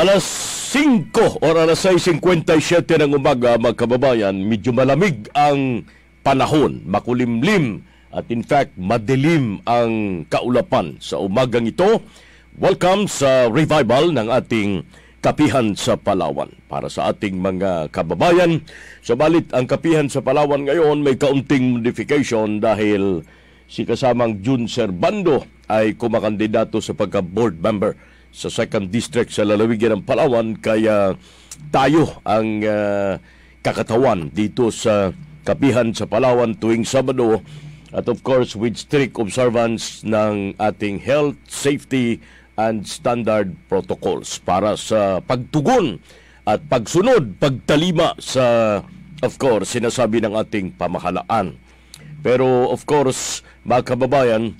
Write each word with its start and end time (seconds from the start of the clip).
Alas 0.00 0.24
5 0.72 1.44
or 1.44 1.60
alas 1.60 1.84
6.57 1.84 2.24
ng 3.04 3.20
umaga, 3.20 3.60
mga 3.60 3.84
kababayan, 3.84 4.32
medyo 4.32 4.72
malamig 4.72 5.28
ang 5.36 5.84
panahon, 6.24 6.80
makulimlim 6.88 7.84
at 8.08 8.24
in 8.32 8.40
fact 8.40 8.72
madilim 8.80 9.60
ang 9.68 10.24
kaulapan 10.32 10.96
sa 11.04 11.20
umagang 11.20 11.68
ito. 11.68 12.00
Welcome 12.56 13.12
sa 13.12 13.52
revival 13.52 14.16
ng 14.16 14.32
ating 14.32 14.88
kapihan 15.20 15.76
sa 15.76 16.00
Palawan 16.00 16.48
para 16.64 16.88
sa 16.88 17.12
ating 17.12 17.36
mga 17.36 17.92
kababayan. 17.92 18.64
Subalit 19.04 19.52
ang 19.52 19.68
kapihan 19.68 20.08
sa 20.08 20.24
Palawan 20.24 20.64
ngayon 20.64 21.04
may 21.04 21.20
kaunting 21.20 21.76
modification 21.76 22.56
dahil 22.56 23.20
si 23.68 23.84
kasamang 23.84 24.40
Jun 24.40 24.64
Serbando 24.64 25.44
ay 25.68 25.92
kumakandidato 25.92 26.80
sa 26.80 26.96
pagka-board 26.96 27.60
member 27.60 27.92
sa 28.30 28.48
2nd 28.48 28.90
District 28.90 29.30
sa 29.30 29.46
lalawigan 29.46 29.98
ng 29.98 30.04
Palawan 30.06 30.54
kaya 30.58 31.18
tayo 31.68 32.22
ang 32.24 32.62
uh, 32.64 33.18
kakatawan 33.60 34.32
dito 34.32 34.72
sa 34.72 35.12
kapihan 35.44 35.92
sa 35.92 36.08
Palawan 36.08 36.56
tuwing 36.56 36.86
Sabado 36.86 37.42
at 37.90 38.06
of 38.06 38.22
course 38.22 38.54
with 38.54 38.78
strict 38.78 39.18
observance 39.18 40.06
ng 40.06 40.54
ating 40.62 41.02
health, 41.02 41.36
safety 41.50 42.22
and 42.54 42.86
standard 42.86 43.56
protocols 43.66 44.38
para 44.40 44.78
sa 44.78 45.18
pagtugon 45.24 45.98
at 46.46 46.62
pagsunod, 46.70 47.36
pagtalima 47.36 48.14
sa 48.22 48.78
of 49.20 49.36
course 49.36 49.74
sinasabi 49.76 50.22
ng 50.22 50.34
ating 50.38 50.72
pamahalaan. 50.74 51.58
Pero 52.20 52.68
of 52.68 52.84
course, 52.84 53.40
mga 53.64 53.96
kababayan, 53.96 54.56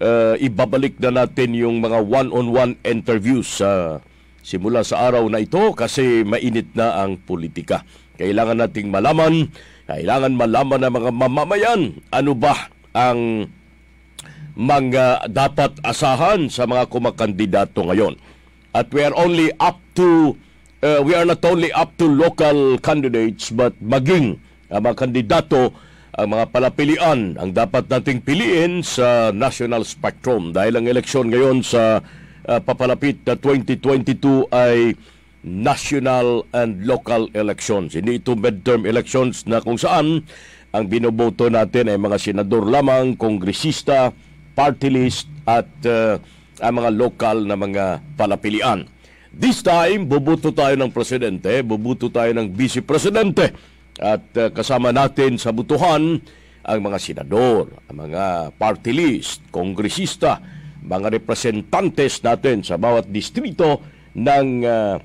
uh, 0.00 0.34
ibabalik 0.40 0.98
na 0.98 1.24
natin 1.24 1.54
yung 1.54 1.78
mga 1.78 2.02
one-on-one 2.02 2.78
interviews 2.82 3.60
sa 3.60 4.00
simula 4.44 4.84
sa 4.84 5.08
araw 5.08 5.24
na 5.32 5.40
ito 5.40 5.72
kasi 5.72 6.22
mainit 6.22 6.72
na 6.76 7.00
ang 7.00 7.16
politika. 7.16 7.82
Kailangan 8.14 8.62
nating 8.62 8.92
malaman, 8.92 9.50
kailangan 9.88 10.36
malaman 10.36 10.80
ng 10.86 10.94
mga 10.94 11.10
mamamayan 11.10 11.80
ano 12.14 12.32
ba 12.36 12.70
ang 12.94 13.50
mga 14.54 15.26
dapat 15.34 15.82
asahan 15.82 16.46
sa 16.46 16.68
mga 16.68 16.86
kumakandidato 16.86 17.82
ngayon. 17.82 18.14
At 18.70 18.90
we 18.94 19.02
are 19.02 19.14
only 19.18 19.50
up 19.58 19.82
to 19.98 20.38
uh, 20.82 21.00
we 21.02 21.16
are 21.16 21.26
not 21.26 21.42
only 21.42 21.74
up 21.74 21.96
to 21.98 22.06
local 22.06 22.78
candidates 22.78 23.50
but 23.50 23.74
maging 23.82 24.38
uh, 24.70 24.78
mga 24.78 24.94
kandidato 24.94 25.74
ang 26.14 26.28
mga 26.30 26.46
palapilian 26.54 27.34
ang 27.34 27.50
dapat 27.50 27.90
nating 27.90 28.22
piliin 28.22 28.86
sa 28.86 29.34
national 29.34 29.82
spectrum 29.82 30.54
dahil 30.54 30.78
ang 30.78 30.86
eleksyon 30.86 31.26
ngayon 31.26 31.66
sa 31.66 31.98
uh, 32.46 32.60
papalapit 32.62 33.18
na 33.26 33.34
2022 33.34 34.46
ay 34.54 34.94
national 35.44 36.46
and 36.54 36.86
local 36.86 37.26
elections. 37.34 37.98
Hindi 37.98 38.22
ito 38.22 38.38
midterm 38.38 38.86
elections 38.86 39.44
na 39.44 39.58
kung 39.58 39.76
saan 39.76 40.22
ang 40.70 40.84
binoboto 40.86 41.50
natin 41.50 41.90
ay 41.90 41.98
mga 41.98 42.16
senador 42.16 42.64
lamang, 42.64 43.18
kongresista, 43.18 44.14
party 44.54 44.88
list 44.94 45.26
at 45.44 45.68
uh, 45.84 46.16
ang 46.62 46.74
mga 46.78 46.90
local 46.94 47.42
na 47.42 47.58
mga 47.58 48.00
palapilian. 48.14 48.86
This 49.34 49.66
time, 49.66 50.06
bubuto 50.06 50.54
tayo 50.54 50.78
ng 50.78 50.94
presidente, 50.94 51.58
bubuto 51.66 52.06
tayo 52.06 52.30
ng 52.38 52.54
vice-presidente 52.54 53.73
at 54.00 54.24
uh, 54.38 54.50
kasama 54.50 54.90
natin 54.90 55.38
sa 55.38 55.54
butuhan 55.54 56.18
ang 56.64 56.80
mga 56.80 56.98
senador, 56.98 57.70
ang 57.86 58.08
mga 58.08 58.56
party 58.56 58.92
list, 58.96 59.44
kongresista, 59.52 60.40
mga 60.84 61.20
representantes 61.20 62.24
natin 62.24 62.64
sa 62.64 62.80
bawat 62.80 63.08
distrito 63.08 63.84
ng 64.16 64.48
uh, 64.64 64.96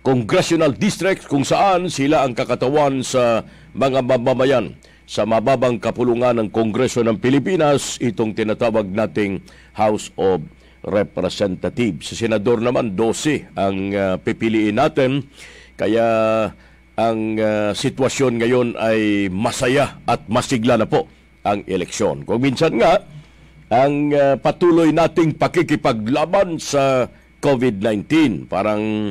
congressional 0.00 0.72
district 0.72 1.28
kung 1.28 1.44
saan 1.44 1.92
sila 1.92 2.24
ang 2.24 2.32
kakatawan 2.32 3.04
sa 3.04 3.44
mga 3.76 4.00
mamamayan 4.00 4.72
sa 5.10 5.26
mababang 5.26 5.82
kapulungan 5.82 6.38
ng 6.38 6.48
Kongreso 6.54 7.02
ng 7.02 7.18
Pilipinas, 7.18 7.98
itong 7.98 8.30
tinatawag 8.30 8.86
nating 8.86 9.42
House 9.74 10.14
of 10.14 10.46
Representatives. 10.86 12.14
Sa 12.14 12.14
senador 12.14 12.62
naman, 12.62 12.94
12 12.94 13.58
ang 13.58 13.76
uh, 13.90 14.14
pipiliin 14.22 14.78
natin. 14.78 15.26
Kaya 15.74 16.06
ang 17.00 17.40
uh, 17.40 17.72
sitwasyon 17.72 18.32
ngayon 18.44 18.68
ay 18.76 19.32
masaya 19.32 20.04
at 20.04 20.28
masigla 20.28 20.76
na 20.76 20.84
po 20.84 21.08
ang 21.40 21.64
eleksyon. 21.64 22.28
Kung 22.28 22.44
minsan 22.44 22.76
nga, 22.76 23.00
ang 23.72 24.12
uh, 24.12 24.36
patuloy 24.36 24.92
nating 24.92 25.40
pakikipaglaban 25.40 26.60
sa 26.60 27.08
COVID-19, 27.40 28.44
parang 28.52 29.08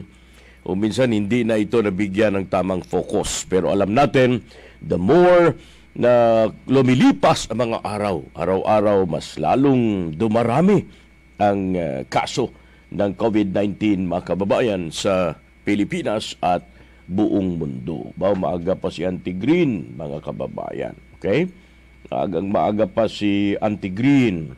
o 0.62 0.78
minsan 0.78 1.10
hindi 1.10 1.42
na 1.42 1.58
ito 1.58 1.82
nabigyan 1.82 2.38
ng 2.38 2.46
tamang 2.46 2.86
focus. 2.86 3.50
Pero 3.50 3.74
alam 3.74 3.90
natin, 3.90 4.46
the 4.86 5.00
more 5.00 5.58
na 5.98 6.46
lumilipas 6.70 7.50
ang 7.50 7.74
mga 7.74 7.82
araw, 7.82 8.22
araw-araw 8.38 9.10
mas 9.10 9.34
lalong 9.42 10.14
dumarami 10.14 10.86
ang 11.42 11.74
uh, 11.74 12.06
kaso 12.06 12.54
ng 12.94 13.18
COVID-19 13.18 14.06
mga 14.06 14.24
kababayan 14.30 14.94
sa 14.94 15.34
Pilipinas 15.66 16.38
at 16.38 16.62
buong 17.10 17.58
mundo. 17.58 18.14
Ba 18.14 18.38
maaga 18.38 18.78
pa 18.78 18.94
si 18.94 19.02
Auntie 19.02 19.34
Green, 19.34 19.98
mga 19.98 20.22
kababayan. 20.22 20.96
Okay? 21.18 21.50
Agang 22.14 22.54
maaga 22.54 22.86
pa 22.86 23.10
si 23.10 23.58
Auntie 23.58 23.90
Green. 23.90 24.54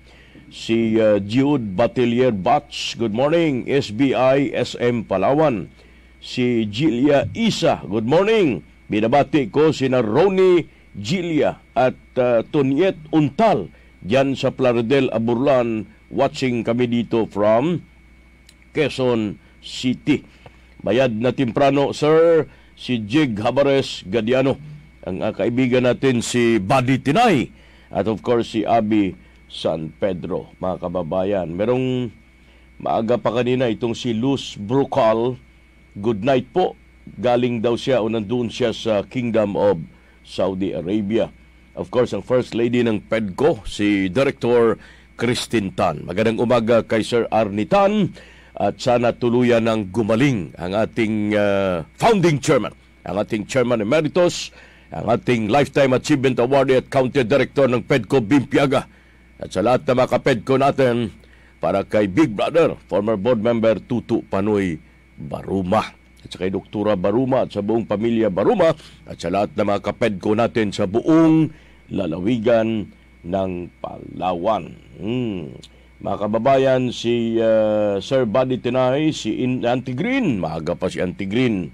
Si 0.52 1.00
uh, 1.00 1.24
Jude 1.24 1.64
Batelier 1.64 2.36
Batch, 2.36 3.00
good 3.00 3.16
morning. 3.16 3.64
SBI 3.72 4.52
SM 4.52 5.08
Palawan. 5.08 5.72
Si 6.20 6.68
Jilia 6.68 7.32
Isa, 7.32 7.80
good 7.88 8.04
morning. 8.06 8.60
Binabati 8.92 9.48
ko 9.48 9.72
si 9.72 9.88
na 9.88 10.04
Ronnie 10.04 10.68
Jilia 10.92 11.64
at 11.72 11.96
uh, 12.20 12.44
Toniet 12.52 13.00
Untal 13.16 13.72
diyan 14.04 14.36
sa 14.36 14.52
Plaridel, 14.52 15.08
Aburlan. 15.16 15.88
Watching 16.12 16.68
kami 16.68 16.92
dito 16.92 17.24
from 17.32 17.88
Quezon 18.76 19.40
City. 19.64 20.28
Bayad 20.82 21.14
na 21.14 21.30
timprano, 21.30 21.94
sir, 21.94 22.50
si 22.74 22.98
Jig 23.06 23.38
Habares 23.38 24.02
Gadiano. 24.10 24.58
Ang 25.06 25.22
uh, 25.22 25.30
kaibigan 25.30 25.86
natin 25.86 26.26
si 26.26 26.58
Buddy 26.58 26.98
Tinay. 26.98 27.54
At 27.94 28.10
of 28.10 28.26
course 28.26 28.58
si 28.58 28.66
Abi 28.66 29.14
San 29.46 29.94
Pedro, 29.94 30.50
mga 30.58 30.82
kababayan. 30.88 31.54
Merong 31.54 32.10
maaga 32.82 33.22
pa 33.22 33.30
kanina 33.30 33.70
itong 33.70 33.94
si 33.94 34.16
Luz 34.16 34.58
Brucal. 34.58 35.38
Good 35.94 36.26
night 36.26 36.50
po. 36.50 36.74
Galing 37.20 37.62
daw 37.62 37.78
siya 37.78 38.02
o 38.02 38.10
nandun 38.10 38.50
siya 38.50 38.74
sa 38.74 39.06
Kingdom 39.06 39.54
of 39.54 39.78
Saudi 40.26 40.74
Arabia. 40.74 41.30
Of 41.78 41.94
course, 41.94 42.16
ang 42.16 42.26
First 42.26 42.58
Lady 42.58 42.82
ng 42.82 43.06
PEDCO, 43.06 43.68
si 43.70 44.08
Director 44.10 44.82
Christine 45.20 45.70
Tan. 45.76 46.08
Magandang 46.08 46.42
umaga 46.42 46.82
kay 46.82 47.06
Sir 47.06 47.30
Arnie 47.30 47.70
Tan 47.70 48.10
at 48.62 48.78
sana 48.78 49.10
tuluyan 49.10 49.66
ng 49.66 49.90
gumaling 49.90 50.54
ang 50.54 50.78
ating 50.78 51.34
uh, 51.34 51.82
founding 51.98 52.38
chairman, 52.38 52.70
ang 53.02 53.18
ating 53.18 53.50
chairman 53.50 53.82
emeritus, 53.82 54.54
ang 54.94 55.10
ating 55.10 55.50
Lifetime 55.50 55.98
Achievement 55.98 56.38
Award 56.38 56.70
at 56.70 56.86
County 56.94 57.26
Director 57.26 57.66
ng 57.66 57.82
PEDCO 57.82 58.22
Bimpiaga. 58.22 58.86
At 59.42 59.50
sa 59.50 59.66
lahat 59.66 59.90
ng 59.90 59.98
mga 59.98 60.18
PEDCO 60.22 60.56
natin, 60.62 61.10
para 61.58 61.82
kay 61.86 62.06
Big 62.06 62.34
Brother, 62.34 62.78
former 62.86 63.18
board 63.18 63.42
member 63.42 63.82
Tutu 63.82 64.22
Panoy 64.30 64.78
Baruma. 65.18 65.94
At 66.22 66.30
sa 66.30 66.38
kay 66.42 66.54
Doktora 66.54 66.94
Baruma 66.94 67.46
at 67.46 67.54
sa 67.54 67.66
buong 67.66 67.86
pamilya 67.90 68.30
Baruma 68.30 68.78
at 69.10 69.18
sa 69.18 69.34
lahat 69.34 69.58
ng 69.58 69.66
mga 69.74 69.82
kapedko 69.90 70.38
natin 70.38 70.70
sa 70.70 70.86
buong 70.86 71.50
lalawigan 71.90 72.90
ng 73.26 73.52
Palawan. 73.82 74.74
Hmm. 75.02 75.50
Mga 76.02 76.18
kababayan, 76.18 76.90
si 76.90 77.38
uh, 77.38 78.02
Sir 78.02 78.26
Buddy 78.26 78.58
Tinay, 78.58 79.14
si 79.14 79.46
In- 79.46 79.62
Auntie 79.62 79.94
Green, 79.94 80.42
maaga 80.42 80.74
pa 80.74 80.90
si 80.90 80.98
Auntie 80.98 81.30
Green, 81.30 81.70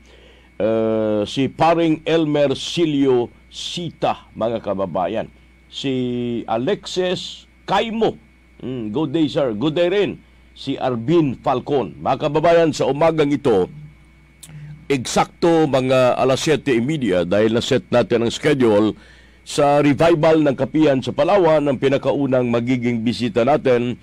uh, 0.60 1.24
si 1.24 1.48
Paring 1.48 2.04
Elmer 2.04 2.52
Silio 2.60 3.32
Sita, 3.48 4.28
mga 4.36 4.60
kababayan, 4.60 5.32
si 5.72 6.44
Alexis 6.44 7.48
Kaimo, 7.64 8.20
mm, 8.60 8.92
good 8.92 9.16
day 9.16 9.32
sir, 9.32 9.56
good 9.56 9.80
day 9.80 9.88
rin, 9.88 10.20
si 10.52 10.76
Arbin 10.76 11.40
Falcon. 11.40 11.96
Mga 11.96 12.28
kababayan, 12.28 12.76
sa 12.76 12.92
umagang 12.92 13.32
ito, 13.32 13.72
eksakto 14.92 15.72
mga 15.72 16.20
alas 16.20 16.44
7.30 16.44 17.32
dahil 17.32 17.56
na-set 17.56 17.88
natin 17.96 18.28
ang 18.28 18.32
schedule, 18.36 18.92
sa 19.48 19.80
revival 19.80 20.44
ng 20.44 20.60
kapihan 20.60 21.00
sa 21.00 21.16
Palawan, 21.16 21.64
ang 21.64 21.80
pinakaunang 21.80 22.52
magiging 22.52 23.00
bisita 23.00 23.48
natin 23.48 23.96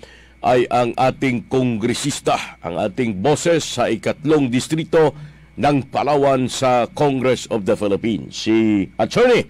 ay 0.45 0.69
ang 0.69 0.93
ating 0.93 1.49
kongresista, 1.49 2.61
ang 2.61 2.77
ating 2.77 3.17
boses 3.17 3.65
sa 3.65 3.89
ikatlong 3.89 4.45
distrito 4.53 5.17
ng 5.57 5.89
Palawan 5.89 6.45
sa 6.45 6.85
Congress 6.93 7.49
of 7.49 7.65
the 7.65 7.73
Philippines. 7.73 8.45
Si 8.45 8.85
Attorney 9.01 9.49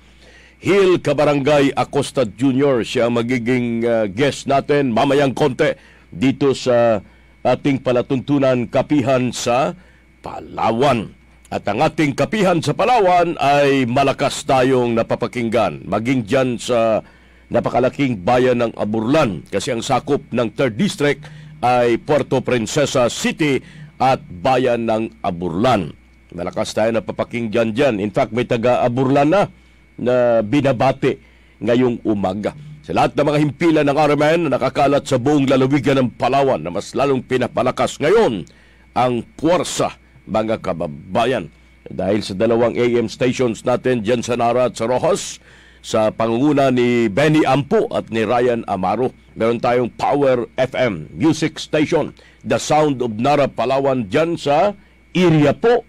Hill 0.64 1.04
Kabarangay 1.04 1.76
Acosta 1.76 2.24
Jr. 2.24 2.88
siya 2.88 3.12
magiging 3.12 3.84
uh, 3.84 4.08
guest 4.08 4.48
natin 4.48 4.96
mamayang 4.96 5.36
konti 5.36 5.76
dito 6.08 6.56
sa 6.56 7.04
ating 7.44 7.84
palatuntunan 7.84 8.66
kapihan 8.72 9.36
sa 9.36 9.76
Palawan. 10.24 11.12
At 11.54 11.68
ang 11.70 11.84
ating 11.86 12.18
kapihan 12.18 12.58
sa 12.64 12.74
Palawan 12.74 13.38
ay 13.38 13.86
malakas 13.86 14.42
tayong 14.48 14.98
napapakinggan. 14.98 15.86
Maging 15.86 16.26
dyan 16.26 16.50
sa 16.58 17.06
napakalaking 17.50 18.22
bayan 18.26 18.62
ng 18.62 18.72
Aburlan 18.78 19.46
kasi 19.48 19.74
ang 19.74 19.86
sakop 19.86 20.22
ng 20.34 20.54
3rd 20.54 20.74
District 20.76 21.22
ay 21.62 21.98
Puerto 22.02 22.42
Princesa 22.42 23.10
City 23.10 23.62
at 24.02 24.20
bayan 24.22 24.86
ng 24.86 25.04
Aburlan. 25.24 25.96
Malakas 26.36 26.76
tayo 26.76 26.92
napapakinggan 26.92 27.72
dyan. 27.72 28.04
In 28.04 28.12
fact, 28.12 28.36
may 28.36 28.44
taga-Aburlan 28.44 29.30
na 29.32 29.48
na 29.96 30.44
binabati 30.44 31.16
ngayong 31.64 32.04
umaga. 32.04 32.52
Sa 32.84 32.94
lahat 32.94 33.18
ng 33.18 33.26
mga 33.26 33.42
himpilan 33.42 33.86
ng 33.88 33.98
RMN 33.98 34.40
na 34.46 34.60
nakakalat 34.60 35.08
sa 35.08 35.18
buong 35.18 35.50
lalawigan 35.50 35.98
ng 35.98 36.10
Palawan 36.20 36.62
na 36.62 36.70
mas 36.70 36.94
lalong 36.94 37.24
pinapalakas 37.24 37.98
ngayon 37.98 38.46
ang 38.94 39.26
puwersa 39.40 39.98
mga 40.30 40.62
kababayan. 40.62 41.50
Dahil 41.86 42.22
sa 42.26 42.34
dalawang 42.34 42.78
AM 42.78 43.10
stations 43.10 43.62
natin 43.66 44.02
dyan 44.02 44.22
sa 44.22 44.38
Nara 44.38 44.70
at 44.70 44.78
sa 44.78 44.90
Rojas, 44.90 45.38
sa 45.86 46.10
pangunguna 46.10 46.74
ni 46.74 47.06
Benny 47.14 47.46
Ampo 47.46 47.86
at 47.94 48.10
ni 48.10 48.26
Ryan 48.26 48.66
Amaro. 48.66 49.14
Meron 49.38 49.62
tayong 49.62 49.94
Power 49.94 50.50
FM 50.58 51.14
Music 51.14 51.62
Station, 51.62 52.10
The 52.42 52.58
Sound 52.58 53.06
of 53.06 53.14
Nara 53.22 53.46
Palawan 53.46 54.10
dyan 54.10 54.34
sa 54.34 54.74
area 55.14 55.54
po 55.54 55.86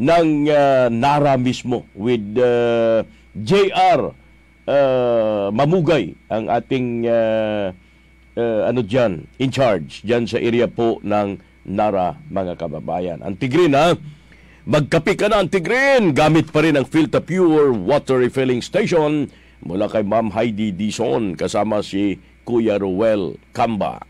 ng 0.00 0.48
uh, 0.48 0.88
Nara 0.88 1.36
mismo 1.36 1.84
with 1.92 2.24
uh, 2.40 3.04
JR 3.36 4.16
uh, 4.64 5.52
Mamugay 5.52 6.16
ang 6.32 6.48
ating 6.48 7.04
uh, 7.04 7.68
uh, 8.40 8.60
ano 8.64 8.80
dyan, 8.80 9.28
in 9.36 9.52
charge 9.52 10.00
dyan 10.08 10.24
sa 10.24 10.40
area 10.40 10.72
po 10.72 11.04
ng 11.04 11.36
Nara, 11.68 12.16
mga 12.32 12.56
kababayan. 12.56 13.20
Ang 13.20 13.36
Tigrin, 13.36 13.76
ha? 13.76 13.92
Magkapi 14.64 15.20
ka 15.20 15.28
na 15.28 15.44
ang 15.44 15.52
Tigrin! 15.52 16.16
Gamit 16.16 16.48
pa 16.48 16.64
rin 16.64 16.80
ang 16.80 16.88
Filta 16.88 17.20
Pure 17.20 17.76
Water 17.84 18.16
Refilling 18.16 18.64
Station 18.64 19.28
mula 19.60 19.92
kay 19.92 20.00
Ma'am 20.00 20.32
Heidi 20.32 20.72
Dison 20.72 21.36
kasama 21.36 21.84
si 21.84 22.16
Kuya 22.48 22.80
Ruel 22.80 23.36
Kamba. 23.52 24.00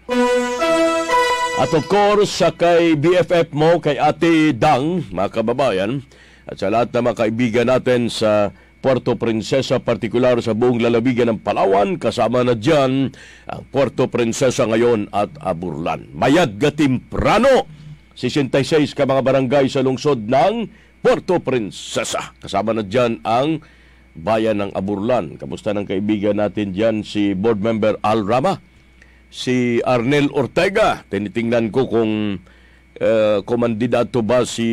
At 1.59 1.75
of 1.75 1.91
course, 1.91 2.39
sa 2.39 2.55
kay 2.55 2.95
BFF 2.95 3.51
mo, 3.51 3.83
kay 3.83 3.99
Ate 3.99 4.55
Dang, 4.55 5.11
mga 5.11 5.43
kababayan, 5.43 6.07
at 6.47 6.63
sa 6.63 6.71
lahat 6.71 6.95
ng 6.95 7.03
mga 7.03 7.19
kaibigan 7.19 7.67
natin 7.67 8.07
sa 8.07 8.55
Puerto 8.79 9.19
Princesa, 9.19 9.83
partikular 9.83 10.39
sa 10.39 10.55
buong 10.55 10.79
lalawigan 10.79 11.35
ng 11.35 11.43
Palawan. 11.43 11.99
Kasama 11.99 12.47
na 12.47 12.55
dyan 12.55 13.11
ang 13.51 13.63
Puerto 13.75 14.07
Princesa 14.07 14.71
ngayon 14.71 15.11
at 15.11 15.35
Aburlan. 15.43 16.15
Mayad 16.15 16.63
gatimprano, 16.63 17.67
66 18.15 18.95
ka 18.95 19.05
mga 19.05 19.27
barangay 19.27 19.67
sa 19.67 19.83
lungsod 19.83 20.23
ng 20.31 20.71
Puerto 21.03 21.43
Princesa. 21.43 22.33
Kasama 22.39 22.73
na 22.73 22.87
dyan 22.87 23.19
ang 23.27 23.61
bayan 24.15 24.63
ng 24.63 24.71
Aburlan. 24.73 25.35
Kamusta 25.37 25.75
ng 25.75 25.85
kaibigan 25.85 26.39
natin 26.39 26.71
dyan 26.71 27.03
si 27.03 27.35
board 27.35 27.59
member 27.59 27.99
Al 28.01 28.23
Rama? 28.23 28.63
Si 29.29 29.83
Arnel 29.83 30.31
Ortega. 30.31 31.03
Tinitingnan 31.11 31.75
ko 31.75 31.91
kung 31.91 32.39
uh, 33.03 33.39
ba 34.23 34.39
si 34.47 34.69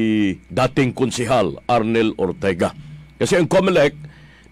dating 0.47 0.93
konsihal 0.93 1.57
Arnel 1.65 2.13
Ortega. 2.21 2.71
Kasi 3.17 3.37
ang 3.37 3.49
COMELEC, 3.49 3.93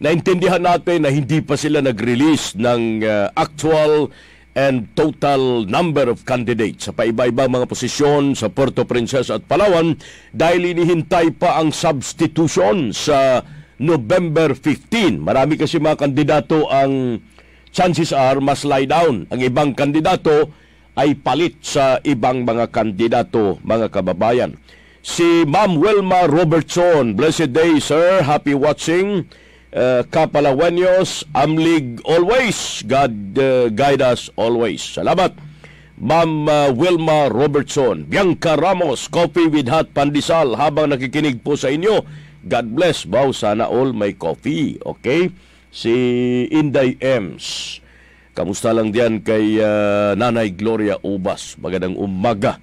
naintindihan 0.01 0.61
natin 0.61 1.05
na 1.05 1.13
hindi 1.13 1.45
pa 1.45 1.53
sila 1.53 1.85
nag-release 1.85 2.57
ng 2.57 3.05
uh, 3.05 3.29
actual 3.37 4.09
and 4.57 4.89
total 4.97 5.65
number 5.69 6.09
of 6.09 6.25
candidates 6.25 6.89
sa 6.89 6.93
paiba-ibang 6.95 7.49
mga 7.49 7.69
posisyon 7.69 8.33
sa 8.33 8.49
Puerto 8.49 8.85
Princesa 8.85 9.37
at 9.37 9.45
Palawan 9.45 9.97
dahil 10.33 10.73
inihintay 10.73 11.35
pa 11.37 11.61
ang 11.61 11.69
substitution 11.69 12.89
sa 12.93 13.45
November 13.79 14.57
15. 14.57 15.21
Marami 15.21 15.55
kasi 15.55 15.77
mga 15.77 16.01
kandidato 16.01 16.65
ang 16.67 17.21
chances 17.69 18.09
are 18.09 18.41
mas 18.41 18.65
lie 18.65 18.89
down. 18.89 19.29
Ang 19.29 19.39
ibang 19.45 19.71
kandidato 19.77 20.49
ay 20.97 21.15
palit 21.15 21.61
sa 21.63 22.01
ibang 22.03 22.43
mga 22.43 22.73
kandidato, 22.73 23.61
mga 23.63 23.87
kababayan 23.93 24.57
si 25.01 25.47
Ma'am 25.47 25.79
Wilma 25.79 26.27
Robertson. 26.27 27.15
Blessed 27.15 27.55
day, 27.55 27.79
sir. 27.79 28.23
Happy 28.23 28.53
watching. 28.53 29.27
Uh, 29.69 30.01
Kapalawenyos, 30.09 31.29
Amlig 31.37 32.01
always. 32.01 32.81
God 32.89 33.13
uh, 33.37 33.69
guide 33.69 34.01
us 34.01 34.33
always. 34.33 34.81
Salamat. 34.81 35.37
Ma'am 35.99 36.47
uh, 36.47 36.71
Wilma 36.73 37.29
Robertson, 37.29 38.07
Bianca 38.07 38.55
Ramos, 38.57 39.05
Coffee 39.11 39.51
with 39.51 39.67
Hot 39.69 39.91
Pandisal 39.93 40.55
habang 40.57 40.89
nakikinig 40.89 41.43
po 41.45 41.53
sa 41.53 41.69
inyo. 41.69 42.01
God 42.49 42.71
bless. 42.73 43.05
Wow, 43.05 43.29
sana 43.35 43.69
all 43.69 43.93
may 43.93 44.17
coffee. 44.17 44.81
Okay? 44.81 45.29
Si 45.69 45.93
Inday 46.49 46.97
Ems. 46.97 47.77
Kamusta 48.33 48.73
lang 48.73 48.89
diyan 48.89 49.21
kay 49.21 49.59
uh, 49.61 50.17
Nanay 50.17 50.55
Gloria 50.55 50.97
Ubas. 51.03 51.59
Magandang 51.61 51.99
umaga. 51.99 52.57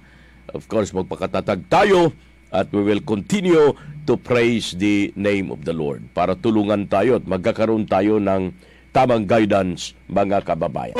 Of 0.51 0.67
course, 0.67 0.91
magpakatatag 0.91 1.71
tayo 1.71 2.11
at 2.51 2.71
we 2.71 2.83
will 2.83 3.03
continue 3.03 3.75
to 4.07 4.13
praise 4.15 4.71
the 4.79 5.11
name 5.19 5.51
of 5.51 5.67
the 5.67 5.75
Lord 5.75 6.03
para 6.15 6.33
tulungan 6.33 6.87
tayo 6.87 7.19
at 7.19 7.27
magkakaroon 7.27 7.83
tayo 7.85 8.23
ng 8.23 8.55
tamang 8.95 9.27
guidance 9.27 9.91
mga 10.07 10.47
kababayan. 10.47 10.95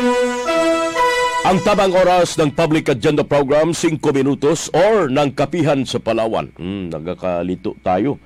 Ang 1.47 1.63
tamang 1.63 1.95
oras 1.95 2.35
ng 2.35 2.51
Public 2.51 2.91
Agenda 2.91 3.23
Program, 3.23 3.71
5 3.71 4.03
minutos 4.11 4.67
or 4.75 5.07
ng 5.07 5.31
Kapihan 5.31 5.87
sa 5.87 5.95
Palawan. 5.95 6.51
Hmm, 6.59 6.91
nagkakalito 6.91 7.71
tayo. 7.79 8.19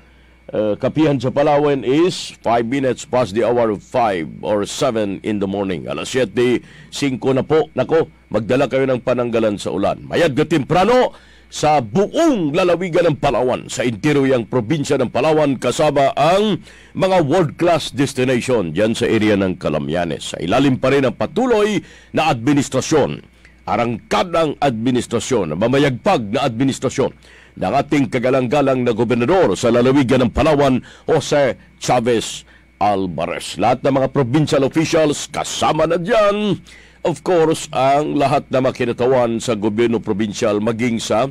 Uh, 0.52 0.76
kapihan 0.76 1.16
sa 1.16 1.30
Palawan 1.30 1.86
is 1.86 2.34
5 2.44 2.66
minutes 2.66 3.08
past 3.08 3.32
the 3.38 3.46
hour 3.46 3.72
of 3.72 3.80
5 3.86 4.42
or 4.44 4.66
7 4.66 5.22
in 5.22 5.38
the 5.38 5.46
morning. 5.46 5.86
Alas 5.86 6.10
7, 6.12 6.34
5 6.90 7.38
na 7.38 7.46
po. 7.46 7.70
Nako, 7.78 8.10
magdala 8.28 8.66
kayo 8.66 8.90
ng 8.90 9.00
pananggalan 9.06 9.56
sa 9.56 9.70
ulan. 9.70 10.02
Mayad 10.02 10.34
ga 10.34 10.44
temprano, 10.44 11.14
sa 11.52 11.84
buong 11.84 12.56
lalawigan 12.56 13.12
ng 13.12 13.20
Palawan 13.20 13.68
sa 13.68 13.84
interiorang 13.84 14.48
probinsya 14.48 14.96
ng 14.96 15.12
Palawan 15.12 15.60
kasama 15.60 16.16
ang 16.16 16.64
mga 16.96 17.28
world-class 17.28 17.92
destination 17.92 18.72
dyan 18.72 18.96
sa 18.96 19.04
area 19.04 19.36
ng 19.36 19.60
Calamyanes. 19.60 20.32
Sa 20.32 20.38
ilalim 20.40 20.80
pa 20.80 20.96
rin 20.96 21.04
ang 21.04 21.12
patuloy 21.12 21.84
na 22.16 22.32
administrasyon, 22.32 23.20
arangkadang 23.68 24.56
administrasyon, 24.64 25.60
mamayagpag 25.60 26.32
na 26.32 26.48
administrasyon 26.48 27.12
ng 27.60 27.74
ating 27.84 28.08
kagalang-galang 28.08 28.88
na 28.88 28.96
gobernador 28.96 29.52
sa 29.60 29.76
lalawigan 29.76 30.24
ng 30.24 30.32
Palawan, 30.32 30.80
Jose 31.04 31.60
Chavez 31.84 32.48
Alvarez. 32.80 33.60
Lahat 33.60 33.84
ng 33.84 33.92
mga 34.00 34.08
provincial 34.16 34.64
officials 34.64 35.28
kasama 35.28 35.84
na 35.84 36.00
dyan 36.00 36.64
of 37.02 37.26
course, 37.26 37.66
ang 37.74 38.18
lahat 38.18 38.46
na 38.54 38.62
makinatawan 38.62 39.42
sa 39.42 39.58
gobyerno 39.58 39.98
provincial 40.02 40.62
maging 40.62 41.02
sa 41.02 41.30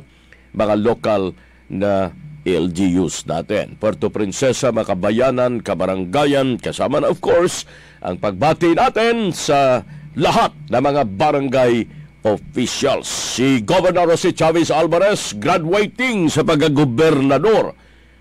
mga 0.51 0.75
local 0.79 1.35
na 1.71 2.11
LGUs 2.41 3.29
natin. 3.29 3.77
Puerto 3.77 4.09
Princesa, 4.09 4.73
Makabayanan, 4.73 5.61
Kabarangayan, 5.61 6.57
kasama 6.57 6.97
na 6.99 7.13
of 7.13 7.21
course 7.21 7.69
ang 8.01 8.17
pagbati 8.17 8.73
natin 8.73 9.29
sa 9.29 9.85
lahat 10.17 10.51
ng 10.67 10.81
mga 10.81 11.01
barangay 11.05 11.85
officials. 12.25 13.37
Si 13.37 13.61
Governor 13.61 14.09
Jose 14.13 14.33
Chavez 14.33 14.69
Alvarez 14.73 15.37
graduating 15.37 16.29
sa 16.29 16.45
pagkagobernador 16.45 17.73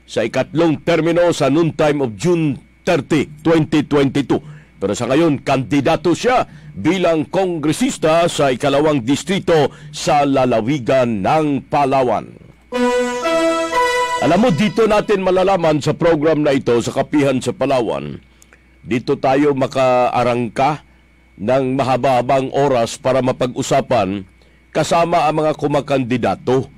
sa 0.05 0.25
ikatlong 0.25 0.81
termino 0.85 1.33
sa 1.33 1.49
noon 1.53 1.73
time 1.77 2.05
of 2.05 2.17
June 2.17 2.57
30, 2.85 3.45
2022. 3.45 4.81
Pero 4.81 4.93
sa 4.97 5.05
ngayon, 5.05 5.45
kandidato 5.45 6.17
siya 6.17 6.49
bilang 6.77 7.27
kongresista 7.27 8.27
sa 8.31 8.51
ikalawang 8.55 9.03
distrito 9.03 9.73
sa 9.91 10.23
lalawigan 10.23 11.23
ng 11.23 11.67
Palawan. 11.67 12.31
Alam 14.21 14.39
mo, 14.39 14.49
dito 14.53 14.85
natin 14.85 15.25
malalaman 15.25 15.81
sa 15.81 15.97
program 15.97 16.45
na 16.45 16.53
ito 16.53 16.77
sa 16.85 16.93
Kapihan 16.93 17.41
sa 17.41 17.57
Palawan, 17.57 18.21
dito 18.85 19.17
tayo 19.17 19.57
makaarangka 19.57 20.85
ng 21.41 21.65
mahaba-habang 21.75 22.53
oras 22.53 23.01
para 23.01 23.25
mapag-usapan 23.25 24.29
kasama 24.71 25.25
ang 25.25 25.41
mga 25.41 25.53
kumakandidato. 25.57 26.69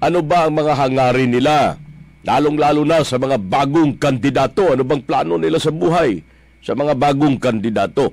Ano 0.00 0.24
ba 0.24 0.48
ang 0.48 0.56
mga 0.56 0.72
hangarin 0.72 1.30
nila? 1.36 1.76
Lalong-lalo 2.24 2.88
na 2.88 3.04
sa 3.04 3.20
mga 3.20 3.36
bagong 3.36 4.00
kandidato. 4.00 4.72
Ano 4.72 4.84
bang 4.84 5.04
plano 5.04 5.36
nila 5.36 5.60
sa 5.60 5.68
buhay? 5.68 6.24
sa 6.60 6.76
mga 6.76 6.92
bagong 6.96 7.40
kandidato. 7.40 8.12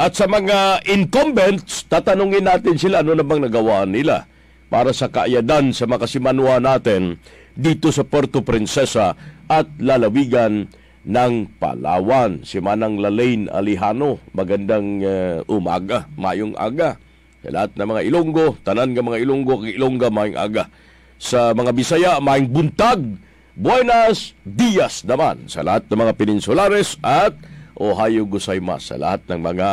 At 0.00 0.16
sa 0.16 0.24
mga 0.24 0.80
incumbents, 0.88 1.84
tatanungin 1.84 2.48
natin 2.48 2.80
sila 2.80 3.04
ano 3.04 3.12
na 3.12 3.20
bang 3.20 3.44
nagawa 3.44 3.84
nila 3.84 4.24
para 4.72 4.96
sa 4.96 5.12
kaayadan 5.12 5.76
sa 5.76 5.84
makasimanwa 5.84 6.56
natin 6.56 7.20
dito 7.52 7.92
sa 7.92 8.00
Puerto 8.08 8.40
Princesa 8.40 9.12
at 9.44 9.68
lalawigan 9.76 10.72
ng 11.04 11.32
Palawan. 11.60 12.48
Si 12.48 12.56
Manang 12.64 12.96
Lalaine 12.96 13.52
Alihano, 13.52 14.24
magandang 14.32 15.04
uh, 15.04 15.44
umaga, 15.52 16.08
mayong 16.16 16.56
aga. 16.56 16.96
Sa 17.44 17.52
lahat 17.52 17.76
ng 17.76 17.88
mga 17.92 18.02
Ilonggo, 18.08 18.46
tanan 18.64 18.96
nga 18.96 19.04
mga 19.04 19.20
Ilonggo, 19.20 19.68
Ilongga 19.68 20.08
mayong 20.08 20.40
aga. 20.40 20.64
Sa 21.20 21.52
mga 21.52 21.76
Bisaya, 21.76 22.12
maing 22.24 22.48
buntag. 22.48 23.04
Buenas 23.52 24.32
dias 24.48 25.04
naman 25.04 25.44
sa 25.44 25.60
lahat 25.60 25.84
ng 25.92 26.00
mga 26.00 26.16
peninsulares 26.16 26.96
at 27.04 27.36
Ohio 27.80 28.28
gozaimasu 28.28 28.92
sa 28.92 28.96
lahat 29.00 29.24
ng 29.32 29.40
mga 29.40 29.68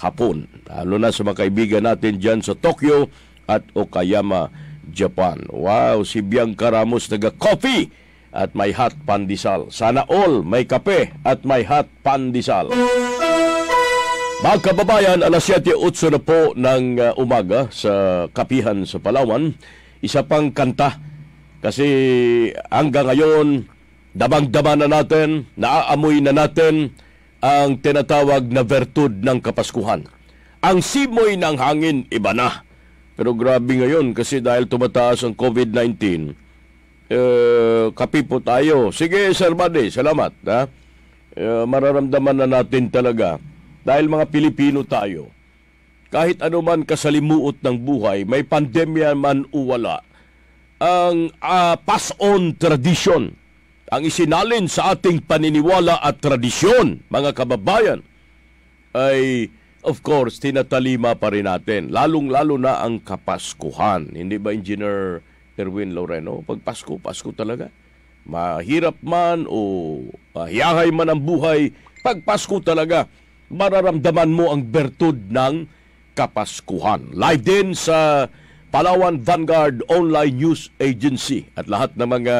Hapon. 0.00 0.48
Lalo 0.64 0.96
na 0.96 1.12
sa 1.12 1.20
mga 1.28 1.44
kaibigan 1.44 1.84
natin 1.84 2.16
dyan 2.16 2.40
sa 2.40 2.56
Tokyo 2.56 3.12
at 3.44 3.60
Okayama, 3.76 4.48
Japan. 4.88 5.44
Wow, 5.52 6.08
si 6.08 6.24
Bianca 6.24 6.72
Ramos 6.72 7.04
taga-coffee 7.12 7.92
at 8.32 8.56
may 8.56 8.72
hot 8.72 8.96
pandesal. 9.04 9.68
Sana 9.68 10.08
all 10.08 10.40
may 10.40 10.64
kape 10.64 11.12
at 11.20 11.44
may 11.44 11.68
hot 11.68 11.90
pandesal. 12.00 12.72
Mga 14.40 14.58
kababayan, 14.64 15.20
alas 15.20 15.44
7.08 15.44 16.16
na 16.16 16.20
po 16.22 16.56
ng 16.56 16.84
uh, 16.96 17.12
umaga 17.20 17.68
sa 17.68 18.24
Kapihan 18.32 18.88
sa 18.88 18.96
Palawan. 18.96 19.52
Isa 20.00 20.24
pang 20.24 20.48
kanta 20.48 20.96
kasi 21.60 21.84
hanggang 22.72 23.12
ngayon, 23.12 23.68
damang-dama 24.16 24.80
na 24.80 24.88
natin, 24.88 25.44
naaamoy 25.60 26.24
na 26.24 26.32
natin 26.32 26.96
ang 27.40 27.80
tinatawag 27.80 28.52
na 28.52 28.60
vertud 28.60 29.24
ng 29.24 29.40
Kapaskuhan. 29.40 30.04
Ang 30.60 30.78
simoy 30.84 31.40
ng 31.40 31.56
hangin, 31.56 32.04
iba 32.12 32.36
na. 32.36 32.64
Pero 33.16 33.32
grabe 33.32 33.80
ngayon 33.80 34.12
kasi 34.12 34.44
dahil 34.44 34.68
tumataas 34.68 35.24
ang 35.24 35.32
COVID-19, 35.32 35.96
eh, 37.10 37.88
kapi 37.92 38.20
po 38.28 38.38
tayo. 38.44 38.92
Sige, 38.92 39.32
Sir 39.32 39.56
Buddy, 39.56 39.88
salamat. 39.88 40.32
Ha? 40.44 40.68
Eh, 41.34 41.64
mararamdaman 41.64 42.44
na 42.44 42.48
natin 42.60 42.92
talaga 42.92 43.40
dahil 43.82 44.06
mga 44.12 44.28
Pilipino 44.28 44.84
tayo. 44.84 45.32
Kahit 46.10 46.42
anuman 46.44 46.84
kasalimuot 46.84 47.62
ng 47.62 47.76
buhay, 47.80 48.28
may 48.28 48.44
pandemya 48.44 49.14
man 49.16 49.46
o 49.54 49.64
wala, 49.70 50.02
ang 50.80 51.30
uh, 51.38 51.76
pass-on 51.86 52.56
tradition, 52.58 53.36
ang 53.90 54.06
isinalin 54.06 54.70
sa 54.70 54.94
ating 54.94 55.26
paniniwala 55.26 55.98
at 55.98 56.22
tradisyon, 56.22 57.02
mga 57.10 57.34
kababayan, 57.34 58.06
ay 58.94 59.50
of 59.82 59.98
course, 60.06 60.38
tinatalima 60.38 61.18
pa 61.18 61.34
rin 61.34 61.50
natin. 61.50 61.90
Lalong-lalo 61.90 62.54
na 62.54 62.78
ang 62.86 63.02
kapaskuhan. 63.02 64.14
Hindi 64.14 64.38
ba, 64.38 64.54
Engineer 64.54 65.26
Erwin 65.58 65.92
Loreno? 65.92 66.46
Pag 66.46 66.62
Pasko, 66.62 67.02
Pasko 67.02 67.34
talaga. 67.34 67.68
Mahirap 68.28 69.00
man 69.02 69.48
o 69.50 69.58
mahiyahay 70.36 70.92
man 70.94 71.10
ang 71.10 71.20
buhay, 71.20 71.74
pag 72.04 72.22
Pasko 72.22 72.62
talaga, 72.62 73.10
mararamdaman 73.50 74.30
mo 74.30 74.54
ang 74.54 74.62
bertud 74.62 75.32
ng 75.32 75.66
kapaskuhan. 76.14 77.10
Live 77.16 77.42
din 77.42 77.74
sa 77.74 78.28
Palawan 78.70 79.18
Vanguard 79.18 79.82
Online 79.90 80.30
News 80.30 80.70
Agency 80.78 81.50
at 81.58 81.66
lahat 81.66 81.98
ng 81.98 82.06
mga 82.06 82.36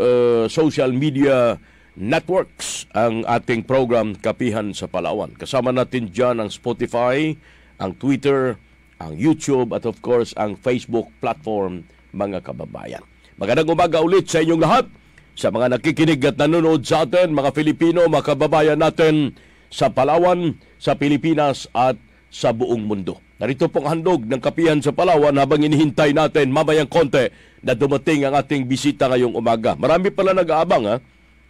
uh, 0.00 0.48
social 0.48 0.90
media 0.96 1.60
networks 2.00 2.88
ang 2.96 3.22
ating 3.28 3.68
program 3.68 4.16
Kapihan 4.16 4.72
sa 4.72 4.88
Palawan. 4.88 5.36
Kasama 5.36 5.70
natin 5.70 6.08
dyan 6.08 6.40
ang 6.40 6.48
Spotify, 6.48 7.36
ang 7.76 7.92
Twitter, 8.00 8.56
ang 8.96 9.12
YouTube 9.16 9.76
at 9.76 9.84
of 9.84 10.00
course 10.00 10.32
ang 10.40 10.56
Facebook 10.56 11.12
platform 11.20 11.84
mga 12.16 12.40
kababayan. 12.40 13.04
Magandang 13.36 13.72
umaga 13.72 14.00
ulit 14.00 14.28
sa 14.28 14.40
inyong 14.40 14.62
lahat, 14.64 14.84
sa 15.32 15.48
mga 15.48 15.76
nakikinig 15.76 16.20
at 16.26 16.36
nanonood 16.36 16.84
sa 16.84 17.08
atin, 17.08 17.32
mga 17.32 17.56
Filipino, 17.56 18.04
mga 18.04 18.36
kababayan 18.36 18.76
natin 18.76 19.32
sa 19.72 19.88
Palawan, 19.88 20.58
sa 20.76 20.98
Pilipinas 20.98 21.64
at 21.72 21.96
sa 22.28 22.52
buong 22.52 22.84
mundo. 22.84 23.22
Narito 23.40 23.72
pong 23.72 23.88
handog 23.88 24.28
ng 24.28 24.36
kapihan 24.36 24.84
sa 24.84 24.92
Palawan 24.92 25.32
habang 25.40 25.64
inihintay 25.64 26.12
natin 26.12 26.52
mamayang 26.52 26.90
konti 26.90 27.32
na 27.60 27.76
dumating 27.76 28.24
ang 28.24 28.34
ating 28.36 28.64
bisita 28.64 29.08
ngayong 29.08 29.36
umaga. 29.36 29.76
Marami 29.76 30.08
pala 30.08 30.32
nag-aabang 30.32 30.84
ha, 30.88 30.96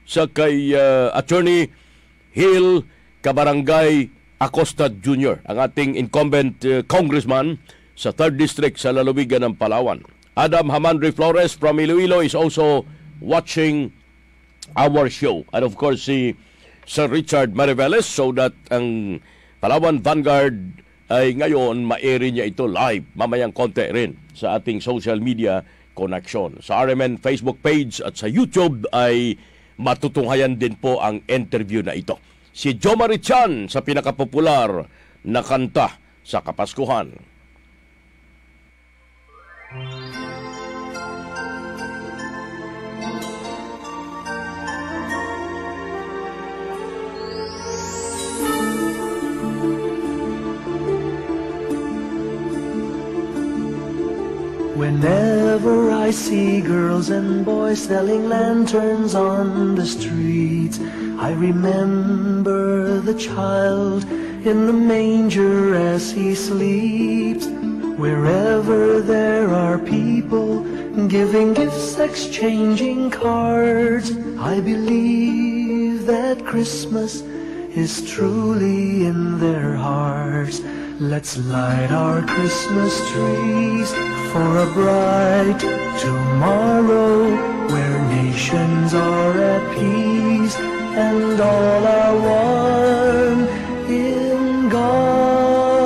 sa 0.02 0.26
kay 0.26 0.74
uh, 0.74 1.14
Attorney 1.14 1.70
Hill 2.34 2.82
Kabarangay 3.22 4.10
Acosta 4.42 4.90
Jr., 4.90 5.44
ang 5.46 5.58
ating 5.60 5.94
incumbent 5.94 6.58
uh, 6.66 6.82
congressman 6.88 7.62
sa 7.94 8.10
3rd 8.10 8.34
District 8.40 8.76
sa 8.80 8.90
lalawigan 8.90 9.44
ng 9.44 9.54
Palawan. 9.54 10.02
Adam 10.34 10.72
Hamandri 10.72 11.12
Flores 11.12 11.52
from 11.52 11.78
Iloilo 11.78 12.24
is 12.24 12.32
also 12.32 12.88
watching 13.20 13.92
our 14.74 15.12
show. 15.12 15.44
And 15.52 15.62
of 15.62 15.76
course, 15.76 16.08
si 16.08 16.34
Sir 16.88 17.06
Richard 17.06 17.52
Mariveles 17.54 18.08
so 18.08 18.32
that 18.34 18.56
ang 18.72 19.20
Palawan 19.60 20.00
Vanguard 20.00 20.80
ay 21.10 21.34
ngayon 21.36 21.84
ma-air 21.84 22.22
niya 22.22 22.46
ito 22.46 22.70
live 22.70 23.02
mamayang 23.18 23.50
konti 23.50 23.82
rin 23.90 24.14
sa 24.30 24.56
ating 24.56 24.78
social 24.78 25.18
media 25.18 25.66
connection. 26.00 26.56
Sa 26.64 26.80
RMN 26.80 27.20
Facebook 27.20 27.60
page 27.60 28.00
at 28.00 28.16
sa 28.16 28.24
YouTube 28.24 28.88
ay 28.96 29.36
matutunghayan 29.76 30.56
din 30.56 30.72
po 30.80 30.96
ang 31.04 31.20
interview 31.28 31.84
na 31.84 31.92
ito. 31.92 32.16
Si 32.56 32.72
Jo 32.80 32.96
Marichan 32.96 33.68
sa 33.68 33.84
pinakapopular 33.84 34.88
na 35.28 35.44
kanta 35.44 36.00
sa 36.24 36.40
Kapaskuhan. 36.40 37.28
Whenever 54.80 55.29
I 55.62 56.12
see 56.12 56.60
girls 56.60 57.10
and 57.10 57.44
boys 57.44 57.82
selling 57.82 58.28
lanterns 58.28 59.14
on 59.14 59.76
the 59.76 59.86
streets, 59.86 60.80
I 61.20 61.32
remember 61.32 62.98
the 62.98 63.14
child 63.14 64.02
in 64.44 64.66
the 64.66 64.72
manger 64.72 65.76
as 65.76 66.10
he 66.10 66.34
sleeps. 66.34 67.46
Wherever 67.46 69.00
there 69.00 69.50
are 69.50 69.78
people 69.78 70.64
giving 71.06 71.54
gifts, 71.54 71.98
exchanging 71.98 73.10
cards, 73.10 74.10
I 74.38 74.60
believe 74.60 76.06
that 76.06 76.44
Christmas 76.44 77.20
is 77.20 78.10
truly 78.10 79.06
in 79.06 79.38
their 79.38 79.76
hearts. 79.76 80.60
Let's 80.98 81.36
light 81.36 81.92
our 81.92 82.22
Christmas 82.22 82.98
trees 83.12 84.19
for 84.32 84.58
a 84.58 84.66
bright 84.66 85.58
tomorrow 85.98 87.34
where 87.68 87.98
nations 88.08 88.94
are 88.94 89.36
at 89.40 89.74
peace 89.74 90.56
and 90.56 91.40
all 91.40 91.86
are 91.86 92.16
one 92.16 93.48
in 93.90 94.68
God. 94.68 95.80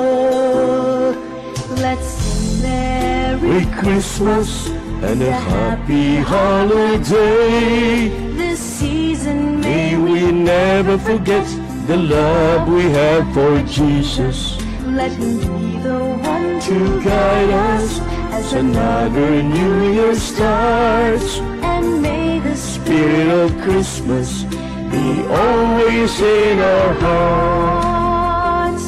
Let's 1.79 2.07
sing 2.07 2.61
Merry 2.61 3.65
Christmas 3.81 4.69
and 5.01 5.23
a 5.23 5.31
happy 5.31 6.17
holiday. 6.17 8.09
This 8.35 8.59
season 8.59 9.59
May 9.61 9.97
we 9.97 10.31
never 10.31 10.99
forget 10.99 11.47
the 11.87 11.97
love 11.97 12.67
we 12.67 12.83
have 12.83 13.33
for 13.33 13.61
Jesus 13.63 14.65
let 14.95 15.11
him 15.11 15.39
be 15.39 15.77
the 15.79 15.99
one 16.23 16.59
to 16.61 17.03
guide 17.03 17.49
us 17.49 18.14
as 18.35 18.51
another 18.53 19.41
new 19.41 19.93
year 19.93 20.13
starts. 20.15 21.39
And 21.73 22.01
may 22.01 22.39
the 22.39 22.55
Spirit 22.55 23.29
of 23.43 23.49
Christmas 23.61 24.43
be 24.91 25.07
always 25.43 26.19
in 26.19 26.59
our 26.59 26.93
hearts. 27.05 28.85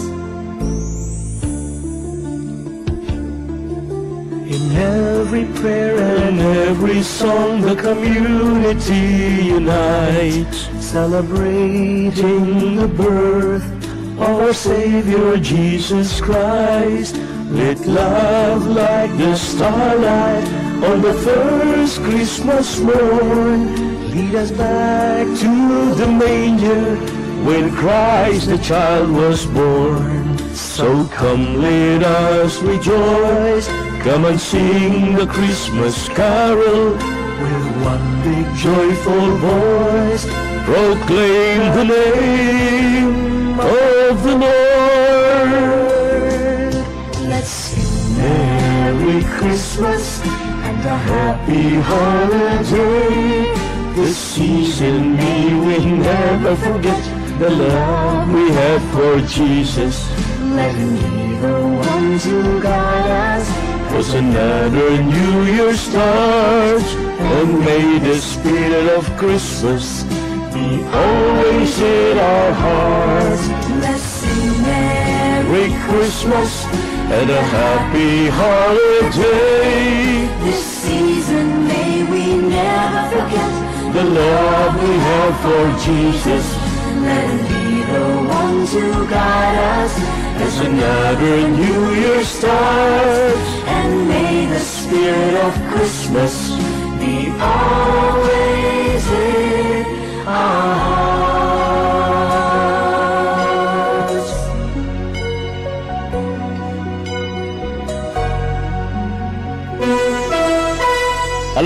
In 4.56 4.64
every 4.76 5.46
prayer 5.60 5.98
and 6.28 6.40
every 6.40 7.02
song, 7.02 7.62
the 7.62 7.76
community 7.76 9.46
unites, 9.60 10.68
celebrating 10.84 12.76
the 12.76 12.88
birth 12.88 13.66
of 14.20 14.42
our 14.42 14.54
Savior 14.54 15.38
Jesus 15.38 16.20
Christ. 16.20 17.16
Let 17.50 17.86
love 17.88 18.68
like 18.68 19.18
the 19.18 19.36
starlight 19.38 20.44
on 20.84 21.02
the 21.02 21.14
first 21.14 22.00
Christmas 22.02 22.78
morn 22.82 24.12
lead 24.12 24.36
us 24.36 24.52
back 24.52 25.26
to 25.26 25.96
the 25.96 26.08
manger 26.08 26.98
when 27.46 27.74
Christ 27.74 28.48
the 28.48 28.58
child 28.58 29.10
was 29.12 29.46
born. 29.46 30.38
So 30.54 31.06
come 31.06 31.62
let 31.62 32.04
us 32.04 32.62
rejoice, 32.62 33.68
come 34.04 34.26
and 34.26 34.40
sing 34.40 35.16
the 35.16 35.28
Christmas 35.28 36.10
carol 36.10 36.92
with 36.92 37.66
one 37.82 38.24
big 38.24 38.56
joyful 38.58 39.38
voice, 39.38 40.26
proclaim 40.66 41.60
the 41.78 41.86
name 41.96 43.58
of 43.58 44.24
the 44.24 44.36
Lord. 44.36 45.07
Merry 47.48 49.24
Christmas 49.24 50.20
and 50.68 50.80
a 50.86 50.98
happy 50.98 51.80
holiday. 51.80 53.54
This 53.96 54.18
season 54.18 55.16
may 55.16 55.56
we 55.56 55.78
never 55.86 56.58
forget 56.58 57.02
the 57.40 57.50
love 57.50 58.34
we 58.34 58.52
have 58.52 58.84
for 58.92 59.22
Jesus. 59.22 59.96
Let 60.42 60.76
him 60.76 60.96
be 60.96 61.38
the 61.40 61.60
one 61.88 62.20
to 62.20 62.62
guide 62.62 63.12
us. 63.32 63.48
As 63.96 64.14
another 64.14 65.02
New 65.02 65.44
Year 65.46 65.74
starts, 65.74 66.96
and 66.96 67.60
may 67.60 68.00
the 68.00 68.18
spirit 68.20 68.90
of 68.98 69.06
Christmas 69.16 70.04
be 70.54 70.84
always 70.84 71.80
in 71.80 72.18
our 72.18 72.52
hearts. 72.52 73.48
Let's 73.80 74.02
sing 74.02 74.62
Merry 74.64 75.72
Christmas 75.88 76.87
and 77.10 77.30
a 77.30 77.42
happy 77.42 78.28
holiday. 78.28 80.28
This 80.46 80.64
season 80.84 81.68
may 81.68 82.04
we 82.04 82.38
never 82.38 83.02
forget. 83.14 83.52
The 83.94 84.04
love 84.04 84.74
we 84.84 84.94
have 85.10 85.36
for 85.46 85.66
Jesus 85.86 86.46
Let 87.08 87.24
him 87.30 87.40
be 87.52 87.84
the 87.94 88.06
one 88.40 88.66
to 88.74 88.84
guide 89.10 89.58
us. 89.82 89.94
as 90.46 90.60
another 90.60 91.48
New 91.48 91.84
Year 92.02 92.24
starts. 92.24 93.48
And 93.78 94.08
may 94.08 94.46
the 94.46 94.60
Spirit 94.60 95.36
of 95.48 95.54
Christmas 95.72 96.34
be 97.00 97.30
always 97.40 99.04
in 99.12 99.86
our 100.28 100.76
hearts. 100.86 101.67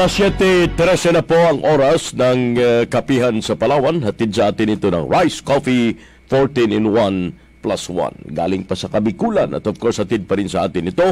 Alas 0.02 0.18
7.13 0.18 1.14
na 1.14 1.22
po 1.22 1.38
ang 1.38 1.62
oras 1.62 2.18
ng 2.18 2.58
uh, 2.58 2.82
kapihan 2.90 3.38
sa 3.38 3.54
Palawan. 3.54 4.02
Hatid 4.02 4.34
sa 4.34 4.50
atin 4.50 4.74
ito 4.74 4.90
ng 4.90 5.06
Rice 5.06 5.46
Coffee 5.46 5.94
14 6.26 6.74
in 6.74 6.90
1 6.90 7.62
plus 7.62 7.86
1. 7.86 8.34
Galing 8.34 8.66
pa 8.66 8.74
sa 8.74 8.90
Kabikulan 8.90 9.54
at 9.54 9.62
of 9.70 9.78
course 9.78 10.02
hatid 10.02 10.26
pa 10.26 10.42
rin 10.42 10.50
sa 10.50 10.66
atin 10.66 10.90
ito 10.90 11.06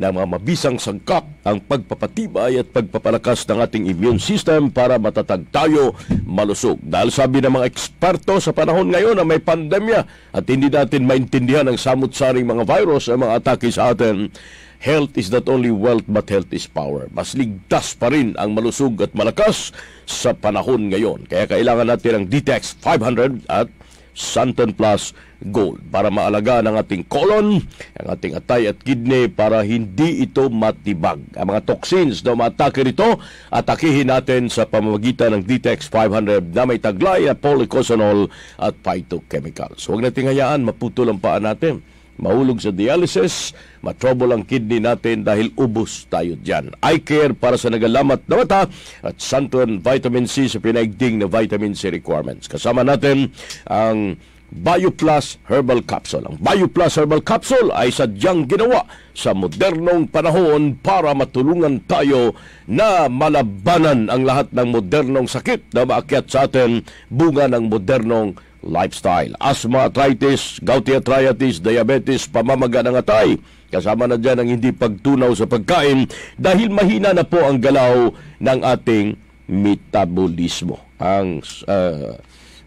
ng 0.00 0.12
mga 0.16 0.24
mabisang 0.24 0.80
sangkap 0.80 1.28
ang 1.44 1.60
pagpapatibay 1.60 2.56
at 2.56 2.72
pagpapalakas 2.72 3.44
ng 3.44 3.60
ating 3.60 3.84
immune 3.92 4.16
system 4.16 4.72
para 4.72 4.96
matatag 4.96 5.44
tayo 5.52 5.92
malusog. 6.24 6.80
Dahil 6.80 7.12
sabi 7.12 7.44
ng 7.44 7.52
mga 7.52 7.68
eksperto 7.68 8.40
sa 8.40 8.56
panahon 8.56 8.88
ngayon 8.88 9.20
na 9.20 9.28
may 9.28 9.44
pandemya 9.44 10.32
at 10.32 10.48
hindi 10.48 10.72
natin 10.72 11.04
maintindihan 11.04 11.68
ang 11.68 11.76
samut-saring 11.76 12.48
mga 12.48 12.64
virus 12.64 13.12
ang 13.12 13.20
mga 13.20 13.36
atake 13.36 13.68
sa 13.68 13.92
atin, 13.92 14.32
Health 14.80 15.20
is 15.20 15.28
not 15.28 15.44
only 15.44 15.68
wealth 15.68 16.08
but 16.08 16.32
health 16.32 16.48
is 16.56 16.64
power. 16.64 17.04
Mas 17.12 17.36
ligtas 17.36 17.92
pa 18.00 18.08
rin 18.08 18.32
ang 18.40 18.56
malusog 18.56 18.96
at 19.04 19.12
malakas 19.12 19.76
sa 20.08 20.32
panahon 20.32 20.88
ngayon. 20.88 21.28
Kaya 21.28 21.44
kailangan 21.44 21.92
natin 21.92 22.12
ang 22.16 22.24
DTEX 22.24 22.80
500 22.80 23.44
at 23.52 23.68
Santon 24.16 24.72
Plus 24.72 25.12
Gold 25.52 25.84
para 25.92 26.08
maalagaan 26.08 26.64
ang 26.64 26.80
ating 26.80 27.04
colon, 27.12 27.60
ang 27.96 28.06
ating 28.08 28.40
atay 28.40 28.72
at 28.72 28.80
kidney 28.80 29.28
para 29.28 29.60
hindi 29.60 30.24
ito 30.24 30.48
matibag. 30.48 31.20
Ang 31.36 31.52
mga 31.52 31.76
toxins 31.76 32.24
na 32.24 32.32
umatake 32.32 32.80
rito, 32.80 33.20
atakihin 33.52 34.08
natin 34.08 34.48
sa 34.48 34.64
pamamagitan 34.64 35.36
ng 35.36 35.44
DTEX 35.44 35.92
500 35.92 36.56
na 36.56 36.64
may 36.64 36.80
taglay 36.80 37.28
na 37.28 37.36
polycosanol 37.36 38.32
at 38.56 38.76
phytochemicals. 38.80 39.84
Huwag 39.88 40.08
nating 40.08 40.32
hayaan 40.32 40.64
maputol 40.64 41.12
ang 41.12 41.20
paa 41.20 41.36
natin 41.36 41.84
mahulog 42.20 42.60
sa 42.60 42.70
dialysis, 42.70 43.56
matrouble 43.80 44.30
ang 44.36 44.44
kidney 44.44 44.78
natin 44.78 45.24
dahil 45.24 45.50
ubos 45.56 46.06
tayo 46.06 46.36
dyan. 46.36 46.70
Eye 46.84 47.00
care 47.00 47.32
para 47.32 47.56
sa 47.56 47.72
nagalamat 47.72 48.22
na 48.28 48.34
mata 48.36 48.68
at 49.00 49.16
Santon 49.16 49.80
Vitamin 49.80 50.28
C 50.28 50.46
sa 50.46 50.60
pinaigting 50.60 51.18
na 51.18 51.26
vitamin 51.26 51.72
C 51.72 51.88
requirements. 51.88 52.46
Kasama 52.46 52.84
natin 52.84 53.32
ang 53.66 54.20
BioPlus 54.50 55.38
Herbal 55.46 55.86
Capsule. 55.86 56.26
Ang 56.26 56.36
BioPlus 56.42 56.98
Herbal 56.98 57.22
Capsule 57.22 57.70
ay 57.70 57.94
sadyang 57.94 58.50
ginawa 58.50 58.82
sa 59.14 59.30
modernong 59.30 60.10
panahon 60.10 60.74
para 60.74 61.14
matulungan 61.14 61.78
tayo 61.86 62.34
na 62.66 63.06
malabanan 63.06 64.10
ang 64.10 64.26
lahat 64.26 64.50
ng 64.50 64.68
modernong 64.74 65.30
sakit 65.30 65.70
na 65.70 65.86
maakyat 65.86 66.26
sa 66.26 66.50
atin 66.50 66.82
bunga 67.06 67.46
ng 67.46 67.70
modernong 67.70 68.34
lifestyle. 68.64 69.32
Asthma, 69.40 69.88
arthritis, 69.88 70.60
gouty 70.60 70.96
arthritis, 70.96 71.60
diabetes, 71.60 72.28
pamamaga 72.28 72.84
ng 72.84 72.96
atay. 72.96 73.40
Kasama 73.70 74.10
na 74.10 74.18
dyan 74.18 74.42
ang 74.42 74.48
hindi 74.50 74.74
pagtunaw 74.74 75.30
sa 75.32 75.46
pagkain 75.46 76.10
dahil 76.34 76.74
mahina 76.74 77.14
na 77.14 77.22
po 77.22 77.38
ang 77.38 77.62
galaw 77.62 78.10
ng 78.42 78.60
ating 78.66 79.14
metabolismo. 79.46 80.82
Ang 80.98 81.40
uh, 81.70 82.18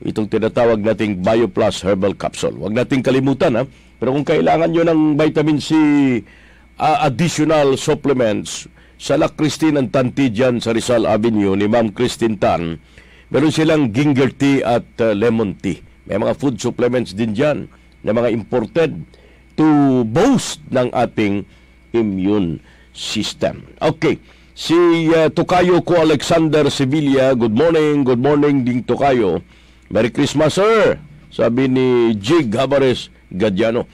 itong 0.04 0.32
tinatawag 0.32 0.80
nating 0.80 1.20
BioPlus 1.20 1.84
Herbal 1.84 2.16
Capsule. 2.16 2.56
Huwag 2.56 2.76
nating 2.76 3.04
kalimutan 3.04 3.60
ha. 3.60 3.64
Pero 4.00 4.16
kung 4.16 4.28
kailangan 4.28 4.72
nyo 4.72 4.84
ng 4.84 5.02
vitamin 5.16 5.60
C 5.64 5.72
uh, 6.80 6.98
additional 7.08 7.76
supplements, 7.80 8.68
sa 9.04 9.20
La 9.20 9.28
Christine 9.28 9.84
and 9.84 9.92
Tanti 9.92 10.32
dyan 10.32 10.64
sa 10.64 10.72
Rizal 10.72 11.04
Avenue 11.04 11.60
ni 11.60 11.68
Ma'am 11.68 11.92
Christine 11.92 12.40
Tan, 12.40 12.80
meron 13.34 13.50
silang 13.50 13.90
ginger 13.90 14.30
tea 14.30 14.62
at 14.62 14.86
uh, 15.02 15.10
lemon 15.18 15.58
tea. 15.58 15.82
May 16.06 16.22
mga 16.22 16.38
food 16.38 16.62
supplements 16.62 17.18
din 17.18 17.34
dyan 17.34 17.66
na 18.06 18.14
mga 18.14 18.30
imported 18.30 18.94
to 19.58 19.66
boost 20.06 20.62
ng 20.70 20.94
ating 20.94 21.42
immune 21.98 22.62
system. 22.94 23.66
Okay, 23.82 24.22
si 24.54 25.10
uh, 25.10 25.34
Tokayo 25.34 25.82
ko 25.82 25.98
Alexander 25.98 26.70
Sevilla, 26.70 27.34
good 27.34 27.58
morning, 27.58 28.06
good 28.06 28.22
morning 28.22 28.62
ding 28.62 28.86
Tokayo. 28.86 29.42
Merry 29.90 30.14
Christmas, 30.14 30.62
sir! 30.62 31.02
Sabi 31.34 31.66
ni 31.66 32.14
Jig 32.22 32.54
Habares 32.54 33.10
Gadiano. 33.34 33.90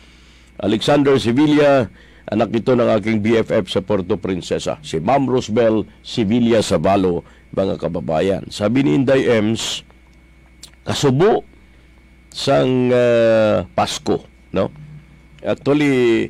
Alexander 0.60 1.16
Sevilla, 1.16 1.88
anak 2.28 2.52
ito 2.52 2.76
ng 2.76 2.92
aking 3.00 3.24
BFF 3.24 3.72
sa 3.72 3.80
Puerto 3.80 4.20
Princesa. 4.20 4.76
Si 4.84 5.00
Ma'am 5.00 5.24
Rosbel 5.24 5.88
Sevilla 6.04 6.60
Sabalo, 6.60 7.24
mga 7.54 7.76
kababayan. 7.82 8.44
Sabi 8.54 8.86
ni 8.86 8.98
Inday 8.98 9.26
Ems, 9.28 9.82
kasubo 10.86 11.46
sang 12.30 12.94
uh, 12.94 13.66
Pasko, 13.74 14.26
no? 14.54 14.70
Actually, 15.42 16.30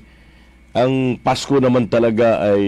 ang 0.71 1.17
Pasko 1.19 1.58
naman 1.60 1.89
talaga 1.89 2.53
ay 2.53 2.63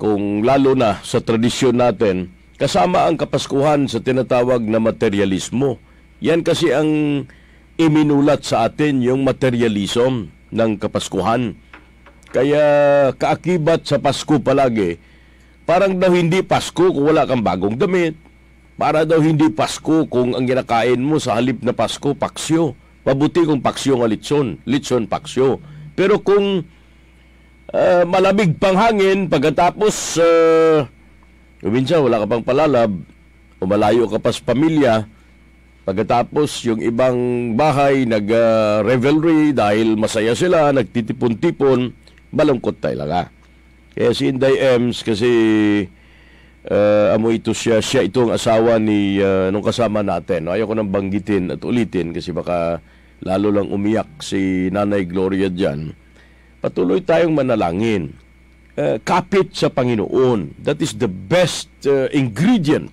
kung 0.00 0.42
lalo 0.42 0.74
na 0.74 0.98
sa 1.06 1.22
tradisyon 1.22 1.78
natin, 1.78 2.34
kasama 2.58 3.06
ang 3.06 3.14
kapaskuhan 3.14 3.86
sa 3.86 4.02
tinatawag 4.02 4.62
na 4.66 4.82
materialismo. 4.82 5.78
Yan 6.18 6.42
kasi 6.42 6.74
ang 6.74 7.24
iminulat 7.78 8.42
sa 8.46 8.66
atin 8.66 9.02
yung 9.02 9.22
materialism 9.22 10.30
ng 10.54 10.70
kapaskuhan. 10.78 11.58
Kaya 12.34 12.64
kaakibat 13.14 13.86
sa 13.86 14.02
Pasko 14.02 14.42
palagi, 14.42 14.98
parang 15.64 15.96
daw 15.96 16.12
hindi 16.12 16.40
Pasko 16.44 16.92
kung 16.92 17.04
wala 17.04 17.28
kang 17.28 17.44
bagong 17.44 17.76
damit. 17.76 18.16
Para 18.74 19.06
daw 19.06 19.20
hindi 19.20 19.50
Pasko 19.50 20.06
kung 20.08 20.32
ang 20.36 20.44
ginakain 20.46 20.98
mo 20.98 21.20
sa 21.20 21.36
halip 21.36 21.60
na 21.60 21.74
Pasko, 21.76 22.16
paksyo. 22.16 22.76
Mabuti 23.04 23.44
kung 23.44 23.60
paksyo 23.60 24.00
nga 24.00 24.08
litson, 24.08 24.56
litson 24.64 25.04
paksyo. 25.04 25.60
Pero 25.92 26.24
kung 26.24 26.64
uh, 27.68 28.02
malamig 28.08 28.56
pang 28.56 28.80
hangin, 28.80 29.28
pagkatapos 29.28 30.16
uh, 30.16 30.88
minsan 31.68 32.00
wala 32.00 32.24
ka 32.24 32.26
pang 32.26 32.44
palalab, 32.44 32.92
o 33.60 33.68
malayo 33.68 34.08
ka 34.08 34.16
pa 34.16 34.32
sa 34.32 34.40
pamilya, 34.40 35.04
pagkatapos 35.84 36.64
yung 36.64 36.80
ibang 36.80 37.16
bahay 37.60 38.08
nag-revelry 38.08 39.52
dahil 39.52 40.00
masaya 40.00 40.32
sila, 40.32 40.72
nagtitipon-tipon, 40.72 41.92
malungkot 42.32 42.80
talaga. 42.80 43.33
Kaya 43.94 44.10
si 44.10 44.26
Inday 44.26 44.58
Ems 44.58 45.06
kasi 45.06 45.30
uh, 46.66 47.14
amo 47.14 47.30
ito 47.30 47.54
siya, 47.54 47.78
siya 47.78 48.02
ito 48.02 48.26
ang 48.26 48.34
asawa 48.34 48.82
ni 48.82 49.22
uh, 49.22 49.54
nung 49.54 49.62
kasama 49.62 50.02
natin. 50.02 50.50
No? 50.50 50.54
Ayoko 50.54 50.74
nang 50.74 50.90
banggitin 50.90 51.54
at 51.54 51.62
ulitin 51.62 52.10
kasi 52.10 52.34
baka 52.34 52.82
lalo 53.22 53.54
lang 53.54 53.70
umiyak 53.70 54.18
si 54.18 54.66
Nanay 54.74 55.06
Gloria 55.06 55.46
dyan. 55.46 55.94
Patuloy 56.58 57.06
tayong 57.06 57.38
manalangin. 57.38 58.18
Uh, 58.74 58.98
kapit 59.06 59.54
sa 59.54 59.70
Panginoon. 59.70 60.58
That 60.66 60.82
is 60.82 60.98
the 60.98 61.06
best 61.06 61.70
uh, 61.86 62.10
ingredient 62.10 62.90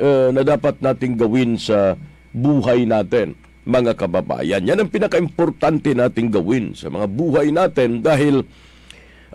uh, 0.00 0.32
na 0.32 0.40
dapat 0.40 0.80
nating 0.80 1.20
gawin 1.20 1.60
sa 1.60 2.00
buhay 2.32 2.88
natin, 2.88 3.36
mga 3.68 4.00
kababayan. 4.00 4.64
Yan 4.64 4.80
ang 4.80 4.88
pinaka-importante 4.88 5.92
nating 5.92 6.32
gawin 6.32 6.72
sa 6.72 6.88
mga 6.88 7.04
buhay 7.12 7.52
natin 7.52 8.00
dahil 8.00 8.48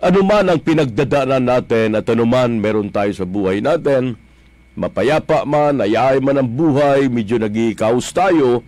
anuman 0.00 0.46
ang 0.52 0.60
pinagdadaanan 0.60 1.44
natin 1.44 1.96
at 1.96 2.06
anuman 2.08 2.60
meron 2.60 2.92
tayo 2.92 3.12
sa 3.16 3.24
buhay 3.24 3.64
natin, 3.64 4.16
mapayapa 4.76 5.48
man, 5.48 5.80
ayay 5.80 6.20
man 6.20 6.40
ang 6.40 6.50
buhay, 6.50 7.08
medyo 7.08 7.40
nag-i-kaos 7.40 8.12
tayo, 8.12 8.60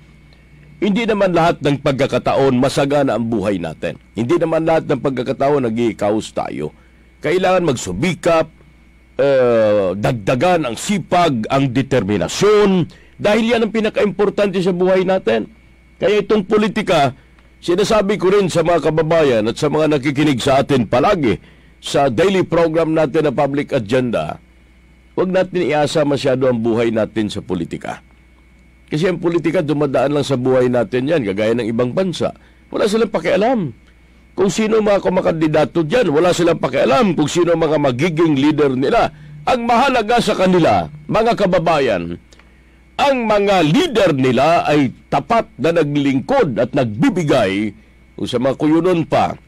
hindi 0.79 1.05
naman 1.05 1.35
lahat 1.35 1.59
ng 1.61 1.83
pagkakataon 1.83 2.55
masagana 2.57 3.19
ang 3.19 3.27
buhay 3.27 3.59
natin. 3.59 3.99
Hindi 4.15 4.39
naman 4.39 4.63
lahat 4.63 4.87
ng 4.87 5.01
pagkakataon 5.03 5.69
nag-i-kaos 5.69 6.31
tayo. 6.33 6.71
Kailangan 7.19 7.67
magsubikap, 7.67 8.47
uh, 9.19 9.93
dagdagan 9.99 10.65
ang 10.65 10.77
sipag, 10.79 11.45
ang 11.51 11.75
determinasyon, 11.75 12.87
dahil 13.19 13.45
yan 13.51 13.67
ang 13.67 13.73
pinaka-importante 13.75 14.63
sa 14.63 14.71
buhay 14.71 15.03
natin. 15.03 15.51
Kaya 15.99 16.23
itong 16.23 16.47
politika, 16.47 17.11
sinasabi 17.63 18.19
ko 18.19 18.33
rin 18.35 18.51
sa 18.51 18.67
mga 18.67 18.91
kababayan 18.91 19.45
at 19.47 19.57
sa 19.59 19.71
mga 19.71 19.99
nakikinig 19.99 20.39
sa 20.43 20.63
atin 20.63 20.87
palagi 20.87 21.39
sa 21.79 22.11
daily 22.11 22.43
program 22.43 22.95
natin 22.95 23.31
na 23.31 23.33
public 23.35 23.71
agenda, 23.71 24.43
huwag 25.15 25.31
natin 25.31 25.67
iasa 25.67 26.03
masyado 26.03 26.51
ang 26.51 26.59
buhay 26.59 26.91
natin 26.91 27.31
sa 27.31 27.39
politika. 27.43 28.03
Kasi 28.89 29.05
ang 29.05 29.21
politika 29.21 29.61
dumadaan 29.61 30.17
lang 30.17 30.27
sa 30.27 30.41
buhay 30.41 30.73
natin 30.73 31.07
yan, 31.07 31.21
gagaya 31.23 31.53
ng 31.53 31.69
ibang 31.69 31.93
bansa. 31.93 32.33
Wala 32.73 32.89
silang 32.89 33.13
pakialam. 33.13 33.61
Kung 34.33 34.49
sino 34.49 34.81
mga 34.81 35.03
kumakandidato 35.03 35.85
dyan, 35.85 36.09
wala 36.09 36.33
silang 36.33 36.63
pakialam 36.63 37.13
kung 37.13 37.29
sino 37.29 37.53
mga 37.53 37.77
magiging 37.77 38.39
leader 38.39 38.73
nila. 38.73 39.13
Ang 39.45 39.67
mahalaga 39.69 40.21
sa 40.23 40.37
kanila, 40.37 40.89
mga 41.09 41.33
kababayan, 41.37 42.17
ang 42.99 43.31
mga 43.31 43.57
leader 43.63 44.11
nila 44.11 44.67
ay 44.67 44.91
tapat 45.07 45.47
na 45.55 45.71
naglingkod 45.71 46.59
at 46.59 46.75
nagbibigay 46.75 47.71
o 48.19 48.27
sa 48.27 48.43
mga 48.43 48.59
kuyunon 48.59 49.07
pa 49.07 49.39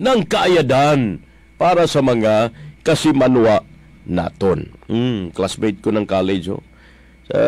ng 0.00 0.20
kaayadan 0.24 1.20
para 1.60 1.84
sa 1.84 2.00
mga 2.00 2.48
kasimanwa 2.80 3.60
naton. 4.08 4.72
Hmm, 4.88 5.28
classmate 5.36 5.84
ko 5.84 5.92
ng 5.92 6.08
college, 6.08 6.48
oh. 6.48 6.64
Sa 7.28 7.40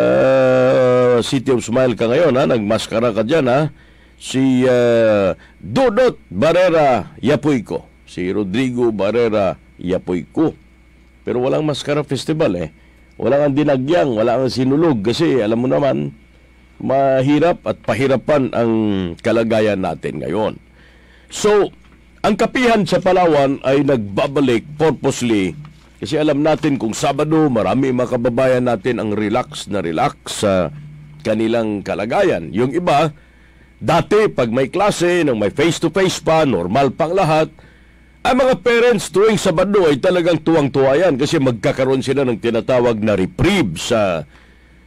City 1.24 1.56
of 1.56 1.64
Smile 1.64 1.96
ka 1.96 2.04
ngayon, 2.04 2.36
ha? 2.36 2.44
Nagmaskara 2.44 3.16
ka 3.16 3.24
dyan, 3.24 3.48
ha? 3.48 3.72
Si 4.20 4.68
uh, 4.68 5.32
Dodot 5.56 6.20
Barrera 6.28 7.16
Yapuico. 7.24 7.88
Si 8.04 8.28
Rodrigo 8.28 8.92
Barrera 8.92 9.56
Yapuico. 9.80 10.52
Pero 11.24 11.40
walang 11.40 11.64
maskara 11.64 12.04
festival, 12.04 12.52
eh. 12.60 12.68
Walang 13.20 13.52
ang 13.52 13.54
dinagyang, 13.54 14.16
wala 14.16 14.40
ang 14.40 14.48
sinulog. 14.48 15.04
Kasi, 15.04 15.44
alam 15.44 15.61
mo 15.61 15.68
naman, 15.68 16.16
mahirap 16.80 17.61
at 17.68 17.76
pahirapan 17.85 18.48
ang 18.56 18.72
kalagayan 19.20 19.85
natin 19.85 20.24
ngayon. 20.24 20.56
So, 21.28 21.68
ang 22.24 22.40
kapihan 22.40 22.88
sa 22.88 23.04
Palawan 23.04 23.61
ay 23.61 23.85
nagbabalik 23.85 24.64
purposely 24.80 25.52
kasi 26.00 26.16
alam 26.16 26.40
natin 26.40 26.80
kung 26.80 26.96
Sabado, 26.96 27.52
marami 27.52 27.92
mga 27.92 28.16
kababayan 28.16 28.64
natin 28.64 28.96
ang 28.96 29.12
relax 29.12 29.68
na 29.68 29.85
relax 29.85 30.40
sa 30.40 30.72
kanilang 31.20 31.85
kalagayan. 31.85 32.48
Yung 32.56 32.72
iba, 32.72 33.12
dati 33.76 34.33
pag 34.33 34.48
may 34.48 34.72
klase, 34.72 35.20
nang 35.20 35.37
may 35.37 35.52
face-to-face 35.52 36.24
pa, 36.24 36.48
normal 36.48 36.88
pang 36.96 37.12
lahat, 37.12 37.52
ang 38.20 38.37
mga 38.37 38.54
parents 38.61 39.09
tuwing 39.09 39.40
Sabado 39.40 39.88
ay 39.88 39.96
talagang 39.96 40.37
tuwang-tuwa 40.44 40.92
yan 40.92 41.16
kasi 41.16 41.40
magkakaroon 41.40 42.04
sila 42.04 42.20
ng 42.28 42.37
tinatawag 42.37 43.00
na 43.00 43.16
reprieve 43.16 43.80
sa 43.80 44.28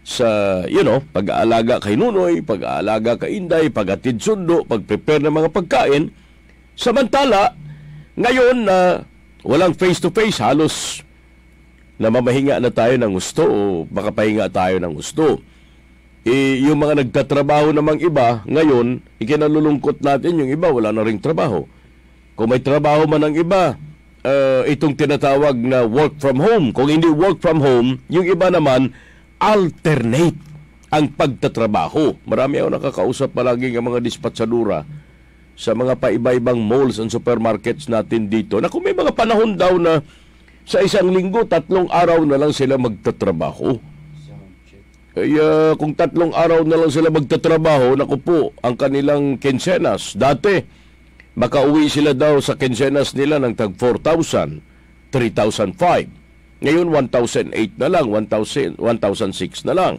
sa, 0.03 0.59
you 0.67 0.83
know, 0.83 0.99
pag-aalaga 1.15 1.79
kay 1.79 1.95
Nunoy, 1.95 2.43
pag-aalaga 2.43 3.23
kay 3.23 3.39
Inday, 3.39 3.71
pag-atid 3.71 4.19
sundo, 4.19 4.67
pag-prepare 4.67 5.23
ng 5.23 5.31
mga 5.31 5.49
pagkain. 5.55 6.11
Samantala, 6.75 7.55
ngayon 8.19 8.67
na 8.67 8.77
uh, 8.77 8.93
walang 9.47 9.71
face-to-face, 9.71 10.43
halos 10.43 10.99
na 11.95 12.11
mamahinga 12.11 12.59
na 12.59 12.67
tayo 12.67 12.99
ng 12.99 13.15
gusto 13.15 13.43
o 13.47 13.59
makapahinga 13.87 14.51
tayo 14.51 14.75
ng 14.83 14.91
gusto. 14.91 15.39
E, 16.27 16.59
yung 16.59 16.83
mga 16.83 16.99
nagtatrabaho 16.99 17.71
namang 17.71 18.03
iba, 18.03 18.43
ngayon, 18.43 18.99
ikinalulungkot 19.23 20.03
natin 20.03 20.35
yung 20.35 20.51
iba, 20.51 20.67
wala 20.67 20.91
na 20.91 21.07
ring 21.07 21.23
trabaho. 21.23 21.63
Kung 22.33 22.49
may 22.49 22.61
trabaho 22.61 23.05
man 23.05 23.21
ang 23.21 23.35
iba, 23.37 23.77
uh, 24.25 24.61
itong 24.65 24.97
tinatawag 24.97 25.53
na 25.59 25.85
work 25.85 26.17
from 26.17 26.41
home. 26.41 26.73
Kung 26.73 26.89
hindi 26.89 27.09
work 27.11 27.37
from 27.43 27.61
home, 27.61 28.01
yung 28.09 28.25
iba 28.25 28.49
naman, 28.49 28.89
alternate 29.37 30.39
ang 30.89 31.09
pagtatrabaho. 31.13 32.17
Marami 32.25 32.61
ako 32.61 32.69
nakakausap 32.73 33.29
palagi 33.33 33.73
ng 33.73 33.85
mga 33.85 33.99
dispatsadura 34.01 34.85
sa 35.53 35.77
mga 35.77 35.97
paiba-ibang 36.01 36.57
malls 36.57 36.97
and 36.97 37.13
supermarkets 37.13 37.85
natin 37.85 38.25
dito 38.25 38.57
na 38.57 38.69
kung 38.69 38.81
may 38.81 38.97
mga 38.97 39.13
panahon 39.13 39.53
daw 39.53 39.77
na 39.77 40.01
sa 40.63 40.81
isang 40.81 41.11
linggo, 41.11 41.43
tatlong 41.43 41.91
araw 41.91 42.23
na 42.23 42.39
lang 42.39 42.55
sila 42.55 42.79
magtatrabaho. 42.79 43.77
Kaya 45.13 45.77
kung 45.77 45.93
tatlong 45.93 46.33
araw 46.33 46.65
na 46.65 46.73
lang 46.79 46.89
sila 46.89 47.13
magtatrabaho, 47.13 47.93
naku 47.93 48.17
po, 48.17 48.39
ang 48.65 48.73
kanilang 48.73 49.37
kinsenas. 49.37 50.17
Dati, 50.17 50.57
makauwi 51.33 51.89
sila 51.89 52.13
daw 52.13 52.37
sa 52.39 52.57
kinsenas 52.57 53.13
nila 53.17 53.41
ng 53.41 53.53
tag 53.57 53.73
4,000, 53.77 54.61
3,005. 55.11 56.63
Ngayon, 56.63 56.87
1,008 57.11 57.81
na 57.81 57.87
lang, 57.91 58.05
1,000, 58.07 58.79
1,006 58.79 59.67
na 59.67 59.73
lang. 59.75 59.93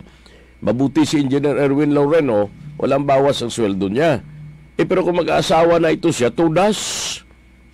Mabuti 0.64 1.04
si 1.04 1.20
Engineer 1.20 1.60
Erwin 1.60 1.92
Loreno, 1.92 2.48
walang 2.80 3.04
bawas 3.04 3.44
ang 3.44 3.52
sweldo 3.52 3.92
niya 3.92 4.34
eh 4.74 4.84
pero 4.86 5.06
kung 5.06 5.22
mag-aasawa 5.22 5.78
na 5.78 5.94
ito 5.94 6.10
siya, 6.10 6.34
tudas. 6.34 6.78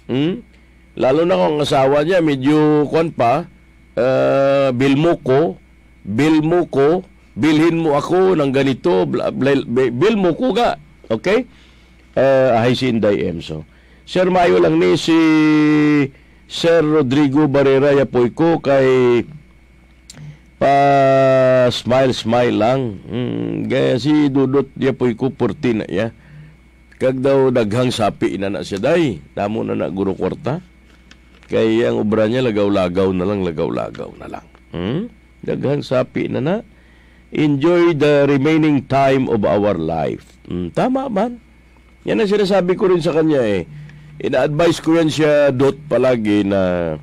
Hmm? 0.05 0.44
Lalo 1.01 1.25
na 1.25 1.38
kung 1.38 1.57
ang 1.57 1.64
asawa 1.64 2.05
niya 2.05 2.20
medyo 2.20 2.85
kwan 2.92 3.09
pa, 3.09 3.49
uh, 3.96 4.68
bil 4.77 5.01
mo 5.01 5.16
ko, 5.16 5.57
bil 6.05 6.44
mo 6.44 6.68
ko, 6.68 7.01
bilhin 7.33 7.81
mo 7.81 7.96
ako 7.96 8.37
ng 8.37 8.53
ganito, 8.53 9.09
bla, 9.09 9.33
bla, 9.33 9.57
bil 9.70 10.16
mo 10.20 10.37
ko 10.37 10.53
ga. 10.53 10.77
Okay? 11.09 11.49
Uh, 12.14 12.59
ahay 12.59 12.75
si 12.75 12.90
Inday 12.90 13.31
Emso. 13.31 13.62
Sir, 14.03 14.27
mayo 14.27 14.59
lang 14.59 14.83
ni 14.83 14.99
si 14.99 15.14
Sir 16.51 16.83
Rodrigo 16.83 17.46
Barrera 17.46 17.94
Yapoy 17.94 18.35
ko 18.35 18.59
kay 18.59 19.23
pa 20.59 20.75
smile 21.70 22.11
smile 22.11 22.57
lang. 22.59 22.81
Mm, 23.07 23.70
gaya 23.70 23.94
si 24.03 24.27
Dudot 24.27 24.66
Yapoy 24.75 25.14
ko 25.14 25.31
14 25.31 25.79
na 25.79 25.87
ya. 25.87 26.11
Kag 27.01 27.23
daw 27.23 27.49
daghang 27.49 27.94
sapi 27.94 28.37
na 28.37 28.51
na 28.51 28.66
siya 28.66 28.83
day. 28.83 29.23
Tamo 29.33 29.62
na 29.62 29.79
na 29.79 29.88
guro 29.88 30.12
kwarta. 30.12 30.61
Kaya 31.46 31.90
ang 31.90 32.03
obra 32.03 32.27
niya 32.27 32.46
lagaw-lagaw 32.46 33.11
na 33.11 33.27
lang, 33.27 33.42
lagaw-lagaw 33.42 34.11
na 34.20 34.27
lang. 34.27 34.46
Hmm? 34.75 35.11
Daghang 35.42 35.81
sapi 35.83 36.29
na 36.29 36.38
na. 36.42 36.57
Enjoy 37.31 37.94
the 37.94 38.27
remaining 38.27 38.83
time 38.90 39.31
of 39.31 39.46
our 39.46 39.79
life. 39.79 40.35
Hmm, 40.51 40.75
tama 40.75 41.07
man. 41.07 41.38
Yan 42.08 42.20
ang 42.20 42.30
sinasabi 42.30 42.76
ko 42.76 42.88
rin 42.88 43.02
sa 43.04 43.12
kanya 43.12 43.42
eh. 43.44 43.68
Ina-advise 44.20 44.78
ko 44.84 45.00
yan 45.00 45.08
siya 45.08 45.48
dot 45.52 45.76
palagi 45.88 46.44
na 46.44 46.94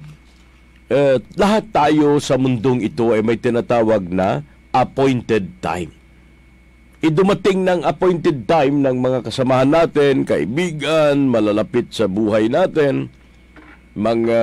uh, 0.89 1.15
lahat 1.38 1.65
tayo 1.73 2.21
sa 2.21 2.38
mundong 2.38 2.86
ito 2.86 3.13
ay 3.13 3.25
may 3.25 3.38
tinatawag 3.38 4.05
na 4.10 4.45
appointed 4.73 5.57
time 5.62 5.97
idumating 6.97 7.62
ng 7.62 7.86
appointed 7.86 8.49
time 8.49 8.81
ng 8.81 8.97
mga 8.97 9.29
kasamahan 9.29 9.69
natin, 9.69 10.25
kaibigan, 10.25 11.29
malalapit 11.29 11.93
sa 11.93 12.10
buhay 12.10 12.49
natin, 12.49 13.13
mga, 13.93 14.39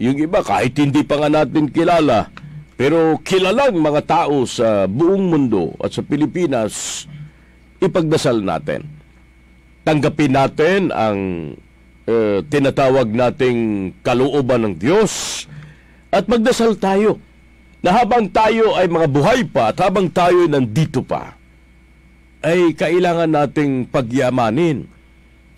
yung 0.00 0.16
iba 0.16 0.40
kahit 0.40 0.72
hindi 0.80 1.04
pa 1.04 1.20
nga 1.20 1.28
natin 1.28 1.68
kilala, 1.68 2.32
pero 2.76 3.20
kilalang 3.20 3.76
mga 3.76 4.02
tao 4.08 4.44
sa 4.48 4.88
buong 4.88 5.28
mundo 5.28 5.76
at 5.80 5.92
sa 5.92 6.00
Pilipinas, 6.00 7.04
ipagdasal 7.80 8.40
natin. 8.40 8.95
Tanggapin 9.86 10.34
natin 10.34 10.90
ang 10.90 11.18
uh, 12.10 12.42
tinatawag 12.50 13.06
nating 13.06 13.94
kalooban 14.02 14.66
ng 14.66 14.74
Diyos 14.82 15.46
at 16.10 16.26
magdasal 16.26 16.74
tayo 16.74 17.22
na 17.86 17.94
habang 17.94 18.26
tayo 18.26 18.74
ay 18.74 18.90
mga 18.90 19.06
buhay 19.06 19.40
pa 19.46 19.70
at 19.70 19.78
habang 19.78 20.10
tayo 20.10 20.42
ay 20.42 20.50
nandito 20.50 21.06
pa, 21.06 21.38
ay 22.42 22.74
kailangan 22.74 23.30
nating 23.30 23.86
pagyamanin 23.86 24.90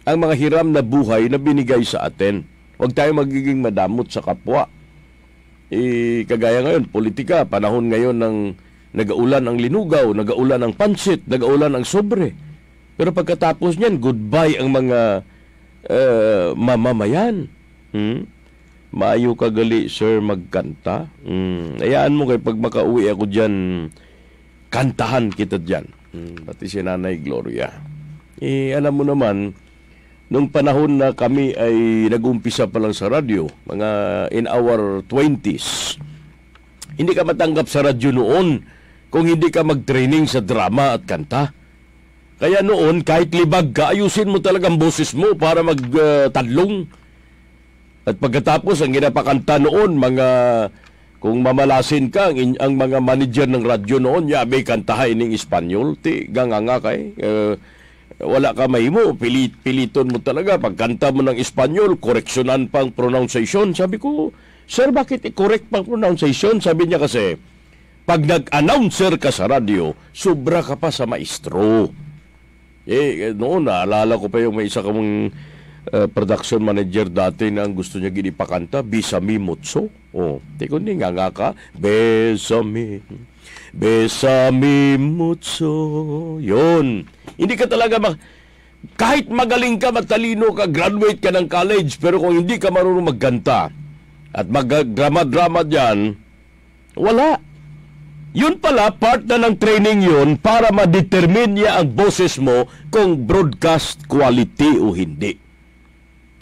ang 0.04 0.16
mga 0.20 0.34
hiram 0.36 0.76
na 0.76 0.84
buhay 0.84 1.32
na 1.32 1.40
binigay 1.40 1.80
sa 1.80 2.04
atin. 2.04 2.44
Huwag 2.76 2.92
tayo 2.92 3.16
magiging 3.16 3.64
madamot 3.64 4.12
sa 4.12 4.20
kapwa. 4.20 4.68
E, 5.72 6.24
kagaya 6.28 6.60
ngayon, 6.68 6.92
politika, 6.92 7.48
panahon 7.48 7.88
ngayon 7.88 8.16
ng 8.20 8.36
nagaulan 8.92 9.48
ang 9.48 9.56
linugaw, 9.56 10.12
nagaulan 10.12 10.68
ang 10.68 10.76
pansit, 10.76 11.24
nagaulan 11.24 11.72
ang 11.72 11.88
sobre. 11.88 12.47
Pero 12.98 13.14
pagkatapos 13.14 13.78
niyan, 13.78 14.02
goodbye 14.02 14.58
ang 14.58 14.74
mga 14.74 15.22
uh, 15.86 16.50
mamamayan. 16.58 17.46
Hmm? 17.94 18.26
Maayo 18.90 19.38
ka 19.38 19.54
gali, 19.54 19.86
sir, 19.86 20.18
magkanta. 20.18 21.06
Hmm. 21.22 21.78
Ayaan 21.78 22.18
mo 22.18 22.26
kay 22.26 22.42
pag 22.42 22.58
makauwi 22.58 23.06
ako 23.06 23.30
dyan, 23.30 23.54
kantahan 24.68 25.30
kita 25.30 25.62
dyan. 25.62 25.86
Hmm, 26.10 26.42
pati 26.42 26.66
si 26.66 26.82
Nanay 26.82 27.22
Gloria. 27.22 27.70
Eh, 28.42 28.74
alam 28.74 28.96
mo 28.98 29.04
naman, 29.06 29.54
nung 30.32 30.48
panahon 30.48 30.98
na 30.98 31.12
kami 31.12 31.52
ay 31.54 32.08
nag-umpisa 32.10 32.66
pa 32.66 32.80
lang 32.80 32.96
sa 32.96 33.12
radyo, 33.12 33.46
mga 33.68 33.88
in 34.34 34.50
our 34.50 35.04
20s, 35.04 36.00
hindi 36.98 37.12
ka 37.14 37.22
matanggap 37.22 37.70
sa 37.70 37.86
radyo 37.86 38.10
noon 38.10 38.66
kung 39.08 39.24
hindi 39.28 39.48
ka 39.54 39.62
mag-training 39.62 40.26
sa 40.26 40.42
drama 40.42 40.96
at 40.96 41.06
kanta. 41.06 41.54
Kaya 42.38 42.62
noon, 42.62 43.02
kahit 43.02 43.34
libag 43.34 43.74
ka, 43.74 43.90
ayusin 43.90 44.30
mo 44.30 44.38
talagang 44.38 44.78
boses 44.78 45.10
mo 45.10 45.34
para 45.34 45.66
mag-tadlong. 45.66 46.86
At 48.06 48.14
pagkatapos, 48.22 48.78
ang 48.78 48.94
ginapakanta 48.94 49.58
noon, 49.58 49.98
mga 49.98 50.28
kung 51.18 51.42
mamalasin 51.42 52.14
ka, 52.14 52.30
ang, 52.30 52.54
ang 52.62 52.78
mga 52.78 52.98
manager 53.02 53.46
ng 53.50 53.66
radyo 53.66 53.98
noon, 53.98 54.30
yabe 54.30 54.62
kantahay 54.62 55.18
ng 55.18 55.34
Espanyol, 55.34 55.98
ti 55.98 56.30
ganganga 56.30 56.78
kay. 56.78 57.10
Eh, 57.18 57.58
wala 58.22 58.54
ka 58.54 58.70
mahimo, 58.70 59.18
pilit, 59.18 59.58
piliton 59.58 60.14
mo 60.14 60.22
talaga. 60.22 60.62
Pagkanta 60.62 61.10
mo 61.10 61.26
ng 61.26 61.34
Espanyol, 61.42 61.98
koreksyonan 61.98 62.70
pang 62.70 62.94
pronunciation. 62.94 63.74
Sabi 63.74 63.98
ko, 63.98 64.30
Sir, 64.68 64.94
bakit 64.94 65.26
i-correct 65.26 65.66
pang 65.74 65.82
pronunciation? 65.82 66.62
Sabi 66.62 66.86
niya 66.86 67.02
kasi, 67.02 67.34
pag 68.06 68.22
nag-announcer 68.22 69.18
ka 69.18 69.34
sa 69.34 69.50
radyo, 69.50 69.98
sobra 70.14 70.62
ka 70.62 70.78
pa 70.78 70.94
sa 70.94 71.02
maestro. 71.02 71.90
Eh, 72.88 73.28
eh, 73.28 73.32
noon, 73.36 73.68
naalala 73.68 74.16
ko 74.16 74.32
pa 74.32 74.40
yung 74.40 74.56
may 74.56 74.64
isa 74.64 74.80
kamong 74.80 75.28
uh, 75.92 76.08
production 76.08 76.64
manager 76.64 77.12
dati 77.12 77.52
na 77.52 77.68
ang 77.68 77.76
gusto 77.76 78.00
niya 78.00 78.08
ginipakanta, 78.08 78.80
Bisami 78.80 79.36
Mutso. 79.36 79.92
Oh, 80.16 80.40
tiko 80.56 80.80
ni 80.80 80.96
nga 80.96 81.12
nga 81.12 81.28
ka, 81.28 81.48
Besame, 81.76 83.04
Besame 83.76 84.96
Mutso. 84.96 85.76
Yun. 86.40 87.04
Hindi 87.36 87.54
ka 87.60 87.68
talaga 87.68 88.00
mak- 88.00 88.16
kahit 88.96 89.28
magaling 89.28 89.76
ka, 89.76 89.92
matalino 89.92 90.56
ka, 90.56 90.64
graduate 90.64 91.20
ka 91.20 91.28
ng 91.28 91.44
college, 91.44 92.00
pero 92.00 92.16
kung 92.16 92.40
hindi 92.40 92.56
ka 92.56 92.72
marunong 92.72 93.12
magkanta 93.12 93.68
at 94.32 94.46
mag-drama-drama 94.48 95.60
dyan, 95.68 96.16
wala. 96.96 97.36
Yun 98.36 98.60
pala, 98.60 98.92
part 98.92 99.24
na 99.24 99.40
ng 99.40 99.56
training 99.56 100.04
yun 100.04 100.28
para 100.36 100.68
ma-determine 100.68 101.56
niya 101.56 101.80
ang 101.80 101.96
boses 101.96 102.36
mo 102.36 102.68
kung 102.92 103.24
broadcast 103.24 104.04
quality 104.04 104.76
o 104.76 104.92
hindi. 104.92 105.40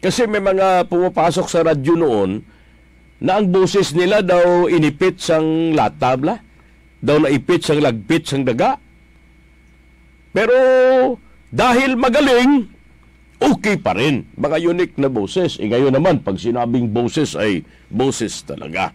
Kasi 0.02 0.26
may 0.26 0.42
mga 0.42 0.90
pumapasok 0.90 1.46
sa 1.46 1.62
radyo 1.62 1.94
noon 1.94 2.30
na 3.22 3.38
ang 3.38 3.48
boses 3.48 3.94
nila 3.94 4.20
daw 4.20 4.66
inipit 4.66 5.22
sang 5.22 5.72
latabla, 5.72 6.42
daw 6.98 7.22
naipit 7.22 7.62
sang 7.62 7.78
lagpit 7.78 8.26
sang 8.26 8.42
daga. 8.42 8.82
Pero 10.34 10.56
dahil 11.48 11.96
magaling, 11.96 12.66
okay 13.40 13.78
pa 13.80 13.96
rin. 13.96 14.26
Mga 14.36 14.58
unique 14.68 14.96
na 15.00 15.08
boses. 15.08 15.56
E 15.56 15.70
ngayon 15.70 15.94
naman, 15.94 16.20
pag 16.20 16.36
sinabing 16.36 16.90
boses 16.92 17.38
ay 17.38 17.62
boses 17.88 18.42
talaga. 18.44 18.92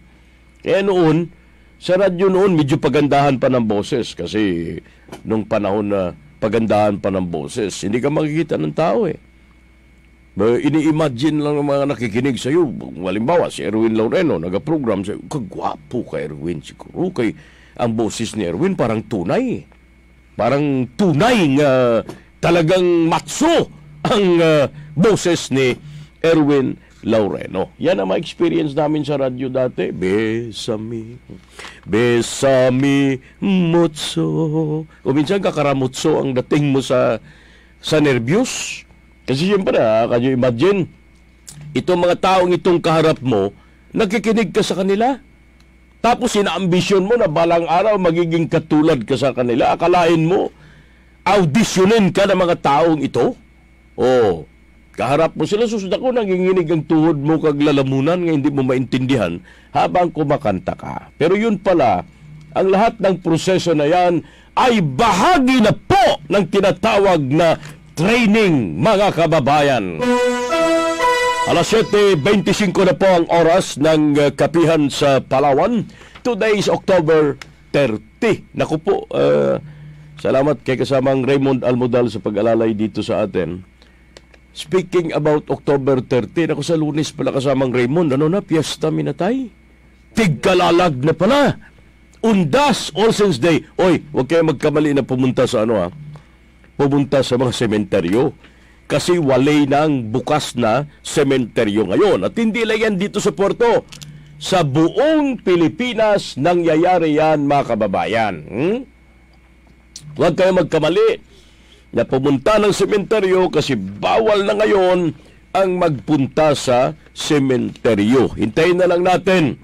Kaya 0.62 0.86
noon, 0.86 1.34
sa 1.82 1.98
radyo 1.98 2.30
noon, 2.30 2.54
medyo 2.54 2.78
pagandahan 2.78 3.42
pa 3.42 3.50
ng 3.50 3.66
boses 3.66 4.14
kasi 4.14 4.78
nung 5.26 5.42
panahon 5.42 5.90
na 5.90 6.14
pagandahan 6.38 7.02
pa 7.02 7.10
ng 7.10 7.26
boses, 7.26 7.74
hindi 7.82 7.98
ka 7.98 8.06
makikita 8.06 8.54
ng 8.54 8.70
tao 8.70 9.10
eh. 9.10 9.18
Ini-imagine 10.38 11.42
lang 11.42 11.58
ng 11.58 11.66
mga 11.66 11.84
nakikinig 11.90 12.38
sa 12.38 12.54
iyo. 12.54 12.70
Halimbawa, 13.02 13.50
si 13.50 13.66
Erwin 13.66 13.98
Laureno, 13.98 14.38
nag-program 14.38 15.02
sa 15.02 15.18
iyo. 15.18 15.26
Kagwapo 15.26 16.06
ka, 16.06 16.22
Erwin, 16.22 16.62
siguro. 16.62 17.10
Kay, 17.10 17.34
ang 17.76 17.92
boses 17.98 18.38
ni 18.38 18.46
Erwin 18.46 18.78
parang 18.78 19.02
tunay. 19.02 19.66
Parang 20.38 20.86
tunay 20.94 21.58
nga 21.58 22.00
talagang 22.38 23.10
matso 23.10 23.68
ang 24.06 24.38
uh, 24.38 24.70
boses 24.94 25.50
ni 25.50 25.74
Erwin 26.22 26.78
Laureno. 27.02 27.74
Yan 27.82 27.98
ang 27.98 28.14
ma-experience 28.14 28.78
namin 28.78 29.02
sa 29.02 29.18
radyo 29.18 29.50
dati. 29.50 29.90
Besami, 29.90 31.18
besami, 31.82 33.18
mutso. 33.42 34.26
O 34.86 35.10
minsan 35.10 35.42
kakaramutso 35.42 36.22
ang 36.22 36.30
dating 36.38 36.70
mo 36.70 36.78
sa 36.78 37.18
sa 37.82 37.98
nervyos. 37.98 38.86
Kasi 39.26 39.50
siyempre, 39.50 39.78
ha, 39.78 40.06
can 40.06 40.22
you 40.22 40.34
imagine, 40.34 40.86
itong 41.74 42.06
mga 42.06 42.16
taong 42.22 42.54
itong 42.54 42.78
kaharap 42.78 43.18
mo, 43.18 43.50
nagkikinig 43.90 44.54
ka 44.54 44.62
sa 44.62 44.78
kanila. 44.78 45.18
Tapos 46.02 46.34
inaambisyon 46.34 47.06
mo 47.06 47.14
na 47.14 47.30
balang 47.30 47.66
araw 47.66 47.98
magiging 47.98 48.50
katulad 48.50 49.02
ka 49.06 49.14
sa 49.14 49.34
kanila. 49.34 49.74
Akalain 49.74 50.22
mo, 50.22 50.50
auditionin 51.22 52.10
ka 52.10 52.26
ng 52.26 52.38
mga 52.38 52.56
taong 52.58 52.98
ito? 53.02 53.34
Oh, 53.94 54.46
kaharap 54.92 55.32
mo 55.32 55.48
sila 55.48 55.64
susunod 55.64 55.96
ako 55.96 56.12
nanginginig 56.12 56.68
ang 56.68 56.84
tuhod 56.84 57.16
mo 57.16 57.40
kag 57.40 57.56
lalamunan 57.60 58.20
nga 58.20 58.32
hindi 58.32 58.50
mo 58.52 58.60
maintindihan 58.64 59.40
habang 59.72 60.12
kumakanta 60.12 60.76
ka. 60.76 61.08
Pero 61.16 61.36
yun 61.36 61.56
pala, 61.56 62.04
ang 62.52 62.68
lahat 62.68 63.00
ng 63.00 63.20
proseso 63.24 63.72
na 63.72 63.88
yan 63.88 64.20
ay 64.52 64.84
bahagi 64.84 65.64
na 65.64 65.72
po 65.72 66.20
ng 66.28 66.44
tinatawag 66.52 67.20
na 67.24 67.56
training, 67.96 68.76
mga 68.76 69.16
kababayan. 69.16 70.00
Alas 71.48 71.74
7.25 71.74 72.70
na 72.86 72.94
po 72.94 73.08
ang 73.08 73.26
oras 73.26 73.76
ng 73.80 74.14
uh, 74.14 74.30
kapihan 74.30 74.86
sa 74.86 75.18
Palawan. 75.18 75.84
Today 76.22 76.54
is 76.54 76.70
October 76.70 77.34
30. 77.74 78.54
Naku 78.54 78.78
po, 78.78 79.10
uh, 79.10 79.58
salamat 80.22 80.62
kay 80.62 80.78
kasamang 80.78 81.26
Raymond 81.26 81.66
Almodal 81.66 82.06
sa 82.12 82.22
pag-alalay 82.22 82.78
dito 82.78 83.02
sa 83.02 83.26
atin. 83.26 83.71
Speaking 84.52 85.16
about 85.16 85.48
October 85.48 86.04
30, 86.04 86.52
ako 86.52 86.60
sa 86.60 86.76
lunes 86.76 87.08
pala 87.08 87.32
kasamang 87.32 87.72
Raymond, 87.72 88.12
ano 88.12 88.28
na, 88.28 88.44
piyesta 88.44 88.92
minatay? 88.92 89.48
Tigkalalag 90.12 91.00
na 91.00 91.16
pala. 91.16 91.56
Undas, 92.20 92.92
All 92.92 93.16
Saints 93.16 93.40
Day. 93.40 93.64
Oy, 93.80 94.04
huwag 94.12 94.28
kayo 94.28 94.44
magkamali 94.44 94.92
na 94.92 95.02
pumunta 95.02 95.48
sa 95.48 95.64
ano 95.64 95.80
ha. 95.80 95.88
Pumunta 96.76 97.24
sa 97.24 97.40
mga 97.40 97.50
sementeryo. 97.56 98.36
Kasi 98.84 99.16
walay 99.16 99.64
ng 99.64 100.12
bukas 100.12 100.52
na 100.52 100.84
sementeryo 101.00 101.88
ngayon. 101.88 102.20
At 102.20 102.36
hindi 102.36 102.68
lang 102.68 102.92
yan 102.92 102.96
dito 103.00 103.24
sa 103.24 103.32
Porto. 103.32 103.88
Sa 104.36 104.60
buong 104.60 105.40
Pilipinas 105.40 106.36
nangyayari 106.36 107.16
yan 107.16 107.48
mga 107.48 107.72
kababayan. 107.72 108.34
Hmm? 108.44 108.78
Huwag 110.12 110.36
kayo 110.36 110.52
magkamali 110.52 111.31
na 111.92 112.08
pumunta 112.08 112.56
ng 112.56 112.72
sementeryo 112.72 113.52
kasi 113.52 113.76
bawal 113.76 114.48
na 114.48 114.56
ngayon 114.56 115.12
ang 115.52 115.70
magpunta 115.76 116.56
sa 116.56 116.96
sementeryo. 117.12 118.32
Hintayin 118.32 118.80
na 118.80 118.88
lang 118.88 119.04
natin 119.04 119.60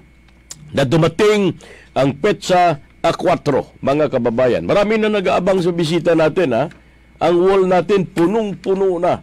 na 0.69 0.85
dumating 0.85 1.57
ang 1.97 2.13
petsa 2.13 2.77
a 3.01 3.11
4, 3.11 3.81
mga 3.81 4.05
kababayan. 4.13 4.63
Marami 4.67 5.01
na 5.01 5.09
nag-aabang 5.09 5.63
sa 5.65 5.73
bisita 5.73 6.13
natin, 6.13 6.53
ha? 6.53 6.63
Ang 7.19 7.35
wall 7.41 7.63
natin 7.65 8.05
punong-puno 8.05 9.01
na 9.01 9.19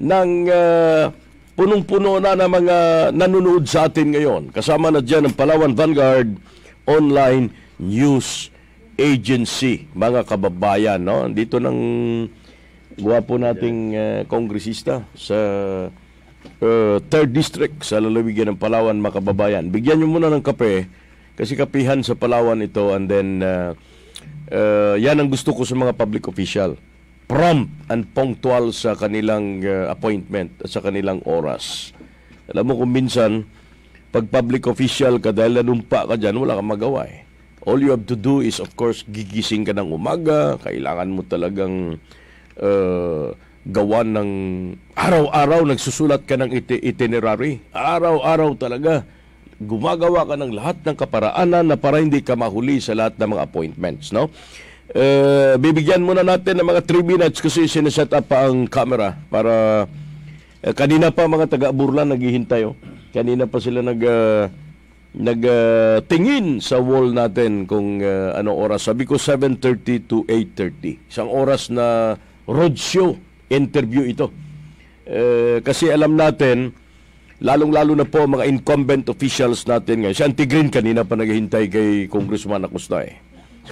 ng 0.00 0.30
ah, 0.50 1.12
punong-puno 1.54 2.18
na 2.18 2.34
ng 2.38 2.50
mga 2.50 2.76
nanonood 3.14 3.64
sa 3.68 3.86
atin 3.86 4.14
ngayon. 4.14 4.42
Kasama 4.50 4.90
na 4.90 5.02
dyan 5.02 5.28
ang 5.28 5.34
Palawan 5.36 5.74
Vanguard 5.76 6.32
Online 6.86 7.50
News 7.82 8.50
Agency, 8.96 9.90
mga 9.92 10.24
kababayan. 10.24 11.02
No? 11.02 11.28
Dito 11.28 11.60
ng 11.60 11.78
guwapo 12.96 13.36
nating 13.36 13.92
uh, 13.92 14.20
kongresista 14.24 15.04
sa 15.12 15.38
uh, 16.60 16.96
3rd 17.00 17.30
District 17.30 17.76
sa 17.84 18.00
lalawigan 18.00 18.56
ng 18.56 18.58
Palawan, 18.58 18.96
mga 18.96 19.20
kababayan. 19.20 19.64
Bigyan 19.68 20.00
nyo 20.00 20.08
muna 20.08 20.32
ng 20.32 20.44
kape 20.44 20.88
kasi 21.36 21.52
kapihan 21.52 22.00
sa 22.00 22.16
Palawan 22.16 22.64
ito 22.64 22.96
and 22.96 23.12
then 23.12 23.44
uh, 23.44 23.76
uh, 24.48 24.96
yan 24.96 25.20
ang 25.20 25.28
gusto 25.28 25.52
ko 25.52 25.68
sa 25.68 25.76
mga 25.76 25.92
public 25.92 26.24
official. 26.24 26.80
Prompt 27.26 27.90
and 27.90 28.06
punctual 28.14 28.70
sa 28.70 28.96
kanilang 28.96 29.60
uh, 29.66 29.92
appointment 29.92 30.56
at 30.62 30.70
sa 30.72 30.80
kanilang 30.80 31.20
oras. 31.26 31.90
Alam 32.48 32.70
mo 32.70 32.74
kung 32.78 32.94
minsan, 32.94 33.44
pag 34.14 34.30
public 34.30 34.64
official 34.70 35.18
ka 35.18 35.34
dahil 35.34 35.60
nanumpa 35.60 36.06
ka 36.06 36.14
dyan, 36.14 36.38
wala 36.38 36.56
kang 36.56 36.70
magawa 36.70 37.04
eh. 37.04 37.26
All 37.66 37.82
you 37.82 37.90
have 37.90 38.06
to 38.06 38.14
do 38.14 38.38
is 38.38 38.62
of 38.62 38.70
course 38.78 39.02
gigising 39.10 39.66
ka 39.66 39.74
ng 39.74 39.90
umaga, 39.90 40.54
kailangan 40.62 41.10
mo 41.10 41.26
talagang 41.26 41.98
uh, 42.60 43.32
gawan 43.66 44.08
ng 44.14 44.30
araw-araw 44.94 45.66
nagsusulat 45.66 46.22
ka 46.22 46.38
ng 46.38 46.54
iti- 46.54 46.82
itinerary. 46.86 47.58
Araw-araw 47.74 48.54
talaga 48.54 49.02
gumagawa 49.58 50.28
ka 50.28 50.36
ng 50.36 50.52
lahat 50.52 50.76
ng 50.84 50.96
kaparaanan 50.96 51.64
na 51.64 51.76
para 51.80 51.98
hindi 51.98 52.20
ka 52.20 52.36
mahuli 52.36 52.78
sa 52.78 52.92
lahat 52.92 53.16
ng 53.16 53.28
mga 53.34 53.42
appointments, 53.42 54.12
no? 54.12 54.28
Uh, 54.86 55.58
bibigyan 55.58 55.98
muna 55.98 56.22
natin 56.22 56.62
ng 56.62 56.68
mga 56.70 56.86
3 56.86 57.02
minutes 57.02 57.42
kasi 57.42 57.66
sineset 57.66 58.06
up 58.14 58.22
pa 58.30 58.46
ang 58.46 58.70
camera 58.70 59.18
para 59.26 59.84
uh, 60.62 60.72
kanina 60.78 61.10
pa 61.10 61.26
mga 61.26 61.50
taga-Burlan 61.50 62.14
naghihintay 62.14 62.70
oh. 62.70 62.78
Kanina 63.10 63.50
pa 63.50 63.58
sila 63.58 63.82
nag 63.82 63.98
uh, 63.98 64.46
nagtingin 65.16 66.60
sa 66.60 66.76
wall 66.76 67.16
natin 67.16 67.64
kung 67.64 68.04
uh, 68.04 68.36
ano 68.36 68.52
oras. 68.52 68.86
Sabi 68.86 69.08
ko 69.08 69.16
7:30 69.16 70.04
to 70.06 70.22
8:30. 70.28 71.08
Isang 71.08 71.32
oras 71.32 71.72
na 71.72 72.14
roadshow 72.46 73.18
interview 73.50 74.06
ito. 74.06 74.30
Uh, 75.06 75.62
kasi 75.62 75.90
alam 75.90 76.18
natin 76.18 76.74
lalong-lalo 77.38 77.92
na 77.92 78.08
po 78.08 78.24
mga 78.24 78.48
incumbent 78.48 79.06
officials 79.12 79.68
natin 79.68 80.02
ngayon. 80.02 80.16
Si 80.16 80.24
Antigrin 80.24 80.72
kanina 80.72 81.04
pa 81.04 81.14
naghihintay 81.14 81.68
kay 81.68 81.90
Congressman 82.08 82.64
Acosta 82.64 83.04
eh. 83.04 83.20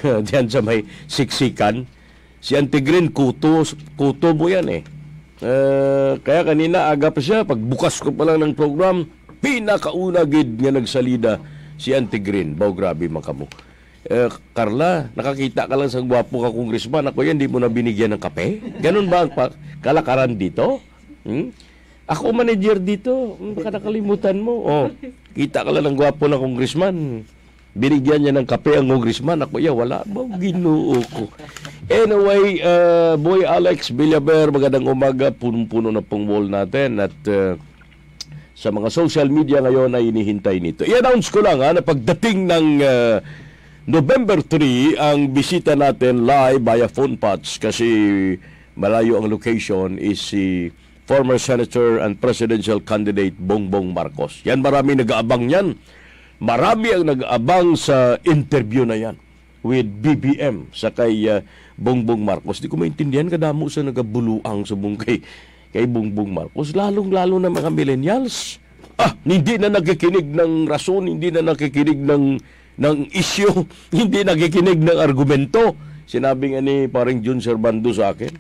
Diyan 0.27 0.47
sa 0.51 0.61
may 0.61 0.85
siksikan. 1.09 1.89
Si 2.45 2.53
Antigrin, 2.55 3.09
kuto, 3.09 3.65
kuto 3.97 4.37
mo 4.37 4.53
yan 4.53 4.69
eh. 4.69 4.83
Uh, 5.41 6.21
kaya 6.21 6.45
kanina 6.45 6.93
aga 6.93 7.09
pa 7.09 7.21
siya, 7.21 7.43
pagbukas 7.43 7.99
ko 8.05 8.13
pa 8.13 8.29
lang 8.29 8.45
ng 8.45 8.55
program, 8.55 9.09
pinakauna 9.41 10.29
gid 10.29 10.61
nga 10.61 10.73
nagsalida 10.73 11.33
si 11.81 11.97
Auntie 11.97 12.21
Green. 12.21 12.53
Baw 12.55 12.71
grabe 12.73 13.09
man 13.09 13.25
kamo. 13.25 13.49
Eh, 14.05 14.29
Carla, 14.53 15.09
nakakita 15.17 15.65
ka 15.65 15.75
lang 15.81 15.89
sa 15.89 16.05
gwapo 16.05 16.45
ka 16.45 16.53
congressman. 16.53 17.09
Ako 17.09 17.25
yan, 17.25 17.41
di 17.41 17.49
mo 17.49 17.57
na 17.57 17.73
binigyan 17.73 18.13
ng 18.13 18.21
kape? 18.21 18.61
Ganun 18.85 19.09
ba 19.09 19.25
ang 19.25 19.33
kalakaran 19.81 20.37
dito? 20.37 20.85
Hmm? 21.25 21.57
Ako 22.05 22.37
manager 22.37 22.77
dito. 22.77 23.41
Hmm, 23.41 23.57
Baka 23.57 23.81
nakalimutan 23.81 24.37
mo. 24.37 24.61
Oh, 24.61 24.87
kita 25.33 25.65
ka 25.65 25.73
lang 25.73 25.89
ng 25.89 25.97
gwapo 25.97 26.29
na 26.29 26.37
congressman. 26.37 27.25
Binigyan 27.73 28.21
niya 28.21 28.37
ng 28.37 28.45
kape 28.45 28.77
ang 28.77 28.93
congressman. 28.93 29.41
Ako, 29.41 29.57
yeah, 29.57 29.73
wala. 29.73 30.05
Ba, 30.05 30.29
ginoo 30.37 31.01
ko. 31.09 31.33
Anyway, 31.89 32.61
uh, 32.61 33.17
Boy 33.17 33.49
Alex 33.49 33.89
Villaber, 33.89 34.53
magandang 34.53 34.85
umaga. 34.85 35.33
Punong-puno 35.33 35.89
na 35.89 36.05
pong 36.05 36.29
wall 36.29 36.45
natin. 36.45 37.01
At 37.01 37.17
uh, 37.25 37.57
sa 38.53 38.69
mga 38.69 38.93
social 38.93 39.33
media 39.33 39.65
ngayon 39.65 39.97
ay 39.97 40.13
inihintay 40.13 40.61
nito. 40.61 40.85
I-announce 40.85 41.33
ko 41.33 41.41
lang 41.41 41.65
ha, 41.65 41.73
na 41.73 41.81
pagdating 41.81 42.47
ng 42.53 42.67
uh, 42.85 43.17
November 43.85 44.41
3, 44.41 44.97
ang 44.97 45.29
bisita 45.29 45.77
natin 45.77 46.25
live 46.25 46.65
via 46.65 46.89
phone 46.89 47.21
patch 47.21 47.61
kasi 47.61 47.85
malayo 48.81 49.21
ang 49.21 49.29
location 49.29 50.01
is 50.01 50.25
si 50.25 50.73
former 51.05 51.37
Senator 51.37 52.01
and 52.01 52.17
Presidential 52.17 52.81
Candidate 52.81 53.37
Bongbong 53.37 53.93
Marcos. 53.93 54.41
Yan 54.49 54.65
marami 54.65 54.97
nag-aabang 54.97 55.53
yan. 55.53 55.77
Marami 56.41 56.97
ang 56.97 57.13
nag-aabang 57.13 57.77
sa 57.77 58.17
interview 58.25 58.89
na 58.89 58.97
yan 58.97 59.21
with 59.61 59.85
BBM 59.85 60.73
sa 60.73 60.89
kay 60.89 61.29
uh, 61.29 61.45
Bongbong 61.77 62.25
Marcos. 62.25 62.65
Di 62.65 62.73
ko 62.73 62.81
maintindihan 62.81 63.29
kadamo 63.29 63.69
sa 63.69 63.85
nagabuluang 63.85 64.65
sa 64.65 64.81
buong 64.81 64.97
kay, 64.97 65.21
kay 65.77 65.85
Bongbong 65.85 66.33
Marcos. 66.33 66.73
Lalong-lalo 66.73 67.37
na 67.37 67.53
mga 67.53 67.69
millennials. 67.69 68.57
Ah, 68.97 69.13
hindi 69.29 69.61
na 69.61 69.69
nakikinig 69.69 70.33
ng 70.33 70.73
rason, 70.73 71.05
hindi 71.05 71.29
na 71.29 71.53
nakikinig 71.53 72.01
ng 72.01 72.41
ng 72.79 73.11
issue, 73.15 73.67
hindi 73.99 74.23
nakikinig 74.27 74.81
ng 74.81 74.99
argumento. 74.99 75.75
Sinabi 76.05 76.55
nga 76.55 76.61
ni 76.61 76.87
paring 76.91 77.25
Jun 77.25 77.41
Servando 77.41 77.91
sa 77.95 78.13
akin, 78.13 78.33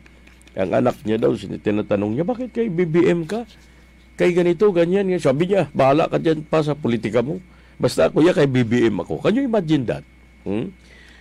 ang 0.54 0.70
anak 0.70 1.02
niya 1.02 1.18
daw, 1.18 1.34
tinatanong 1.34 2.14
niya, 2.14 2.24
bakit 2.26 2.54
kay 2.54 2.70
BBM 2.70 3.26
ka? 3.26 3.42
Kay 4.14 4.30
ganito, 4.30 4.70
ganyan. 4.70 5.10
ganyan. 5.10 5.22
Sabi 5.22 5.50
niya, 5.50 5.66
bahala 5.74 6.06
ka 6.06 6.22
dyan 6.22 6.46
pa 6.46 6.62
sa 6.62 6.78
politika 6.78 7.18
mo. 7.18 7.42
Basta 7.74 8.06
kuya 8.06 8.30
kay 8.30 8.46
BBM 8.46 9.02
ako. 9.02 9.18
Can 9.18 9.34
you 9.34 9.44
imagine 9.50 9.82
that? 9.90 10.06
Hmm? 10.46 10.70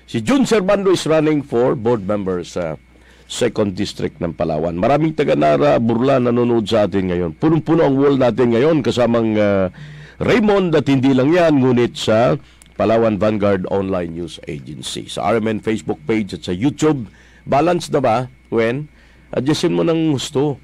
Si 0.06 0.22
Jun 0.22 0.46
Servando 0.46 0.94
is 0.94 1.02
running 1.10 1.42
for 1.42 1.74
board 1.74 2.06
member 2.06 2.46
sa 2.46 2.78
second 3.26 3.74
district 3.74 4.22
ng 4.22 4.38
Palawan. 4.38 4.78
Maraming 4.78 5.18
taga-Nara, 5.18 5.82
Burla 5.82 6.22
nanonood 6.22 6.70
sa 6.70 6.86
atin 6.86 7.10
ngayon. 7.10 7.32
Punong-puno 7.42 7.82
ang 7.82 7.98
wall 7.98 8.22
natin 8.22 8.54
ngayon 8.54 8.86
kasamang 8.86 9.34
ah, 9.40 9.74
Raymond 10.22 10.76
at 10.78 10.86
hindi 10.86 11.18
lang 11.18 11.34
yan, 11.34 11.58
ngunit 11.58 11.98
sa 11.98 12.38
Palawan 12.74 13.22
Vanguard 13.22 13.70
Online 13.70 14.10
News 14.10 14.42
Agency. 14.50 15.06
Sa 15.06 15.30
RMN 15.30 15.62
Facebook 15.62 16.02
page 16.10 16.34
at 16.34 16.46
sa 16.46 16.54
YouTube. 16.54 17.06
Balance 17.46 17.92
na 17.94 18.00
ba, 18.02 18.16
Wen? 18.50 18.90
Adjustin 19.34 19.74
mo 19.74 19.82
ng 19.86 20.14
gusto 20.14 20.58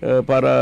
uh, 0.00 0.20
para 0.24 0.52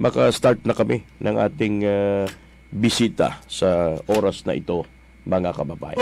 maka-start 0.00 0.64
na 0.64 0.72
kami 0.72 1.04
ng 1.20 1.36
ating 1.36 1.74
uh, 1.84 2.24
bisita 2.72 3.40
sa 3.44 4.00
oras 4.08 4.48
na 4.48 4.56
ito, 4.56 4.88
mga 5.28 5.52
kababayan. 5.52 6.00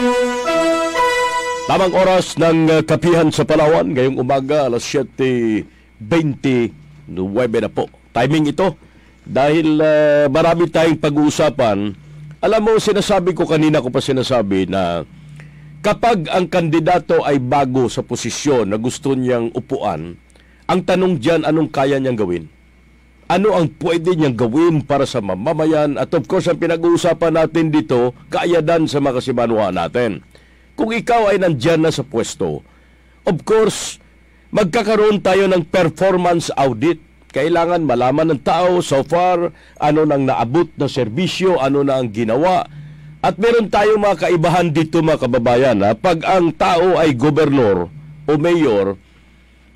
Tamang 1.69 1.93
oras 1.93 2.39
ng 2.39 2.59
uh, 2.71 2.81
kapihan 2.87 3.29
sa 3.35 3.45
Palawan, 3.45 3.91
ngayong 3.93 4.17
umaga, 4.17 4.71
alas 4.71 4.87
7.29 4.87 6.73
na 7.61 7.69
po. 7.69 7.91
Timing 8.15 8.55
ito, 8.55 8.73
dahil 9.29 9.77
uh, 9.77 10.25
marami 10.33 10.71
tayong 10.71 10.97
pag-uusapan. 10.97 12.08
Alam 12.39 12.71
mo, 12.71 12.73
sinasabi 12.79 13.35
ko 13.35 13.51
kanina 13.51 13.83
ko 13.83 13.91
pa 13.91 13.99
sinasabi 13.99 14.71
na 14.71 15.03
kapag 15.83 16.31
ang 16.31 16.47
kandidato 16.47 17.27
ay 17.27 17.43
bago 17.43 17.91
sa 17.91 18.07
posisyon 18.07 18.71
na 18.71 18.79
gusto 18.79 19.19
niyang 19.19 19.51
upuan, 19.59 20.15
ang 20.71 20.81
tanong 20.87 21.19
diyan 21.19 21.43
anong 21.43 21.67
kaya 21.67 21.99
niyang 21.99 22.15
gawin? 22.15 22.45
Ano 23.27 23.59
ang 23.59 23.75
pwede 23.83 24.15
niyang 24.15 24.39
gawin 24.39 24.87
para 24.87 25.03
sa 25.03 25.19
mamamayan? 25.19 25.99
At 25.99 26.15
of 26.15 26.31
course, 26.31 26.47
ang 26.47 26.63
pinag-uusapan 26.63 27.43
natin 27.43 27.75
dito, 27.75 28.15
kaayadan 28.31 28.87
sa 28.87 29.03
mga 29.03 29.19
kasimanwa 29.19 29.75
natin. 29.75 30.23
Kung 30.79 30.95
ikaw 30.95 31.35
ay 31.35 31.43
nandyan 31.43 31.83
na 31.83 31.91
sa 31.91 32.07
pwesto, 32.07 32.63
of 33.27 33.37
course, 33.43 33.99
magkakaroon 34.55 35.19
tayo 35.19 35.51
ng 35.51 35.67
performance 35.67 36.55
audit. 36.55 37.03
Kailangan 37.29 37.85
malaman 37.85 38.33
ng 38.33 38.41
tao 38.41 38.81
so 38.81 39.05
far 39.05 39.53
ano 39.77 40.01
nang 40.09 40.25
naabot 40.25 40.73
na 40.81 40.89
serbisyo, 40.89 41.61
ano 41.61 41.85
na 41.85 42.01
ang 42.01 42.09
ginawa. 42.09 42.65
At 43.21 43.37
meron 43.37 43.69
tayong 43.69 44.01
mga 44.01 44.17
kaibahan 44.31 44.69
dito 44.73 45.05
mga 45.05 45.29
kababayan. 45.29 45.79
Ha? 45.85 45.93
Pag 45.99 46.25
ang 46.25 46.55
tao 46.57 46.97
ay 46.97 47.13
gobernur 47.13 47.93
o 48.25 48.33
mayor, 48.41 48.97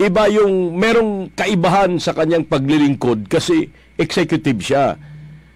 iba 0.01 0.23
yung 0.33 0.73
merong 0.79 1.29
kaibahan 1.37 2.01
sa 2.01 2.17
kanyang 2.17 2.47
paglilingkod 2.49 3.29
kasi 3.29 3.69
executive 4.01 4.59
siya. 4.63 4.97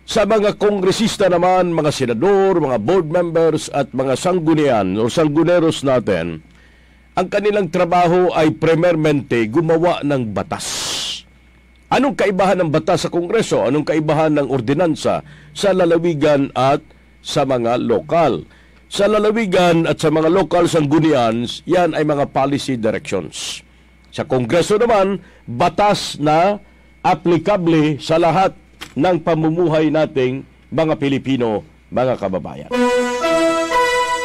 Sa 0.08 0.24
mga 0.24 0.56
kongresista 0.56 1.28
naman, 1.28 1.76
mga 1.76 1.92
senador, 1.92 2.64
mga 2.64 2.80
board 2.80 3.08
members 3.12 3.68
at 3.76 3.92
mga 3.92 4.16
sanggunian 4.16 4.96
o 4.96 5.12
sangguneros 5.12 5.84
natin, 5.84 6.40
ang 7.18 7.28
kanilang 7.28 7.68
trabaho 7.68 8.32
ay 8.32 8.56
primermente 8.56 9.42
gumawa 9.52 10.06
ng 10.06 10.32
batas. 10.32 10.87
Anong 11.88 12.20
kaibahan 12.20 12.60
ng 12.60 12.68
batas 12.68 13.08
sa 13.08 13.10
Kongreso? 13.10 13.64
Anong 13.64 13.88
kaibahan 13.88 14.36
ng 14.36 14.52
ordinansa 14.52 15.24
sa 15.56 15.70
lalawigan 15.72 16.52
at 16.52 16.84
sa 17.24 17.48
mga 17.48 17.80
lokal? 17.80 18.44
Sa 18.92 19.08
lalawigan 19.08 19.88
at 19.88 19.96
sa 19.96 20.12
mga 20.12 20.28
local 20.28 20.68
sanggunians, 20.68 21.64
yan 21.64 21.96
ay 21.96 22.04
mga 22.04 22.28
policy 22.36 22.76
directions. 22.76 23.64
Sa 24.12 24.28
Kongreso 24.28 24.76
naman, 24.76 25.24
batas 25.48 26.20
na 26.20 26.60
aplikable 27.00 28.04
sa 28.04 28.20
lahat 28.20 28.52
ng 28.92 29.24
pamumuhay 29.24 29.88
nating 29.88 30.44
mga 30.68 31.00
Pilipino, 31.00 31.64
mga 31.88 32.20
kababayan. 32.20 32.70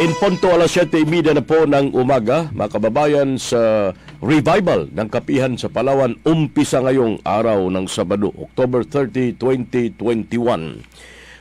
In 0.03 0.19
punto 0.19 0.51
alas 0.51 0.75
7.30 0.75 1.31
na 1.31 1.47
po 1.47 1.63
ng 1.63 1.95
umaga, 1.95 2.51
mga 2.51 2.75
kababayan 2.75 3.39
sa 3.39 3.95
revival 4.19 4.91
ng 4.91 5.07
kapihan 5.07 5.55
sa 5.55 5.71
Palawan, 5.71 6.19
umpisa 6.27 6.83
ngayong 6.83 7.23
araw 7.23 7.71
ng 7.71 7.87
Sabado, 7.87 8.35
October 8.35 8.83
30, 8.83 9.39
2021. 9.39 10.83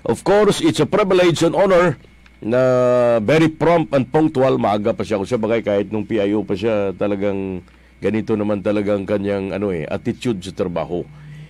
Of 0.05 0.21
course, 0.21 0.61
it's 0.61 0.77
a 0.77 0.85
privilege 0.85 1.41
and 1.41 1.57
honor 1.57 1.97
na 2.37 2.61
very 3.25 3.49
prompt 3.49 3.97
and 3.97 4.05
punctual. 4.05 4.61
Maaga 4.61 4.93
pa 4.93 5.01
siya 5.01 5.17
kung 5.17 5.25
siya 5.25 5.41
bagay 5.41 5.65
kahit 5.65 5.89
nung 5.89 6.05
PIO 6.05 6.45
pa 6.45 6.53
siya 6.53 6.93
talagang 6.93 7.65
ganito 7.97 8.37
naman 8.37 8.61
talagang 8.61 9.09
kanyang 9.09 9.57
ano 9.57 9.73
eh, 9.73 9.89
attitude 9.89 10.37
sa 10.37 10.53
trabaho. 10.53 11.01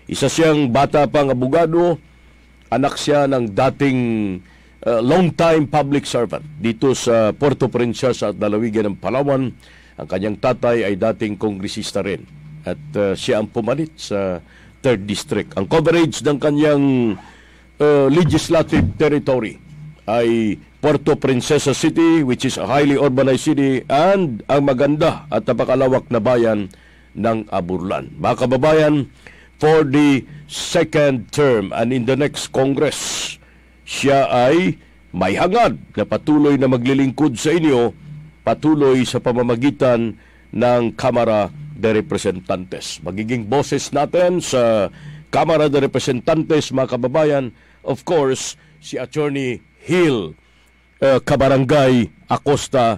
Isa 0.07 0.31
siyang 0.31 0.71
bata 0.71 1.03
pang 1.11 1.27
abogado, 1.27 1.99
anak 2.71 2.95
siya 2.95 3.27
ng 3.27 3.51
dating 3.51 3.99
uh, 4.85 5.01
long-time 5.01 5.69
public 5.69 6.05
servant 6.05 6.43
dito 6.57 6.93
sa 6.97 7.33
Puerto 7.35 7.69
Princesa 7.69 8.33
at 8.33 8.37
Dalawigan 8.37 8.93
ng 8.93 8.97
Palawan. 8.97 9.51
Ang 9.99 10.07
kanyang 10.07 10.37
tatay 10.41 10.87
ay 10.87 10.97
dating 10.97 11.37
kongresista 11.37 12.01
rin 12.01 12.25
at 12.65 12.81
uh, 12.97 13.13
siya 13.13 13.41
ang 13.41 13.49
pumalit 13.49 13.93
sa 13.97 14.41
3rd 14.81 15.01
District. 15.05 15.49
Ang 15.57 15.69
coverage 15.69 16.25
ng 16.25 16.37
kanyang 16.41 16.85
uh, 17.77 18.07
legislative 18.09 18.97
territory 18.97 19.61
ay 20.09 20.57
Puerto 20.81 21.13
Princesa 21.13 21.77
City 21.77 22.25
which 22.25 22.45
is 22.49 22.57
a 22.57 22.65
highly 22.65 22.97
urbanized 22.97 23.45
city 23.45 23.85
and 23.85 24.41
ang 24.49 24.65
maganda 24.65 25.29
at 25.29 25.45
napakalawak 25.45 26.09
na 26.09 26.17
bayan 26.17 26.69
ng 27.13 27.45
Aburlan. 27.53 28.09
Mga 28.17 28.35
kababayan, 28.47 28.95
for 29.61 29.85
the 29.85 30.25
second 30.49 31.29
term 31.29 31.69
and 31.77 31.93
in 31.93 32.09
the 32.09 32.17
next 32.17 32.49
Congress, 32.49 33.37
siya 33.91 34.31
ay 34.31 34.79
may 35.11 35.35
hangad 35.35 35.75
na 35.99 36.07
patuloy 36.07 36.55
na 36.55 36.71
maglilingkod 36.71 37.35
sa 37.35 37.51
inyo 37.51 37.91
patuloy 38.47 39.03
sa 39.03 39.19
pamamagitan 39.19 40.15
ng 40.55 40.83
Kamara 40.95 41.51
de 41.75 41.91
Representantes. 41.99 43.03
Magiging 43.03 43.45
boses 43.51 43.91
natin 43.91 44.39
sa 44.39 44.87
Kamara 45.27 45.67
de 45.67 45.83
Representantes, 45.83 46.71
mga 46.71 46.95
kababayan, 46.97 47.51
of 47.83 48.07
course, 48.07 48.55
si 48.79 48.95
Attorney 48.95 49.59
Hill 49.83 50.33
uh, 51.03 51.19
Kabarangay 51.21 52.09
Acosta 52.31 52.97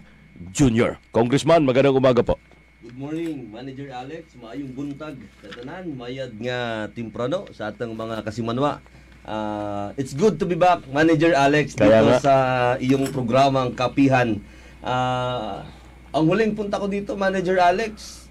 Jr. 0.54 1.02
Congressman, 1.10 1.66
magandang 1.66 1.98
umaga 1.98 2.22
po. 2.22 2.38
Good 2.84 3.00
morning, 3.00 3.50
Manager 3.50 3.90
Alex. 3.96 4.36
Maayong 4.38 4.72
buntag 4.76 5.16
sa 5.42 5.50
tanan, 5.50 5.96
mayad 5.98 6.36
nga 6.38 6.88
timprano 6.92 7.48
sa 7.56 7.72
atang 7.72 7.96
mga 7.96 8.22
kasimanwa. 8.28 8.84
Ah, 9.24 9.96
it's 9.96 10.12
good 10.12 10.36
to 10.36 10.44
be 10.44 10.54
back, 10.54 10.84
Manager 10.86 11.32
Alex, 11.32 11.74
Kaya 11.74 12.04
dito 12.04 12.08
nga. 12.10 12.20
sa 12.20 12.36
iyong 12.78 13.08
programang 13.08 13.72
Kapihan. 13.72 14.36
Ah, 14.84 15.64
ang 16.12 16.28
huling 16.28 16.52
punta 16.52 16.76
ko 16.76 16.86
dito, 16.86 17.16
Manager 17.16 17.56
Alex, 17.58 18.28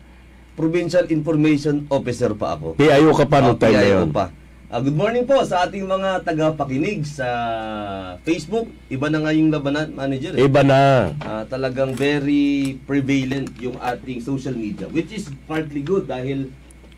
Provincial 0.53 1.09
Information 1.09 1.88
Officer 1.88 2.36
pa 2.36 2.55
ako. 2.55 2.76
PIO 2.76 3.09
ka 3.11 3.24
pa 3.24 3.40
nung 3.40 3.57
Ah, 3.57 3.62
time 3.62 3.72
na 3.72 3.80
PIO 3.80 3.99
yun. 3.99 4.12
pa. 4.12 4.28
Ah, 4.68 4.80
good 4.80 4.93
morning 4.93 5.24
po 5.24 5.40
sa 5.43 5.64
ating 5.64 5.80
mga 5.82 6.24
tagapakinig 6.24 7.05
sa 7.05 7.28
Facebook. 8.22 8.68
Iba 8.88 9.09
na 9.09 9.20
nga 9.20 9.32
yung 9.32 9.49
labanan, 9.49 9.93
manager. 9.93 10.32
eh. 10.32 10.45
Iba 10.45 10.61
na. 10.61 11.12
Ah, 11.18 11.45
talagang 11.47 11.93
very 11.93 12.76
prevalent 12.82 13.49
yung 13.59 13.76
ating 13.78 14.20
social 14.20 14.53
media 14.53 14.84
which 14.86 15.09
is 15.09 15.28
partly 15.45 15.80
good 15.80 16.05
dahil 16.05 16.53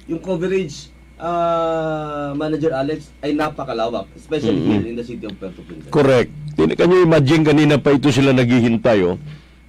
yung 0.05 0.19
coverage 0.19 0.91
ah, 1.19 2.33
manager 2.35 2.75
Alex 2.75 3.11
ay 3.23 3.35
napakalawak 3.35 4.11
especially 4.19 4.59
here 4.63 4.87
in 4.87 4.97
the 4.99 5.05
city 5.07 5.25
of 5.27 5.35
Puerto 5.39 5.63
Princesa. 5.63 5.91
Correct. 5.91 6.31
Hindi 6.55 6.75
kan 6.79 6.87
nyo 6.87 7.03
imagine 7.03 7.43
kanina 7.43 7.75
pa 7.83 7.95
ito 7.95 8.15
sila 8.15 8.31
naghihintay, 8.31 9.03
oh. 9.07 9.19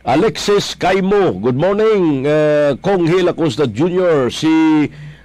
Alexis 0.06 0.78
Caimo, 0.78 1.34
good 1.42 1.58
morning. 1.58 2.30
Uh, 2.30 2.78
Kong 2.78 3.10
Hill 3.10 3.26
Acosta 3.26 3.66
Jr., 3.66 4.30
si 4.30 4.46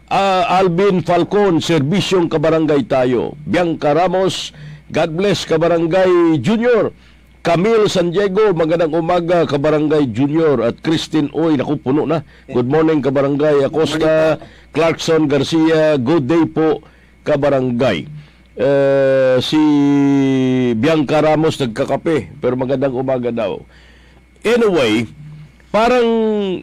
ah, 0.09 0.57
Alvin 0.57 1.05
Falcon, 1.05 1.61
Serbisyong 1.61 2.33
Kabarangay 2.33 2.89
tayo. 2.89 3.37
Bianca 3.45 3.93
Ramos, 3.93 4.57
God 4.89 5.13
bless 5.13 5.45
Kabarangay 5.45 6.41
Jr. 6.41 6.97
Camille 7.41 7.89
San 7.89 8.13
Diego, 8.13 8.53
magandang 8.53 8.93
umaga 8.93 9.49
Kabarangay 9.49 10.13
Junior 10.13 10.61
at 10.61 10.77
Christine 10.85 11.33
Oy, 11.33 11.57
naku 11.57 11.81
puno 11.81 12.05
na. 12.05 12.21
Good 12.45 12.69
morning 12.69 13.01
Kabarangay 13.01 13.65
Acosta, 13.65 14.37
Clarkson 14.77 15.25
Garcia, 15.25 15.97
good 15.97 16.29
day 16.29 16.45
po 16.45 16.85
Kabarangay. 17.25 18.05
Eh, 18.61 19.37
si 19.41 19.57
Bianca 20.77 21.25
Ramos 21.25 21.57
nagkakape 21.57 22.29
pero 22.45 22.61
magandang 22.61 22.93
umaga 22.93 23.33
daw. 23.33 23.65
Anyway, 24.45 25.09
parang 25.73 26.09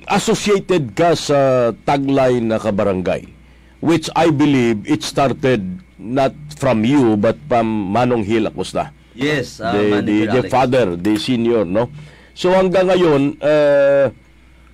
associated 0.05 0.93
ka 0.93 1.17
sa 1.17 1.73
tagline 1.89 2.53
na 2.53 2.61
kabarangay 2.61 3.25
which 3.81 4.13
I 4.13 4.29
believe 4.29 4.85
it 4.85 5.01
started 5.01 5.81
not 5.97 6.37
from 6.53 6.85
you 6.85 7.17
but 7.17 7.33
from 7.49 7.65
Manong 7.65 8.21
Hill 8.21 8.45
Acosta 8.45 8.93
Yes, 9.17 9.57
ah, 9.57 9.73
the, 9.73 10.05
the, 10.05 10.17
the 10.29 10.41
father, 10.45 10.93
the 10.93 11.17
senior, 11.17 11.65
no? 11.65 11.89
So 12.37 12.53
hanggang 12.53 12.93
ngayon, 12.93 13.41
eh, 13.41 14.13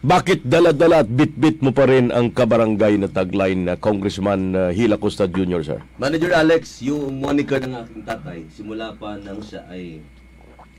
bakit 0.04 0.44
dala-dala 0.44 1.08
at 1.08 1.10
bit-bit 1.10 1.64
mo 1.64 1.72
pa 1.72 1.88
rin 1.88 2.12
ang 2.12 2.28
kabarangay 2.28 3.00
na 3.00 3.08
tagline 3.08 3.64
na 3.64 3.80
Congressman 3.80 4.52
uh, 4.52 4.68
Hila 4.76 5.00
Costa 5.00 5.32
Jr., 5.32 5.64
sir? 5.64 5.80
Manager 5.96 6.36
Alex, 6.36 6.84
yung 6.84 7.24
moniker 7.24 7.64
ng 7.64 7.72
aking 7.72 8.04
tatay, 8.04 8.44
simula 8.52 8.92
pa 9.00 9.16
nang 9.16 9.40
siya 9.40 9.64
ay 9.72 10.04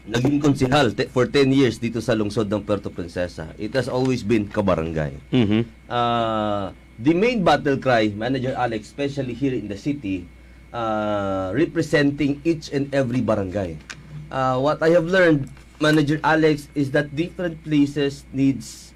naging 0.05 0.37
konsihal 0.45 0.93
for 1.09 1.25
10 1.25 1.49
years 1.57 1.81
dito 1.81 2.05
sa 2.05 2.13
lungsod 2.13 2.53
ng 2.53 2.61
Puerto 2.61 2.93
Princesa. 2.93 3.49
It 3.57 3.73
has 3.73 3.89
always 3.89 4.21
been 4.21 4.45
kabarangay. 4.45 5.17
Mhm. 5.33 5.65
Uh, 5.89 6.77
the 7.01 7.17
main 7.17 7.41
battle 7.41 7.81
cry, 7.81 8.13
Manager 8.13 8.53
Alex, 8.53 8.93
especially 8.93 9.33
here 9.33 9.57
in 9.57 9.73
the 9.73 9.81
city, 9.81 10.29
uh, 10.75 11.55
representing 11.55 12.43
each 12.43 12.69
and 12.75 12.91
every 12.93 13.23
barangay. 13.23 13.79
Uh, 14.29 14.59
what 14.59 14.83
I 14.83 14.91
have 14.91 15.07
learned, 15.07 15.47
Manager 15.81 16.19
Alex, 16.27 16.67
is 16.75 16.91
that 16.91 17.15
different 17.15 17.63
places 17.63 18.27
needs 18.35 18.93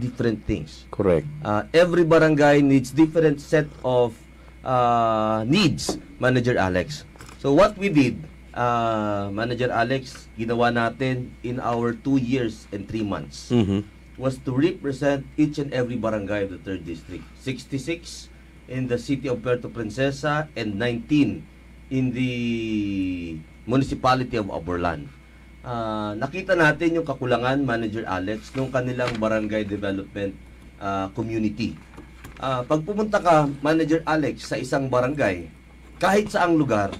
different 0.00 0.40
things. 0.48 0.88
Correct. 0.90 1.28
Uh, 1.44 1.68
every 1.76 2.02
barangay 2.08 2.62
needs 2.64 2.90
different 2.90 3.40
set 3.40 3.68
of 3.84 4.16
uh, 4.64 5.44
needs, 5.46 6.00
Manager 6.18 6.56
Alex. 6.56 7.04
So 7.38 7.52
what 7.52 7.76
we 7.76 7.88
did, 7.92 8.16
uh, 8.56 9.28
Manager 9.32 9.68
Alex, 9.68 10.28
ginawa 10.40 10.72
natin 10.72 11.28
in 11.44 11.60
our 11.60 11.92
two 11.92 12.16
years 12.16 12.64
and 12.72 12.88
three 12.88 13.04
months 13.04 13.52
Mhm. 13.52 13.84
was 14.16 14.40
to 14.44 14.52
represent 14.52 15.24
each 15.36 15.56
and 15.60 15.72
every 15.72 15.96
barangay 15.96 16.44
of 16.48 16.56
the 16.56 16.60
3rd 16.60 16.84
District. 16.84 17.24
66 17.40 18.29
in 18.70 18.86
the 18.86 18.96
city 18.96 19.26
of 19.26 19.42
Puerto 19.42 19.66
Princesa 19.66 20.46
and 20.54 20.78
19 20.78 21.42
in 21.90 22.04
the 22.14 22.32
municipality 23.66 24.38
of 24.38 24.48
Aborlan. 24.48 25.10
Ah, 25.60 26.16
nakita 26.16 26.56
natin 26.56 27.02
yung 27.02 27.04
kakulangan, 27.04 27.60
Manager 27.60 28.06
Alex, 28.08 28.54
nung 28.56 28.72
kanilang 28.72 29.12
barangay 29.18 29.66
development 29.66 30.32
ah, 30.80 31.10
community. 31.12 31.76
Ah, 32.40 32.64
pag 32.64 32.80
pumunta 32.80 33.20
ka, 33.20 33.50
Manager 33.60 34.00
Alex, 34.08 34.48
sa 34.48 34.56
isang 34.56 34.88
barangay, 34.88 35.50
kahit 36.00 36.32
saang 36.32 36.56
lugar, 36.56 36.94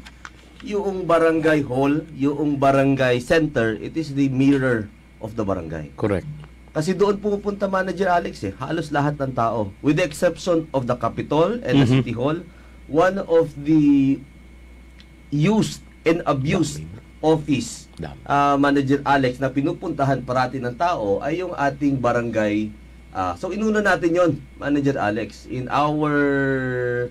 yung 0.60 1.08
barangay 1.08 1.64
hall, 1.64 2.04
yung 2.12 2.60
barangay 2.60 3.16
center, 3.24 3.80
it 3.80 3.96
is 3.96 4.12
the 4.12 4.28
mirror 4.28 4.92
of 5.24 5.32
the 5.40 5.44
barangay. 5.46 5.88
Correct. 5.96 6.39
Kasi 6.70 6.94
doon 6.94 7.18
pumupunta 7.18 7.66
Manager 7.66 8.06
Alex 8.08 8.40
eh, 8.42 8.54
halos 8.56 8.88
lahat 8.88 9.18
ng 9.18 9.34
tao. 9.34 9.74
With 9.80 9.98
the 9.98 10.06
exception 10.06 10.70
of 10.70 10.86
the 10.86 10.94
Capitol 10.94 11.58
and 11.60 11.74
the 11.76 11.86
Mhm. 11.86 11.94
City 11.98 12.14
Hall, 12.14 12.46
one 12.86 13.18
of 13.20 13.50
the 13.56 14.18
used 15.28 15.82
and 16.02 16.22
abused 16.24 16.82
office 17.20 17.90
ah, 18.24 18.56
Manager 18.56 19.04
Alex 19.04 19.36
na 19.36 19.46
pinupuntahan 19.46 20.24
parati 20.24 20.56
ng 20.56 20.72
tao 20.72 21.20
ay 21.20 21.38
yung 21.38 21.52
ating 21.52 21.98
barangay. 21.98 22.70
ah, 23.10 23.34
so 23.34 23.50
inuna 23.50 23.82
natin 23.82 24.10
yon 24.10 24.30
Manager 24.56 24.94
Alex, 24.96 25.44
in 25.44 25.66
our 25.66 26.10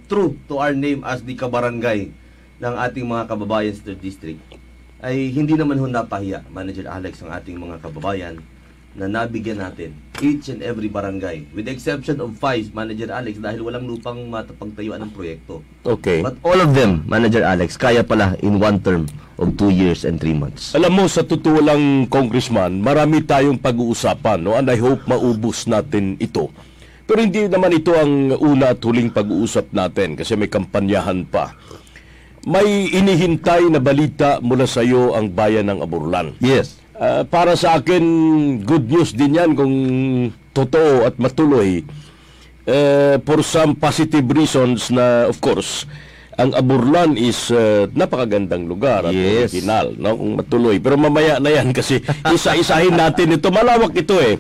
true 0.08 0.40
to 0.48 0.56
our 0.56 0.72
name 0.72 1.04
as 1.04 1.20
the 1.22 1.36
kabarangay 1.36 2.08
ng 2.58 2.74
ating 2.80 3.04
mga 3.04 3.28
kababayan 3.28 3.72
sa 3.72 3.84
3rd 3.86 4.00
District 4.00 4.40
ay 5.00 5.28
hindi 5.28 5.54
naman 5.54 5.76
ho 5.76 5.86
napahiya, 5.86 6.48
Manager 6.50 6.88
Alex, 6.88 7.20
ang 7.20 7.32
ating 7.32 7.56
mga 7.56 7.80
kababayan 7.80 8.40
na 8.98 9.06
nabigyan 9.06 9.62
natin 9.62 9.94
each 10.20 10.52
and 10.52 10.60
every 10.60 10.92
barangay 10.92 11.48
with 11.56 11.66
the 11.66 11.74
exception 11.74 12.20
of 12.20 12.36
five, 12.36 12.68
Manager 12.76 13.08
Alex, 13.12 13.40
dahil 13.40 13.64
walang 13.64 13.88
lupang 13.88 14.20
matapagtayuan 14.28 15.00
ng 15.08 15.12
proyekto. 15.16 15.64
Okay. 15.88 16.20
But 16.20 16.40
all 16.44 16.60
of 16.60 16.76
them, 16.76 17.08
Manager 17.08 17.44
Alex, 17.44 17.80
kaya 17.80 18.04
pala 18.04 18.36
in 18.44 18.60
one 18.60 18.84
term 18.84 19.08
of 19.40 19.56
two 19.56 19.72
years 19.72 20.04
and 20.04 20.20
three 20.20 20.36
months. 20.36 20.76
Alam 20.76 21.00
mo, 21.00 21.04
sa 21.08 21.24
totoo 21.24 21.64
lang, 21.64 22.12
Congressman, 22.12 22.84
marami 22.84 23.24
tayong 23.24 23.58
pag-uusapan, 23.58 24.44
no? 24.44 24.60
and 24.60 24.68
I 24.68 24.76
hope 24.76 25.08
maubos 25.08 25.66
natin 25.72 26.20
ito. 26.20 26.52
Pero 27.10 27.26
hindi 27.26 27.50
naman 27.50 27.74
ito 27.74 27.96
ang 27.96 28.38
una 28.38 28.76
at 28.76 28.84
huling 28.86 29.10
pag-uusap 29.10 29.74
natin 29.74 30.14
kasi 30.14 30.38
may 30.38 30.52
kampanyahan 30.52 31.26
pa. 31.26 31.58
May 32.46 32.94
inihintay 32.94 33.66
na 33.68 33.82
balita 33.82 34.38
mula 34.40 34.70
sa 34.70 34.86
iyo 34.86 35.18
ang 35.18 35.34
bayan 35.34 35.74
ng 35.74 35.80
Aburlan. 35.82 36.38
Yes. 36.38 36.79
Ah, 37.00 37.24
para 37.24 37.56
sa 37.56 37.80
akin, 37.80 38.04
good 38.68 38.92
news 38.92 39.16
din 39.16 39.40
yan 39.40 39.56
kung 39.56 39.72
totoo 40.52 41.08
at 41.08 41.16
matuloy. 41.16 41.80
Eh, 42.68 43.16
for 43.24 43.40
some 43.40 43.72
positive 43.72 44.28
reasons 44.28 44.92
na, 44.92 45.24
of 45.32 45.40
course, 45.40 45.88
ang 46.40 46.56
Aburlan 46.56 47.20
is 47.20 47.52
eh, 47.52 47.92
napakagandang 47.92 48.64
lugar 48.64 49.04
at 49.04 49.12
Yes. 49.12 49.52
original, 49.52 49.92
no? 50.00 50.16
Kung 50.16 50.40
matuloy. 50.40 50.80
Pero 50.80 50.96
mamaya 50.96 51.36
na 51.36 51.52
yan 51.52 51.76
kasi 51.76 52.00
isa-isahin 52.36 52.96
natin 52.96 53.36
ito. 53.36 53.52
Malawak 53.52 53.92
ito 53.92 54.16
eh. 54.16 54.40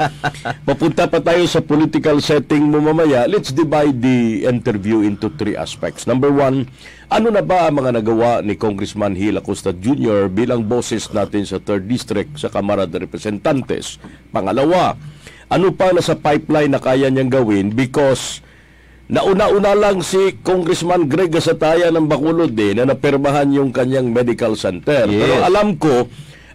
Papunta 0.63 1.11
pa 1.11 1.19
tayo 1.19 1.43
sa 1.43 1.59
political 1.59 2.23
setting 2.23 2.63
mo 2.63 2.79
mamaya. 2.79 3.27
Let's 3.27 3.51
divide 3.51 3.99
the 3.99 4.47
interview 4.47 5.03
into 5.03 5.27
three 5.35 5.59
aspects. 5.59 6.07
Number 6.07 6.31
one, 6.31 6.71
ano 7.11 7.27
na 7.27 7.43
ba 7.43 7.67
ang 7.67 7.83
mga 7.83 7.99
nagawa 7.99 8.39
ni 8.39 8.55
Congressman 8.55 9.19
Hila 9.19 9.43
Costa 9.43 9.75
Jr. 9.75 10.31
bilang 10.31 10.63
boses 10.63 11.11
natin 11.11 11.43
sa 11.43 11.59
3rd 11.59 11.83
District 11.83 12.31
sa 12.39 12.47
Kamara 12.47 12.87
de 12.87 13.03
Representantes? 13.03 13.99
Pangalawa, 14.31 14.95
ano 15.51 15.67
pa 15.75 15.91
na 15.91 15.99
sa 15.99 16.15
pipeline 16.15 16.71
na 16.71 16.79
kaya 16.79 17.11
niyang 17.11 17.33
gawin 17.33 17.75
because 17.75 18.39
nauna-una 19.09 19.73
lang 19.73 20.05
si 20.05 20.37
Congressman 20.45 21.09
Greg 21.09 21.33
Gasataya 21.33 21.89
ng 21.89 22.05
Bacolod 22.05 22.53
eh, 22.53 22.77
na 22.77 22.93
napirmahan 22.93 23.49
yung 23.49 23.73
kanyang 23.73 24.13
medical 24.13 24.53
center. 24.53 25.09
Yes. 25.09 25.17
Pero 25.25 25.35
alam 25.41 25.75
ko, 25.81 26.05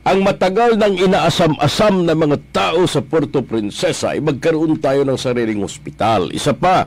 ang 0.06 0.22
matagal 0.22 0.78
ng 0.78 0.94
inaasam-asam 1.10 2.06
na 2.06 2.14
mga 2.14 2.38
tao 2.54 2.86
sa 2.86 3.02
Puerto 3.02 3.42
Princesa 3.42 4.14
ay 4.14 4.22
magkaroon 4.22 4.78
tayo 4.78 5.02
ng 5.02 5.18
sariling 5.18 5.66
ospital. 5.66 6.30
Isa 6.30 6.54
pa, 6.54 6.86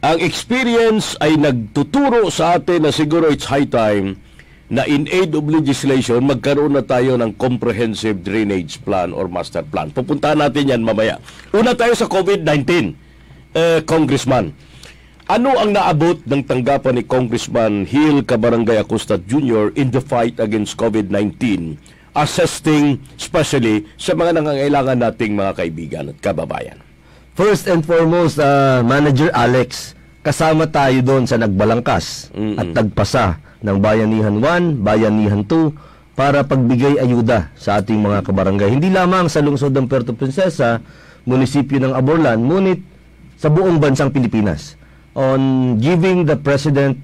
ang 0.00 0.18
experience 0.22 1.18
ay 1.18 1.34
nagtuturo 1.34 2.30
sa 2.30 2.56
atin 2.56 2.86
na 2.86 2.92
siguro 2.94 3.26
it's 3.26 3.50
high 3.50 3.66
time 3.66 4.16
na 4.70 4.86
in 4.86 5.10
aid 5.10 5.34
of 5.34 5.50
legislation, 5.50 6.22
magkaroon 6.22 6.78
na 6.78 6.86
tayo 6.86 7.18
ng 7.18 7.34
comprehensive 7.34 8.22
drainage 8.22 8.78
plan 8.86 9.10
or 9.10 9.26
master 9.26 9.66
plan. 9.66 9.90
Pupuntahan 9.90 10.38
natin 10.38 10.70
yan 10.70 10.86
mamaya. 10.86 11.18
Una 11.50 11.74
tayo 11.74 11.90
sa 11.98 12.06
COVID-19, 12.06 13.09
eh, 13.54 13.80
Congressman. 13.82 14.54
Ano 15.30 15.54
ang 15.54 15.70
naabot 15.70 16.18
ng 16.26 16.42
tanggapan 16.42 16.98
ni 16.98 17.06
Congressman 17.06 17.86
Hill 17.86 18.26
Cabarangay 18.26 18.82
Acosta 18.82 19.14
Jr. 19.14 19.70
in 19.78 19.94
the 19.94 20.02
fight 20.02 20.34
against 20.42 20.74
COVID-19, 20.74 21.38
assisting 22.18 22.98
especially 23.14 23.86
sa 23.94 24.18
mga 24.18 24.42
nangangailangan 24.42 24.98
nating 24.98 25.38
mga 25.38 25.52
kaibigan 25.54 26.10
at 26.10 26.18
kababayan? 26.18 26.82
First 27.38 27.70
and 27.70 27.86
foremost, 27.86 28.42
uh, 28.42 28.82
Manager 28.82 29.30
Alex, 29.30 29.94
kasama 30.20 30.66
tayo 30.66 30.98
doon 30.98 31.30
sa 31.30 31.38
nagbalangkas 31.38 32.34
Mm-mm. 32.34 32.58
at 32.58 32.66
nagpasa 32.74 33.38
ng 33.62 33.78
Bayanihan 33.78 34.34
1, 34.34 34.82
Bayanihan 34.82 35.46
2 35.46 36.18
para 36.18 36.42
pagbigay 36.42 36.98
ayuda 37.00 37.54
sa 37.54 37.78
ating 37.78 38.02
mga 38.02 38.26
kabarangay. 38.26 38.68
Hindi 38.68 38.90
lamang 38.90 39.30
sa 39.30 39.40
lungsod 39.40 39.72
ng 39.72 39.86
Puerto 39.86 40.12
Princesa, 40.12 40.82
munisipyo 41.22 41.78
ng 41.80 41.94
Aborlan, 41.94 42.42
ngunit 42.44 42.82
sa 43.40 43.48
buong 43.48 43.80
bansang 43.80 44.12
Pilipinas 44.12 44.76
on 45.16 45.74
giving 45.80 46.28
the 46.28 46.36
President 46.36 47.00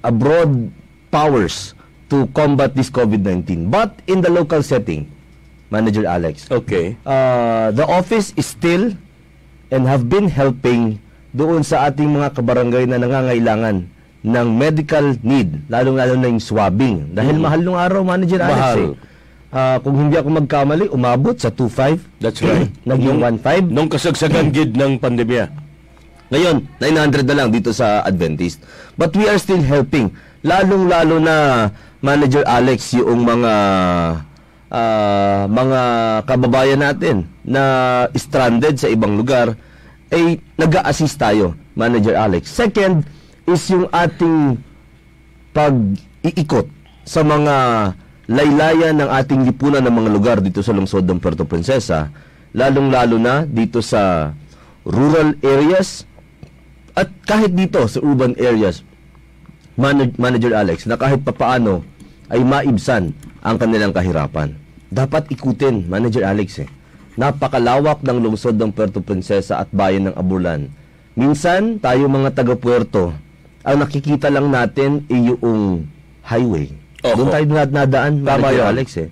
abroad 0.00 0.72
powers 1.12 1.76
to 2.08 2.24
combat 2.32 2.72
this 2.72 2.88
COVID-19. 2.88 3.68
But 3.68 4.00
in 4.08 4.24
the 4.24 4.32
local 4.32 4.64
setting, 4.64 5.12
Manager 5.68 6.08
Alex, 6.08 6.48
Okay. 6.48 6.96
uh, 7.04 7.68
the 7.70 7.84
office 7.84 8.32
is 8.34 8.48
still 8.48 8.96
and 9.68 9.84
have 9.84 10.08
been 10.08 10.32
helping 10.32 11.04
doon 11.36 11.60
sa 11.60 11.92
ating 11.92 12.08
mga 12.08 12.32
kabarangay 12.32 12.88
na 12.88 12.96
nangangailangan 12.96 13.84
ng 14.24 14.48
medical 14.56 15.12
need, 15.20 15.68
lalong-lalo 15.68 16.16
na 16.16 16.32
yung 16.32 16.40
swabbing. 16.40 17.12
Dahil 17.12 17.36
mahal 17.36 17.60
nung 17.60 17.76
araw, 17.76 18.00
Manager 18.00 18.40
Alex. 18.40 18.56
Mm. 18.56 18.60
Mahal. 18.64 18.80
Eh. 18.80 19.12
Ah, 19.54 19.78
kung 19.78 19.94
hindi 19.94 20.18
ako 20.18 20.28
magkamali, 20.42 20.84
umabot 20.90 21.36
sa 21.38 21.46
2.5. 21.52 22.02
That's 22.18 22.40
right. 22.42 22.72
Naging 22.90 23.22
1.5. 23.22 23.70
Nung 23.70 23.86
kasagsagan 23.86 24.50
gid 24.56 24.74
ng 24.74 24.98
pandemya. 24.98 25.63
Ngayon, 26.32 26.64
900 26.80 27.28
na 27.28 27.36
lang 27.36 27.48
dito 27.52 27.74
sa 27.74 28.00
Adventist. 28.06 28.62
But 28.96 29.12
we 29.16 29.28
are 29.28 29.36
still 29.36 29.60
helping. 29.60 30.14
Lalong-lalo 30.44 31.20
na 31.20 31.68
Manager 32.04 32.44
Alex 32.44 32.92
yung 32.96 33.24
mga 33.24 33.52
ah, 34.68 35.42
mga 35.48 35.80
kababayan 36.28 36.80
natin 36.80 37.28
na 37.44 37.62
stranded 38.16 38.76
sa 38.76 38.88
ibang 38.88 39.16
lugar 39.16 39.56
ay 40.12 40.40
nag-a-assist 40.56 41.16
tayo, 41.16 41.56
Manager 41.74 42.14
Alex. 42.14 42.52
Second 42.52 43.02
is 43.48 43.62
yung 43.72 43.88
ating 43.90 44.60
pag-iikot 45.52 46.66
sa 47.04 47.20
mga 47.20 47.54
laylayan 48.24 48.96
ng 48.96 49.10
ating 49.10 49.44
lipunan 49.44 49.84
ng 49.84 49.92
mga 49.92 50.10
lugar 50.10 50.36
dito 50.40 50.64
sa 50.64 50.72
lungsod 50.72 51.04
ng 51.04 51.20
Puerto 51.20 51.44
Princesa, 51.44 52.08
lalong-lalo 52.56 53.20
na 53.20 53.44
dito 53.44 53.84
sa 53.84 54.32
rural 54.84 55.36
areas 55.44 56.08
at 56.94 57.10
kahit 57.26 57.52
dito 57.52 57.82
sa 57.84 57.98
urban 58.00 58.38
areas, 58.38 58.86
Manag- 59.74 60.14
Manager 60.14 60.54
Alex, 60.54 60.86
na 60.86 60.94
kahit 60.94 61.26
papaano 61.26 61.82
ay 62.30 62.40
maibsan 62.40 63.10
ang 63.42 63.58
kanilang 63.58 63.90
kahirapan. 63.90 64.54
Dapat 64.86 65.34
ikutin, 65.34 65.90
Manager 65.90 66.22
Alex 66.22 66.62
eh. 66.62 66.70
Napakalawak 67.14 68.02
ng 68.02 68.18
lungsod 68.22 68.54
ng 68.54 68.70
Puerto 68.70 69.02
Princesa 69.02 69.58
at 69.58 69.68
bayan 69.70 70.10
ng 70.10 70.14
Aburlan. 70.14 70.70
Minsan, 71.14 71.78
tayo 71.78 72.06
mga 72.06 72.34
taga-Puerto, 72.34 73.14
ang 73.62 73.76
nakikita 73.78 74.30
lang 74.30 74.50
natin 74.50 75.02
ay 75.10 75.34
yung 75.34 75.90
highway. 76.22 76.70
Oho. 77.02 77.14
Doon 77.18 77.28
tayo 77.30 77.44
nad- 77.50 77.74
nadaan, 77.74 78.22
Manager 78.22 78.62
yan. 78.62 78.70
Alex 78.70 78.88
eh. 78.96 79.08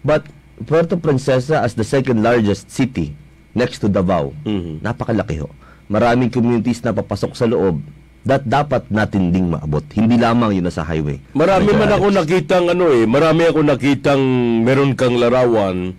But 0.00 0.30
Puerto 0.62 0.94
Princesa 0.94 1.66
as 1.66 1.74
the 1.74 1.82
second 1.82 2.22
largest 2.22 2.70
city 2.70 3.18
next 3.50 3.82
to 3.82 3.90
Davao, 3.90 4.30
Mhm. 4.46 4.78
napakalaki 4.78 5.42
ho. 5.42 5.50
Maraming 5.86 6.28
communities 6.28 6.80
na 6.80 6.90
papasok 6.90 7.32
sa 7.32 7.44
loob 7.44 7.80
that 8.24 8.40
dapat 8.42 8.88
natin 8.88 9.28
ding 9.28 9.52
maabot. 9.52 9.84
Hindi 9.92 10.16
lamang 10.16 10.56
yun 10.56 10.64
na 10.64 10.72
sa 10.72 10.80
highway. 10.82 11.20
Marami 11.30 11.70
man 11.70 11.92
ako 11.92 12.08
nakitang 12.10 12.72
ano 12.72 12.88
eh, 12.88 13.04
marami 13.04 13.44
ako 13.44 13.60
nakitang 13.60 14.20
meron 14.64 14.96
kang 14.96 15.14
larawan. 15.14 15.92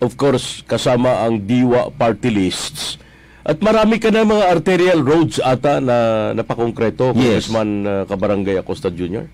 Of 0.00 0.16
course, 0.16 0.66
kasama 0.66 1.22
ang 1.22 1.46
Diwa 1.46 1.92
party 1.92 2.28
lists. 2.28 2.98
At 3.40 3.62
marami 3.62 3.96
ka 3.96 4.10
na 4.10 4.26
mga 4.26 4.50
arterial 4.50 5.00
roads 5.00 5.38
ata 5.38 5.78
na 5.78 5.96
napakongkreto, 6.34 7.14
Yes. 7.14 7.46
Congressman 7.46 7.70
uh, 7.82 8.04
Kabarangay 8.04 8.58
Acosta 8.58 8.90
Jr. 8.90 9.30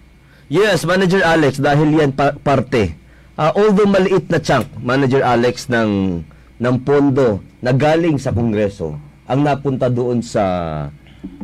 Yes, 0.46 0.86
Manager 0.86 1.26
Alex, 1.26 1.58
dahil 1.58 1.90
yan 1.90 2.14
pa- 2.14 2.36
parte. 2.36 2.94
Ah, 3.34 3.50
although 3.52 3.84
maliit 3.84 4.30
na 4.30 4.38
chunk, 4.38 4.70
Manager 4.78 5.20
Alex, 5.20 5.66
ng, 5.66 6.22
ng 6.56 6.76
pondo 6.80 7.42
na 7.58 7.74
galing 7.74 8.14
sa 8.16 8.30
Kongreso, 8.30 8.94
ang 9.26 9.42
napunta 9.42 9.90
doon 9.90 10.22
sa 10.22 10.42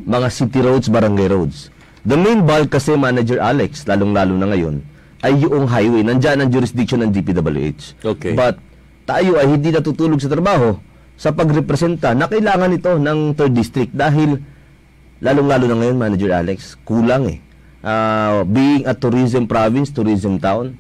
mga 0.07 0.29
city 0.31 0.61
roads, 0.63 0.87
barangay 0.87 1.29
roads. 1.31 1.71
The 2.03 2.19
main 2.19 2.43
bulk 2.43 2.75
kasi, 2.75 2.95
Manager 2.99 3.39
Alex, 3.39 3.87
lalong-lalo 3.87 4.35
na 4.39 4.51
ngayon, 4.51 4.83
ay 5.23 5.39
yung 5.39 5.71
highway. 5.71 6.03
Nandyan 6.03 6.43
ang 6.43 6.51
jurisdiction 6.51 7.03
ng 7.07 7.15
DPWH. 7.15 8.03
Okay. 8.03 8.35
But 8.35 8.59
tayo 9.07 9.39
ay 9.39 9.47
hindi 9.51 9.71
natutulog 9.71 10.19
sa 10.19 10.31
trabaho 10.31 10.79
sa 11.15 11.31
pagrepresenta 11.31 12.15
na 12.19 12.27
kailangan 12.27 12.75
ito 12.75 12.99
ng 12.99 13.39
3rd 13.39 13.55
District 13.55 13.93
dahil 13.95 14.43
lalong-lalo 15.23 15.71
na 15.71 15.77
ngayon, 15.79 15.97
Manager 15.99 16.31
Alex, 16.35 16.75
kulang 16.83 17.31
eh. 17.31 17.39
Ah, 17.83 18.47
being 18.47 18.87
a 18.87 18.95
tourism 18.95 19.47
province, 19.47 19.91
tourism 19.95 20.39
town, 20.39 20.75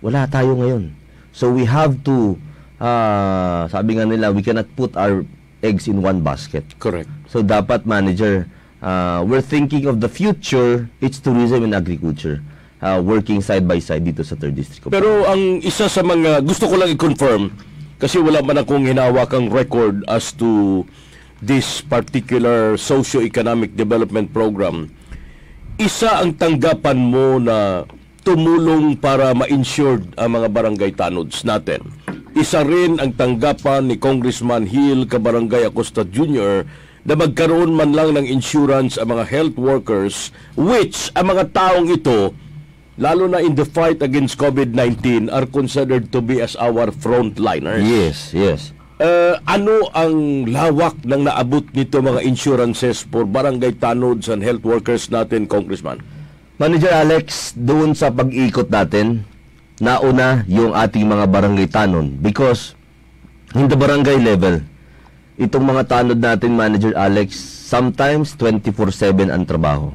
wala 0.00 0.28
tayo 0.28 0.56
ngayon. 0.56 0.92
So 1.32 1.52
we 1.52 1.68
have 1.68 2.00
to, 2.08 2.40
ah, 2.80 3.68
sabi 3.68 4.00
nga 4.00 4.08
nila, 4.08 4.32
we 4.32 4.40
cannot 4.40 4.68
put 4.72 4.96
our 4.96 5.24
eggs 5.66 5.90
in 5.90 5.98
one 5.98 6.22
basket. 6.22 6.62
Correct. 6.78 7.10
So 7.26 7.42
dapat 7.42 7.82
manager, 7.84 8.46
uh, 8.80 9.26
we're 9.26 9.42
thinking 9.42 9.90
of 9.90 9.98
the 9.98 10.08
future, 10.08 10.86
it's 11.02 11.18
tourism 11.18 11.66
and 11.66 11.74
agriculture. 11.74 12.38
Uh, 12.78 13.00
working 13.02 13.40
side 13.42 13.66
by 13.66 13.80
side 13.80 14.04
dito 14.04 14.22
sa 14.22 14.36
3rd 14.38 14.54
District. 14.54 14.84
Pero 14.92 15.26
ang 15.26 15.58
isa 15.64 15.88
sa 15.88 16.04
mga 16.04 16.44
gusto 16.44 16.68
ko 16.68 16.76
lang 16.76 16.92
i-confirm 16.92 17.50
kasi 17.96 18.20
wala 18.20 18.44
man 18.44 18.60
akong 18.60 18.84
hinawakang 18.84 19.48
record 19.48 20.04
as 20.06 20.30
to 20.36 20.84
this 21.40 21.80
particular 21.80 22.76
socio-economic 22.76 23.72
development 23.74 24.28
program. 24.28 24.92
Isa 25.80 26.20
ang 26.20 26.36
tanggapan 26.36 26.96
mo 27.00 27.40
na 27.40 27.88
tumulong 28.24 28.96
para 28.98 29.32
ma-insured 29.32 30.12
ang 30.20 30.36
mga 30.36 30.48
barangay 30.52 30.92
tanods 30.92 31.44
natin. 31.48 31.80
Isa 32.36 32.60
rin 32.60 33.00
ang 33.00 33.16
tanggapan 33.16 33.88
ni 33.88 33.96
Congressman 33.96 34.68
Hill 34.68 35.08
Kabarangay 35.08 35.72
Acosta 35.72 36.04
Jr. 36.04 36.68
na 37.08 37.16
magkaroon 37.16 37.72
man 37.72 37.96
lang 37.96 38.12
ng 38.12 38.28
insurance 38.28 39.00
ang 39.00 39.16
mga 39.16 39.24
health 39.24 39.56
workers 39.56 40.36
which 40.52 41.08
ang 41.16 41.32
mga 41.32 41.48
taong 41.56 41.88
ito 41.88 42.36
lalo 43.00 43.24
na 43.24 43.40
in 43.40 43.56
the 43.56 43.64
fight 43.64 44.04
against 44.04 44.36
COVID-19 44.36 45.32
are 45.32 45.48
considered 45.48 46.12
to 46.12 46.20
be 46.20 46.44
as 46.44 46.52
our 46.60 46.92
frontliners. 46.92 47.80
Yes, 47.80 48.36
yes. 48.36 48.76
Eh, 49.00 49.32
ano 49.48 49.88
ang 49.96 50.44
lawak 50.44 51.08
ng 51.08 51.32
naabot 51.32 51.64
nito 51.72 52.04
mga 52.04 52.20
insurances 52.20 53.00
for 53.08 53.24
barangay 53.24 53.80
tanods 53.80 54.28
and 54.28 54.44
health 54.44 54.64
workers 54.64 55.08
natin, 55.08 55.48
Congressman? 55.48 56.04
Manager 56.60 56.92
Alex, 56.92 57.56
doon 57.56 57.96
sa 57.96 58.12
pag-ikot 58.12 58.68
natin, 58.68 59.24
nauna 59.76 60.44
yung 60.48 60.72
ating 60.72 61.04
mga 61.04 61.24
barangay 61.28 61.68
tanon 61.68 62.16
because 62.20 62.72
in 63.52 63.68
the 63.68 63.76
barangay 63.76 64.16
level, 64.20 64.64
itong 65.36 65.64
mga 65.64 65.82
tanod 65.88 66.18
natin, 66.20 66.56
Manager 66.56 66.92
Alex, 66.96 67.36
sometimes 67.68 68.36
24-7 68.36 69.28
ang 69.32 69.44
trabaho. 69.44 69.92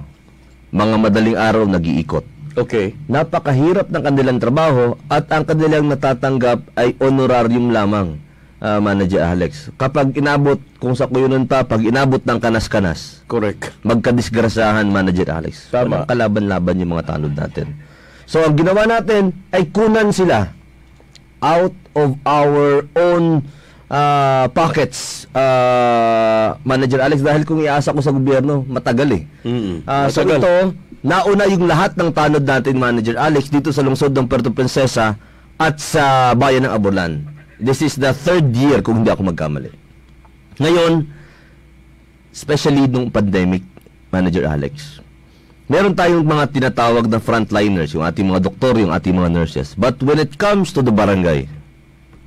Mga 0.71 0.95
madaling 1.01 1.37
araw 1.37 1.63
nag-iikot. 1.67 2.23
Okay. 2.55 2.95
Napakahirap 3.07 3.87
ng 3.91 4.03
kanilang 4.03 4.39
trabaho 4.39 4.99
at 5.07 5.27
ang 5.31 5.43
kanilang 5.47 5.87
natatanggap 5.87 6.63
ay 6.75 6.95
honorarium 6.99 7.71
lamang, 7.71 8.19
ah, 8.59 8.79
Manager 8.79 9.23
Alex. 9.23 9.71
Kapag 9.79 10.15
inabot, 10.15 10.59
kung 10.79 10.95
sa 10.95 11.07
kuyunan 11.07 11.47
pa, 11.47 11.63
pag 11.63 11.79
inabot 11.79 12.19
ng 12.23 12.39
kanas-kanas, 12.39 13.23
Correct. 13.27 13.71
magkadisgrasahan, 13.83 14.87
Manager 14.87 15.31
Alex. 15.31 15.71
Tama. 15.71 16.03
Walang 16.03 16.07
kalaban-laban 16.07 16.79
yung 16.79 16.91
mga 16.95 17.07
tanod 17.15 17.33
natin. 17.35 17.67
So, 18.31 18.39
ang 18.39 18.55
ginawa 18.55 18.87
natin 18.87 19.35
ay 19.51 19.67
kunan 19.75 20.15
sila 20.15 20.55
out 21.43 21.75
of 21.99 22.15
our 22.23 22.87
own 22.95 23.43
ah, 23.91 24.47
pockets, 24.55 25.27
ah, 25.35 26.55
Manager 26.63 27.03
Alex, 27.03 27.19
dahil 27.19 27.43
kung 27.43 27.59
iasa 27.59 27.91
ko 27.91 27.99
sa 27.99 28.15
gobyerno, 28.15 28.63
matagal 28.63 29.19
eh. 29.19 29.23
Mm-mm. 29.43 29.83
Ah, 29.83 30.07
so 30.07 30.23
Matagal. 30.23 30.39
ito, 30.39 30.51
nauna 31.03 31.43
yung 31.51 31.67
lahat 31.67 31.99
ng 31.99 32.07
tanod 32.15 32.47
natin, 32.47 32.79
Manager 32.79 33.19
Alex, 33.19 33.51
dito 33.51 33.75
sa 33.75 33.83
lungsod 33.83 34.15
ng 34.15 34.31
Puerto 34.31 34.47
Princesa 34.47 35.19
at 35.59 35.75
sa 35.83 36.31
bayan 36.31 36.63
ng 36.63 36.71
Abulan. 36.71 37.27
This 37.59 37.83
is 37.83 37.99
the 37.99 38.15
third 38.15 38.47
year 38.55 38.79
kung 38.79 39.03
hindi 39.03 39.11
ako 39.11 39.27
magkamali. 39.27 39.75
Ngayon, 40.55 41.03
especially 42.31 42.87
nung 42.87 43.11
pandemic, 43.11 43.67
Manager 44.07 44.47
Alex, 44.47 45.03
meron 45.71 45.95
tayong 45.95 46.21
mga 46.21 46.51
tinatawag 46.51 47.07
na 47.07 47.17
frontliners, 47.17 47.95
yung 47.95 48.03
ating 48.03 48.27
mga 48.27 48.43
doktor, 48.43 48.75
yung 48.75 48.91
ating 48.91 49.15
mga 49.15 49.31
nurses. 49.31 49.71
But 49.73 50.03
when 50.03 50.19
it 50.19 50.35
comes 50.35 50.75
to 50.75 50.83
the 50.83 50.91
barangay, 50.91 51.47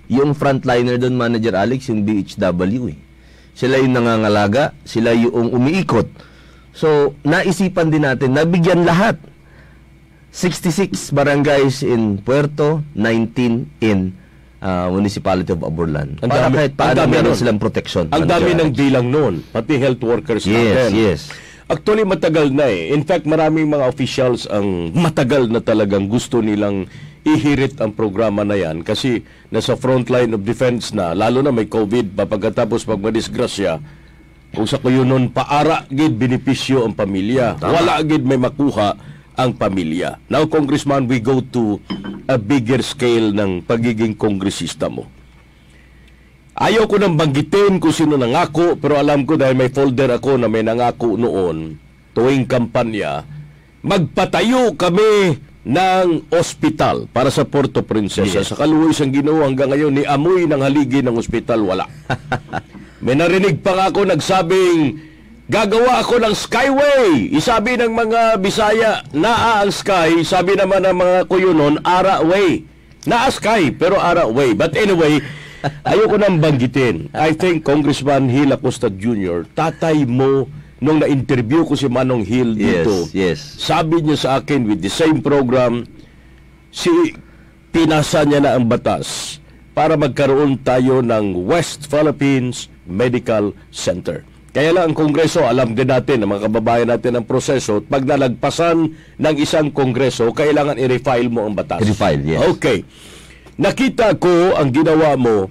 yung 0.08 0.32
frontliner 0.32 0.96
doon, 0.96 1.12
Manager 1.14 1.52
Alex, 1.54 1.88
yung 1.88 2.02
BHW 2.02 2.82
eh. 2.88 2.98
Sila 3.52 3.76
yung 3.76 3.92
nangangalaga, 3.92 4.72
sila 4.82 5.12
yung 5.12 5.52
umiikot. 5.52 6.08
So, 6.72 7.14
naisipan 7.22 7.88
din 7.88 8.02
natin, 8.02 8.32
nabigyan 8.32 8.82
lahat. 8.82 9.20
66 10.32 11.14
barangays 11.14 11.86
in 11.86 12.18
Puerto, 12.18 12.82
19 12.92 13.70
in 13.78 14.10
uh, 14.58 14.90
Municipality 14.90 15.54
of 15.54 15.62
Aburlan. 15.62 16.18
Ang 16.18 16.26
Para 16.26 16.50
dami- 16.50 16.56
kahit 16.58 16.72
ang 16.72 16.80
paano 16.80 17.06
meron 17.06 17.30
nun. 17.30 17.38
silang 17.38 17.60
protection. 17.62 18.04
Ang 18.10 18.26
dami 18.26 18.50
ng 18.52 18.70
bilang 18.74 19.06
noon, 19.06 19.46
pati 19.46 19.78
health 19.78 20.02
workers 20.02 20.42
Yes, 20.42 20.90
natin. 20.90 20.90
yes. 20.90 21.20
Actually, 21.64 22.04
matagal 22.04 22.52
na 22.52 22.68
eh. 22.68 22.92
In 22.92 23.08
fact, 23.08 23.24
maraming 23.24 23.72
mga 23.72 23.88
officials 23.88 24.44
ang 24.52 24.92
matagal 24.92 25.48
na 25.48 25.64
talagang 25.64 26.12
gusto 26.12 26.44
nilang 26.44 26.84
ihirit 27.24 27.80
ang 27.80 27.96
programa 27.96 28.44
na 28.44 28.52
yan 28.52 28.84
kasi 28.84 29.24
nasa 29.48 29.72
front 29.72 30.12
line 30.12 30.36
of 30.36 30.44
defense 30.44 30.92
na, 30.92 31.16
lalo 31.16 31.40
na 31.40 31.48
may 31.48 31.64
COVID, 31.64 32.12
papagkatapos 32.12 32.84
pag 32.84 33.00
madisgrasya, 33.00 33.80
kung 34.52 34.68
sa 34.68 34.76
kuyo 34.76 35.08
nun, 35.08 35.32
paara 35.32 35.88
gid 35.88 36.14
benepisyo 36.14 36.84
ang 36.84 36.92
pamilya. 36.92 37.58
Wala 37.58 38.04
gid 38.04 38.22
may 38.22 38.38
makuha 38.38 38.94
ang 39.34 39.50
pamilya. 39.56 40.22
Now, 40.30 40.46
Congressman, 40.46 41.10
we 41.10 41.18
go 41.18 41.42
to 41.42 41.82
a 42.30 42.38
bigger 42.38 42.78
scale 42.84 43.34
ng 43.34 43.66
pagiging 43.66 44.14
kongresista 44.14 44.86
mo. 44.86 45.10
Ayaw 46.54 46.86
ko 46.86 47.02
nang 47.02 47.18
banggitin 47.18 47.82
kung 47.82 47.90
sino 47.90 48.14
nangako, 48.14 48.78
pero 48.78 48.94
alam 48.94 49.26
ko 49.26 49.34
dahil 49.34 49.58
may 49.58 49.74
folder 49.74 50.22
ako 50.22 50.38
na 50.38 50.46
may 50.46 50.62
nangako 50.62 51.18
noon, 51.18 51.74
tuwing 52.14 52.46
kampanya, 52.46 53.26
magpatayo 53.82 54.78
kami 54.78 55.34
ng 55.66 56.30
ospital 56.30 57.10
para 57.10 57.34
sa 57.34 57.42
Puerto 57.42 57.82
Princesa. 57.82 58.46
Sa 58.46 58.54
kaluwis 58.54 59.02
ang 59.02 59.10
ginoo 59.10 59.42
hanggang 59.42 59.74
ngayon, 59.74 59.98
ni 59.98 60.04
amoy 60.06 60.46
ng 60.46 60.62
haligi 60.62 61.02
ng 61.02 61.18
ospital, 61.18 61.66
wala. 61.66 61.90
may 63.04 63.18
narinig 63.18 63.58
pa 63.58 63.90
ako 63.90 64.06
nagsabing, 64.06 64.94
gagawa 65.50 66.06
ako 66.06 66.22
ng 66.22 66.34
skyway. 66.38 67.34
Isabi 67.34 67.82
ng 67.82 67.90
mga 67.90 68.38
Bisaya, 68.38 69.02
naa 69.10 69.66
ang 69.66 69.74
sky. 69.74 70.22
Sabi 70.22 70.54
naman 70.54 70.86
ng 70.86 70.96
mga 71.02 71.18
kuyunon, 71.26 71.82
ara 71.82 72.22
way. 72.22 72.62
Naa 73.10 73.26
sky, 73.32 73.74
pero 73.74 73.98
ara 73.98 74.28
way. 74.28 74.54
But 74.54 74.78
anyway, 74.78 75.18
ayoko 75.90 76.16
nang 76.20 76.38
banggitin. 76.40 77.08
I 77.12 77.32
think 77.34 77.64
Congressman 77.64 78.28
Hill 78.28 78.52
Acosta 78.52 78.92
Jr., 78.92 79.48
tatay 79.52 80.04
mo 80.04 80.48
nung 80.84 81.00
na-interview 81.00 81.64
ko 81.64 81.72
si 81.78 81.88
Manong 81.88 82.26
Hill 82.26 82.58
dito. 82.58 83.08
Yes, 83.08 83.16
yes. 83.16 83.38
Sabi 83.56 84.04
niya 84.04 84.16
sa 84.20 84.30
akin 84.42 84.68
with 84.68 84.84
the 84.84 84.92
same 84.92 85.24
program, 85.24 85.88
si 86.68 86.90
pinasa 87.72 88.22
niya 88.28 88.44
na 88.44 88.52
ang 88.58 88.68
batas 88.68 89.38
para 89.72 89.96
magkaroon 89.98 90.60
tayo 90.60 91.00
ng 91.02 91.48
West 91.48 91.88
Philippines 91.90 92.70
Medical 92.86 93.56
Center. 93.72 94.22
Kaya 94.54 94.70
lang 94.70 94.92
ang 94.92 94.94
Kongreso, 94.94 95.42
alam 95.42 95.74
din 95.74 95.90
natin, 95.90 96.22
ang 96.22 96.30
mga 96.30 96.46
kababayan 96.46 96.86
natin 96.86 97.18
ang 97.18 97.26
proseso, 97.26 97.82
at 97.82 97.90
pag 97.90 98.06
nalagpasan 98.06 98.94
ng 99.18 99.34
isang 99.42 99.74
Kongreso, 99.74 100.30
kailangan 100.30 100.78
i-refile 100.78 101.26
mo 101.26 101.42
ang 101.42 101.58
batas. 101.58 101.82
I-refile, 101.82 102.22
yes. 102.22 102.40
Okay. 102.54 102.86
Nakita 103.54 104.18
ko 104.18 104.58
ang 104.58 104.74
ginawa 104.74 105.14
mo 105.14 105.46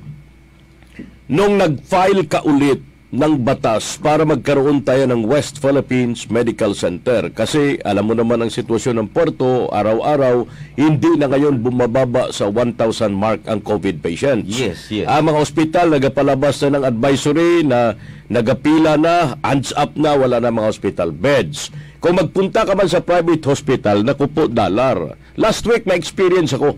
nung 1.31 1.55
nag-file 1.55 2.27
ka 2.27 2.43
ulit 2.43 2.83
ng 3.13 3.45
batas 3.45 3.95
para 3.95 4.27
magkaroon 4.27 4.83
tayo 4.83 5.07
ng 5.07 5.23
West 5.23 5.61
Philippines 5.63 6.27
Medical 6.27 6.75
Center. 6.75 7.31
Kasi 7.31 7.79
alam 7.79 8.09
mo 8.09 8.17
naman 8.17 8.43
ang 8.43 8.51
sitwasyon 8.51 8.99
ng 8.99 9.07
Puerto, 9.13 9.71
araw-araw, 9.71 10.43
hindi 10.75 11.15
na 11.15 11.31
ngayon 11.31 11.63
bumababa 11.63 12.33
sa 12.35 12.51
1,000 12.51 13.13
mark 13.15 13.45
ang 13.47 13.63
COVID 13.63 14.03
patients. 14.03 14.51
Yes, 14.51 14.91
yes. 14.91 15.07
Ang 15.07 15.31
mga 15.31 15.39
ospital 15.39 15.85
nagapalabas 15.95 16.59
na 16.65 16.81
ng 16.81 16.83
advisory 16.89 17.63
na 17.63 17.95
nagapila 18.27 18.99
na, 18.99 19.39
hands 19.45 19.71
up 19.79 19.95
na, 19.95 20.17
wala 20.17 20.43
na 20.43 20.51
mga 20.51 20.73
hospital 20.73 21.15
beds. 21.15 21.71
Kung 22.03 22.19
magpunta 22.19 22.67
ka 22.67 22.75
man 22.75 22.91
sa 22.91 22.99
private 22.99 23.47
hospital, 23.47 24.03
naku 24.03 24.27
po, 24.27 24.51
dollar. 24.51 25.15
Last 25.39 25.63
week, 25.69 25.87
may 25.87 25.95
experience 25.95 26.51
ako. 26.51 26.75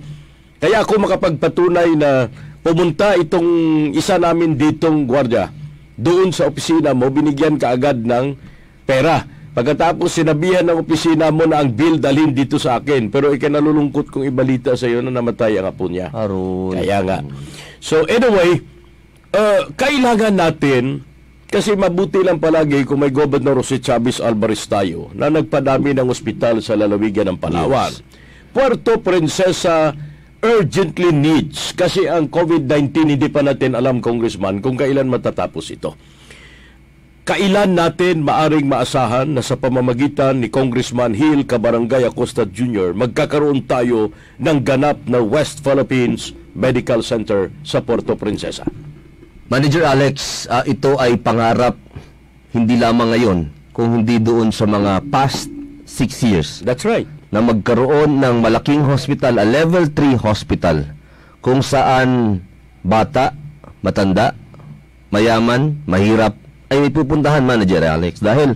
Kaya 0.65 0.81
ako 0.81 0.97
makapagpatunay 0.97 1.93
na 1.93 2.25
pumunta 2.65 3.13
itong 3.13 3.45
isa 3.93 4.17
namin 4.17 4.57
ditong 4.57 5.05
gwardiya 5.05 5.53
doon 5.93 6.33
sa 6.33 6.49
opisina 6.49 6.97
mo, 6.97 7.05
binigyan 7.13 7.61
ka 7.61 7.69
agad 7.69 8.01
ng 8.01 8.33
pera. 8.81 9.29
Pagkatapos 9.53 10.09
sinabihan 10.09 10.65
ng 10.65 10.81
opisina 10.81 11.29
mo 11.29 11.45
na 11.45 11.61
ang 11.61 11.69
bill 11.69 12.01
dalhin 12.01 12.33
dito 12.33 12.57
sa 12.57 12.81
akin. 12.81 13.13
Pero 13.13 13.29
ikinalulungkot 13.29 14.09
kong 14.09 14.25
ibalita 14.25 14.73
sa 14.73 14.89
iyo 14.89 15.05
na 15.05 15.13
namatay 15.13 15.61
ang 15.61 15.69
apo 15.69 15.85
niya. 15.85 16.09
Aroy. 16.09 16.81
Kaya 16.81 16.97
nga. 17.05 17.17
So 17.77 18.01
anyway, 18.09 18.57
uh, 19.37 19.69
kailangan 19.77 20.33
natin 20.33 21.05
kasi 21.45 21.77
mabuti 21.77 22.25
lang 22.25 22.41
palagi 22.41 22.89
kung 22.89 23.05
may 23.05 23.13
Governor 23.13 23.61
Jose 23.61 23.79
Chavez 23.85 24.17
Alvarez 24.17 24.65
tayo 24.65 25.13
na 25.13 25.29
nagpadami 25.29 25.93
ng 25.93 26.09
ospital 26.09 26.57
sa 26.65 26.73
lalawigan 26.73 27.29
ng 27.29 27.37
Palawan. 27.37 27.93
Puerto 28.49 28.97
Princesa 28.99 29.93
urgently 30.45 31.09
needs 31.09 31.73
kasi 31.73 32.05
ang 32.05 32.29
COVID-19 32.29 33.17
hindi 33.17 33.27
pa 33.33 33.41
natin 33.41 33.73
alam 33.73 33.97
congressman 33.97 34.61
kung 34.61 34.77
kailan 34.77 35.09
matatapos 35.09 35.73
ito. 35.73 35.97
Kailan 37.25 37.73
natin 37.73 38.21
maaring 38.21 38.69
maasahan 38.69 39.33
na 39.33 39.41
sa 39.41 39.57
pamamagitan 39.57 40.37
ni 40.37 40.53
Congressman 40.53 41.17
Hill 41.17 41.41
Cabarangay 41.49 42.05
Acosta 42.05 42.45
Jr. 42.45 42.93
magkakaroon 42.93 43.65
tayo 43.65 44.13
ng 44.37 44.57
ganap 44.61 45.01
na 45.09 45.25
West 45.25 45.65
Philippines 45.65 46.37
Medical 46.53 47.01
Center 47.01 47.49
sa 47.65 47.81
Puerto 47.81 48.13
Princesa? 48.13 48.69
Manager 49.49 49.89
Alex, 49.89 50.45
ah, 50.53 50.61
ito 50.69 51.01
ay 51.01 51.17
pangarap 51.17 51.73
hindi 52.53 52.77
lamang 52.77 53.17
ngayon, 53.17 53.39
kung 53.73 54.01
hindi 54.01 54.21
doon 54.21 54.53
sa 54.53 54.69
mga 54.69 55.09
past 55.09 55.49
six 55.85 56.21
years 56.21 56.61
That's 56.61 56.85
right. 56.85 57.09
Na 57.35 57.43
magkaroon 57.43 58.23
ng 58.23 58.39
malaking 58.39 58.87
hospital, 58.87 59.35
a 59.35 59.43
level 59.43 59.91
3 59.91 60.15
hospital, 60.23 60.87
kung 61.43 61.59
saan 61.59 62.39
bata, 62.79 63.35
matanda, 63.83 64.31
mayaman, 65.11 65.75
mahirap, 65.83 66.31
ay 66.71 66.87
pupuntahan, 66.95 67.43
Manager 67.43 67.83
Alex. 67.83 68.23
Dahil 68.23 68.55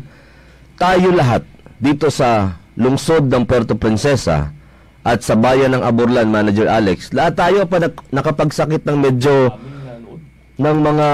tayo 0.79 1.11
lahat 1.11 1.43
dito 1.75 2.07
sa 2.07 2.55
lungsod 2.79 3.27
ng 3.27 3.43
Puerto 3.43 3.75
Princesa 3.75 4.55
at 5.03 5.27
sa 5.27 5.35
bayan 5.35 5.75
ng 5.75 5.83
Aburlan, 5.83 6.31
Manager 6.31 6.71
Alex, 6.71 7.11
lahat 7.11 7.35
tayo 7.35 7.67
pa 7.67 7.83
nak- 7.83 8.07
nakapagsakit 8.15 8.87
ng 8.87 8.95
medyo 8.95 9.59
ng 10.55 10.77
mga 10.79 11.09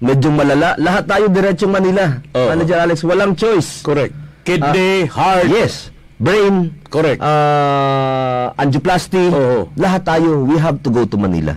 medyo 0.00 0.28
malala. 0.32 0.76
Lahat 0.80 1.04
tayo 1.04 1.28
diretsong 1.28 1.72
Manila. 1.72 2.24
Oo. 2.32 2.48
Manager 2.56 2.88
Alex, 2.88 3.04
walang 3.04 3.36
choice. 3.36 3.84
Correct. 3.84 4.29
Kidney, 4.42 5.06
heart. 5.06 5.48
Yes. 5.48 5.90
Brain. 6.20 6.76
Correct. 6.92 7.20
Uh, 7.22 8.52
angioplasty. 8.60 9.32
Oo. 9.32 9.72
Lahat 9.74 10.04
tayo, 10.04 10.44
we 10.44 10.60
have 10.60 10.80
to 10.84 10.92
go 10.92 11.08
to 11.08 11.16
Manila. 11.16 11.56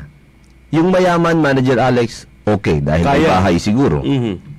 Yung 0.72 0.90
mayaman, 0.90 1.38
Manager 1.38 1.78
Alex, 1.78 2.26
okay, 2.48 2.80
dahil 2.80 3.04
may 3.04 3.22
Kaya. 3.22 3.30
bahay 3.30 3.56
siguro. 3.60 4.02
Mhm. 4.02 4.56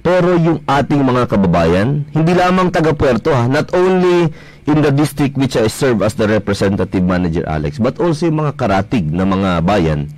Pero 0.00 0.32
yung 0.40 0.64
ating 0.64 1.02
mga 1.04 1.28
kababayan, 1.28 2.08
hindi 2.08 2.32
lamang 2.32 2.72
taga 2.72 2.96
Puerto 2.96 3.36
ha, 3.36 3.44
not 3.44 3.68
only 3.76 4.32
in 4.64 4.78
the 4.80 4.88
district 4.88 5.36
which 5.36 5.60
I 5.60 5.68
serve 5.68 6.00
as 6.00 6.16
the 6.16 6.24
representative 6.24 7.04
manager 7.04 7.44
Alex, 7.44 7.76
but 7.76 8.00
also 8.00 8.24
yung 8.24 8.40
mga 8.40 8.56
karatig 8.56 9.04
na 9.12 9.28
mga 9.28 9.60
bayan, 9.60 10.08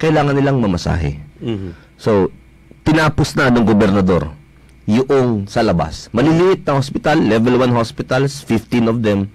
kailangan 0.00 0.32
nilang 0.32 0.64
mamasahe. 0.64 1.20
Mhm. 1.44 1.76
So, 2.00 2.32
tinapos 2.88 3.36
na 3.36 3.52
ng 3.52 3.68
gobernador 3.68 4.32
yung 4.88 5.44
sa 5.44 5.60
labas. 5.60 6.08
Maliliit 6.16 6.64
na 6.64 6.80
hospital, 6.80 7.20
level 7.20 7.60
1 7.60 7.76
hospitals, 7.76 8.40
15 8.40 8.88
of 8.88 9.04
them. 9.04 9.28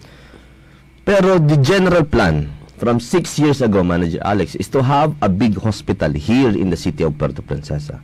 Pero 1.06 1.38
the 1.38 1.62
general 1.62 2.02
plan 2.10 2.50
from 2.82 2.98
6 2.98 3.22
years 3.38 3.62
ago, 3.62 3.86
Manager 3.86 4.18
Alex, 4.26 4.58
is 4.58 4.66
to 4.74 4.82
have 4.82 5.14
a 5.22 5.30
big 5.30 5.54
hospital 5.62 6.10
here 6.10 6.50
in 6.50 6.74
the 6.74 6.80
city 6.80 7.06
of 7.06 7.14
Puerto 7.22 7.46
Princesa. 7.46 8.02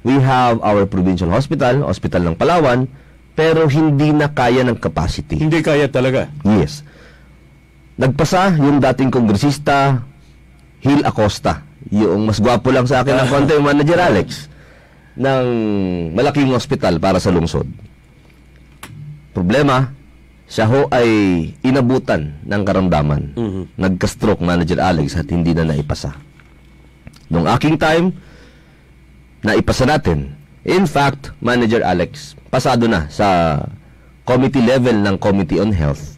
We 0.00 0.16
have 0.16 0.64
our 0.64 0.88
provincial 0.88 1.28
hospital, 1.28 1.84
hospital 1.84 2.24
ng 2.32 2.40
Palawan, 2.40 2.88
pero 3.36 3.68
hindi 3.68 4.08
na 4.16 4.32
kaya 4.32 4.64
ng 4.64 4.80
capacity. 4.80 5.36
Hindi 5.36 5.60
kaya 5.60 5.92
talaga. 5.92 6.32
Yes. 6.40 6.80
Nagpasa 8.00 8.56
yung 8.56 8.80
dating 8.80 9.12
kongresista 9.12 10.00
Hil 10.80 11.04
Acosta. 11.04 11.68
Yung 11.92 12.24
mas 12.32 12.40
gwapo 12.40 12.72
lang 12.72 12.88
sa 12.88 13.04
akin 13.04 13.12
ng 13.12 13.28
konti, 13.28 13.54
manager 13.68 14.00
Alex 14.00 14.48
ng 15.18 15.46
malaking 16.14 16.54
ospital 16.54 17.02
para 17.02 17.18
sa 17.18 17.34
lungsod. 17.34 17.66
Problema, 19.34 19.90
siya 20.48 20.64
ho 20.70 20.88
ay 20.88 21.10
inabutan 21.60 22.40
ng 22.46 22.62
karamdaman. 22.64 23.22
Mhm. 23.36 23.62
Nagka-stroke 23.76 24.40
manager 24.40 24.80
Alex 24.80 25.18
at 25.18 25.28
hindi 25.28 25.52
na 25.52 25.68
naipasa. 25.68 26.14
Nung 27.28 27.44
aking 27.44 27.76
time, 27.76 28.14
naipasa 29.44 29.84
natin. 29.84 30.38
In 30.64 30.88
fact, 30.88 31.36
manager 31.44 31.84
Alex, 31.84 32.32
pasado 32.48 32.88
na 32.88 33.10
sa 33.12 33.60
committee 34.24 34.64
level 34.64 35.00
ng 35.04 35.16
Committee 35.20 35.60
on 35.60 35.72
Health. 35.72 36.16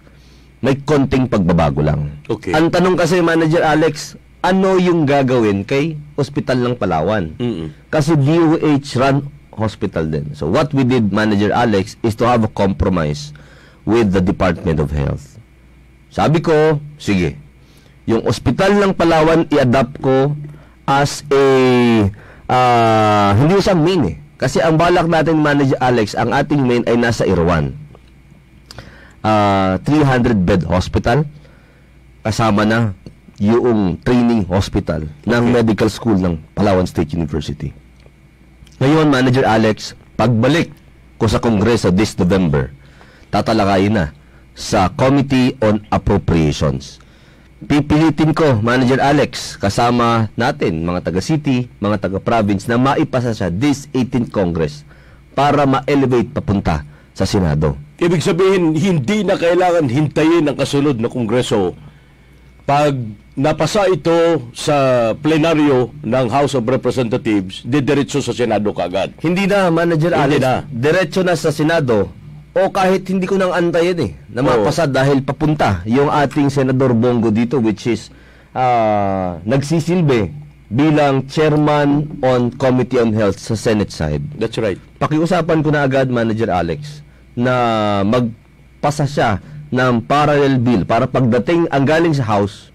May 0.61 0.77
konting 0.77 1.27
pagbabago 1.27 1.81
lang. 1.81 2.21
Okay. 2.29 2.53
Ang 2.53 2.69
tanong 2.69 2.95
kasi, 2.95 3.25
manager 3.25 3.65
Alex, 3.65 4.15
ano 4.41 4.81
yung 4.81 5.05
gagawin 5.05 5.69
kay 5.69 6.01
Hospital 6.17 6.61
ng 6.65 6.75
Palawan? 6.81 7.37
Mhm. 7.37 7.93
Kasi 7.93 8.17
DOH 8.17 8.97
run 8.97 9.29
hospital 9.53 10.09
din. 10.09 10.33
So 10.33 10.49
what 10.49 10.73
we 10.73 10.89
did, 10.89 11.13
Manager 11.13 11.53
Alex, 11.53 12.01
is 12.01 12.17
to 12.17 12.25
have 12.25 12.41
a 12.41 12.51
compromise 12.51 13.37
with 13.85 14.17
the 14.17 14.25
Department 14.25 14.81
of 14.81 14.89
Health. 14.89 15.37
Sabi 16.09 16.41
ko, 16.41 16.81
sige, 16.97 17.37
yung 18.09 18.25
ospital 18.25 18.81
ng 18.81 18.97
Palawan 18.97 19.45
i-adapt 19.53 20.01
ko 20.01 20.33
as 20.89 21.23
a 21.29 21.45
ah, 22.49 23.31
hindi 23.37 23.61
sa 23.61 23.77
main 23.77 24.03
eh. 24.09 24.17
Kasi 24.41 24.65
ang 24.65 24.81
balak 24.81 25.05
natin, 25.05 25.45
Manager 25.45 25.77
Alex, 25.85 26.17
ang 26.17 26.33
ating 26.33 26.65
main 26.65 26.83
ay 26.89 26.97
nasa 26.97 27.29
Irwan. 27.29 27.77
Ah, 29.21 29.77
300 29.85 30.49
bed 30.49 30.65
hospital 30.65 31.29
kasama 32.25 32.65
na 32.65 32.97
yung 33.41 33.97
training 34.05 34.45
hospital 34.45 35.09
ng 35.25 35.45
medical 35.49 35.89
school 35.89 36.21
ng 36.21 36.37
Palawan 36.53 36.85
State 36.85 37.17
University. 37.17 37.73
Ngayon, 38.77 39.09
Manager 39.09 39.49
Alex, 39.49 39.97
pagbalik 40.21 40.69
ko 41.17 41.25
sa 41.25 41.41
Kongreso 41.41 41.89
this 41.89 42.13
November, 42.21 42.69
tatalakayin 43.33 43.97
na 43.97 44.07
sa 44.53 44.93
Committee 44.93 45.57
on 45.65 45.81
Appropriations. 45.89 47.01
Pipilitin 47.65 48.37
ko, 48.37 48.61
Manager 48.61 49.01
Alex, 49.01 49.57
kasama 49.57 50.29
natin, 50.37 50.85
mga 50.85 51.09
taga-city, 51.09 51.69
mga 51.81 52.09
taga-province, 52.09 52.69
na 52.69 52.77
maipasa 52.77 53.33
siya 53.33 53.49
this 53.49 53.89
18th 53.97 54.33
Congress 54.33 54.85
para 55.33 55.65
ma-elevate 55.65 56.33
papunta 56.33 56.85
sa 57.17 57.25
Senado. 57.25 57.77
Ibig 58.01 58.21
sabihin, 58.25 58.73
hindi 58.77 59.25
na 59.25 59.37
kailangan 59.37 59.89
hintayin 59.93 60.49
ang 60.49 60.57
kasunod 60.57 60.97
na 61.01 61.13
kongreso. 61.13 61.77
Pag 62.65 62.95
napasa 63.35 63.89
ito 63.89 64.13
sa 64.53 65.11
plenaryo 65.17 65.91
ng 66.05 66.27
House 66.29 66.55
of 66.55 66.69
Representatives, 66.69 67.65
didiretso 67.65 68.21
sa 68.21 68.37
Senado 68.37 68.71
kaagad. 68.77 69.17
Hindi 69.23 69.49
na, 69.49 69.73
Manager 69.73 70.13
Hindi 70.13 70.39
Alex. 70.39 70.43
na. 70.43 70.55
Diretso 70.69 71.21
na 71.25 71.35
sa 71.35 71.51
Senado. 71.51 72.13
O 72.51 72.67
kahit 72.69 73.07
hindi 73.07 73.31
ko 73.31 73.39
nang 73.39 73.55
antayin 73.55 73.99
eh, 74.03 74.13
na 74.27 74.43
Oo. 74.43 74.49
mapasa 74.51 74.85
dahil 74.85 75.23
papunta 75.23 75.87
yung 75.87 76.11
ating 76.11 76.51
Senador 76.51 76.91
Bongo 76.93 77.31
dito, 77.31 77.63
which 77.63 77.87
is 77.87 78.11
ah, 78.53 79.39
nagsisilbi 79.47 80.35
bilang 80.67 81.27
Chairman 81.27 82.07
on 82.23 82.51
Committee 82.55 82.99
on 82.99 83.15
Health 83.15 83.39
sa 83.39 83.55
Senate 83.55 83.91
side. 83.91 84.23
That's 84.39 84.59
right. 84.59 84.79
Pakiusapan 84.99 85.63
ko 85.63 85.71
na 85.71 85.83
agad, 85.83 86.11
Manager 86.11 86.51
Alex, 86.51 87.03
na 87.35 87.55
magpasa 88.03 89.07
siya 89.07 89.39
ng 89.71 90.03
parallel 90.07 90.59
bill 90.59 90.83
para 90.83 91.07
pagdating 91.07 91.71
ang 91.71 91.87
galing 91.87 92.15
sa 92.15 92.27
House, 92.27 92.75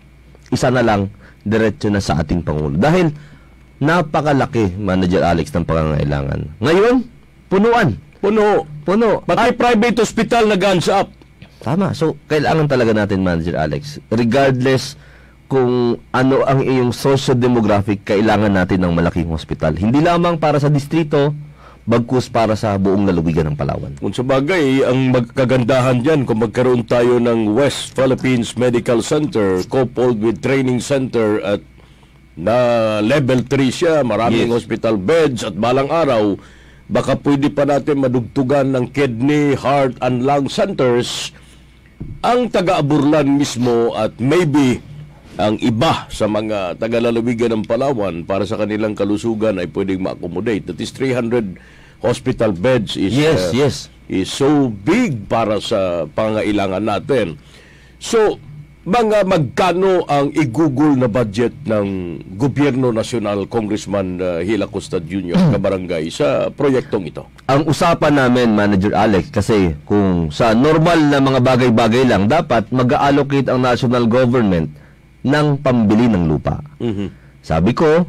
isa 0.51 0.71
na 0.71 0.83
lang, 0.83 1.11
diretso 1.43 1.91
na 1.91 1.99
sa 1.99 2.19
ating 2.23 2.41
Pangulo. 2.41 2.79
Dahil 2.79 3.11
napakalaki, 3.79 4.79
Manager 4.79 5.21
Alex, 5.21 5.51
ng 5.51 5.67
pangangailangan. 5.67 6.39
Ngayon, 6.63 6.95
punuan. 7.51 7.99
Puno. 8.23 8.65
Puno. 8.81 9.21
Pati 9.27 9.53
private 9.53 10.01
hospital 10.01 10.49
na 10.49 10.57
guns 10.57 10.87
up. 10.89 11.11
Tama. 11.61 11.93
So, 11.93 12.17
kailangan 12.25 12.65
talaga 12.65 12.93
natin, 12.95 13.21
Manager 13.21 13.57
Alex, 13.59 14.01
regardless 14.09 14.97
kung 15.45 16.01
ano 16.09 16.41
ang 16.41 16.65
iyong 16.65 16.89
socio-demographic, 16.89 18.01
kailangan 18.01 18.49
natin 18.49 18.81
ng 18.81 18.93
malaking 18.97 19.29
hospital. 19.29 19.77
Hindi 19.77 20.01
lamang 20.01 20.41
para 20.41 20.57
sa 20.57 20.73
distrito, 20.73 21.37
bagkus 21.85 22.33
para 22.33 22.57
sa 22.57 22.75
buong 22.81 23.05
lalawigan 23.05 23.53
ng 23.53 23.57
Palawan. 23.57 23.93
Kung 24.01 24.09
sa 24.09 24.25
bagay, 24.25 24.81
ang 24.81 25.13
magkagandahan 25.13 26.01
dyan 26.01 26.25
kung 26.25 26.41
magkaroon 26.41 26.81
tayo 26.81 27.21
ng 27.21 27.53
West 27.53 27.93
Philippines 27.93 28.57
Medical 28.57 29.05
Center 29.05 29.61
coupled 29.69 30.17
with 30.17 30.41
training 30.41 30.81
center 30.81 31.37
at 31.45 31.61
na 32.35 32.57
level 32.99 33.45
3 33.47 33.71
siya, 33.71 34.03
maraming 34.03 34.51
Yes. 34.51 34.65
hospital 34.65 34.99
beds 34.99 35.45
at 35.45 35.55
balang 35.55 35.87
araw, 35.87 36.35
baka 36.89 37.15
pwede 37.15 37.47
pa 37.47 37.63
natin 37.63 38.03
madugtugan 38.03 38.75
ng 38.75 38.91
kidney, 38.91 39.55
heart, 39.55 39.95
and 40.03 40.25
lung 40.27 40.51
centers 40.51 41.31
ang 42.19 42.51
taga-Aburlan 42.51 43.39
mismo 43.39 43.95
at 43.95 44.17
maybe 44.19 44.83
ang 45.35 45.59
iba 45.59 46.07
sa 46.07 46.31
mga 46.31 46.79
taga-lalawigan 46.79 47.51
ng 47.51 47.63
Palawan 47.67 48.23
para 48.23 48.47
sa 48.47 48.55
kanilang 48.55 48.95
kalusugan 48.95 49.59
ay 49.59 49.67
pwedeng 49.67 50.03
ma-accommodate. 50.03 50.71
That 50.71 50.79
is 50.79 50.95
300 50.95 51.59
hospital 51.99 52.55
beds 52.55 52.95
is 52.95 53.11
Yes, 53.11 53.51
uh, 53.51 53.55
yes. 53.55 53.75
is 54.07 54.31
so 54.31 54.71
big 54.71 55.27
para 55.27 55.59
sa 55.59 56.07
pangailangan 56.07 56.83
natin. 56.83 57.35
So, 57.99 58.39
mga 58.85 59.25
magkano 59.25 60.05
ang 60.05 60.29
igugol 60.37 60.93
na 60.93 61.09
budget 61.09 61.51
ng 61.65 62.21
Gobyerno 62.37 62.93
Nasional 62.93 63.49
Congressman 63.49 64.21
uh, 64.21 64.39
Hila 64.45 64.69
Costa 64.69 65.01
Jr. 65.01 65.57
kabarangay 65.57 66.13
sa 66.13 66.53
proyektong 66.53 67.09
ito? 67.09 67.25
Ang 67.49 67.65
usapan 67.65 68.13
namin, 68.13 68.53
Manager 68.53 68.93
Alex, 68.93 69.33
kasi 69.33 69.73
kung 69.89 70.29
sa 70.29 70.53
normal 70.53 71.01
na 71.11 71.17
mga 71.17 71.41
bagay-bagay 71.41 72.05
lang, 72.05 72.29
dapat 72.29 72.69
mag-allocate 72.69 73.49
ang 73.49 73.65
national 73.65 74.05
government 74.05 74.84
ng 75.25 75.47
pambili 75.59 76.05
ng 76.05 76.29
lupa. 76.29 76.61
Mhm. 76.77 77.07
Sabi 77.41 77.73
ko, 77.73 78.05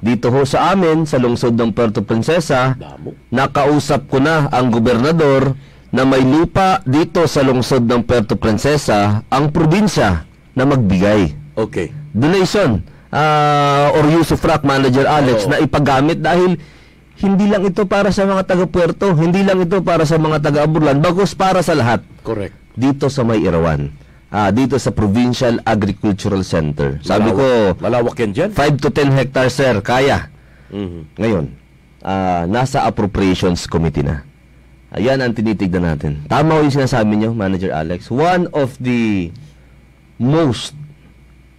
dito 0.00 0.30
ho 0.32 0.46
sa 0.46 0.72
amin, 0.72 1.04
sa 1.04 1.18
lungsod 1.18 1.52
ng 1.52 1.74
Puerto 1.74 2.00
Princesa, 2.00 2.72
Damo. 2.72 3.12
nakausap 3.28 4.08
ko 4.08 4.22
na 4.22 4.48
ang 4.48 4.72
gobernador 4.72 5.52
na 5.90 6.06
may 6.06 6.22
lupa 6.22 6.80
dito 6.86 7.26
sa 7.26 7.42
lungsod 7.42 7.84
ng 7.84 8.06
Puerto 8.06 8.38
Princesa 8.38 9.26
ang 9.26 9.50
probinsya 9.50 10.24
na 10.54 10.64
magbigay. 10.64 11.34
Okay. 11.58 11.90
Donation 12.14 12.80
ah, 13.10 13.90
or 13.92 14.06
use 14.08 14.30
of 14.30 14.40
rock 14.40 14.62
manager 14.62 15.04
Alex 15.04 15.44
Oo. 15.44 15.50
na 15.50 15.56
ipagamit 15.58 16.22
dahil 16.22 16.56
hindi 17.20 17.46
lang 17.52 17.66
ito 17.68 17.84
para 17.84 18.08
sa 18.08 18.24
mga 18.24 18.48
taga 18.48 18.64
Puerto, 18.64 19.12
hindi 19.12 19.44
lang 19.44 19.60
ito 19.60 19.84
para 19.84 20.08
sa 20.08 20.16
mga 20.16 20.40
taga 20.40 20.64
Aburlan, 20.64 21.04
bagos 21.04 21.36
para 21.36 21.60
sa 21.60 21.76
lahat 21.76 22.00
Correct. 22.24 22.56
dito 22.72 23.12
sa 23.12 23.20
May 23.20 23.44
Irawan. 23.44 23.92
Ah, 24.30 24.54
dito 24.54 24.78
sa 24.78 24.94
Provincial 24.94 25.58
Agricultural 25.60 26.46
Center. 26.46 27.02
Sabi 27.02 27.34
ko, 27.34 27.74
Malawak 27.82 28.14
yan 28.22 28.30
dyan? 28.30 28.50
5 28.54 28.78
to 28.78 28.88
10 28.88 29.10
hectares 29.10 29.58
sir, 29.58 29.74
kaya. 29.82 30.30
Mhm. 30.70 31.18
Ngayon, 31.18 31.44
ah, 32.00 32.46
nasa 32.46 32.86
appropriations 32.86 33.66
committee 33.66 34.06
na. 34.06 34.22
Ayan 34.90 35.18
ang 35.18 35.34
tinitignan 35.34 35.82
natin. 35.82 36.22
Tama 36.26 36.58
ho 36.58 36.62
yung 36.62 36.74
sinasabi 36.74 37.18
nyo, 37.18 37.30
Manager 37.30 37.74
Alex. 37.74 38.06
One 38.06 38.46
of 38.50 38.78
the 38.78 39.34
most 40.16 40.78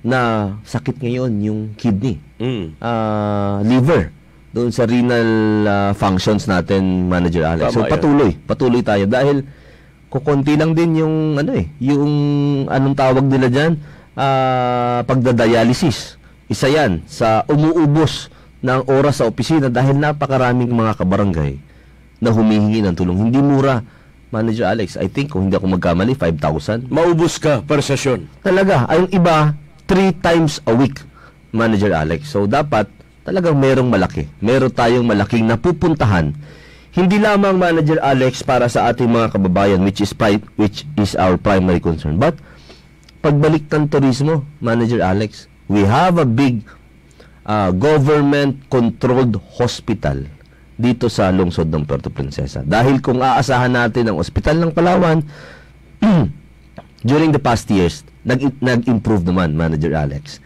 na 0.02 0.56
sakit 0.64 0.98
ngayon 0.98 1.32
yung 1.40 1.62
kidney, 1.76 2.24
Mm. 2.40 2.80
ah, 2.80 3.60
liver, 3.62 4.16
doon 4.50 4.72
sa 4.72 4.88
renal 4.88 5.30
ah, 5.64 5.92
functions 5.92 6.48
natin, 6.48 7.08
Manager 7.08 7.44
Alex. 7.46 7.72
Tama 7.72 7.76
so 7.76 7.84
yan. 7.84 7.92
patuloy, 7.92 8.32
patuloy 8.42 8.82
tayo 8.82 9.04
dahil 9.06 9.44
kukonti 10.12 10.60
lang 10.60 10.76
din 10.76 11.00
yung 11.00 11.40
ano 11.40 11.56
eh, 11.56 11.72
yung 11.80 12.14
anong 12.68 12.96
tawag 13.00 13.24
nila 13.24 13.48
diyan, 13.48 13.74
ah, 14.20 15.00
pagdadialysis. 15.08 16.20
Isa 16.52 16.68
'yan 16.68 17.08
sa 17.08 17.48
umuubos 17.48 18.28
ng 18.60 18.92
oras 18.92 19.24
sa 19.24 19.26
opisina 19.26 19.72
dahil 19.72 19.96
napakaraming 19.98 20.70
mga 20.70 21.00
kabarangay 21.00 21.58
na 22.22 22.30
humihingi 22.30 22.84
ng 22.86 22.94
tulong. 22.94 23.32
Hindi 23.32 23.42
mura. 23.42 23.82
Manager 24.32 24.72
Alex, 24.72 24.96
I 24.96 25.12
think 25.12 25.36
kung 25.36 25.52
hindi 25.52 25.60
ako 25.60 25.76
magkamali, 25.76 26.16
5,000. 26.16 26.88
Maubos 26.88 27.36
ka 27.36 27.60
per 27.68 27.84
sesyon. 27.84 28.32
Talaga, 28.40 28.88
ay 28.88 29.04
yung 29.04 29.12
iba, 29.12 29.60
three 29.84 30.16
times 30.16 30.64
a 30.64 30.72
week, 30.72 31.04
Manager 31.52 31.92
Alex. 31.92 32.32
So, 32.32 32.48
dapat 32.48 32.88
talagang 33.28 33.60
merong 33.60 33.92
malaki. 33.92 34.32
Meron 34.40 34.72
tayong 34.72 35.04
malaking 35.04 35.44
napupuntahan. 35.44 36.32
Hindi 36.92 37.24
lamang 37.24 37.56
Manager 37.56 38.04
Alex 38.04 38.44
para 38.44 38.68
sa 38.68 38.92
ating 38.92 39.08
mga 39.08 39.40
kababayan, 39.40 39.80
which 39.80 40.04
is, 40.04 40.12
pri- 40.12 40.44
which 40.60 40.84
is 41.00 41.16
our 41.16 41.40
primary 41.40 41.80
concern. 41.80 42.20
But, 42.20 42.36
pagbalik 43.24 43.72
ng 43.72 43.88
turismo, 43.88 44.44
Manager 44.60 45.00
Alex, 45.00 45.48
we 45.72 45.88
have 45.88 46.20
a 46.20 46.28
big 46.28 46.68
uh, 47.48 47.72
government-controlled 47.72 49.40
hospital 49.56 50.28
dito 50.76 51.08
sa 51.08 51.32
lungsod 51.32 51.72
ng 51.72 51.88
Puerto 51.88 52.12
Princesa. 52.12 52.60
Dahil 52.60 53.00
kung 53.00 53.24
aasahan 53.24 53.72
natin 53.72 54.12
ang 54.12 54.20
ospital 54.20 54.60
ng 54.60 54.76
Palawan, 54.76 55.24
during 57.08 57.32
the 57.32 57.40
past 57.40 57.72
years, 57.72 58.04
nag, 58.28 58.52
nag-improve 58.60 59.24
naman, 59.24 59.56
Manager 59.56 59.96
Alex. 59.96 60.44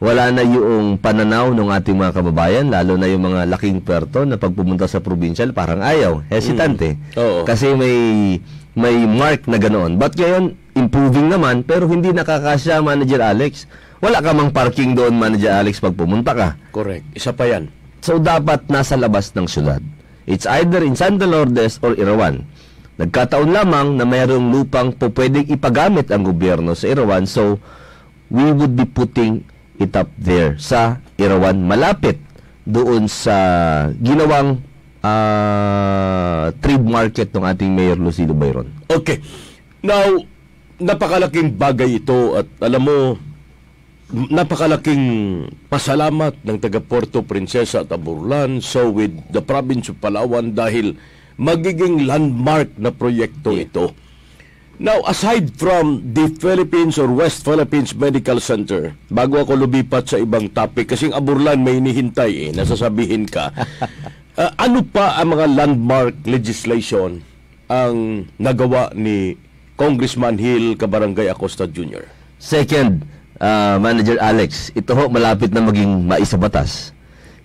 Wala 0.00 0.32
na 0.32 0.40
yung 0.40 0.96
pananaw 0.96 1.52
ng 1.52 1.68
ating 1.76 1.92
mga 1.92 2.16
kababayan, 2.16 2.72
lalo 2.72 2.96
na 2.96 3.04
yung 3.04 3.20
mga 3.20 3.44
laking 3.52 3.84
puerto 3.84 4.24
na 4.24 4.40
pag 4.40 4.56
pumunta 4.56 4.88
sa 4.88 5.04
provincial, 5.04 5.52
parang 5.52 5.84
ayaw, 5.84 6.24
hesitante. 6.32 6.96
Oo. 7.20 7.44
Kasi 7.44 7.76
may 7.76 7.96
may 8.72 8.96
mark 9.04 9.44
na 9.44 9.60
ganoon. 9.60 10.00
But 10.00 10.16
ngayon, 10.16 10.56
improving 10.72 11.28
naman, 11.28 11.68
pero 11.68 11.84
hindi 11.84 12.16
nakakasya, 12.16 12.80
Manager 12.80 13.20
Alex. 13.20 13.68
Wala 14.00 14.24
ka 14.24 14.32
mang 14.32 14.56
parking 14.56 14.96
doon, 14.96 15.20
Manager 15.20 15.52
Alex, 15.52 15.84
pag 15.84 15.92
pumunta 15.92 16.32
ka. 16.32 16.48
Correct. 16.72 17.04
Isa 17.12 17.36
pa 17.36 17.44
yan. 17.44 17.68
So, 18.00 18.16
dapat 18.16 18.72
nasa 18.72 18.96
labas 18.96 19.36
ng 19.36 19.44
syudad. 19.44 19.84
It's 20.24 20.48
either 20.48 20.80
in 20.80 20.96
Santa 20.96 21.28
Lourdes 21.28 21.76
or 21.84 21.92
Irawan. 21.92 22.48
Nagkataon 22.96 23.52
lamang 23.52 24.00
na 24.00 24.08
mayroong 24.08 24.48
lupang 24.48 24.96
po 24.96 25.12
pwedeng 25.12 25.44
ipagamit 25.52 26.08
ang 26.08 26.24
gobyerno 26.24 26.72
sa 26.72 26.88
Irawan. 26.88 27.28
So, 27.28 27.60
we 28.32 28.48
would 28.48 28.72
be 28.72 28.88
putting 28.88 29.44
it 29.80 29.96
up 29.96 30.12
there 30.20 30.60
sa 30.60 31.00
Irawan. 31.16 31.64
Malapit 31.64 32.20
doon 32.68 33.08
sa 33.08 33.36
ginawang 33.96 34.60
ah, 35.00 36.52
trade 36.60 36.84
market 36.84 37.32
ng 37.32 37.44
ating 37.44 37.72
Mayor 37.72 37.96
Lucido 37.96 38.36
Bayron. 38.36 38.68
Okay. 38.86 39.24
Now, 39.80 40.04
napakalaking 40.76 41.56
bagay 41.56 42.04
ito 42.04 42.36
at 42.36 42.48
alam 42.60 42.82
mo, 42.84 42.98
napakalaking 44.12 45.02
pasalamat 45.72 46.36
ng 46.44 46.58
taga 46.60 46.82
Puerto 46.84 47.24
Princesa 47.24 47.86
at 47.86 47.94
Aburlan 47.94 48.60
so 48.60 48.90
with 48.90 49.14
the 49.30 49.40
province 49.40 49.88
of 49.88 50.02
Palawan 50.02 50.52
dahil 50.52 50.98
magiging 51.40 52.04
landmark 52.04 52.76
na 52.76 52.92
proyekto 52.92 53.56
ito. 53.56 53.96
Now, 54.80 55.04
aside 55.04 55.52
from 55.60 56.16
the 56.16 56.32
Philippines 56.40 56.96
or 56.96 57.12
West 57.12 57.44
Philippines 57.44 57.92
Medical 57.92 58.40
Center, 58.40 58.96
bago 59.12 59.44
ako 59.44 59.68
lumipat 59.68 60.08
sa 60.08 60.16
ibang 60.16 60.48
topic, 60.48 60.96
kasing 60.96 61.12
Aburlan 61.12 61.60
may 61.60 61.76
inihintay 61.76 62.48
eh, 62.48 62.50
nasasabihin 62.56 63.28
ka, 63.28 63.52
Ah, 64.40 64.56
ano 64.56 64.80
pa 64.80 65.20
ang 65.20 65.36
mga 65.36 65.52
landmark 65.52 66.24
legislation 66.24 67.20
ang 67.68 68.24
nagawa 68.40 68.88
ni 68.96 69.36
Congressman 69.76 70.40
Hill 70.40 70.80
Kabarangay 70.80 71.28
Acosta 71.28 71.68
Jr.? 71.68 72.08
Second, 72.40 73.04
ah, 73.36 73.76
Manager 73.76 74.16
Alex, 74.16 74.72
ito 74.72 74.96
ho 74.96 75.12
malapit 75.12 75.52
na 75.52 75.60
maging 75.60 76.08
maisabatas 76.08 76.96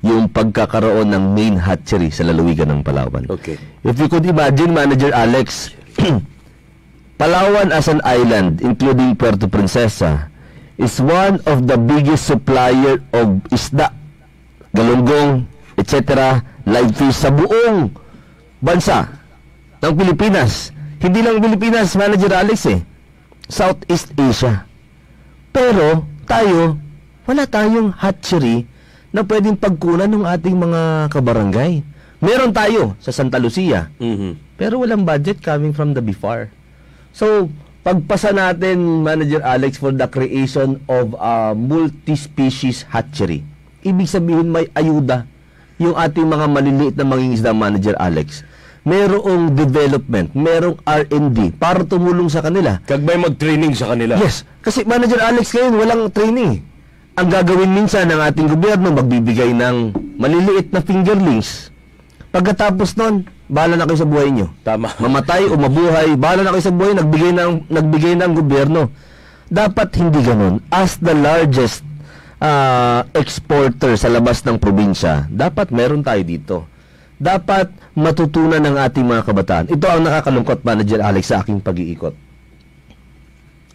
yung 0.06 0.32
pagkakaroon 0.32 1.12
ng 1.12 1.24
main 1.36 1.56
hatchery 1.60 2.08
sa 2.14 2.24
lalawigan 2.24 2.72
ng 2.72 2.80
Palawan. 2.80 3.28
Okay. 3.28 3.60
If 3.84 4.00
you 4.00 4.08
could 4.08 4.24
imagine, 4.24 4.72
Manager 4.72 5.12
Alex, 5.12 5.76
Palawan 7.16 7.72
as 7.72 7.88
an 7.88 8.04
island, 8.04 8.60
including 8.60 9.16
Puerto 9.16 9.48
Princesa, 9.48 10.28
is 10.76 11.00
one 11.00 11.40
of 11.48 11.64
the 11.64 11.80
biggest 11.80 12.28
supplier 12.28 13.00
of 13.16 13.40
isda, 13.48 13.88
galunggong, 14.76 15.48
etc., 15.80 16.44
live 16.68 16.92
fish 16.92 17.16
sa 17.16 17.32
buong 17.32 17.88
bansa 18.60 19.08
ng 19.80 19.94
Pilipinas. 19.96 20.76
Hindi 21.00 21.24
lang 21.24 21.40
Pilipinas, 21.40 21.96
Manager 21.96 22.36
Alex 22.36 22.60
eh. 22.68 22.84
Southeast 23.48 24.12
Asia. 24.18 24.68
Pero 25.56 26.04
tayo, 26.28 26.76
wala 27.24 27.48
tayong 27.48 27.96
hatchery 27.96 28.68
na 29.16 29.24
pwedeng 29.24 29.56
pagkunan 29.56 30.12
ng 30.12 30.28
ating 30.28 30.58
mga 30.58 31.08
kabarangay. 31.08 31.80
Meron 32.20 32.52
tayo 32.52 33.00
sa 33.00 33.16
Santa 33.16 33.40
Lucia, 33.40 33.88
Mhm. 34.02 34.60
pero 34.60 34.84
walang 34.84 35.08
budget 35.08 35.40
coming 35.40 35.72
from 35.72 35.96
the 35.96 36.04
BIFAR. 36.04 36.52
So, 37.16 37.48
pagpasa 37.88 38.36
natin, 38.36 39.00
Manager 39.00 39.40
Alex, 39.40 39.80
for 39.80 39.96
the 39.96 40.04
creation 40.12 40.84
of 40.92 41.16
a 41.16 41.56
multi-species 41.56 42.84
hatchery. 42.92 43.40
Ibig 43.88 44.12
sabihin 44.12 44.52
may 44.52 44.68
ayuda 44.76 45.24
yung 45.80 45.96
ating 45.96 46.28
mga 46.28 46.46
maliliit 46.52 46.96
na 47.00 47.08
mangingisda, 47.08 47.56
Manager 47.56 47.96
Alex. 47.96 48.44
Merong 48.84 49.56
development, 49.56 50.36
merong 50.36 50.76
R&D 50.84 51.56
para 51.56 51.88
tumulong 51.88 52.28
sa 52.28 52.44
kanila. 52.44 52.84
Kag 52.84 53.00
may 53.00 53.16
mag-training 53.16 53.72
sa 53.80 53.96
kanila. 53.96 54.20
Yes, 54.20 54.44
kasi 54.60 54.84
Manager 54.84 55.24
Alex 55.24 55.56
ngayon 55.56 55.74
walang 55.80 56.04
training. 56.12 56.68
Ang 57.16 57.28
gagawin 57.32 57.72
minsan 57.72 58.12
ng 58.12 58.20
ating 58.20 58.52
gobyerno, 58.52 58.92
magbibigay 58.92 59.56
ng 59.56 59.96
maliliit 60.20 60.68
na 60.76 60.84
fingerlings. 60.84 61.72
Pagkatapos 62.36 63.00
nun, 63.00 63.24
bahala 63.46 63.78
na 63.78 63.86
kayo 63.86 64.00
sa 64.02 64.10
buhay 64.10 64.30
nyo. 64.34 64.48
Tama. 64.66 64.90
Mamatay 64.98 65.50
o 65.50 65.58
mabuhay, 65.58 66.18
bahala 66.18 66.42
na 66.46 66.52
kayo 66.54 66.66
sa 66.66 66.74
buhay, 66.74 66.94
nagbigay 66.98 67.32
ng, 67.34 67.52
nagbigay 67.70 68.14
ng 68.18 68.32
gobyerno. 68.34 68.90
Dapat 69.46 69.90
hindi 70.02 70.20
ganun. 70.26 70.62
As 70.74 70.98
the 70.98 71.14
largest 71.14 71.86
ah, 72.42 73.06
exporter 73.14 73.94
sa 73.96 74.10
labas 74.10 74.42
ng 74.42 74.58
probinsya, 74.58 75.30
dapat 75.30 75.70
meron 75.70 76.02
tayo 76.02 76.22
dito. 76.26 76.58
Dapat 77.16 77.96
matutunan 77.96 78.60
ng 78.60 78.76
ating 78.76 79.06
mga 79.06 79.24
kabataan. 79.24 79.66
Ito 79.72 79.86
ang 79.88 80.04
nakakalungkot, 80.04 80.68
Manager 80.68 81.00
Alex, 81.00 81.32
sa 81.32 81.40
aking 81.46 81.64
pag-iikot. 81.64 82.12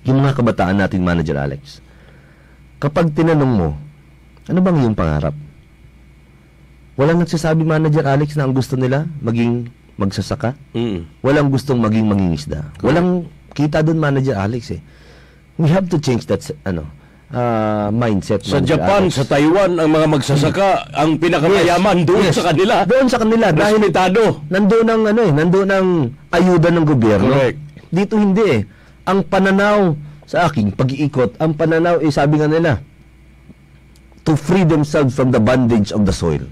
Yung 0.04 0.20
mga 0.20 0.36
kabataan 0.36 0.76
natin, 0.76 1.00
Manager 1.00 1.40
Alex. 1.40 1.80
Kapag 2.80 3.12
tinanong 3.16 3.52
mo, 3.52 3.68
ano 4.48 4.58
bang 4.60 4.76
iyong 4.84 4.96
pangarap? 4.96 5.36
Walang 7.00 7.24
nagsasabi, 7.24 7.64
Manager 7.64 8.04
Alex, 8.04 8.36
na 8.36 8.44
ang 8.44 8.52
gusto 8.52 8.76
nila 8.76 9.08
maging 9.24 9.72
magsasaka. 9.96 10.52
Mm. 10.76 11.08
Walang 11.24 11.48
gustong 11.48 11.80
maging 11.80 12.04
mangingisda. 12.04 12.76
Walang 12.84 13.24
kita 13.56 13.80
doon, 13.80 13.96
Manager 13.96 14.36
Alex 14.36 14.76
eh. 14.76 14.84
We 15.56 15.72
have 15.72 15.88
to 15.88 15.96
change 15.96 16.28
that, 16.28 16.44
ano, 16.68 16.84
ah, 17.32 17.88
mindset. 17.88 18.44
Sa 18.44 18.60
Manager 18.60 18.76
Japan, 18.76 19.00
Alex. 19.08 19.16
sa 19.16 19.24
Taiwan, 19.24 19.70
ang 19.80 19.88
mga 19.88 20.06
magsasaka, 20.12 20.68
ang 20.92 21.16
pinakamayaman 21.16 22.04
doon 22.04 22.28
Yes. 22.28 22.36
sa 22.36 22.52
kanila. 22.52 22.84
Doon 22.84 23.06
sa 23.08 23.16
kanila. 23.16 23.46
Dahil 23.48 23.76
Respetado. 23.80 24.22
nandoon 24.52 24.86
ang 24.92 25.02
ano 25.08 25.20
eh, 25.24 25.32
nandoon 25.32 25.68
ang 25.72 25.88
ayuda 26.36 26.68
ng 26.68 26.84
gobyerno. 26.84 27.32
Correct. 27.32 27.58
Dito 27.88 28.14
hindi 28.20 28.44
eh. 28.44 28.60
Ang 29.08 29.24
pananaw 29.24 29.96
sa 30.28 30.52
aking 30.52 30.76
pag-iikot, 30.76 31.40
ang 31.40 31.56
pananaw 31.56 31.96
eh 32.04 32.12
sabi 32.12 32.36
nga 32.36 32.46
nila, 32.46 32.76
to 34.20 34.36
free 34.36 34.68
themselves 34.68 35.16
from 35.16 35.32
the 35.32 35.40
bondage 35.40 35.96
of 35.96 36.04
the 36.04 36.12
soil. 36.12 36.44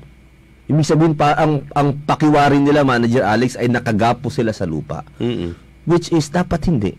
Ibig 0.68 0.84
sabihin 0.84 1.16
pa, 1.16 1.32
ang, 1.32 1.64
ang 1.72 1.96
pakiwarin 2.04 2.60
nila, 2.60 2.84
Manager 2.84 3.24
Alex, 3.24 3.56
ay 3.56 3.72
nakagapo 3.72 4.28
sila 4.28 4.52
sa 4.52 4.68
lupa. 4.68 5.00
Mm-mm. 5.16 5.56
Which 5.88 6.12
is, 6.12 6.28
dapat 6.28 6.68
hindi. 6.68 6.92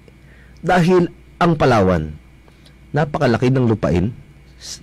Dahil 0.66 1.06
ang 1.38 1.54
Palawan, 1.54 2.18
napakalaki 2.90 3.54
ng 3.54 3.70
lupain. 3.70 4.10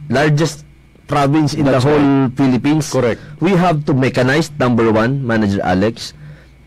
Largest 0.07 0.63
province 1.11 1.59
in 1.59 1.67
That's 1.67 1.83
the 1.83 1.91
whole 1.91 2.31
Philippines. 2.39 2.87
Correct. 2.87 3.19
We 3.43 3.59
have 3.59 3.83
to 3.91 3.93
mechanize, 3.93 4.55
number 4.55 4.95
one, 4.95 5.27
Manager 5.27 5.63
Alex, 5.67 6.15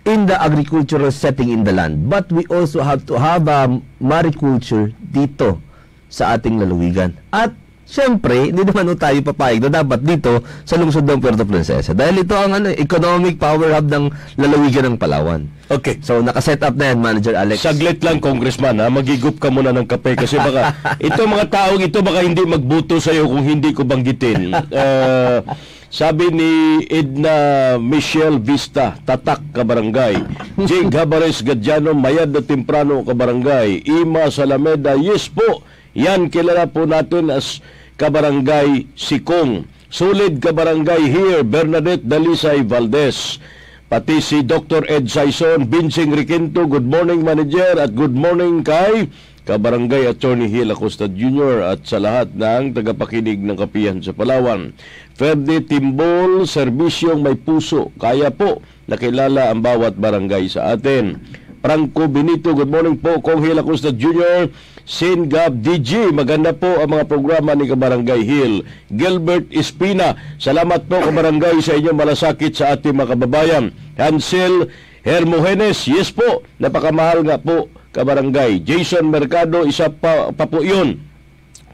in 0.03 0.27
the 0.27 0.35
agricultural 0.35 1.15
setting 1.15 1.55
in 1.55 1.63
the 1.63 1.71
land. 1.71 2.11
But 2.11 2.27
we 2.35 2.43
also 2.51 2.83
have 2.83 3.07
to 3.07 3.15
have 3.15 3.47
a 3.47 3.79
mariculture 4.03 4.91
dito 4.99 5.63
sa 6.11 6.35
ating 6.35 6.59
lalawigan. 6.59 7.15
At 7.31 7.55
Siyempre, 7.89 8.53
hindi 8.53 8.61
naman 8.61 8.85
ho 8.85 8.93
tayo 8.93 9.17
papayag 9.25 9.65
na 9.65 9.81
dapat 9.81 10.05
dito 10.05 10.45
sa 10.61 10.77
lungsod 10.77 11.09
ng 11.09 11.17
Puerto 11.17 11.41
Princesa. 11.41 11.97
Dahil 11.97 12.21
ito 12.21 12.37
ang 12.37 12.53
ano, 12.53 12.69
economic 12.69 13.41
power 13.41 13.73
hub 13.73 13.89
ng 13.89 14.13
lalawigan 14.37 14.93
ng 14.93 14.97
Palawan. 15.01 15.49
Okay. 15.73 15.97
So, 16.05 16.21
nakaset 16.21 16.61
up 16.61 16.77
na 16.77 16.93
yan, 16.93 17.01
Manager 17.01 17.33
Alex. 17.33 17.65
Saglit 17.65 18.05
lang, 18.05 18.21
Congressman, 18.21 18.77
ha? 18.77 18.93
Magigup 18.93 19.41
ka 19.41 19.49
muna 19.49 19.73
ng 19.73 19.89
kape 19.89 20.13
kasi 20.13 20.37
baka 20.37 20.77
ito 21.01 21.17
mga 21.17 21.45
taong 21.49 21.81
ito 21.81 21.97
baka 22.05 22.21
hindi 22.21 22.45
magbuto 22.45 23.01
sa 23.01 23.09
iyo 23.09 23.25
kung 23.25 23.41
hindi 23.41 23.73
ko 23.73 23.81
banggitin. 23.81 24.41
Eh, 24.69 25.41
sabi 25.89 26.29
ni 26.29 26.51
Edna 26.85 27.75
Michelle 27.81 28.37
Vista, 28.37 28.93
Tatak, 29.01 29.49
Kabarangay. 29.49 30.21
Jake 30.61 30.93
Habares 30.93 31.41
Gadiano, 31.41 31.97
Mayad 31.97 32.29
na 32.29 32.45
Temprano, 32.45 33.01
Kabarangay. 33.01 33.81
Ima 33.89 34.29
Salameda, 34.29 34.93
yes 34.93 35.25
po. 35.25 35.65
Yan, 35.97 36.29
kilala 36.29 36.69
po 36.69 36.85
natin 36.85 37.33
as 37.33 37.57
Kabarangay 37.99 38.95
Sikong. 38.95 39.67
Solid 39.91 40.39
Kabarangay 40.39 41.11
here, 41.11 41.43
Bernadette 41.43 42.07
Dalisay 42.07 42.63
Valdez. 42.63 43.43
Pati 43.91 44.23
si 44.23 44.39
Dr. 44.39 44.87
Ed 44.87 45.11
Saison, 45.11 45.67
Binsing 45.67 46.15
Riquinto, 46.15 46.63
good 46.63 46.87
morning 46.87 47.27
manager 47.27 47.75
at 47.75 47.91
good 47.91 48.15
morning 48.15 48.63
kay 48.63 49.11
Kabarangay 49.43 50.07
Attorney 50.07 50.47
Hill 50.47 50.71
Acosta 50.71 51.11
Jr. 51.11 51.75
at 51.75 51.83
sa 51.83 51.99
lahat 51.99 52.31
ng 52.37 52.71
tagapakinig 52.71 53.43
ng 53.43 53.57
kapihan 53.59 53.99
sa 53.99 54.15
Palawan. 54.15 54.71
Ferde 55.19 55.59
Timbol, 55.67 56.47
serbisyong 56.47 57.19
may 57.19 57.35
puso. 57.35 57.91
Kaya 57.99 58.31
po 58.31 58.63
nakilala 58.87 59.51
ang 59.51 59.59
bawat 59.59 59.99
barangay 59.99 60.47
sa 60.47 60.71
atin. 60.71 61.19
Franco 61.59 62.07
Benito, 62.07 62.55
good 62.55 62.71
morning 62.71 62.95
po. 62.95 63.19
Kong 63.19 63.43
Hill 63.43 63.59
Acosta 63.59 63.91
Jr., 63.91 64.47
Sin 64.89 65.29
Gab 65.29 65.61
DG, 65.61 66.09
maganda 66.09 66.49
po 66.49 66.81
ang 66.81 66.89
mga 66.89 67.05
programa 67.05 67.53
ni 67.53 67.69
Kabarangay 67.69 68.25
Hill. 68.25 68.65
Gilbert 68.89 69.45
Espina, 69.53 70.17
salamat 70.41 70.89
po 70.89 70.97
Kabarangay 70.97 71.61
sa 71.61 71.77
inyong 71.77 71.93
malasakit 71.93 72.57
sa 72.57 72.73
ating 72.73 72.97
mga 72.97 73.13
kababayan. 73.13 73.69
Hansel 74.01 74.73
Hermogenes, 75.05 75.85
yes 75.85 76.09
po, 76.09 76.41
napakamahal 76.57 77.21
nga 77.21 77.37
po 77.37 77.69
Kabarangay. 77.93 78.65
Jason 78.65 79.13
Mercado, 79.13 79.61
isa 79.61 79.93
pa, 79.93 80.33
pa 80.33 80.49
po 80.49 80.65
yun. 80.65 80.97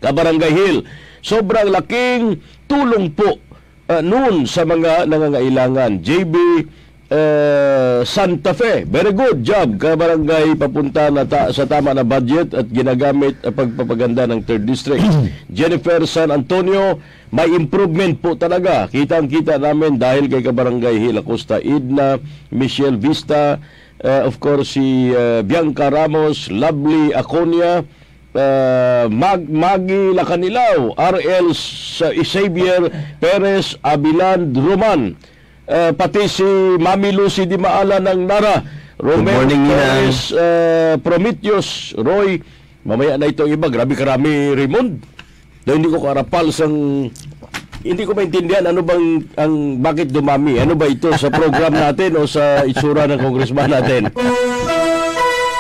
Kabarangay 0.04 0.52
Hill, 0.52 0.84
sobrang 1.24 1.72
laking 1.72 2.44
tulong 2.68 3.16
po 3.16 3.40
uh, 3.96 4.04
noon 4.04 4.44
sa 4.44 4.68
mga 4.68 5.08
nangangailangan. 5.08 6.04
JB 6.04 6.36
uh, 7.12 8.02
Santa 8.06 8.54
Fe, 8.54 8.86
very 8.86 9.14
good 9.14 9.42
job. 9.46 9.78
Kabarangay 9.78 10.58
papunta 10.58 11.10
na 11.14 11.26
ta- 11.26 11.52
sa 11.54 11.66
tama 11.66 11.94
na 11.94 12.06
budget 12.06 12.54
at 12.54 12.66
ginagamit 12.70 13.38
ang 13.46 13.54
pagpapaganda 13.54 14.26
ng 14.30 14.42
3rd 14.46 14.64
District. 14.66 15.06
Jennifer 15.58 16.02
San 16.10 16.32
Antonio, 16.34 16.98
may 17.30 17.50
improvement 17.54 18.16
po 18.18 18.34
talaga. 18.34 18.88
Kitang-kita 18.90 19.60
namin 19.60 20.00
dahil 20.00 20.30
kay 20.32 20.42
Kabarangay 20.42 20.96
Hill 20.98 21.20
Acosta 21.22 21.60
Idna, 21.62 22.18
Michelle 22.50 22.98
Vista, 22.98 23.60
uh, 24.02 24.22
of 24.26 24.40
course 24.40 24.78
si 24.78 25.12
uh, 25.12 25.44
Bianca 25.46 25.92
Ramos, 25.92 26.48
Lovely 26.50 27.12
Aconia, 27.14 27.84
uh, 28.36 29.06
Mag 29.12 29.46
Magi 29.48 30.14
Lacanilaw, 30.16 30.96
RL 30.96 31.48
Xavier 32.24 32.88
Perez 33.20 33.76
Abilan 33.84 34.52
Roman, 34.56 35.16
uh, 35.70 35.92
pati 35.94 36.26
si 36.30 36.46
Mami 36.78 37.14
Lucy 37.14 37.50
Di 37.50 37.58
Maala 37.58 38.02
ng 38.02 38.22
Nara, 38.26 38.62
Romeo 38.98 39.44
morning, 39.44 39.64
Nina. 39.66 39.76
Perez 39.76 40.18
uh, 40.32 40.94
Prometheus, 41.02 41.92
Roy, 41.98 42.40
mamaya 42.88 43.20
na 43.20 43.30
ito 43.30 43.44
ang 43.44 43.54
iba, 43.54 43.68
grabe 43.70 43.94
karami 43.98 44.56
Raymond. 44.56 45.04
Dahil 45.66 45.78
hindi 45.82 45.90
ko 45.90 46.00
karapal 46.00 46.54
sang 46.54 47.10
hindi 47.86 48.02
ko 48.02 48.18
maintindihan 48.18 48.66
ano 48.66 48.82
bang 48.82 49.30
ang 49.38 49.78
bakit 49.78 50.10
dumami. 50.10 50.58
Ano 50.58 50.74
ba 50.74 50.90
ito 50.90 51.14
sa 51.18 51.30
program 51.30 51.74
natin 51.86 52.18
o 52.18 52.26
sa 52.26 52.66
itsura 52.66 53.06
ng 53.06 53.22
congressman 53.22 53.70
natin? 53.70 54.10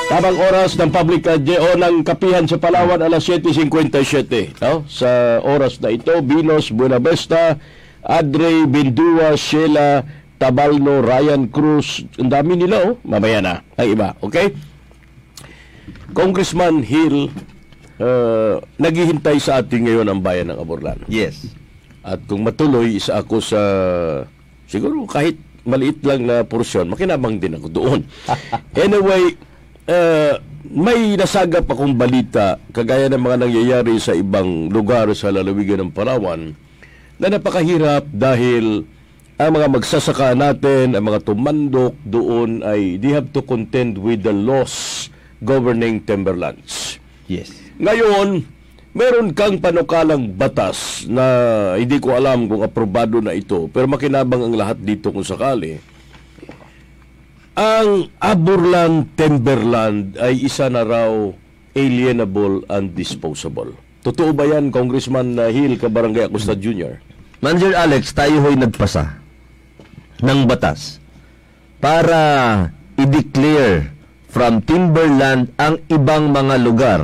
Tamang 0.06 0.38
oras 0.38 0.78
ng 0.78 0.93
public 0.93 1.26
uh, 1.26 1.38
o 1.38 1.70
ng 1.78 2.06
kapihan 2.06 2.45
sa 2.45 2.62
Palawan 2.62 3.01
alas 3.01 3.26
7.57. 3.26 4.62
No? 4.62 4.86
Sa 4.86 5.41
oras 5.41 5.82
na 5.82 5.89
ito, 5.89 6.14
Binos 6.22 6.70
Buenavesta, 6.70 7.58
Adre 8.06 8.70
Bindua, 8.70 9.34
Sheila 9.34 10.06
Tabalno, 10.38 11.01
Ryan 11.01 11.49
Cruz, 11.49 12.06
ang 12.22 12.30
dami 12.30 12.53
nila 12.53 12.93
oh. 12.93 12.93
Mamaya 13.01 13.41
na, 13.41 13.53
ang 13.74 13.88
iba. 13.89 14.14
Okay? 14.22 14.53
Congressman 16.14 16.86
Hill, 16.86 17.34
uh, 17.97 18.62
naghihintay 18.78 19.41
sa 19.41 19.60
atin 19.60 19.89
ngayon 19.89 20.08
ang 20.08 20.22
bayan 20.22 20.53
ng 20.53 20.60
Aborlan. 20.62 21.01
Yes. 21.10 21.49
At 22.06 22.22
kung 22.30 22.45
matuloy, 22.45 23.01
isa 23.01 23.18
ako 23.18 23.41
sa, 23.41 23.62
siguro 24.70 25.10
kahit 25.10 25.41
maliit 25.66 26.06
lang 26.06 26.30
na 26.30 26.45
porsyon, 26.45 26.93
makinabang 26.93 27.41
din 27.41 27.58
ako 27.58 27.68
doon. 27.74 27.99
anyway, 28.86 29.34
uh, 29.89 30.38
may 30.70 31.18
nasagap 31.18 31.66
akong 31.66 31.97
balita, 31.97 32.62
kagaya 32.70 33.10
ng 33.10 33.22
mga 33.22 33.38
nangyayari 33.49 33.97
sa 33.97 34.14
ibang 34.14 34.70
lugar 34.70 35.10
sa 35.18 35.34
lalawigan 35.34 35.89
ng 35.89 35.91
Palawan, 35.93 36.53
na 37.20 37.32
napakahirap 37.32 38.07
dahil 38.11 38.84
ang 39.36 39.51
mga 39.51 39.68
magsasaka 39.68 40.32
natin, 40.32 40.95
ang 40.95 41.03
mga 41.11 41.20
tumandok 41.28 41.95
doon 42.07 42.63
ay 42.63 42.95
they 42.95 43.11
have 43.11 43.28
to 43.36 43.43
contend 43.43 43.99
with 43.99 44.24
the 44.24 44.32
laws 44.32 45.07
governing 45.43 45.99
timberlands. 46.03 46.99
Yes. 47.28 47.51
Ngayon, 47.76 48.47
meron 48.95 49.36
kang 49.36 49.59
panukalang 49.59 50.32
batas 50.39 51.03
na 51.11 51.24
hindi 51.76 51.99
ko 51.99 52.16
alam 52.16 52.47
kung 52.47 52.63
aprobado 52.63 53.20
na 53.20 53.36
ito, 53.36 53.68
pero 53.76 53.91
makinabang 53.91 54.47
ang 54.47 54.55
lahat 54.55 54.80
dito 54.80 55.11
kung 55.11 55.28
sakali. 55.28 55.84
Ang 57.55 58.11
Aburland 58.20 59.16
Timberland 59.16 60.16
ay 60.20 60.43
isa 60.43 60.68
na 60.72 60.84
raw 60.84 61.11
alienable 61.76 62.63
and 62.72 62.95
disposable. 62.95 63.76
Totoo 64.06 64.38
ba 64.38 64.45
yan, 64.45 64.70
Congressman 64.70 65.34
uh, 65.34 65.49
Hill, 65.49 65.82
Kabarangay 65.82 66.30
Acosta 66.30 66.53
Jr.? 66.53 67.01
Manager 67.41 67.74
Alex, 67.74 68.14
tayo 68.14 68.38
ho'y 68.45 68.53
nagpasa 68.53 69.18
ng 70.22 70.45
batas 70.45 71.01
para 71.82 72.22
i-declare 73.01 73.89
from 74.30 74.62
timberland 74.62 75.49
ang 75.58 75.82
ibang 75.89 76.30
mga 76.30 76.56
lugar 76.62 77.01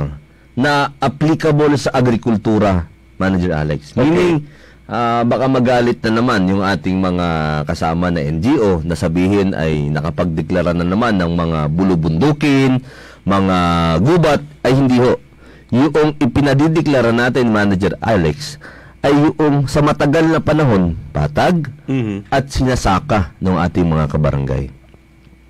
na 0.54 0.94
applicable 1.02 1.74
sa 1.74 1.90
agrikultura, 1.90 2.86
Manager 3.18 3.50
Alex. 3.50 3.98
Meaning, 3.98 4.46
ah, 4.86 5.26
baka 5.26 5.50
magalit 5.50 5.98
na 6.06 6.22
naman 6.22 6.46
yung 6.46 6.62
ating 6.62 7.02
mga 7.02 7.26
kasama 7.66 8.14
na 8.14 8.22
NGO 8.22 8.86
na 8.86 8.94
sabihin 8.94 9.58
ay 9.58 9.90
nakapagdeklara 9.90 10.70
na 10.70 10.86
naman 10.86 11.18
ng 11.18 11.34
mga 11.34 11.58
bulubundukin, 11.66 12.78
mga 13.26 13.58
gubat, 14.06 14.38
ay 14.62 14.72
hindi 14.78 15.02
ho. 15.02 15.31
Yung 15.72 15.88
ipinadideklara 16.20 17.16
natin, 17.16 17.48
Manager 17.48 17.96
Alex, 18.04 18.60
ay 19.00 19.16
yung 19.16 19.64
sa 19.66 19.80
matagal 19.80 20.28
na 20.28 20.38
panahon, 20.38 20.94
patag 21.10 21.72
Mhm. 21.88 22.28
at 22.28 22.44
sinasaka 22.52 23.32
ng 23.40 23.56
ating 23.56 23.88
mga 23.88 24.06
kabarangay. 24.06 24.68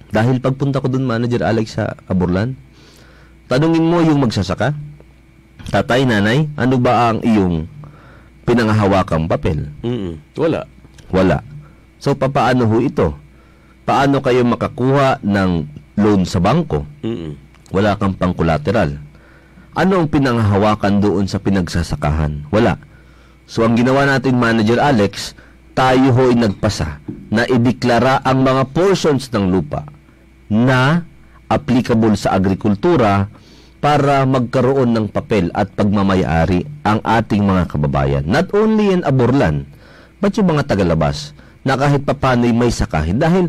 Dahil 0.09 0.39
pagpunta 0.39 0.79
ko 0.79 0.87
dun, 0.87 1.05
Manager 1.05 1.43
Alex 1.43 1.75
sa 1.75 1.99
Aburlan, 2.07 2.55
tanungin 3.51 3.83
mo 3.83 3.99
yung 3.99 4.23
magsasaka, 4.23 4.73
tatay, 5.68 6.07
nanay, 6.07 6.47
ano 6.55 6.79
ba 6.79 7.11
ang 7.11 7.18
iyong 7.20 7.66
pinangahawakang 8.47 9.27
papel? 9.27 9.75
Mm-mm. 9.83 10.23
Wala. 10.39 10.64
Wala. 11.11 11.43
So, 11.99 12.14
papaano 12.14 12.66
ho 12.66 12.79
ito? 12.79 13.14
Paano 13.83 14.23
kayo 14.23 14.47
makakuha 14.47 15.18
ng 15.20 15.51
loan 15.99 16.23
sa 16.25 16.39
bangko? 16.39 16.87
Mm-mm. 17.03 17.35
Wala 17.75 17.99
kang 17.99 18.14
pang-collateral. 18.14 18.97
Ano 19.73 20.05
ang 20.05 20.09
pinanghahawakan 20.12 21.01
doon 21.01 21.25
sa 21.25 21.41
pinagsasakahan? 21.41 22.53
Wala. 22.53 22.77
So, 23.49 23.64
ang 23.64 23.73
ginawa 23.73 24.05
natin, 24.05 24.37
Manager 24.37 24.77
Alex, 24.77 25.33
tayo 25.73 26.12
ho'y 26.12 26.37
nagpasa 26.37 27.01
na 27.33 27.49
ideklara 27.49 28.20
ang 28.20 28.45
mga 28.45 28.68
portions 28.77 29.33
ng 29.33 29.49
lupa 29.49 29.89
na 30.53 31.09
applicable 31.49 32.12
sa 32.20 32.37
agrikultura 32.37 33.33
para 33.81 34.29
magkaroon 34.29 34.93
ng 34.93 35.07
papel 35.09 35.49
at 35.57 35.73
pagmamayari 35.73 36.68
ang 36.85 37.01
ating 37.01 37.41
mga 37.41 37.73
kababayan. 37.73 38.25
Not 38.29 38.53
only 38.53 38.93
in 38.93 39.01
Aborlan, 39.09 39.64
but 40.20 40.37
yung 40.37 40.53
mga 40.53 40.68
tagalabas 40.68 41.33
na 41.64 41.81
kahit 41.81 42.05
papano'y 42.05 42.53
may 42.53 42.68
sakahin. 42.68 43.16
Dahil 43.16 43.49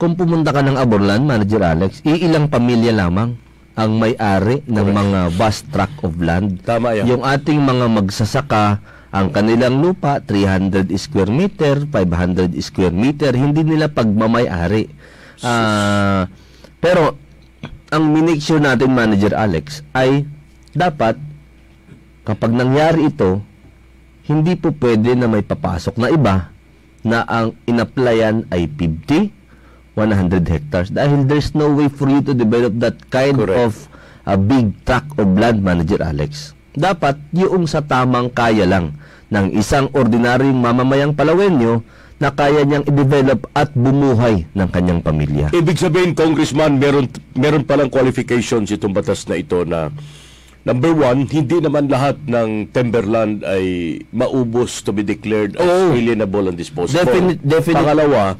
kung 0.00 0.16
pumunta 0.16 0.56
ka 0.56 0.64
ng 0.64 0.80
Aborlan, 0.80 1.28
Manager 1.28 1.68
Alex, 1.68 2.00
iilang 2.08 2.48
pamilya 2.48 2.96
lamang 2.96 3.36
ang 3.78 3.94
may-ari 3.94 4.66
ng 4.66 4.88
mga 4.90 5.20
vast 5.38 5.70
tract 5.70 6.02
of 6.02 6.18
land. 6.18 6.58
Tama 6.66 6.98
yan. 6.98 7.14
Yung 7.14 7.22
ating 7.22 7.62
mga 7.62 7.86
magsasaka, 7.86 8.82
ang 9.14 9.30
kanilang 9.30 9.78
lupa, 9.78 10.18
300 10.18 10.90
square 10.98 11.30
meter, 11.30 11.86
500 11.86 12.58
square 12.58 12.90
meter, 12.90 13.38
hindi 13.38 13.62
nila 13.62 13.86
pagmamay-ari. 13.86 14.90
Ah, 15.46 16.26
pero, 16.82 17.14
ang 17.94 18.04
minake 18.10 18.42
sure 18.42 18.58
natin, 18.58 18.90
Manager 18.90 19.38
Alex, 19.38 19.86
ay 19.94 20.26
dapat, 20.74 21.14
kapag 22.26 22.50
nangyari 22.50 23.14
ito, 23.14 23.46
hindi 24.26 24.58
po 24.58 24.74
pwede 24.74 25.14
na 25.14 25.30
may 25.30 25.46
papasok 25.46 25.94
na 25.96 26.10
iba 26.10 26.50
na 27.06 27.22
ang 27.24 27.54
inaplayan 27.64 28.44
ay 28.50 28.66
50, 28.66 29.37
100 29.98 30.46
hectares. 30.46 30.94
Dahil 30.94 31.26
there's 31.26 31.50
no 31.58 31.74
way 31.74 31.90
for 31.90 32.06
you 32.06 32.22
to 32.22 32.30
develop 32.30 32.78
that 32.78 33.02
kind 33.10 33.34
Correct. 33.34 33.58
of 33.58 33.72
a 34.22 34.38
big 34.38 34.78
tract 34.86 35.10
of 35.18 35.26
land, 35.34 35.58
Manager 35.58 35.98
Alex. 35.98 36.54
Dapat 36.78 37.18
yung 37.34 37.66
sa 37.66 37.82
tamang 37.82 38.30
kaya 38.30 38.62
lang 38.62 38.94
ng 39.34 39.50
isang 39.58 39.90
ordinaryong 39.90 40.54
mamamayang 40.54 41.18
palawenyo 41.18 41.82
na 42.18 42.30
kaya 42.30 42.62
niyang 42.62 42.86
i-develop 42.86 43.46
at 43.54 43.70
bumuhay 43.74 44.46
ng 44.54 44.68
kanyang 44.70 45.02
pamilya. 45.02 45.50
Ibig 45.50 45.78
sabihin, 45.78 46.14
Congressman, 46.14 46.78
meron, 46.78 47.06
meron 47.34 47.62
palang 47.62 47.90
qualifications 47.90 48.70
itong 48.70 48.94
batas 48.94 49.26
na 49.26 49.38
ito 49.38 49.66
na 49.66 49.90
Number 50.68 50.92
one, 50.92 51.24
hindi 51.24 51.64
naman 51.64 51.88
lahat 51.88 52.20
ng 52.28 52.68
timberland 52.76 53.40
ay 53.40 53.96
maubos 54.12 54.84
to 54.84 54.92
be 54.92 55.00
declared 55.00 55.56
as 55.56 55.64
Oo. 55.64 55.96
alienable 55.96 56.44
and 56.44 56.60
disposable. 56.60 57.08
Definite- 57.08 57.40
definite. 57.40 57.78
Pangalawa, 57.80 58.36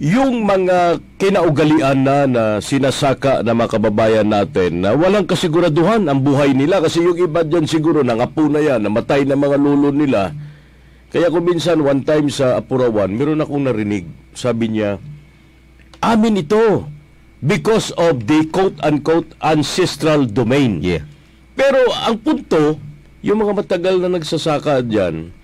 yung 0.00 0.48
mga 0.48 1.02
kinaugalian 1.20 1.98
na 2.00 2.24
na 2.24 2.44
sinasaka 2.64 3.44
ng 3.44 3.52
mga 3.52 3.72
kababayan 3.76 4.28
natin 4.28 4.80
na 4.80 4.96
walang 4.96 5.28
kasiguraduhan 5.28 6.08
ang 6.08 6.24
buhay 6.24 6.56
nila 6.56 6.80
kasi 6.80 7.04
yung 7.04 7.20
iba 7.20 7.44
dyan 7.44 7.68
siguro 7.68 8.00
nangapo 8.00 8.48
na 8.48 8.64
yan, 8.64 8.80
namatay 8.80 9.28
na 9.28 9.36
mga 9.36 9.56
lulo 9.60 9.92
nila. 9.92 10.32
Kaya 11.12 11.28
kung 11.28 11.44
minsan 11.44 11.76
one 11.84 12.00
time 12.08 12.32
sa 12.32 12.56
Apurawan, 12.56 13.12
meron 13.12 13.44
akong 13.44 13.68
narinig, 13.68 14.08
sabi 14.32 14.72
niya, 14.72 14.96
amin 16.00 16.40
ito 16.40 16.88
because 17.44 17.92
of 18.00 18.24
the 18.24 18.48
quote-unquote 18.48 19.36
ancestral 19.44 20.24
domain. 20.24 20.80
Yeah. 20.80 21.04
Pero 21.52 21.92
ang 21.92 22.16
punto, 22.22 22.80
yung 23.20 23.44
mga 23.44 23.52
matagal 23.60 24.00
na 24.00 24.08
nagsasaka 24.08 24.80
dyan, 24.88 25.36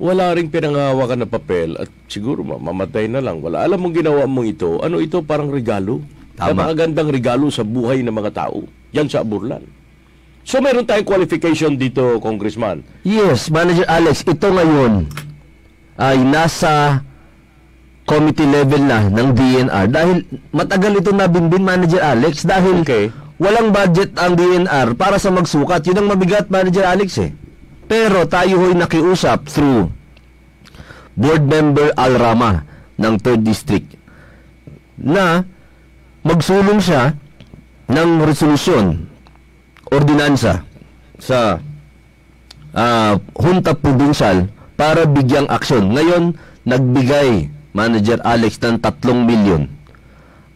wala 0.00 0.32
ring 0.32 0.48
pinangahawakan 0.48 1.22
na 1.22 1.28
papel 1.28 1.76
at 1.76 1.92
siguro 2.08 2.40
ma- 2.40 2.56
mamatay 2.58 3.04
na 3.04 3.20
lang. 3.20 3.38
Wala. 3.38 3.60
Alam 3.60 3.84
mong 3.84 3.94
ginawa 3.94 4.24
mong 4.24 4.48
ito, 4.48 4.80
ano 4.80 4.96
ito 4.98 5.20
parang 5.20 5.52
regalo? 5.52 6.00
Tama. 6.34 6.56
Napakagandang 6.56 7.12
regalo 7.12 7.52
sa 7.52 7.60
buhay 7.60 8.00
ng 8.00 8.10
mga 8.10 8.32
tao. 8.32 8.64
Yan 8.90 9.06
sa 9.06 9.20
Aburlan. 9.20 9.60
So 10.40 10.58
meron 10.58 10.88
tayong 10.88 11.04
qualification 11.04 11.76
dito, 11.76 12.16
Congressman. 12.18 12.80
Yes, 13.04 13.52
Manager 13.52 13.84
Alex, 13.86 14.24
ito 14.24 14.48
ngayon 14.48 15.04
ay 16.00 16.16
nasa 16.24 17.04
committee 18.08 18.48
level 18.48 18.80
na 18.80 19.04
ng 19.04 19.36
DNR 19.36 19.86
dahil 19.86 20.24
matagal 20.50 20.98
ito 20.98 21.12
nabinbin 21.12 21.62
Manager 21.62 22.00
Alex 22.00 22.42
dahil 22.42 22.82
Okay. 22.82 23.12
walang 23.36 23.68
budget 23.70 24.16
ang 24.16 24.32
DNR 24.32 24.96
para 24.96 25.20
sa 25.20 25.28
magsukat. 25.28 25.84
Yun 25.84 26.02
ang 26.02 26.08
mabigat 26.08 26.48
Manager 26.48 26.88
Alex 26.88 27.20
eh. 27.20 27.30
Pero 27.90 28.22
tayo 28.30 28.62
ho'y 28.62 28.78
nakiusap 28.78 29.50
through 29.50 29.90
board 31.18 31.42
member 31.42 31.90
Al 31.98 32.14
Rama 32.14 32.62
ng 32.94 33.18
3rd 33.18 33.42
District 33.42 33.88
na 34.94 35.42
magsulong 36.22 36.78
siya 36.78 37.18
ng 37.90 38.22
resolusyon, 38.22 39.10
ordinansa 39.90 40.62
sa 41.18 41.58
ah, 42.70 43.18
Junta 43.34 43.74
Provincial 43.74 44.46
para 44.78 45.10
bigyang 45.10 45.50
aksyon. 45.50 45.90
Ngayon, 45.90 46.38
nagbigay 46.62 47.50
Manager 47.74 48.22
Alex 48.22 48.62
ng 48.62 48.78
3 48.78 48.86
milyon 49.26 49.66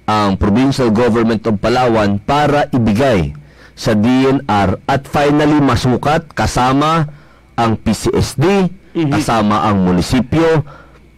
ang 0.06 0.38
Provincial 0.38 0.94
Government 0.94 1.42
of 1.50 1.58
Palawan 1.58 2.22
para 2.22 2.70
ibigay 2.70 3.34
sa 3.74 3.96
DNR 3.96 4.78
at 4.86 5.02
finally 5.10 5.58
masukat 5.58 6.30
kasama 6.36 7.10
ang 7.54 7.78
PCSD, 7.78 8.70
kasama 9.10 9.66
ang 9.66 9.82
munisipyo 9.82 10.62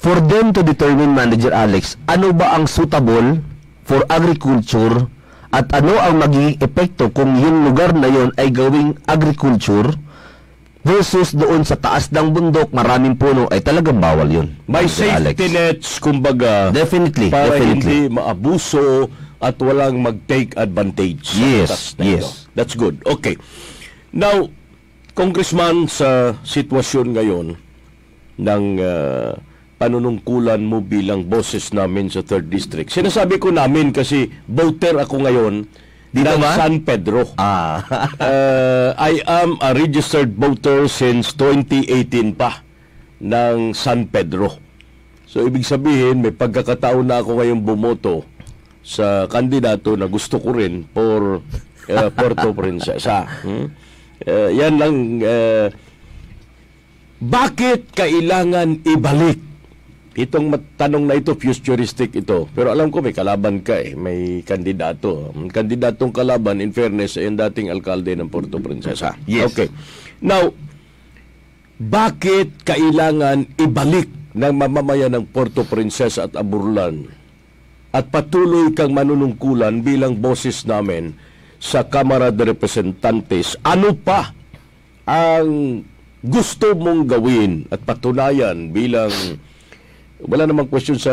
for 0.00 0.20
them 0.24 0.52
to 0.52 0.64
determine 0.64 1.12
Manager 1.12 1.52
Alex 1.52 1.96
ano 2.08 2.32
ba 2.32 2.56
ang 2.56 2.64
suitable 2.64 3.40
for 3.84 4.00
agriculture 4.08 5.08
at 5.52 5.68
ano 5.72 5.96
ang 5.96 6.20
magiging 6.20 6.56
epekto 6.58 7.08
kung 7.12 7.36
yung 7.36 7.64
lugar 7.64 7.92
na 7.96 8.08
yon 8.08 8.32
ay 8.36 8.48
gawing 8.52 8.96
agriculture 9.04 9.92
versus 10.86 11.34
doon 11.34 11.66
sa 11.66 11.74
taas 11.74 12.14
ng 12.14 12.30
bundok, 12.30 12.70
maraming 12.70 13.18
puno, 13.18 13.50
ay 13.50 13.58
talagang 13.58 13.98
bawal 13.98 14.30
yun. 14.30 14.54
May 14.70 14.86
Alex. 14.86 14.94
safety 15.34 15.50
nets, 15.50 15.98
kumbaga, 15.98 16.70
Definitely, 16.70 17.26
para 17.26 17.58
definitely. 17.58 18.06
hindi 18.06 18.14
maabuso 18.14 19.10
at 19.42 19.58
walang 19.58 19.98
mag-take 19.98 20.54
advantage. 20.54 21.34
Yes, 21.34 21.98
yes. 21.98 22.46
That's 22.54 22.78
good. 22.78 23.02
Okay. 23.02 23.34
Now, 24.14 24.46
Congressman, 25.16 25.88
sa 25.88 26.36
sitwasyon 26.44 27.06
ngayon 27.16 27.46
ng 28.36 28.64
ah, 28.84 29.32
panunungkulan 29.80 30.60
mo 30.60 30.84
bilang 30.84 31.24
boses 31.24 31.72
namin 31.72 32.12
sa 32.12 32.20
3rd 32.20 32.46
District, 32.52 32.90
sinasabi 32.92 33.40
ko 33.40 33.48
namin 33.48 33.96
kasi 33.96 34.28
voter 34.44 34.92
ako 35.00 35.24
ngayon 35.24 35.64
Dito 36.12 36.36
ng 36.36 36.40
ba? 36.44 36.52
San 36.52 36.84
Pedro. 36.84 37.32
Ah, 37.40 37.80
Uh, 38.20 38.92
I 39.10 39.24
am 39.24 39.56
a 39.64 39.72
registered 39.72 40.36
voter 40.36 40.84
since 40.84 41.32
2018 41.32 42.36
pa 42.36 42.60
ng 43.16 43.72
San 43.72 44.12
Pedro. 44.12 44.60
So 45.24 45.40
ibig 45.48 45.64
sabihin 45.64 46.20
may 46.20 46.36
pagkakataon 46.36 47.08
na 47.08 47.24
ako 47.24 47.40
ngayong 47.40 47.64
bumoto 47.64 48.28
sa 48.84 49.24
kandidato 49.32 49.96
na 49.96 50.12
gusto 50.12 50.36
ko 50.36 50.60
rin 50.60 50.84
for 50.92 51.40
uh, 51.88 52.08
Puerto 52.12 52.52
Princesa. 52.52 53.24
Hmm? 53.40 53.85
Uh, 54.24 54.48
yan 54.48 54.80
lang 54.80 55.20
uh, 55.20 55.68
bakit 57.20 57.92
kailangan 57.92 58.80
ibalik 58.86 59.36
Itong 60.16 60.48
tanong 60.80 61.04
na 61.04 61.20
ito, 61.20 61.36
futuristic 61.36 62.16
ito. 62.16 62.48
Pero 62.56 62.72
alam 62.72 62.88
ko 62.88 63.04
may 63.04 63.12
kalaban 63.12 63.60
ka 63.60 63.76
eh. 63.76 63.92
May 63.92 64.40
kandidato. 64.48 65.28
Ang 65.36 65.52
kandidatong 65.52 66.08
kalaban, 66.08 66.64
in 66.64 66.72
fairness, 66.72 67.20
ay 67.20 67.28
yung 67.28 67.36
dating 67.36 67.68
alkalde 67.68 68.16
ng 68.16 68.32
Puerto 68.32 68.56
Princesa. 68.56 69.12
Yes. 69.28 69.52
Okay. 69.52 69.68
Now, 70.24 70.56
bakit 71.76 72.64
kailangan 72.64 73.44
ibalik 73.60 74.08
ng 74.32 74.54
mamamayan 74.56 75.20
ng 75.20 75.28
Puerto 75.28 75.68
Princesa 75.68 76.24
at 76.24 76.32
Aburlan 76.32 77.12
at 77.92 78.08
patuloy 78.08 78.72
kang 78.72 78.96
manunungkulan 78.96 79.84
bilang 79.84 80.16
boses 80.16 80.64
namin 80.64 81.12
sa 81.60 81.84
Kamara 81.84 82.32
de 82.32 82.52
Representantes? 82.52 83.56
Ano 83.64 83.94
pa 83.96 84.32
ang 85.06 85.82
gusto 86.26 86.74
mong 86.74 87.06
gawin 87.06 87.70
at 87.70 87.82
patunayan 87.86 88.74
bilang 88.74 89.12
wala 90.16 90.48
namang 90.48 90.66
question 90.72 90.96
sa 90.96 91.12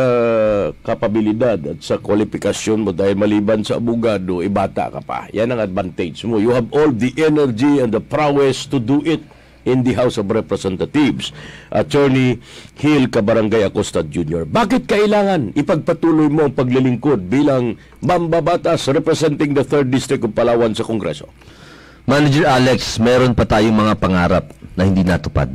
kapabilidad 0.79 1.59
at 1.75 1.79
sa 1.83 1.99
kwalifikasyon 1.99 2.87
mo 2.87 2.91
dahil 2.95 3.19
maliban 3.19 3.59
sa 3.59 3.75
abogado, 3.75 4.39
eh 4.39 4.47
bata 4.47 4.87
ka 4.87 5.03
pa. 5.03 5.27
Yan 5.35 5.51
ang 5.51 5.59
advantage 5.59 6.23
mo. 6.23 6.39
You 6.39 6.55
have 6.55 6.71
all 6.71 6.87
the 6.87 7.11
energy 7.19 7.83
and 7.83 7.91
the 7.91 7.99
prowess 7.99 8.63
to 8.71 8.79
do 8.79 9.03
it 9.03 9.19
in 9.63 9.83
the 9.83 9.95
House 9.95 10.19
of 10.19 10.29
Representatives. 10.29 11.31
Attorney 11.71 12.39
Hill 12.77 13.09
Cabarangay 13.09 13.67
Acosta 13.67 14.03
Jr. 14.03 14.47
Bakit 14.47 14.87
kailangan 14.87 15.55
ipagpatuloy 15.55 16.27
mo 16.27 16.47
ang 16.47 16.53
paglilingkod 16.53 17.27
bilang 17.27 17.75
mambabatas 18.03 18.87
representing 18.91 19.55
the 19.55 19.63
3rd 19.65 19.87
District 19.89 20.23
of 20.23 20.31
Palawan 20.35 20.75
sa 20.75 20.85
Kongreso? 20.85 21.31
Manager 22.03 22.45
Alex, 22.51 22.99
meron 22.99 23.31
pa 23.31 23.47
tayong 23.47 23.75
mga 23.75 23.95
pangarap 23.95 24.51
na 24.75 24.83
hindi 24.83 25.07
natupad. 25.07 25.47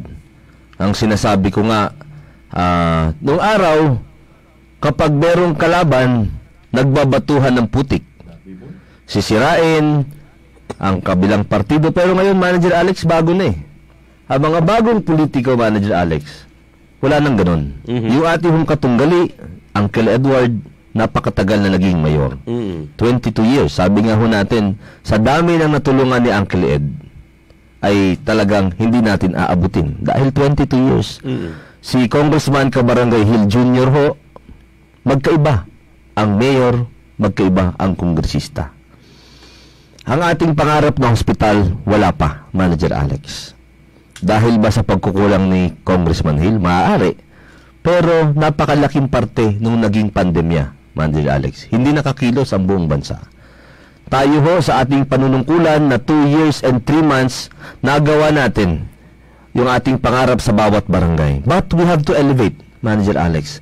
Ang 0.81 0.93
sinasabi 0.97 1.53
ko 1.53 1.61
nga, 1.69 1.93
ah, 2.55 3.13
noong 3.21 3.43
araw, 3.43 3.79
kapag 4.81 5.13
merong 5.13 5.53
kalaban, 5.59 6.33
nagbabatuhan 6.73 7.53
ng 7.53 7.69
putik. 7.69 8.05
Sisirain 9.09 10.05
ang 10.77 10.97
kabilang 11.01 11.45
partido. 11.49 11.91
Pero 11.91 12.13
ngayon, 12.13 12.37
Manager 12.37 12.77
Alex, 12.77 13.05
bago 13.09 13.33
na 13.33 13.53
eh. 13.53 13.57
Ang 14.29 14.41
mga 14.45 14.61
bagong 14.61 15.01
politiko, 15.01 15.57
Manager 15.57 15.97
Alex, 15.97 16.45
wala 17.01 17.17
nang 17.17 17.41
ganun. 17.41 17.81
Yung 17.89 18.29
ating 18.29 18.53
hong 18.53 18.69
katunggali, 18.69 19.33
Uncle 19.73 20.09
Edward, 20.13 20.53
napakatagal 20.93 21.59
na 21.65 21.71
naging 21.73 21.97
mayor. 21.97 22.37
Mm. 22.45 22.93
22 23.01 23.41
years. 23.49 23.73
Sabi 23.73 24.05
nga 24.05 24.21
ho 24.21 24.25
natin, 24.29 24.77
sa 25.01 25.17
dami 25.17 25.57
ng 25.57 25.73
natulungan 25.73 26.21
ni 26.21 26.31
Uncle 26.35 26.67
Ed, 26.69 26.85
ay 27.81 28.19
talagang 28.21 28.75
hindi 28.77 29.01
natin 29.01 29.33
aabutin. 29.33 29.97
Dahil 30.03 30.29
22 30.35 30.89
years. 30.93 31.23
Si 31.79 32.05
Congressman 32.11 32.69
Cabarangay 32.69 33.23
Hill 33.23 33.49
Jr. 33.49 33.89
ho, 33.89 34.07
magkaiba 35.07 35.65
ang 36.19 36.31
mayor, 36.37 36.85
magkaiba 37.17 37.79
ang 37.79 37.95
kongresista. 37.95 38.75
Ang 40.05 40.21
ating 40.21 40.53
pangarap 40.59 40.99
na 41.01 41.15
hospital, 41.15 41.81
wala 41.87 42.11
pa, 42.13 42.51
Manager 42.51 42.93
Alex. 42.93 43.55
Dahil 44.19 44.59
ba 44.59 44.71
sa 44.75 44.83
pagkukulang 44.83 45.47
ni 45.47 45.75
Congressman 45.87 46.39
Hill? 46.43 46.59
Maaari. 46.59 47.15
Pero 47.79 48.35
napakalaking 48.35 49.07
parte 49.07 49.55
nung 49.63 49.79
naging 49.79 50.11
pandemya, 50.11 50.95
Manager 50.99 51.31
Alex. 51.31 51.71
Hindi 51.71 51.95
nakakilos 51.95 52.51
ang 52.51 52.67
buong 52.67 52.91
bansa. 52.91 53.23
Tayo 54.09 54.41
ho 54.41 54.55
sa 54.65 54.83
ating 54.83 55.05
panunungkulan 55.05 55.85
na 55.87 56.01
2 56.01 56.35
years 56.35 56.65
and 56.65 56.83
3 56.83 57.05
months, 57.05 57.53
nagawa 57.85 58.33
natin 58.33 58.89
yung 59.53 59.69
ating 59.69 60.01
pangarap 60.01 60.41
sa 60.41 60.57
bawat 60.57 60.89
barangay. 60.89 61.45
But 61.45 61.71
we 61.77 61.85
have 61.85 62.03
to 62.09 62.17
elevate, 62.17 62.57
Manager 62.81 63.21
Alex. 63.21 63.61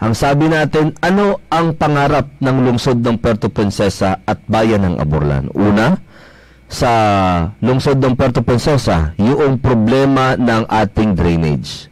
Ang 0.00 0.16
sabi 0.16 0.48
natin, 0.48 0.96
ano 1.04 1.44
ang 1.52 1.76
pangarap 1.76 2.32
ng 2.40 2.56
lungsod 2.64 3.04
ng 3.04 3.20
Puerto 3.20 3.52
Princesa 3.52 4.24
at 4.24 4.40
bayan 4.48 4.80
ng 4.86 4.96
Aborlan? 4.96 5.52
Una, 5.52 6.00
sa 6.70 6.90
lungsod 7.58 7.98
ng 7.98 8.14
Puerto 8.14 8.46
Princesa, 8.46 9.10
yung 9.18 9.58
problema 9.58 10.38
ng 10.38 10.70
ating 10.70 11.18
drainage. 11.18 11.90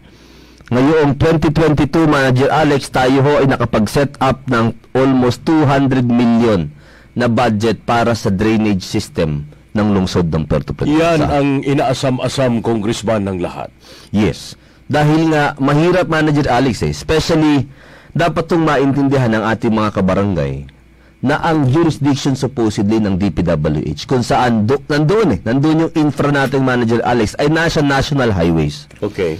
Ngayong 0.71 1.19
2022, 1.19 2.07
Manager 2.07 2.49
Alex, 2.55 2.87
tayo 2.95 3.19
ho 3.27 3.43
ay 3.43 3.51
nakapag-set 3.51 4.15
up 4.23 4.47
ng 4.47 4.71
almost 4.95 5.43
200 5.43 6.07
million 6.07 6.71
na 7.19 7.27
budget 7.27 7.83
para 7.83 8.15
sa 8.15 8.31
drainage 8.31 8.87
system 8.87 9.51
ng 9.75 9.89
lungsod 9.91 10.31
ng 10.31 10.47
Puerto 10.47 10.71
Princesa. 10.71 10.95
Yan 10.95 11.21
ang 11.27 11.49
inaasam-asam 11.67 12.63
congressman 12.63 13.27
ng 13.27 13.43
lahat. 13.43 13.75
Yes. 14.15 14.55
Dahil 14.87 15.35
nga, 15.35 15.59
mahirap 15.59 16.07
manager 16.07 16.47
Alex 16.47 16.87
eh. 16.87 16.95
Especially, 16.95 17.67
dapat 18.15 18.47
itong 18.47 18.63
maintindihan 18.63 19.35
ng 19.35 19.43
ating 19.43 19.75
mga 19.75 19.91
kabarangay 19.91 20.78
na 21.19 21.43
ang 21.43 21.67
jurisdiction 21.67 22.39
supposedly 22.39 23.03
ng 23.03 23.19
DPWH 23.19 24.07
kung 24.07 24.23
saan 24.23 24.71
do, 24.71 24.79
nandoon 24.87 25.35
eh, 25.35 25.39
nandoon 25.43 25.77
yung 25.89 25.93
infra 25.99 26.31
nating 26.31 26.63
manager 26.63 27.03
Alex 27.03 27.35
ay 27.43 27.51
nasa 27.51 27.83
national 27.83 28.31
highways. 28.31 28.87
Okay. 29.03 29.35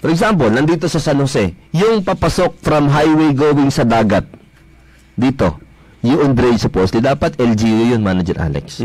For 0.00 0.08
example, 0.08 0.48
nandito 0.48 0.88
sa 0.88 0.96
San 0.96 1.20
Jose, 1.20 1.52
yung 1.76 2.00
papasok 2.00 2.56
from 2.64 2.88
highway 2.88 3.36
going 3.36 3.68
sa 3.68 3.84
dagat, 3.84 4.24
dito, 5.12 5.60
yung 6.00 6.32
drainage 6.32 6.64
supposedly, 6.64 7.04
dapat 7.04 7.36
LGU 7.36 7.92
yun, 7.92 8.00
Manager 8.00 8.40
Alex. 8.40 8.80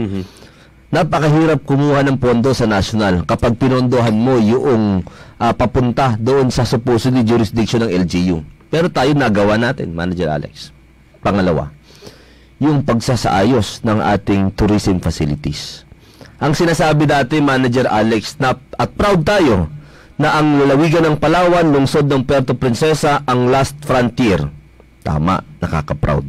Napakahirap 0.91 1.63
kumuha 1.63 2.03
ng 2.03 2.19
pondo 2.19 2.51
sa 2.51 2.67
national 2.67 3.23
kapag 3.23 3.55
pinondohan 3.55 4.15
mo 4.15 4.35
yung 4.35 5.07
ah, 5.39 5.55
papunta 5.55 6.19
doon 6.19 6.51
sa 6.51 6.67
supposedly 6.67 7.23
jurisdiction 7.23 7.87
ng 7.87 7.91
LGU. 8.03 8.43
Pero 8.67 8.91
tayo 8.91 9.15
nagawa 9.15 9.55
natin, 9.55 9.95
Manager 9.95 10.35
Alex. 10.35 10.75
Pangalawa, 11.23 11.71
yung 12.59 12.87
pagsasaayos 12.87 13.83
ng 13.83 13.99
ating 13.99 14.55
tourism 14.55 15.03
facilities. 15.03 15.83
Ang 16.39 16.55
sinasabi 16.55 17.07
dati, 17.07 17.39
Manager 17.39 17.87
Alex, 17.87 18.39
na, 18.39 18.55
at 18.55 18.89
proud 18.95 19.23
tayo 19.23 19.71
na 20.15 20.39
ang 20.39 20.59
lalawigan 20.59 21.03
ng 21.03 21.17
Palawan, 21.19 21.71
lungsod 21.71 22.07
ng 22.07 22.23
Puerto 22.23 22.55
Princesa, 22.55 23.23
ang 23.27 23.51
last 23.51 23.75
frontier. 23.83 24.39
Tama, 25.03 25.43
nakaka-proud. 25.59 26.23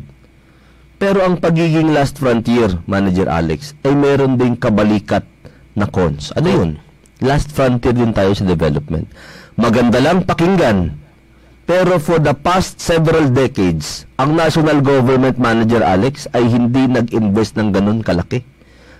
Pero 0.97 1.23
ang 1.23 1.39
pagiging 1.39 1.93
last 1.93 2.19
frontier, 2.19 2.83
Manager 2.89 3.29
Alex, 3.31 3.77
ay 3.85 3.95
meron 3.95 4.41
ding 4.41 4.57
kabalikat 4.57 5.23
na 5.77 5.87
cons. 5.87 6.33
Ano 6.35 6.49
yun? 6.49 6.71
Last 7.21 7.53
frontier 7.53 7.93
din 7.93 8.17
tayo 8.17 8.33
sa 8.33 8.49
development. 8.49 9.07
Maganda 9.57 10.01
lang 10.01 10.25
pakinggan. 10.25 11.06
Pero 11.67 11.99
for 11.99 12.17
the 12.17 12.31
past 12.33 12.79
several 12.79 13.27
decades, 13.27 14.07
ang 14.17 14.39
national 14.39 14.79
government 14.81 15.35
manager 15.37 15.83
Alex 15.83 16.31
ay 16.31 16.47
hindi 16.47 16.87
nag-invest 16.87 17.59
ng 17.59 17.75
ganun 17.75 18.01
kalaki 18.01 18.47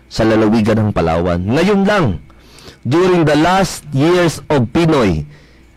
sa 0.07 0.23
lalawigan 0.23 0.75
ng 0.77 0.91
Palawan. 0.91 1.39
Ngayon 1.41 1.87
lang, 1.87 2.19
during 2.83 3.23
the 3.23 3.39
last 3.39 3.87
years 3.91 4.43
of 4.49 4.67
Pinoy 4.71 5.23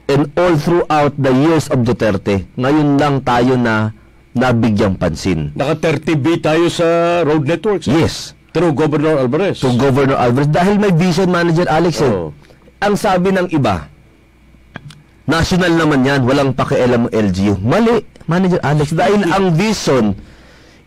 and 0.08 0.34
all 0.34 0.58
throughout 0.58 1.14
the 1.16 1.30
years 1.32 1.70
of 1.70 1.86
Duterte, 1.86 2.50
ngayon 2.56 2.98
lang 2.98 3.22
tayo 3.22 3.54
na 3.54 3.94
nabigyang 4.34 4.98
pansin. 4.98 5.54
Naka 5.54 5.94
30B 5.94 6.42
tayo 6.42 6.70
sa 6.70 6.86
road 7.22 7.46
networks. 7.46 7.86
ah. 7.86 7.94
Yes, 7.96 8.34
Through 8.50 8.74
Governor 8.74 9.22
Alvarez. 9.22 9.62
to 9.62 9.70
Governor 9.78 10.18
Alvarez 10.18 10.50
dahil 10.50 10.82
may 10.82 10.90
vision 10.90 11.30
manager 11.30 11.70
Alex. 11.70 12.02
eh. 12.02 12.10
Oo. 12.10 12.34
Ang 12.80 12.98
sabi 12.98 13.30
ng 13.30 13.46
iba, 13.52 13.86
national 15.30 15.78
naman 15.78 16.02
yan, 16.02 16.26
walang 16.26 16.58
pakialam 16.58 17.06
ng 17.06 17.14
LGU. 17.14 17.62
Mali, 17.62 18.02
manager 18.26 18.58
Alex, 18.66 18.92
dahil 18.92 19.22
ang 19.30 19.54
vision, 19.54 20.18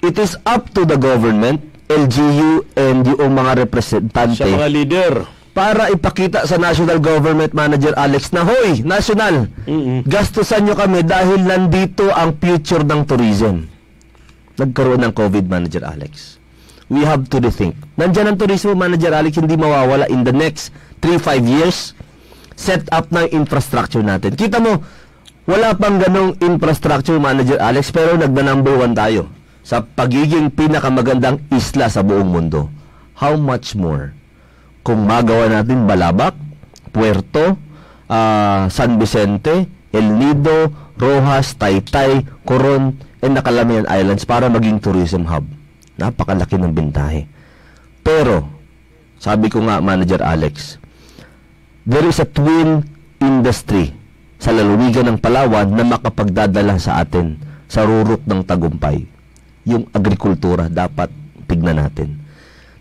it 0.03 0.19
is 0.19 0.35
up 0.43 0.67
to 0.75 0.83
the 0.83 0.99
government, 0.99 1.63
LGU, 1.87 2.67
and 2.75 3.07
yung 3.07 3.39
mga 3.39 3.63
representante 3.63 4.43
sa 4.43 4.51
mga 4.51 4.69
leader. 4.69 5.13
para 5.53 5.93
ipakita 5.93 6.49
sa 6.49 6.57
national 6.57 6.97
government 6.97 7.53
manager 7.53 7.93
Alex 7.95 8.33
na, 8.33 8.41
Hoy, 8.43 8.81
national, 8.83 9.53
Mm-mm. 9.69 10.01
gastusan 10.09 10.65
nyo 10.65 10.73
kami 10.73 11.05
dahil 11.05 11.45
nandito 11.45 12.09
ang 12.09 12.41
future 12.41 12.81
ng 12.83 13.05
tourism. 13.05 13.69
Nagkaroon 14.57 15.05
ng 15.05 15.13
COVID 15.13 15.45
manager 15.47 15.85
Alex. 15.85 16.41
We 16.89 17.05
have 17.05 17.29
to 17.29 17.41
rethink. 17.41 17.77
Nandyan 17.97 18.33
ang 18.33 18.37
tourism 18.41 18.77
manager 18.77 19.13
Alex, 19.13 19.37
hindi 19.37 19.57
mawawala 19.57 20.09
in 20.09 20.25
the 20.25 20.33
next 20.33 20.73
3-5 21.05 21.45
years. 21.45 21.93
Set 22.63 22.87
up 22.95 23.11
ng 23.11 23.27
infrastructure 23.35 24.07
natin. 24.07 24.39
Kita 24.39 24.63
mo, 24.63 24.79
wala 25.51 25.75
pang 25.75 25.99
ganong 25.99 26.39
infrastructure 26.39 27.19
manager 27.19 27.59
Alex, 27.59 27.91
pero 27.91 28.15
nagna-number 28.15 28.79
one 28.79 28.95
tayo 28.95 29.27
sa 29.67 29.83
pagiging 29.83 30.55
pinakamagandang 30.55 31.43
isla 31.51 31.91
sa 31.91 32.07
buong 32.07 32.31
mundo. 32.31 32.71
How 33.19 33.35
much 33.35 33.75
more? 33.75 34.23
kung 34.83 35.07
magawa 35.07 35.47
natin 35.49 35.87
Balabac, 35.87 36.35
Puerto, 36.91 37.57
ah, 38.11 38.67
San 38.69 38.99
Vicente, 38.99 39.71
El 39.95 40.19
Nido, 40.19 40.71
Rojas, 40.99 41.55
Taytay, 41.57 42.27
Coron, 42.43 42.99
and 43.23 43.39
Calamian 43.39 43.87
Islands 43.87 44.27
para 44.27 44.51
maging 44.51 44.83
tourism 44.83 45.25
hub. 45.31 45.47
Napakalaki 45.97 46.59
ng 46.59 46.75
bintahe. 46.75 47.31
Pero, 48.03 48.51
sabi 49.23 49.47
ko 49.47 49.63
nga, 49.63 49.79
Manager 49.79 50.19
Alex, 50.19 50.82
there 51.87 52.07
is 52.07 52.19
a 52.23 52.27
twin 52.27 52.83
industry 53.23 53.95
sa 54.43 54.51
lalawigan 54.51 55.07
ng 55.07 55.19
Palawan 55.23 55.71
na 55.71 55.87
makapagdadala 55.87 56.79
sa 56.79 57.03
atin 57.03 57.39
sa 57.71 57.87
rurok 57.87 58.27
ng 58.27 58.43
tagumpay. 58.43 59.07
Yung 59.67 59.87
agrikultura 59.95 60.67
dapat 60.67 61.09
tignan 61.47 61.79
natin 61.79 62.23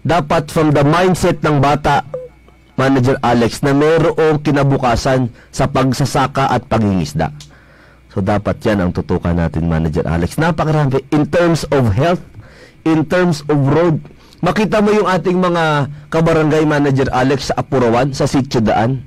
dapat 0.02 0.49
from 0.49 0.73
the 0.73 0.82
mindset 0.82 1.40
ng 1.45 1.61
bata, 1.61 2.06
Manager 2.76 3.18
Alex, 3.22 3.61
na 3.61 3.78
mayroong 3.78 4.41
kinabukasan 4.41 5.30
sa 5.53 5.69
pagsasaka 5.69 6.49
at 6.49 6.65
pangingisda. 6.65 7.30
So, 8.11 8.19
dapat 8.19 8.60
yan 8.65 8.84
ang 8.84 8.91
tutukan 8.91 9.32
natin, 9.32 9.69
Manager 9.72 10.03
Alex. 10.03 10.36
Napakarami. 10.36 11.06
In 11.15 11.30
terms 11.30 11.64
of 11.72 11.95
health, 11.95 12.19
in 12.84 13.07
terms 13.07 13.45
of 13.48 13.56
road, 13.72 14.03
makita 14.41 14.81
mo 14.81 14.89
yung 14.91 15.07
ating 15.07 15.38
mga 15.38 15.63
kabarangay 16.09 16.65
manager 16.65 17.07
Alex 17.13 17.49
sa 17.49 17.61
Apurawan, 17.61 18.11
sa 18.11 18.26
Sitio 18.26 18.59
Daan, 18.59 19.05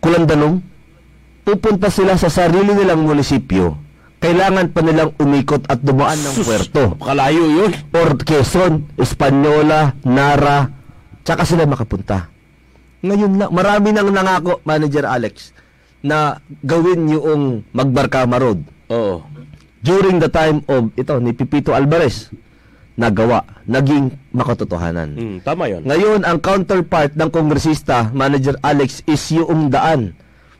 Kulandanong, 0.00 0.64
pupunta 1.44 1.92
sila 1.92 2.16
sa 2.16 2.32
sarili 2.32 2.72
nilang 2.72 3.04
munisipyo. 3.04 3.76
Kailangan 4.20 4.72
pa 4.72 4.80
nilang 4.84 5.16
umikot 5.16 5.64
at 5.64 5.80
dumaan 5.80 6.20
ng 6.20 6.34
Sus, 6.36 6.44
puerto 6.44 6.92
Kalayo 7.00 7.48
yun. 7.48 7.72
or 7.96 8.16
Quezon, 8.20 8.92
Espanyola, 8.96 9.96
Nara, 10.04 10.68
tsaka 11.24 11.48
sila 11.48 11.64
makapunta. 11.64 12.28
Ngayon 13.00 13.32
lang, 13.40 13.50
marami 13.52 13.96
nang 13.96 14.12
nangako, 14.12 14.60
Manager 14.68 15.08
Alex, 15.08 15.56
na 16.04 16.36
gawin 16.60 17.08
yung 17.08 17.64
Magbarkama 17.72 18.36
Road. 18.36 18.60
Oo. 18.92 19.24
During 19.80 20.20
the 20.20 20.28
time 20.28 20.60
of, 20.68 20.92
ito, 20.92 21.16
ni 21.16 21.32
Pipito 21.32 21.72
Alvarez, 21.72 22.28
nagawa, 23.00 23.48
naging 23.64 24.12
makatotohanan. 24.36 25.16
Mm, 25.16 25.36
tama 25.40 25.72
yun. 25.72 25.88
Ngayon, 25.88 26.20
ang 26.28 26.36
counterpart 26.36 27.16
ng 27.16 27.32
kongresista, 27.32 28.12
Manager 28.12 28.60
Alex, 28.60 29.00
is 29.08 29.24
yung 29.32 29.72
daan. 29.72 30.12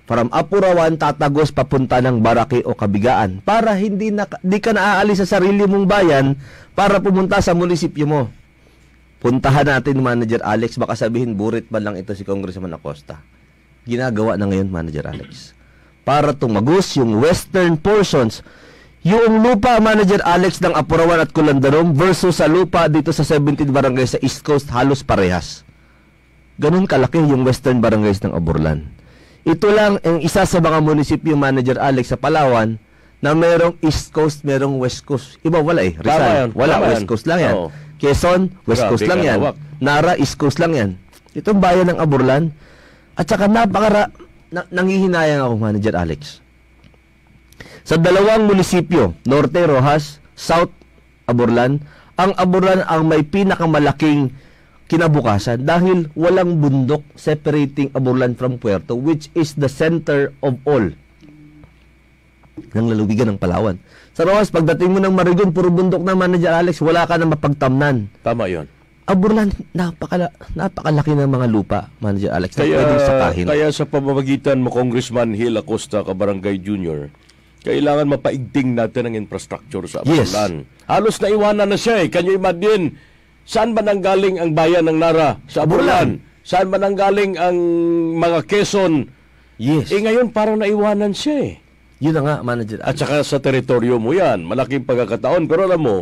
From 0.08 0.26
Apurawan, 0.34 0.98
tatagos 0.98 1.54
papunta 1.54 2.02
ng 2.02 2.18
Baraki 2.18 2.66
o 2.66 2.74
Kabigaan 2.74 3.46
para 3.46 3.78
hindi 3.78 4.10
na, 4.10 4.26
di 4.42 4.58
ka 4.58 4.74
naaalis 4.74 5.22
sa 5.22 5.38
sarili 5.38 5.62
mong 5.62 5.86
bayan 5.86 6.34
para 6.74 6.98
pumunta 6.98 7.38
sa 7.38 7.54
munisipyo 7.54 8.10
mo. 8.10 8.22
Puntahan 9.20 9.68
natin, 9.68 10.02
Manager 10.02 10.42
Alex. 10.42 10.80
Baka 10.80 10.98
sabihin, 10.98 11.38
burit 11.38 11.68
ba 11.70 11.78
lang 11.78 11.94
ito 11.94 12.10
si 12.16 12.26
Congressman 12.26 12.72
Acosta. 12.74 13.22
Ginagawa 13.86 14.34
na 14.34 14.48
ngayon, 14.50 14.72
Manager 14.72 15.12
Alex. 15.12 15.54
Para 16.02 16.34
tumagos 16.34 16.90
yung 16.98 17.20
western 17.20 17.76
portions. 17.78 18.42
Yung 19.00 19.40
lupa, 19.40 19.80
Manager 19.80 20.20
Alex, 20.28 20.60
ng 20.60 20.76
Apurawan 20.76 21.24
at 21.24 21.32
Kulandarong 21.32 21.96
versus 21.96 22.36
sa 22.36 22.44
lupa 22.44 22.84
dito 22.84 23.16
sa 23.16 23.24
17 23.24 23.64
barangay 23.72 24.04
sa 24.04 24.18
East 24.20 24.44
Coast, 24.44 24.68
halos 24.76 25.00
parehas. 25.00 25.64
Ganun 26.60 26.84
kalaki 26.84 27.16
yung 27.16 27.40
western 27.40 27.80
barangays 27.80 28.20
ng 28.20 28.36
Aburlan. 28.36 28.92
Ito 29.48 29.72
lang 29.72 29.96
ang 30.04 30.20
isa 30.20 30.44
sa 30.44 30.58
mga 30.60 30.84
munisipyo 30.84 31.32
manager 31.32 31.80
Alex 31.80 32.12
sa 32.12 32.20
Palawan 32.20 32.76
na 33.24 33.32
merong 33.32 33.80
East 33.80 34.12
Coast, 34.12 34.44
merong 34.44 34.76
West 34.76 35.08
Coast. 35.08 35.40
Iba 35.40 35.64
wala 35.64 35.80
eh. 35.80 35.96
Rizal, 35.96 36.52
wala. 36.52 36.76
tama 36.76 36.92
West. 36.92 37.08
Coast 37.08 37.24
lang 37.24 37.40
yan. 37.40 37.54
Oo. 37.56 37.68
Quezon, 37.96 38.52
West 38.68 38.84
Grabe 38.84 38.90
Coast 38.92 39.08
lang 39.08 39.20
yan. 39.24 39.38
hawak. 39.40 39.56
Nara, 39.80 40.12
East 40.20 40.36
Coast 40.36 40.60
lang 40.60 40.72
yan. 40.76 40.90
Itong 41.32 41.56
bayan 41.56 41.88
ng 41.88 41.96
Aburlan. 41.96 42.52
At 43.16 43.24
saka 43.24 43.48
napakara... 43.48 44.12
Na, 44.52 44.68
nangihinayang 44.68 45.40
ako, 45.40 45.54
Manager 45.56 45.96
Alex. 45.96 46.44
Sa 47.84 47.96
dalawang 47.96 48.46
munisipyo, 48.46 49.16
Norte 49.24 49.64
Rojas, 49.64 50.20
South 50.36 50.72
Aburlan, 51.26 51.80
ang 52.20 52.36
Aburlan 52.36 52.84
ang 52.84 53.08
may 53.08 53.24
pinakamalaking 53.24 54.34
kinabukasan 54.90 55.62
dahil 55.62 56.10
walang 56.18 56.58
bundok 56.58 57.06
separating 57.14 57.94
Aburlan 57.94 58.34
from 58.34 58.58
Puerto 58.58 58.98
which 58.98 59.30
is 59.38 59.54
the 59.54 59.70
center 59.70 60.34
of 60.42 60.58
all 60.66 60.82
ng 62.60 62.86
lalawigan 62.92 63.32
ng 63.34 63.38
Palawan. 63.40 63.80
Sa 64.12 64.26
Rojas, 64.26 64.52
pagdating 64.52 64.92
mo 64.92 64.98
ng 65.00 65.14
Marigon, 65.16 65.50
puro 65.54 65.72
bundok 65.72 66.04
na 66.04 66.12
Manager 66.12 66.52
Alex, 66.52 66.82
wala 66.84 67.08
ka 67.08 67.16
na 67.16 67.24
mapagtamnan. 67.24 68.10
Tama 68.20 68.52
yun. 68.52 68.68
Aburlan, 69.08 69.50
napakala, 69.74 70.30
napakalaki 70.54 71.16
ng 71.16 71.26
mga 71.26 71.46
lupa, 71.50 71.90
Manager 71.98 72.30
Alex, 72.30 72.54
na 72.54 72.62
Kaya, 72.62 72.76
pwedeng 72.78 73.02
sakahin. 73.02 73.46
kaya 73.48 73.66
sa 73.74 73.84
pamamagitan 73.88 74.62
mo, 74.62 74.68
Congressman 74.70 75.34
Hill 75.34 75.58
Acosta, 75.58 76.04
Kabarangay 76.04 76.62
Jr., 76.62 77.10
kailangan 77.60 78.08
mapaigting 78.08 78.72
natin 78.72 79.10
ang 79.10 79.14
infrastructure 79.16 79.84
sa 79.84 80.00
Yes. 80.08 80.32
Abulan. 80.32 80.52
Halos 80.88 81.16
naiwanan 81.20 81.68
na 81.68 81.78
siya 81.78 82.02
eh. 82.02 82.08
Can 82.08 82.26
you 82.26 82.36
imagine? 82.36 82.96
Saan 83.44 83.76
ba 83.76 83.82
nanggaling 83.82 84.40
ang 84.40 84.56
bayan 84.56 84.88
ng 84.88 84.96
Nara? 84.96 85.36
Sa 85.46 85.68
Abulan. 85.68 86.20
Saan 86.40 86.72
ba 86.72 86.80
nanggaling 86.80 87.36
ang 87.36 87.56
mga 88.16 88.48
Quezon? 88.48 89.06
yes. 89.60 89.92
Eh 89.92 90.00
ngayon 90.00 90.32
parang 90.32 90.56
naiwanan 90.56 91.12
siya 91.12 91.36
eh. 91.44 91.54
Yun 92.00 92.16
na 92.16 92.22
nga, 92.24 92.36
Manager 92.40 92.80
At 92.80 92.96
saka 92.96 93.20
sa 93.20 93.36
teritoryo 93.36 94.00
mo 94.00 94.16
yan, 94.16 94.40
malaking 94.40 94.88
pagkakataon. 94.88 95.44
Pero 95.44 95.68
alam 95.68 95.84
mo, 95.84 95.96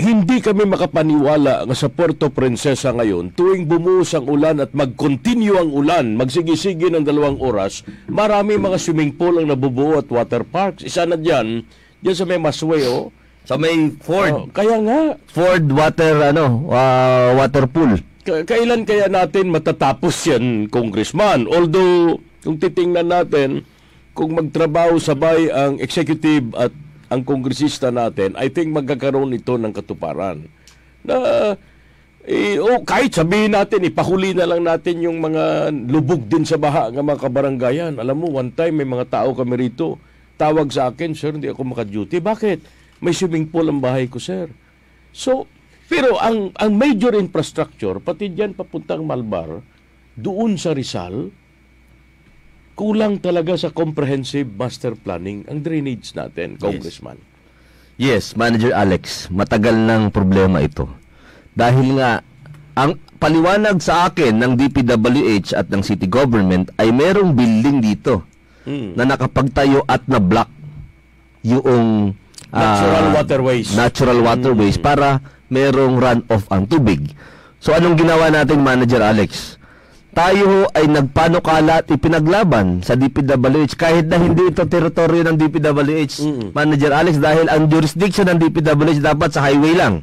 hindi 0.00 0.40
kami 0.40 0.64
makapaniwala 0.64 1.68
nga 1.68 1.76
sa 1.76 1.92
Puerto 1.92 2.32
Princesa 2.32 2.90
ngayon, 2.90 3.36
tuwing 3.36 3.68
bumuhos 3.68 4.16
ang 4.16 4.26
ulan 4.26 4.58
at 4.58 4.72
mag-continue 4.72 5.60
ang 5.60 5.70
ulan, 5.70 6.16
magsigi-sige 6.16 6.88
ng 6.88 7.04
dalawang 7.04 7.36
oras, 7.38 7.84
marami 8.08 8.56
mga 8.56 8.80
swimming 8.80 9.12
pool 9.14 9.38
ang 9.38 9.52
nabubuo 9.52 10.00
at 10.00 10.08
water 10.08 10.42
parks. 10.42 10.82
Isa 10.82 11.04
na 11.04 11.20
dyan, 11.20 11.62
dyan 12.00 12.16
sa 12.16 12.24
may 12.24 12.40
Masway, 12.40 12.88
oh. 12.88 13.12
Sa 13.44 13.56
may 13.56 13.92
Ford. 14.00 14.32
Oh, 14.32 14.46
kaya 14.52 14.80
nga, 14.84 15.00
Ford 15.28 15.64
water, 15.68 16.32
ano, 16.32 16.68
ah, 16.72 17.36
water 17.36 17.68
pool. 17.68 18.00
Ka- 18.20 18.44
kailan 18.44 18.84
kaya 18.84 19.08
natin 19.08 19.48
matatapos 19.52 20.16
yan, 20.28 20.68
Congressman? 20.68 21.48
Although, 21.48 22.20
kung 22.44 22.56
titingnan 22.60 23.08
natin, 23.08 23.64
kung 24.12 24.36
magtrabaho 24.36 25.00
sabay 25.00 25.48
ang 25.48 25.80
executive 25.80 26.52
at 26.52 26.72
ang 27.10 27.26
kongresista 27.26 27.90
natin, 27.90 28.38
I 28.38 28.48
think 28.54 28.70
magkakaroon 28.70 29.34
ito 29.34 29.58
ng 29.58 29.74
katuparan. 29.74 30.46
Na, 31.02 31.16
eh, 32.22 32.62
oh, 32.62 32.86
kahit 32.86 33.18
sabihin 33.18 33.58
natin, 33.58 33.82
ipahuli 33.82 34.30
na 34.30 34.46
lang 34.46 34.62
natin 34.62 35.02
yung 35.02 35.18
mga 35.18 35.74
lubog 35.90 36.30
din 36.30 36.46
sa 36.46 36.54
baha 36.54 36.94
ng 36.94 37.02
mga 37.02 37.20
kabaranggayan. 37.26 37.94
Alam 37.98 38.16
mo, 38.22 38.26
one 38.38 38.54
time 38.54 38.78
may 38.78 38.86
mga 38.86 39.10
tao 39.10 39.34
kami 39.34 39.58
rito, 39.58 39.98
tawag 40.38 40.70
sa 40.70 40.94
akin, 40.94 41.10
sir, 41.18 41.34
hindi 41.34 41.50
ako 41.50 41.74
maka-duty. 41.74 42.22
Bakit? 42.22 42.58
May 43.02 43.16
swimming 43.16 43.50
pool 43.50 43.66
ang 43.66 43.82
bahay 43.82 44.06
ko, 44.06 44.22
sir. 44.22 44.46
So, 45.10 45.50
pero 45.90 46.14
ang 46.22 46.54
ang 46.54 46.78
major 46.78 47.18
infrastructure, 47.18 47.98
pati 47.98 48.30
diyan 48.30 48.54
papuntang 48.54 49.02
Malbar, 49.02 49.58
doon 50.14 50.54
sa 50.54 50.70
Rizal, 50.70 51.34
kulang 52.80 53.20
talaga 53.20 53.52
sa 53.54 53.68
comprehensive 53.68 54.48
master 54.48 54.96
planning 54.96 55.44
ang 55.44 55.60
drainage 55.60 56.16
natin, 56.16 56.56
Congressman. 56.56 57.20
Yes, 58.00 58.32
Manager 58.32 58.72
Alex, 58.72 59.28
matagal 59.28 59.76
ng 59.76 60.08
problema 60.08 60.64
ito. 60.64 60.88
Dahil 61.52 62.00
nga, 62.00 62.24
ang 62.72 62.96
paliwanag 63.20 63.84
sa 63.84 64.08
akin 64.08 64.32
ng 64.32 64.56
DPWH 64.56 65.52
at 65.52 65.68
ng 65.68 65.84
city 65.84 66.08
government 66.08 66.72
ay 66.80 66.88
merong 66.88 67.36
building 67.36 67.84
dito 67.84 68.24
Mm. 68.60 68.92
na 68.92 69.04
nakapagtayo 69.06 69.84
at 69.84 70.04
na-block 70.04 70.48
yung 71.42 72.12
ah, 72.48 72.60
Natural 72.60 73.06
waterways. 73.14 73.68
natural 73.72 74.18
waterways 74.20 74.76
para 74.76 75.20
merong 75.48 75.96
run-off 75.96 76.44
ang 76.48 76.64
tubig. 76.64 77.12
So 77.56 77.72
anong 77.72 77.96
ginawa 77.96 78.28
natin, 78.28 78.60
Manager 78.60 79.00
Alex? 79.00 79.59
Tayo 80.10 80.42
ho 80.42 80.60
ay 80.74 80.90
nagpanukala 80.90 81.80
at 81.80 81.86
ipinaglaban 81.86 82.82
sa 82.82 82.98
DPWH 82.98 83.78
kahit 83.78 84.10
na 84.10 84.18
hindi 84.18 84.50
ito 84.50 84.66
teritoryo 84.66 85.22
ng 85.22 85.36
DPWH, 85.38 86.14
Mm. 86.20 86.46
Manager 86.50 86.92
Alex, 86.92 87.14
dahil 87.22 87.46
ang 87.46 87.70
jurisdiction 87.70 88.26
ng 88.26 88.38
DPWH 88.42 88.98
dapat 88.98 89.30
sa 89.30 89.46
highway 89.46 89.74
lang. 89.74 90.02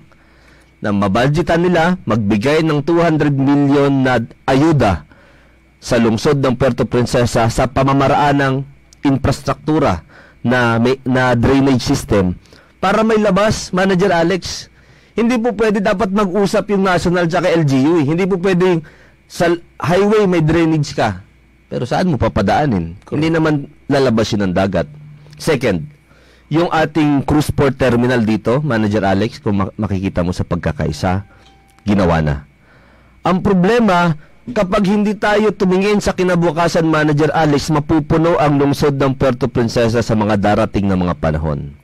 na 0.78 0.94
mabudgetan 0.94 1.66
nila 1.66 1.98
magbigay 2.06 2.62
ng 2.62 2.86
200 2.86 3.34
million 3.34 3.90
na 3.90 4.22
ayuda 4.46 5.10
sa 5.82 5.98
lungsod 5.98 6.38
ng 6.38 6.54
Puerto 6.54 6.86
Princesa 6.86 7.50
sa 7.50 7.66
pamamaraan 7.66 8.38
ng 8.38 8.56
infrastruktura 9.02 10.06
na 10.46 10.78
may, 10.78 11.02
na 11.02 11.34
drainage 11.34 11.82
system 11.82 12.38
para 12.78 13.02
may 13.02 13.18
labas, 13.18 13.74
Manager 13.74 14.14
Alex. 14.14 14.70
Hindi 15.18 15.42
po 15.42 15.50
pwede 15.58 15.82
dapat 15.82 16.14
mag-usap 16.14 16.70
yung 16.70 16.86
national 16.86 17.26
tsaka 17.26 17.50
LGU. 17.58 18.06
Eh. 18.06 18.14
Hindi 18.14 18.30
po 18.30 18.38
pwede 18.38 18.86
sa 19.28 19.52
highway 19.78 20.24
may 20.26 20.42
drainage 20.42 20.96
ka. 20.96 21.22
Pero 21.68 21.84
saan 21.84 22.08
mo 22.08 22.16
papadaanin? 22.16 22.96
Hindi 23.12 23.28
naman 23.28 23.68
lalabas 23.92 24.32
yun 24.32 24.48
ng 24.48 24.56
dagat. 24.56 24.88
Second, 25.36 25.84
yung 26.48 26.72
ating 26.72 27.28
cruise 27.28 27.52
port 27.52 27.76
terminal 27.76 28.24
dito, 28.24 28.64
Manager 28.64 29.04
Alex, 29.04 29.44
kung 29.44 29.60
mak- 29.60 29.76
makikita 29.76 30.24
mo 30.24 30.32
sa 30.32 30.48
pagkakaisa, 30.48 31.28
ginawa 31.84 32.24
na. 32.24 32.36
Ang 33.28 33.44
problema, 33.44 34.16
kapag 34.56 34.88
hindi 34.88 35.12
tayo 35.20 35.52
tumingin 35.52 36.00
sa 36.00 36.16
kinabukasan, 36.16 36.88
Manager 36.88 37.36
Alex, 37.36 37.68
mapupuno 37.68 38.40
ang 38.40 38.56
lungsod 38.56 38.96
ng 38.96 39.20
Puerto 39.20 39.52
Princesa 39.52 40.00
sa 40.00 40.16
mga 40.16 40.40
darating 40.40 40.88
na 40.88 40.96
mga 40.96 41.20
panahon. 41.20 41.76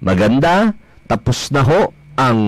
Maganda, 0.00 0.72
tapos 1.04 1.52
na 1.52 1.60
ho 1.60 1.92
ang 2.16 2.38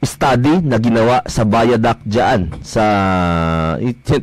study 0.00 0.64
na 0.64 0.80
ginawa 0.80 1.20
sa 1.28 1.44
Viaduct 1.44 2.02
dyan 2.08 2.48
sa 2.64 2.84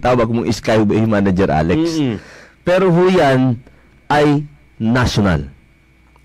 tawag 0.02 0.30
mong 0.34 0.50
Skyway 0.50 1.06
Manager 1.06 1.54
Alex. 1.54 2.02
Mm-mm. 2.02 2.18
Pero 2.66 2.90
ho 2.90 3.06
yan 3.08 3.62
ay 4.10 4.44
national. 4.82 5.54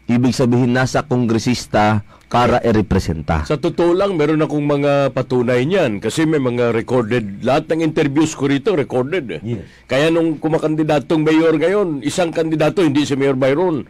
Ibig 0.09 0.35
sabihin 0.35 0.73
nasa 0.74 1.05
kongresista 1.05 2.03
para 2.33 2.65
i-representa. 2.65 3.45
Sa 3.45 3.61
totoo 3.61 3.93
lang, 3.93 4.16
meron 4.16 4.41
akong 4.41 4.65
mga 4.65 5.12
patunay 5.12 5.69
niyan 5.69 6.01
kasi 6.01 6.24
may 6.24 6.41
mga 6.41 6.73
recorded, 6.73 7.45
lahat 7.45 7.69
ng 7.69 7.85
interviews 7.85 8.33
ko 8.33 8.49
rito 8.49 8.73
recorded. 8.73 9.29
Eh. 9.37 9.61
Yes. 9.61 9.69
Kaya 9.85 10.09
nung 10.09 10.41
kumakandidatong 10.41 11.20
mayor 11.20 11.61
ngayon, 11.61 12.01
isang 12.01 12.33
kandidato, 12.33 12.81
hindi 12.81 13.05
si 13.05 13.20
Mayor 13.20 13.37
Byron. 13.37 13.85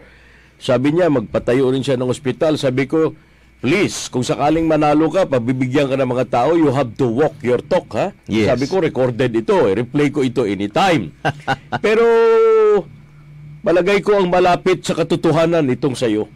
Sabi 0.58 0.90
niya, 0.90 1.06
magpatayo 1.06 1.70
rin 1.70 1.86
siya 1.86 1.94
ng 1.94 2.10
ospital. 2.10 2.58
Sabi 2.58 2.90
ko, 2.90 3.14
please, 3.62 4.10
kung 4.10 4.26
sakaling 4.26 4.66
manalo 4.66 5.06
ka, 5.08 5.24
pabibigyan 5.24 5.86
ka 5.86 5.94
ng 5.94 6.10
mga 6.10 6.26
tao, 6.28 6.58
you 6.58 6.68
have 6.74 6.90
to 6.98 7.06
walk 7.06 7.38
your 7.40 7.62
talk, 7.62 7.86
ha? 7.94 8.10
Yes. 8.26 8.50
Sabi 8.50 8.66
ko, 8.66 8.82
recorded 8.82 9.30
ito. 9.30 9.70
Eh. 9.70 9.78
Replay 9.78 10.10
ko 10.10 10.26
ito 10.26 10.42
anytime. 10.42 11.14
Pero, 11.86 12.02
malagay 13.62 14.02
ko 14.02 14.18
ang 14.18 14.26
malapit 14.26 14.82
sa 14.82 14.98
katotohanan 14.98 15.70
itong 15.70 15.94
sayo 15.94 16.26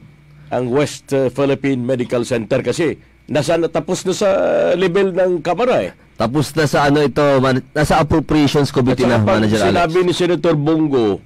ang 0.47 0.70
West 0.70 1.11
uh, 1.11 1.27
Philippine 1.27 1.82
Medical 1.82 2.23
Center 2.23 2.62
kasi 2.62 2.98
nasa 3.27 3.59
natapos 3.59 4.07
na 4.07 4.15
sa 4.15 4.31
level 4.78 5.11
ng 5.11 5.43
kamara 5.43 5.82
eh. 5.82 5.93
Tapos 6.16 6.55
na 6.55 6.65
sa 6.65 6.89
ano 6.89 7.03
ito, 7.03 7.20
man, 7.43 7.61
nasa 7.74 8.01
appropriations 8.01 8.70
At 8.70 8.74
committee 8.78 9.05
na, 9.05 9.20
Manager 9.20 9.61
Alex. 9.61 9.74
sinabi 9.74 9.98
ni 10.07 10.12
Senator 10.15 10.55
Bongo 10.57 11.20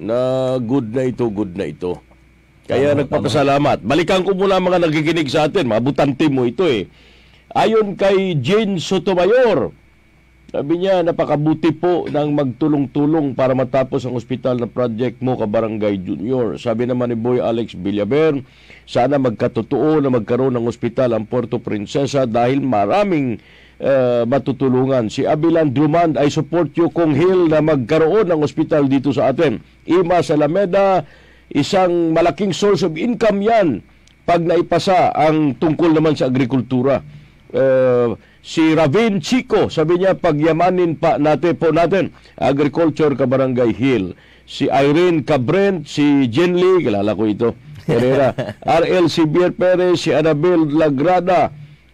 na 0.00 0.16
good 0.62 0.94
na 0.94 1.04
ito, 1.04 1.26
good 1.28 1.52
na 1.58 1.68
ito. 1.68 1.98
Kaya 2.70 2.94
nagpapasalamat. 2.94 3.82
Balikan 3.82 4.22
ko 4.22 4.30
muna 4.30 4.62
mga 4.62 4.86
nagiginig 4.86 5.26
sa 5.26 5.50
atin. 5.50 5.66
Mga 5.66 5.82
butante 5.82 6.30
mo 6.30 6.46
ito 6.46 6.62
eh. 6.70 6.86
Ayon 7.50 7.98
kay 7.98 8.38
Jane 8.38 8.78
Sotomayor, 8.78 9.74
sabi 10.54 10.82
niya, 10.82 11.02
napakabuti 11.02 11.74
po 11.74 12.06
ng 12.06 12.30
magtulong-tulong 12.34 13.34
para 13.38 13.54
matapos 13.58 14.06
ang 14.06 14.14
ospital 14.14 14.58
na 14.58 14.70
project 14.70 15.18
mo, 15.18 15.34
Kabarangay 15.34 15.98
Junior. 16.02 16.58
Sabi 16.62 16.86
naman 16.86 17.10
ni 17.10 17.18
Boy 17.18 17.42
Alex 17.42 17.74
Villaber, 17.74 18.38
sana 18.86 19.18
magkatotoo 19.18 20.02
na 20.02 20.10
magkaroon 20.10 20.54
ng 20.54 20.66
ospital 20.66 21.14
ang 21.14 21.26
Puerto 21.26 21.62
Princesa 21.62 22.26
dahil 22.26 22.62
maraming 22.62 23.38
eh, 23.78 24.22
matutulungan. 24.26 25.06
Si 25.06 25.22
Abilan 25.22 25.70
Drummond, 25.70 26.18
I 26.18 26.26
support 26.30 26.74
you 26.74 26.90
kung 26.90 27.14
Hill 27.14 27.46
na 27.46 27.62
magkaroon 27.62 28.30
ng 28.30 28.42
ospital 28.42 28.90
dito 28.90 29.14
sa 29.14 29.30
atin. 29.30 29.62
Ima 29.86 30.18
Salameda, 30.18 31.06
isang 31.50 32.14
malaking 32.14 32.54
source 32.54 32.86
of 32.86 32.94
income 32.94 33.42
yan 33.42 33.82
pag 34.22 34.46
naipasa 34.46 35.10
ang 35.10 35.58
tungkol 35.58 35.90
naman 35.90 36.14
sa 36.14 36.30
agrikultura. 36.30 37.02
Uh, 37.50 38.14
si 38.38 38.62
Ravin 38.78 39.18
Chico, 39.18 39.66
sabi 39.66 39.98
niya, 39.98 40.14
pagyamanin 40.14 40.94
pa 40.94 41.18
natin 41.18 41.58
po 41.58 41.74
natin, 41.74 42.14
Agriculture 42.38 43.18
Kabarangay 43.18 43.74
Hill. 43.74 44.14
Si 44.46 44.70
Irene 44.70 45.26
Cabrent, 45.26 45.82
si 45.82 46.30
Jen 46.30 46.54
Lee, 46.54 46.86
kilala 46.86 47.18
ko 47.18 47.26
ito, 47.26 47.58
Herrera, 47.90 48.30
RL 48.82 49.10
Sibier 49.10 49.50
Perez, 49.50 50.06
si 50.06 50.14
Annabel 50.14 50.70
Lagrada, 50.70 51.50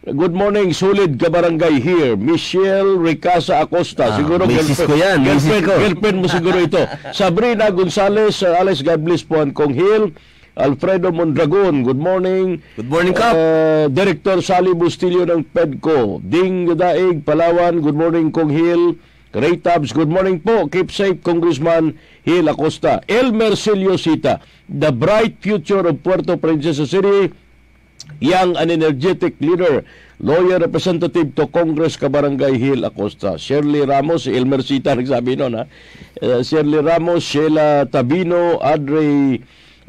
Good 0.07 0.39
morning, 0.39 0.70
solid 0.70 1.19
kabarangay 1.19 1.83
here. 1.83 2.15
Michelle 2.15 2.95
Ricasa 2.95 3.59
Acosta. 3.66 4.07
Ah, 4.07 4.15
siguro 4.15 4.47
misis 4.47 4.78
ko 4.78 4.95
yan, 4.95 5.27
girlfriend, 5.27 5.66
ko. 5.66 5.74
girlfriend 5.83 6.16
mo 6.23 6.27
siguro 6.31 6.62
ito. 6.62 6.78
Sabrina 7.19 7.74
Gonzales, 7.74 8.39
uh, 8.47 8.55
Alex 8.55 8.87
po 9.27 9.43
ang 9.43 9.51
Kong 9.51 9.74
Hill. 9.74 10.15
Alfredo 10.55 11.11
Mondragon, 11.11 11.83
good 11.83 11.99
morning. 11.99 12.62
Good 12.78 12.87
morning, 12.87 13.19
Kap. 13.19 13.35
Uh, 13.35 13.91
Director 13.91 14.39
Sally 14.47 14.78
Bustillo 14.78 15.27
ng 15.27 15.43
PEDCO. 15.43 16.23
Ding 16.23 16.70
Daig, 16.78 17.27
Palawan, 17.27 17.83
good 17.83 17.99
morning 17.99 18.31
Kong 18.31 18.55
Hill. 18.55 18.95
Ray 19.35 19.59
Tabs, 19.59 19.91
good 19.91 20.07
morning 20.07 20.39
po. 20.39 20.70
Keep 20.70 20.95
safe, 20.95 21.19
Congressman 21.19 21.99
Hill 22.23 22.47
Acosta. 22.47 23.03
Elmer 23.11 23.59
Celiosita, 23.59 24.39
the 24.70 24.95
bright 24.95 25.43
future 25.43 25.83
of 25.83 25.99
Puerto 26.07 26.39
Princesa 26.39 26.87
City 26.87 27.35
young 28.20 28.56
and 28.56 28.70
energetic 28.70 29.36
leader, 29.40 29.85
lawyer 30.20 30.59
representative 30.59 31.35
to 31.36 31.47
Congress 31.48 31.97
Kabarangay 31.97 32.56
Hill 32.56 32.85
Acosta. 32.85 33.36
Shirley 33.39 33.85
Ramos, 33.85 34.24
si 34.24 34.36
Elmer 34.36 34.62
Sita 34.62 34.94
nagsabi 34.98 35.36
noon 35.36 35.55
ha. 35.60 35.64
Uh, 36.23 36.40
Shirley 36.43 36.81
Ramos, 36.81 37.23
Sheila 37.24 37.85
Tabino, 37.90 38.56
Adre 38.62 39.43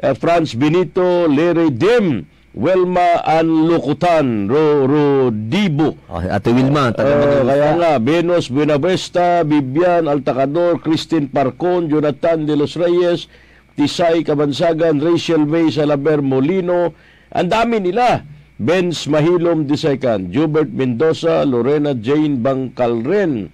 uh, 0.03 0.13
Franz 0.15 0.53
Benito, 0.55 1.27
Larry 1.31 1.71
Dim, 1.71 2.27
Welma 2.57 3.21
Anlukutan, 3.23 4.49
Ro 4.49 4.89
Rodibo. 4.89 5.93
Okay, 6.09 6.29
Ate 6.33 6.49
Wilma, 6.51 6.89
taga 6.91 7.13
Uh, 7.13 7.45
kaya 7.45 7.69
nga, 7.77 7.91
Venus 8.01 8.49
Buenavesta, 8.49 9.45
Bibian 9.45 10.09
Altacador, 10.09 10.81
Christine 10.81 11.29
Parcon, 11.29 11.85
Jonathan 11.87 12.49
De 12.49 12.57
Los 12.57 12.73
Reyes, 12.75 13.29
Tisay 13.77 14.25
Kabansagan, 14.25 14.97
Rachel 14.97 15.45
May 15.45 15.69
Salaber 15.69 16.25
Molino, 16.25 16.97
ang 17.31 17.47
dami 17.47 17.81
nila. 17.81 18.23
Benz 18.57 19.05
Mahilom 19.05 19.69
Disaykan, 19.69 20.33
Jubert 20.33 20.73
Mendoza, 20.73 21.45
Lorena 21.45 21.93
Jane 21.93 22.41
Bangkalren, 22.41 23.53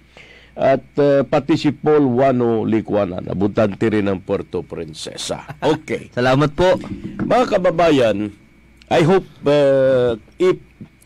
at 0.56 0.86
uh, 0.96 1.26
pati 1.28 1.60
si 1.60 1.76
Paul 1.76 2.08
Wano 2.14 2.64
Likwanan, 2.64 3.28
abutante 3.28 3.90
rin 3.90 4.08
ng 4.08 4.24
Puerto 4.24 4.64
Princesa. 4.64 5.44
Okay. 5.74 6.08
Salamat 6.14 6.56
po. 6.56 6.80
Mga 7.20 7.44
kababayan, 7.58 8.32
I 8.88 9.00
hope 9.04 9.28
uh, 9.44 10.16
if 10.40 10.56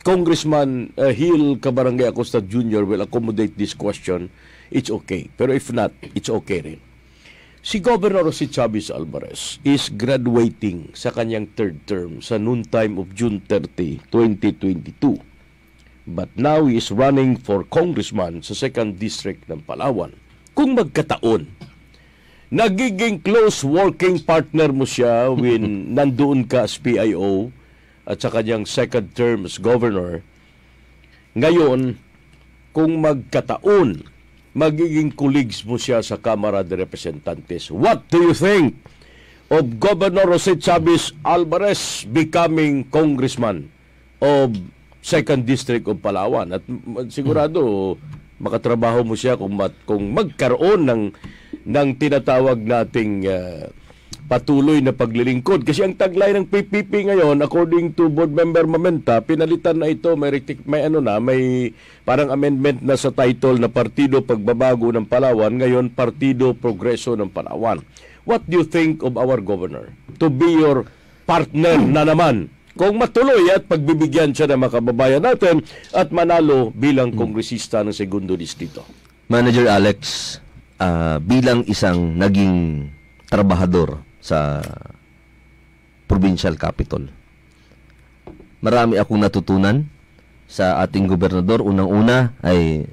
Congressman 0.07 0.95
uh, 0.95 1.11
Hill 1.11 1.59
Cabarangay 1.59 2.13
Acosta 2.13 2.39
Jr. 2.39 2.87
will 2.87 3.03
accommodate 3.03 3.59
this 3.59 3.75
question, 3.75 4.31
it's 4.71 4.95
okay. 4.95 5.27
Pero 5.35 5.51
if 5.51 5.75
not, 5.75 5.91
it's 6.15 6.31
okay 6.31 6.61
rin. 6.63 6.81
Si 7.59 7.83
Governor 7.83 8.31
si 8.31 8.47
Chavez 8.47 8.87
Alvarez 8.87 9.59
is 9.67 9.91
graduating 9.91 10.95
sa 10.95 11.11
kanyang 11.11 11.51
third 11.59 11.83
term 11.91 12.23
sa 12.23 12.39
noon 12.39 12.63
time 12.63 13.03
of 13.03 13.11
June 13.19 13.43
30, 13.43 13.99
2022. 14.15 15.19
But 16.07 16.31
now 16.39 16.71
he 16.71 16.79
is 16.79 16.95
running 16.95 17.35
for 17.35 17.67
congressman 17.67 18.47
sa 18.47 18.55
2nd 18.55 19.03
District 19.03 19.43
ng 19.51 19.67
Palawan. 19.67 20.15
Kung 20.55 20.79
magkataon, 20.79 21.51
nagiging 22.55 23.27
close 23.27 23.67
working 23.67 24.23
partner 24.23 24.71
mo 24.71 24.87
siya 24.87 25.35
when 25.35 25.83
nandoon 25.99 26.47
ka 26.47 26.63
as 26.63 26.79
PIO 26.79 27.51
at 28.07 28.23
sa 28.23 28.31
kanyang 28.31 28.71
second 28.71 29.19
term 29.19 29.43
as 29.45 29.59
governor. 29.59 30.23
Ngayon, 31.35 31.99
kung 32.71 33.03
magkataon, 33.03 34.07
magiging 34.59 35.15
colleagues 35.15 35.63
mo 35.63 35.79
siya 35.79 36.03
sa 36.03 36.19
Kamara 36.19 36.67
de 36.67 36.75
Representantes. 36.75 37.71
What 37.71 38.11
do 38.11 38.27
you 38.27 38.35
think 38.35 38.75
of 39.47 39.79
Governor 39.79 40.27
Jose 40.35 40.59
Chavez 40.59 41.15
Alvarez 41.23 42.03
becoming 42.11 42.91
congressman 42.91 43.71
of 44.19 44.59
second 44.99 45.47
district 45.47 45.87
of 45.87 46.03
Palawan 46.03 46.59
at 46.59 46.63
sigurado 47.15 47.95
makatrabaho 48.43 49.07
mo 49.07 49.15
siya 49.15 49.39
kung 49.39 49.55
mat, 49.55 49.75
kung 49.87 50.11
magkaroon 50.11 50.83
ng 50.91 51.03
ng 51.69 51.89
tinatawag 51.97 52.59
nating 52.59 53.27
uh, 53.31 53.71
patuloy 54.29 54.85
na 54.85 54.93
paglilingkod. 54.93 55.65
Kasi 55.65 55.83
ang 55.83 55.97
taglay 55.97 56.37
ng 56.37 56.47
PPP 56.47 57.09
ngayon 57.09 57.41
according 57.41 57.97
to 57.97 58.13
board 58.13 58.31
member 58.31 58.69
Mamenta 58.69 59.25
pinalitan 59.25 59.81
na 59.81 59.89
ito. 59.89 60.13
May 60.15 60.45
may 60.69 60.85
ano 60.85 61.01
na 61.01 61.17
may 61.17 61.73
parang 62.05 62.29
amendment 62.29 62.85
na 62.85 62.95
sa 63.01 63.09
title 63.09 63.57
na 63.57 63.73
Partido 63.73 64.21
Pagbabago 64.21 64.93
ng 64.93 65.09
Palawan 65.09 65.57
ngayon 65.57 65.89
Partido 65.97 66.53
Progreso 66.53 67.17
ng 67.17 67.33
Palawan. 67.33 67.81
What 68.29 68.45
do 68.45 68.61
you 68.61 68.67
think 68.69 69.01
of 69.01 69.17
our 69.17 69.41
governor? 69.41 69.89
To 70.21 70.29
be 70.29 70.61
your 70.61 70.85
partner 71.25 71.81
na 71.81 72.05
naman. 72.05 72.53
Kung 72.77 73.01
matuloy 73.01 73.49
at 73.51 73.67
pagbibigyan 73.67 74.37
siya 74.37 74.55
ng 74.55 74.61
mga 74.61 74.75
kababayan 74.79 75.25
natin 75.25 75.65
at 75.91 76.15
manalo 76.15 76.71
bilang 76.77 77.11
kongresista 77.11 77.83
ng 77.83 77.91
segundo 77.91 78.39
distrito. 78.39 78.87
Manager 79.27 79.67
Alex, 79.67 79.99
ah, 80.79 81.19
bilang 81.19 81.67
isang 81.67 82.15
naging 82.15 82.87
trabahador 83.27 84.08
sa 84.29 84.61
provincial 86.05 86.61
capital, 86.61 87.09
marami 88.61 89.01
akong 89.01 89.25
natutunan 89.25 89.89
sa 90.45 90.85
ating 90.85 91.09
gobernador. 91.09 91.65
Unang-una 91.65 92.37
ay 92.45 92.85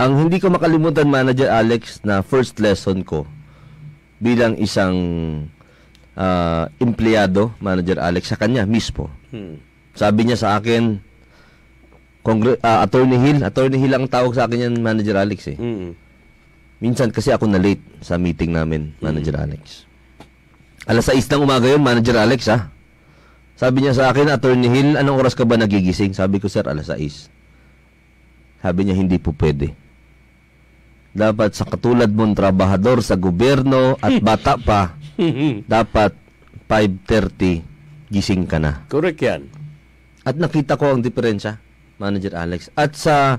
ang 0.00 0.16
hindi 0.16 0.40
ko 0.40 0.48
makalimutan, 0.48 1.04
Manager 1.12 1.52
Alex, 1.52 2.00
na 2.08 2.24
first 2.24 2.56
lesson 2.56 3.04
ko 3.04 3.28
bilang 4.16 4.56
isang 4.56 4.96
ah, 6.16 6.72
empleyado, 6.80 7.52
Manager 7.60 8.00
Alex, 8.00 8.32
sa 8.32 8.40
kanya 8.40 8.64
mismo. 8.64 9.12
Sabi 9.92 10.24
niya 10.24 10.40
sa 10.40 10.56
akin, 10.56 11.00
Congre- 12.20 12.60
ah, 12.60 12.84
Attorney 12.84 13.16
Hill, 13.16 13.40
Attorney 13.44 13.80
Hill 13.80 13.96
ang 13.96 14.08
tawag 14.08 14.36
sa 14.36 14.44
akin 14.48 14.68
yan, 14.68 14.74
Manager 14.80 15.16
Alex 15.20 15.52
eh. 15.52 15.56
Mm. 15.56 15.96
Minsan 16.80 17.12
kasi 17.12 17.32
ako 17.32 17.48
na 17.48 17.60
late 17.60 17.80
sa 18.00 18.16
meeting 18.16 18.56
namin, 18.56 18.96
Manager 19.04 19.36
Alex. 19.36 19.88
Alas 20.88 21.08
6 21.12 21.28
ng 21.28 21.42
umaga 21.44 21.68
yun, 21.68 21.82
Manager 21.84 22.16
Alex 22.16 22.48
ha. 22.48 22.72
Sabi 23.60 23.84
niya 23.84 23.92
sa 23.92 24.08
akin, 24.08 24.32
Attorney 24.32 24.72
Hill, 24.72 24.96
anong 24.96 25.20
oras 25.20 25.36
ka 25.36 25.44
ba 25.44 25.60
nagigising? 25.60 26.16
Sabi 26.16 26.40
ko, 26.40 26.48
sir, 26.48 26.64
alas 26.64 26.88
6. 26.88 27.28
Sabi 28.64 28.80
niya, 28.88 28.96
hindi 28.96 29.20
po 29.20 29.36
pwede. 29.36 29.76
Dapat 31.12 31.52
sa 31.52 31.68
katulad 31.68 32.08
mong 32.08 32.32
trabahador 32.32 33.04
sa 33.04 33.20
gobyerno 33.20 34.00
at 34.00 34.16
bata 34.24 34.56
pa, 34.56 34.96
dapat 35.76 36.16
5.30 36.72 37.68
gising 38.08 38.48
ka 38.48 38.56
na. 38.56 38.88
Correct 38.88 39.20
yan. 39.20 39.44
At 40.24 40.40
nakita 40.40 40.80
ko 40.80 40.96
ang 40.96 41.04
diferensya, 41.04 41.60
Manager 42.00 42.40
Alex. 42.40 42.72
At 42.72 42.96
sa 42.96 43.36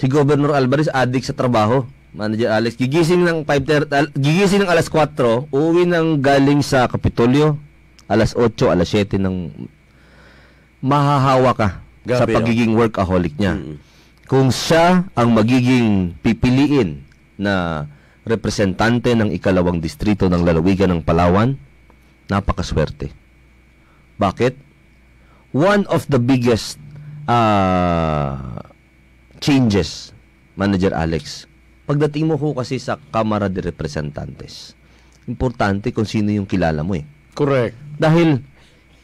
si 0.00 0.08
Governor 0.08 0.56
Alvarez 0.56 0.88
addict 0.88 1.28
sa 1.28 1.36
trabaho. 1.36 1.84
Manager 2.14 2.54
Alex, 2.54 2.78
gigising 2.78 3.26
ng 3.26 3.42
5:30 3.42 3.90
al- 3.90 4.14
gigising 4.14 4.62
ng 4.62 4.70
alas 4.70 4.86
4, 4.86 5.50
uuwi 5.50 5.82
ng 5.90 6.22
galing 6.22 6.62
sa 6.62 6.86
Kapitolyo 6.86 7.58
alas 8.06 8.38
8, 8.38 8.70
alas 8.70 8.88
7 8.92 9.18
ng 9.18 9.66
mahahawa 10.84 11.56
ka 11.56 11.68
sa 12.06 12.28
Grabe, 12.28 12.36
pagiging 12.36 12.76
workaholic 12.76 13.34
niya. 13.40 13.56
Mm. 13.56 13.76
Kung 14.28 14.52
siya 14.52 15.08
ang 15.16 15.32
magiging 15.32 16.16
pipiliin 16.20 17.04
na 17.40 17.84
representante 18.24 19.12
ng 19.12 19.32
ikalawang 19.36 19.80
distrito 19.80 20.28
ng 20.28 20.44
lalawigan 20.44 20.92
ng 20.92 21.00
Palawan, 21.04 21.56
napakaswerte. 22.28 23.12
Bakit? 24.16 24.56
One 25.52 25.84
of 25.92 26.08
the 26.08 26.20
biggest 26.20 26.80
uh, 27.28 28.64
changes, 29.44 30.12
Manager 30.56 30.92
Alex, 30.96 31.44
pagdating 31.84 32.28
mo 32.28 32.36
ho 32.40 32.56
kasi 32.56 32.80
sa 32.80 32.96
Kamara 32.98 33.48
de 33.48 33.60
Representantes, 33.60 34.76
importante 35.28 35.92
kung 35.92 36.08
sino 36.08 36.32
yung 36.32 36.48
kilala 36.48 36.84
mo 36.84 36.96
eh. 36.96 37.04
Correct. 37.36 37.76
Dahil 37.96 38.40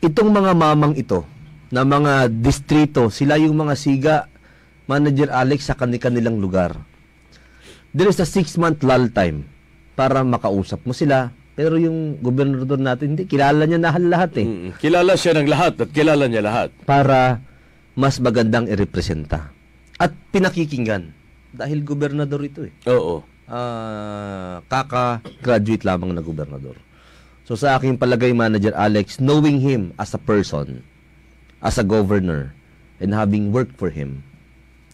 itong 0.01 0.31
mga 0.32 0.52
mamang 0.57 0.97
ito, 0.97 1.24
na 1.70 1.86
mga 1.86 2.28
distrito, 2.28 3.09
sila 3.09 3.39
yung 3.39 3.55
mga 3.55 3.74
siga, 3.78 4.16
Manager 4.90 5.31
Alex, 5.31 5.70
sa 5.70 5.78
kanilang 5.78 6.43
lugar. 6.43 6.74
There 7.94 8.11
is 8.11 8.19
a 8.19 8.27
six-month 8.27 8.82
lull 8.82 9.11
time 9.15 9.47
para 9.94 10.27
makausap 10.27 10.82
mo 10.82 10.90
sila. 10.90 11.31
Pero 11.55 11.78
yung 11.78 12.19
gobernador 12.19 12.78
natin, 12.78 13.15
hindi, 13.15 13.27
kilala 13.27 13.66
niya 13.66 13.78
na 13.78 13.94
lahat 13.94 14.32
eh. 14.43 14.47
Mm. 14.47 14.70
Kilala 14.82 15.15
siya 15.15 15.32
ng 15.39 15.48
lahat 15.51 15.74
at 15.78 15.90
kilala 15.94 16.27
niya 16.27 16.43
lahat. 16.43 16.69
Para 16.86 17.43
mas 17.94 18.19
magandang 18.19 18.66
irepresenta. 18.66 19.55
At 20.01 20.11
pinakikinggan. 20.35 21.19
Dahil 21.51 21.82
gobernador 21.82 22.40
ito 22.47 22.66
eh. 22.66 22.72
Oo. 22.90 23.27
Ah, 23.51 24.62
kaka-graduate 24.70 25.82
lamang 25.82 26.14
na 26.14 26.22
gobernador. 26.22 26.78
So 27.43 27.59
sa 27.59 27.74
aking 27.74 27.98
palagay, 27.98 28.31
Manager 28.31 28.70
Alex, 28.78 29.18
knowing 29.18 29.59
him 29.59 29.90
as 29.98 30.14
a 30.14 30.20
person, 30.22 30.86
as 31.59 31.74
a 31.74 31.85
governor, 31.85 32.55
and 33.02 33.10
having 33.10 33.51
worked 33.51 33.74
for 33.74 33.90
him, 33.90 34.22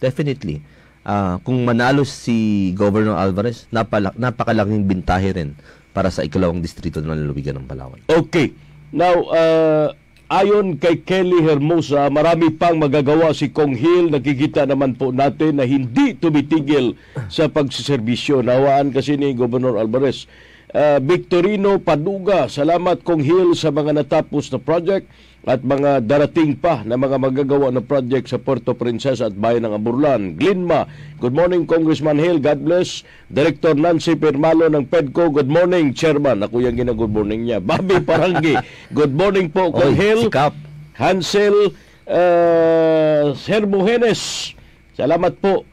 definitely, 0.01 0.65
ah, 1.05 1.37
kung 1.45 1.61
manalo 1.61 2.01
si 2.01 2.73
Governor 2.73 3.21
Alvarez, 3.21 3.69
napala- 3.69 4.15
napakalaking 4.17 4.89
bintahe 4.89 5.29
rin 5.37 5.53
para 5.93 6.09
sa 6.09 6.25
ikalawang 6.25 6.61
distrito 6.61 6.97
ng 6.97 7.13
lalawigan 7.13 7.61
ng 7.61 7.69
Palawan. 7.69 8.01
Okay. 8.09 8.53
Now, 8.89 9.13
uh, 9.29 9.93
ayon 10.27 10.75
kay 10.75 11.03
Kelly 11.03 11.39
Hermosa, 11.43 12.11
marami 12.11 12.51
pang 12.51 12.75
magagawa 12.75 13.31
si 13.31 13.51
Kong 13.51 13.75
Hill. 13.75 14.11
Nakikita 14.11 14.67
naman 14.67 14.95
po 14.95 15.15
natin 15.15 15.59
na 15.59 15.65
hindi 15.65 16.15
tumitigil 16.15 16.99
sa 17.31 17.47
pagsiservisyo. 17.47 18.43
Nawaan 18.43 18.91
kasi 18.91 19.15
ni 19.15 19.31
Governor 19.31 19.79
Alvarez. 19.79 20.27
Uh, 20.67 20.99
Victorino 20.99 21.79
Paduga, 21.79 22.51
salamat 22.51 22.99
Kong 23.07 23.23
Hill 23.23 23.55
sa 23.55 23.71
mga 23.71 24.03
natapos 24.03 24.51
na 24.51 24.59
project 24.59 25.07
at 25.47 25.63
mga 25.63 26.03
darating 26.03 26.59
pa 26.59 26.83
na 26.83 26.99
mga 26.99 27.15
magagawa 27.15 27.71
na 27.71 27.79
project 27.79 28.27
sa 28.27 28.35
Puerto 28.35 28.75
Princesa 28.75 29.31
at 29.31 29.35
Bayan 29.39 29.63
ng 29.63 29.79
Aburlan. 29.79 30.35
Glinma, 30.35 30.91
good 31.23 31.31
morning 31.31 31.63
Congressman 31.63 32.19
Hill, 32.19 32.43
God 32.43 32.67
bless. 32.67 33.07
Director 33.31 33.79
Nancy 33.79 34.19
Permalo 34.19 34.67
ng 34.67 34.83
PEDCO, 34.91 35.31
good 35.39 35.47
morning 35.47 35.95
Chairman. 35.95 36.43
Ako 36.43 36.59
yung 36.59 36.75
gina 36.75 36.91
good 36.91 37.15
morning 37.15 37.47
niya. 37.47 37.63
Bobby 37.63 38.03
Parangi, 38.11 38.59
good 38.91 39.15
morning 39.15 39.47
po 39.47 39.71
Kong 39.71 39.95
Hill. 39.95 40.27
sikap. 40.27 40.51
Hansel 40.99 41.71
uh, 42.11 43.31
Hermogenes, 43.47 44.51
salamat 44.99 45.31
po 45.39 45.63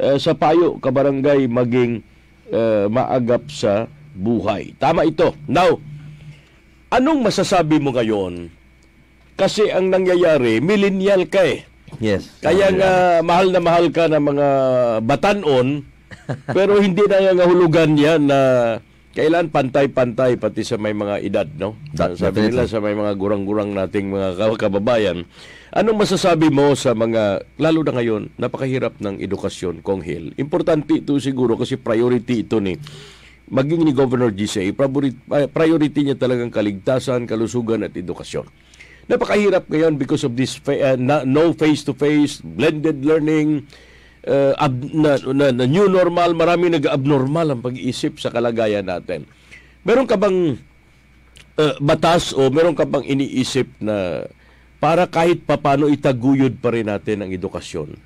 uh, 0.00 0.16
sa 0.16 0.32
payo 0.32 0.80
kabarangay 0.80 1.44
maging 1.44 2.00
uh, 2.48 2.88
maagap 2.88 3.44
sa 3.52 3.84
buhay. 4.20 4.76
Tama 4.76 5.08
ito. 5.08 5.32
Now, 5.48 5.80
anong 6.92 7.24
masasabi 7.24 7.80
mo 7.80 7.90
ngayon? 7.90 8.52
Kasi 9.34 9.72
ang 9.72 9.88
nangyayari, 9.88 10.60
millennial 10.60 11.24
ka 11.26 11.40
eh. 11.40 11.64
Yes. 11.98 12.28
Kaya 12.38 12.70
nga 12.70 12.92
mahal 13.24 13.50
na 13.50 13.58
mahal 13.58 13.88
ka 13.88 14.06
ng 14.06 14.20
mga 14.20 14.48
batanon, 15.02 15.82
pero 16.56 16.76
hindi 16.78 17.02
na 17.08 17.32
nga 17.32 17.48
hulugan 17.48 17.96
yan 17.96 18.28
na 18.28 18.38
kailan 19.10 19.50
pantay-pantay 19.50 20.38
pati 20.38 20.62
sa 20.62 20.78
may 20.78 20.94
mga 20.94 21.18
edad, 21.18 21.48
no? 21.58 21.74
That- 21.98 22.14
Sabi 22.14 22.46
nila 22.46 22.70
sa 22.70 22.78
may 22.78 22.94
mga 22.94 23.18
gurang-gurang 23.18 23.74
nating 23.74 24.06
mga 24.06 24.38
ka- 24.38 24.70
kababayan. 24.70 25.26
Anong 25.70 26.02
masasabi 26.02 26.50
mo 26.50 26.74
sa 26.78 26.94
mga, 26.94 27.42
lalo 27.58 27.82
na 27.82 27.94
ngayon, 27.94 28.22
napakahirap 28.38 28.98
ng 28.98 29.18
edukasyon, 29.18 29.82
Kong 29.82 30.02
Hill? 30.02 30.34
Importante 30.38 30.98
ito 30.98 31.18
siguro 31.18 31.58
kasi 31.58 31.74
priority 31.74 32.46
ito 32.46 32.58
ni 32.62 32.78
maging 33.50 33.82
ni 33.82 33.92
Governor 33.92 34.30
GCA, 34.30 34.70
priority, 34.72 35.18
priority 35.50 36.00
niya 36.06 36.16
talagang 36.16 36.54
kaligtasan, 36.54 37.26
kalusugan 37.26 37.82
at 37.82 37.92
edukasyon. 37.92 38.46
Napakahirap 39.10 39.66
ngayon 39.66 39.98
because 39.98 40.22
of 40.22 40.38
this 40.38 40.62
uh, 40.70 40.94
no 41.26 41.50
face-to-face, 41.50 42.46
blended 42.46 43.02
learning, 43.02 43.66
uh, 44.22 44.54
ab- 44.54 44.94
na, 44.94 45.18
na, 45.34 45.50
na 45.50 45.64
new 45.66 45.90
normal, 45.90 46.30
marami 46.30 46.70
nag-abnormal 46.70 47.50
ang 47.50 47.60
pag-iisip 47.60 48.22
sa 48.22 48.30
kalagayan 48.30 48.86
natin. 48.86 49.26
Meron 49.82 50.06
ka 50.06 50.14
bang 50.14 50.54
uh, 51.58 51.74
batas 51.82 52.30
o 52.30 52.46
meron 52.54 52.78
ka 52.78 52.86
bang 52.86 53.02
iniisip 53.02 53.66
na 53.82 54.24
para 54.80 55.10
kahit 55.10 55.44
papano 55.44 55.90
itaguyod 55.90 56.62
pa 56.62 56.72
rin 56.72 56.88
natin 56.88 57.26
ang 57.26 57.30
edukasyon 57.34 57.98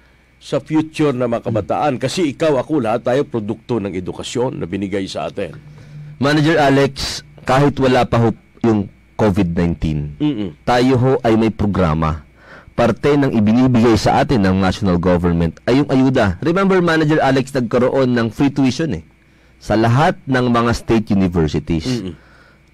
sa 0.44 0.60
future 0.60 1.16
na 1.16 1.24
mga 1.24 1.48
kabataan? 1.48 1.96
Kasi 1.96 2.28
ikaw, 2.36 2.60
ako, 2.60 2.84
lahat 2.84 3.00
tayo 3.00 3.24
produkto 3.24 3.80
ng 3.80 3.96
edukasyon 3.96 4.60
na 4.60 4.68
binigay 4.68 5.08
sa 5.08 5.32
atin. 5.32 5.56
Manager 6.20 6.60
Alex, 6.60 7.24
kahit 7.48 7.72
wala 7.80 8.04
pa 8.04 8.20
ho 8.20 8.28
yung 8.60 8.84
COVID-19, 9.16 10.20
Mm-mm. 10.20 10.48
tayo 10.68 10.92
ho 11.00 11.12
ay 11.24 11.40
may 11.40 11.48
programa. 11.48 12.28
Parte 12.76 13.16
ng 13.16 13.32
ibinibigay 13.32 13.96
sa 13.96 14.20
atin 14.20 14.44
ng 14.44 14.60
national 14.60 15.00
government 15.00 15.62
ay 15.64 15.80
yung 15.80 15.88
ayuda. 15.88 16.36
Remember, 16.44 16.76
Manager 16.84 17.22
Alex, 17.24 17.54
nagkaroon 17.54 18.12
ng 18.12 18.28
free 18.28 18.52
tuition 18.52 19.00
eh. 19.00 19.04
Sa 19.62 19.80
lahat 19.80 20.20
ng 20.28 20.52
mga 20.52 20.70
state 20.76 21.08
universities. 21.14 22.04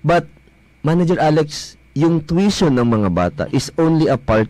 But, 0.03 0.27
Manager 0.83 1.21
Alex, 1.23 1.79
yung 1.95 2.25
tuition 2.25 2.75
ng 2.75 2.89
mga 2.89 3.09
bata 3.13 3.45
is 3.53 3.71
only 3.79 4.09
a 4.09 4.17
part 4.19 4.49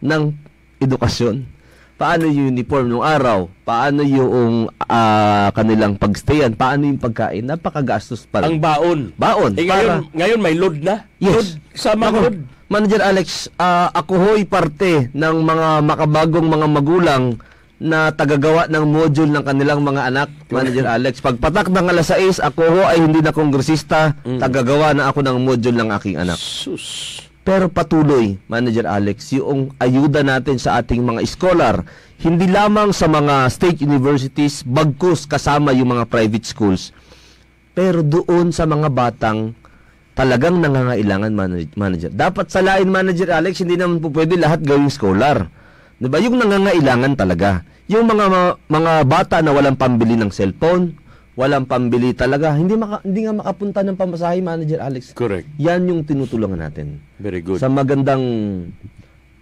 ng 0.00 0.32
edukasyon. 0.80 1.55
Paano 1.96 2.28
yung 2.28 2.52
uniform 2.52 2.92
nung 2.92 3.00
araw? 3.00 3.48
Paano 3.64 4.04
yung 4.04 4.68
ah, 4.84 5.48
kanilang 5.56 5.96
pagstayan? 5.96 6.52
Paano 6.52 6.84
yung 6.84 7.00
pagkain? 7.00 7.40
Napakagastos 7.40 8.28
pa 8.28 8.44
Ang 8.44 8.56
rin. 8.56 8.60
baon. 8.60 9.00
Baon. 9.16 9.56
Eh, 9.56 9.64
para- 9.64 10.04
ngayon, 10.04 10.12
ngayon 10.12 10.40
may 10.44 10.54
load 10.54 10.76
na. 10.84 11.08
Load, 11.16 11.40
Yes. 11.40 11.56
sama 11.72 12.12
Ako, 12.12 12.18
load. 12.20 12.36
Manager 12.68 13.00
Alex, 13.00 13.48
ah, 13.56 13.88
ako 13.96 14.12
ho'y 14.12 14.44
parte 14.44 15.08
ng 15.08 15.36
mga 15.40 15.68
makabagong 15.80 16.44
mga 16.44 16.66
magulang 16.68 17.24
na 17.76 18.08
tagagawa 18.08 18.68
ng 18.68 18.84
module 18.84 19.32
ng 19.32 19.44
kanilang 19.44 19.80
mga 19.80 20.08
anak, 20.08 20.28
Manager 20.48 20.88
Alex. 20.88 21.20
Pagpatak 21.20 21.68
ng 21.68 21.86
alas 21.86 22.08
6, 22.08 22.40
ako 22.40 22.60
ho 22.64 22.82
ay 22.84 23.00
hindi 23.00 23.20
na 23.20 23.32
kongresista, 23.32 24.16
tagagawa 24.36 24.92
na 24.92 25.08
ako 25.08 25.20
ng 25.20 25.36
module 25.40 25.76
ng 25.76 25.88
aking 25.92 26.16
anak. 26.16 26.36
Sus. 26.36 27.20
Pero 27.46 27.70
patuloy, 27.70 28.42
Manager 28.50 28.90
Alex, 28.90 29.30
yung 29.38 29.70
ayuda 29.78 30.26
natin 30.26 30.58
sa 30.58 30.82
ating 30.82 30.98
mga 30.98 31.22
scholar, 31.30 31.86
hindi 32.18 32.50
lamang 32.50 32.90
sa 32.90 33.06
mga 33.06 33.46
state 33.54 33.86
universities, 33.86 34.66
bagkus 34.66 35.30
kasama 35.30 35.70
yung 35.70 35.94
mga 35.94 36.10
private 36.10 36.42
schools, 36.42 36.90
pero 37.70 38.02
doon 38.02 38.50
sa 38.50 38.66
mga 38.66 38.90
batang 38.90 39.54
talagang 40.18 40.58
nangangailangan 40.58 41.30
manag- 41.30 41.76
manager. 41.78 42.10
Dapat 42.10 42.50
sa 42.50 42.66
line 42.66 42.90
manager 42.90 43.30
Alex, 43.30 43.62
hindi 43.62 43.78
naman 43.78 44.02
po 44.02 44.10
pwede 44.10 44.34
lahat 44.34 44.66
gawing 44.66 44.90
scholar. 44.90 45.46
'Di 46.02 46.08
ba? 46.10 46.18
Yung 46.18 46.42
nangangailangan 46.42 47.14
talaga. 47.14 47.62
Yung 47.86 48.10
mga 48.10 48.58
mga 48.66 48.92
bata 49.06 49.38
na 49.38 49.54
walang 49.54 49.78
pambili 49.78 50.18
ng 50.18 50.34
cellphone, 50.34 50.98
walang 51.36 51.68
pambili 51.68 52.16
talaga, 52.16 52.56
hindi 52.56 52.74
maka, 52.74 53.04
hindi 53.04 53.28
nga 53.28 53.36
makapunta 53.36 53.84
ng 53.84 53.96
pamasahe 54.00 54.40
manager 54.40 54.80
Alex. 54.80 55.12
Correct. 55.12 55.44
Yan 55.60 55.84
yung 55.84 56.02
tinutulungan 56.08 56.64
natin. 56.64 57.04
Very 57.20 57.44
good. 57.44 57.60
Sa 57.60 57.68
magandang 57.68 58.24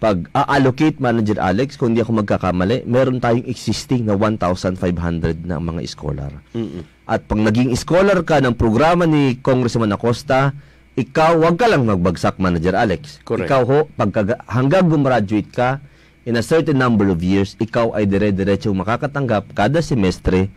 pag-allocate 0.03 0.99
manager 0.99 1.39
Alex, 1.39 1.79
kung 1.79 1.95
hindi 1.95 2.03
ako 2.03 2.27
magkakamali, 2.27 2.85
meron 2.85 3.23
tayong 3.23 3.47
existing 3.47 4.05
na 4.05 4.19
1,500 4.19 5.47
na 5.47 5.63
mga 5.63 5.81
scholar. 5.87 6.35
Mm-mm. 6.53 6.83
At 7.07 7.25
pag 7.31 7.41
naging 7.41 7.73
scholar 7.79 8.21
ka 8.27 8.43
ng 8.43 8.59
programa 8.59 9.07
ni 9.07 9.39
Congressman 9.39 9.95
Acosta, 9.95 10.53
ikaw, 10.99 11.39
wag 11.41 11.57
ka 11.57 11.71
lang 11.71 11.87
magbagsak, 11.87 12.43
Manager 12.43 12.75
Alex. 12.75 13.23
Correct. 13.23 13.47
Ikaw 13.49 13.63
ho, 13.65 13.79
pagka, 13.95 14.35
hanggang 14.51 14.91
gumraduate 14.91 15.49
ka, 15.55 15.79
in 16.27 16.37
a 16.37 16.45
certain 16.45 16.77
number 16.77 17.07
of 17.09 17.23
years, 17.23 17.55
ikaw 17.61 17.93
ay 17.95 18.09
dire-diretso 18.09 18.73
makakatanggap 18.73 19.53
kada 19.53 19.79
semestre 19.85 20.49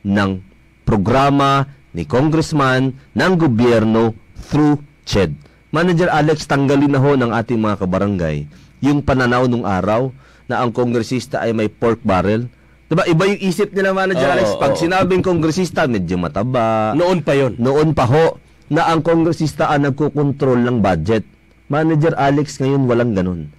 ng 0.00 0.49
programa 0.90 1.70
ni 1.94 2.02
Congressman 2.02 2.98
ng 3.14 3.32
gobyerno 3.38 4.10
through 4.50 4.82
CHED. 5.06 5.38
Manager 5.70 6.10
Alex, 6.10 6.50
tanggalin 6.50 6.90
na 6.90 6.98
ho 6.98 7.14
ng 7.14 7.30
ating 7.30 7.62
mga 7.62 7.78
kabarangay 7.86 8.50
yung 8.82 8.98
pananaw 8.98 9.46
nung 9.46 9.62
araw 9.62 10.10
na 10.50 10.58
ang 10.58 10.74
kongresista 10.74 11.46
ay 11.46 11.54
may 11.54 11.70
pork 11.70 12.02
barrel. 12.02 12.50
Diba, 12.90 13.06
iba 13.06 13.22
yung 13.22 13.38
isip 13.38 13.70
nila, 13.70 13.94
Manager 13.94 14.26
Oo, 14.26 14.34
Alex. 14.34 14.46
Pag 14.58 14.74
oo. 14.74 14.80
sinabing 14.82 15.22
kongresista, 15.22 15.86
medyo 15.86 16.18
mataba. 16.18 16.90
Noon 16.98 17.22
pa 17.22 17.38
yon. 17.38 17.54
Noon 17.54 17.94
pa 17.94 18.10
ho, 18.10 18.42
na 18.66 18.90
ang 18.90 19.06
kongresista 19.06 19.70
ang 19.70 19.86
nagkukontrol 19.86 20.58
ng 20.58 20.82
budget. 20.82 21.22
Manager 21.70 22.18
Alex 22.18 22.58
ngayon 22.58 22.90
walang 22.90 23.14
ganun. 23.14 23.54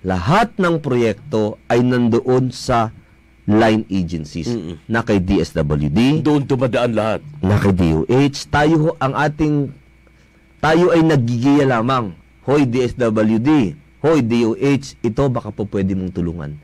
Lahat 0.00 0.56
ng 0.56 0.80
proyekto 0.80 1.60
ay 1.68 1.84
nandoon 1.84 2.48
sa 2.56 2.88
line 3.50 3.82
agencies 3.90 4.46
Mm-mm. 4.46 4.78
na 4.86 5.02
kay 5.02 5.18
DSWD, 5.18 6.22
Doon 6.22 6.46
tumadaan 6.46 6.94
lahat. 6.94 7.20
na 7.42 7.58
kay 7.58 7.74
DOH. 7.74 8.46
Tayo 8.46 8.74
ho, 8.78 8.90
ang 8.96 9.12
ating, 9.12 9.74
tayo 10.58 10.94
ay 10.94 11.02
nagigiya 11.02 11.66
lamang. 11.66 12.14
Hoy 12.42 12.64
DSWD, 12.64 13.74
hoy 14.00 14.18
DOH, 14.22 15.02
ito 15.02 15.22
baka 15.26 15.50
po 15.50 15.66
pwede 15.66 15.92
mong 15.92 16.14
tulungan. 16.14 16.54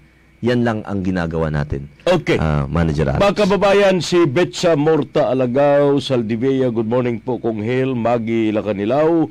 Yan 0.40 0.62
lang 0.62 0.78
ang 0.84 1.00
ginagawa 1.00 1.48
natin. 1.48 1.88
Okay. 2.04 2.36
Ah, 2.36 2.68
Manager 2.68 3.08
Alex. 3.08 3.18
Mga 3.18 3.36
kababayan, 3.36 3.96
si 3.98 4.22
Betsa 4.24 4.76
Morta 4.76 5.26
Alagaw, 5.26 5.96
Saldivia, 5.98 6.68
good 6.68 6.86
morning 6.86 7.18
po 7.18 7.40
kong 7.40 7.58
Hill, 7.58 7.96
Magi 7.96 8.52
Lacanilaw. 8.52 9.26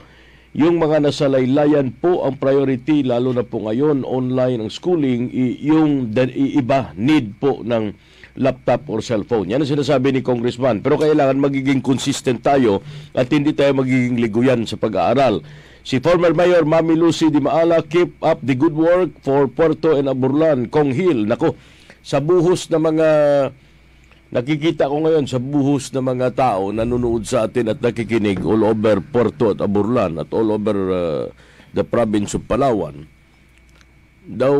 Yung 0.55 0.79
mga 0.79 1.03
nasa 1.03 1.27
laylayan 1.27 1.91
po 1.91 2.23
ang 2.23 2.39
priority, 2.39 3.03
lalo 3.03 3.35
na 3.35 3.43
po 3.43 3.67
ngayon, 3.67 4.07
online 4.07 4.63
ang 4.63 4.71
schooling, 4.71 5.27
yung 5.59 6.15
iba 6.31 6.95
need 6.95 7.35
po 7.43 7.59
ng 7.59 7.91
laptop 8.39 8.87
or 8.87 9.03
cellphone. 9.03 9.51
Yan 9.51 9.59
ang 9.59 9.67
sinasabi 9.67 10.15
ni 10.15 10.23
Congressman. 10.23 10.79
Pero 10.79 10.95
kailangan 10.95 11.43
magiging 11.43 11.83
consistent 11.83 12.39
tayo 12.39 12.79
at 13.11 13.27
hindi 13.35 13.51
tayo 13.51 13.83
magiging 13.83 14.15
liguyan 14.15 14.63
sa 14.63 14.79
pag-aaral. 14.79 15.43
Si 15.83 15.99
former 15.99 16.31
Mayor 16.31 16.63
Mami 16.63 16.95
Lucy 16.95 17.27
Di 17.27 17.43
Maala, 17.43 17.83
keep 17.83 18.15
up 18.23 18.39
the 18.39 18.55
good 18.55 18.79
work 18.79 19.11
for 19.27 19.51
Puerto 19.51 19.99
and 19.99 20.07
Aburlan, 20.07 20.71
Kong 20.71 20.95
Hill. 20.95 21.27
Nako, 21.27 21.59
sa 21.99 22.23
buhos 22.23 22.71
na 22.71 22.79
mga 22.79 23.07
nakikita 24.33 24.89
ko 24.89 25.05
ngayon 25.05 25.25
sa 25.29 25.37
buhos 25.37 25.93
ng 25.93 26.01
mga 26.01 26.29
tao 26.33 26.73
nanonood 26.73 27.25
sa 27.25 27.45
atin 27.45 27.73
at 27.73 27.79
nakikinig 27.81 28.41
all 28.41 28.65
over 28.65 29.01
Puerto 29.01 29.53
at 29.53 29.61
Aburlan 29.61 30.17
at 30.21 30.29
all 30.33 30.49
over 30.53 30.77
uh, 30.89 31.23
the 31.75 31.85
province 31.85 32.33
of 32.33 32.45
Palawan 32.49 33.05
daw 34.25 34.57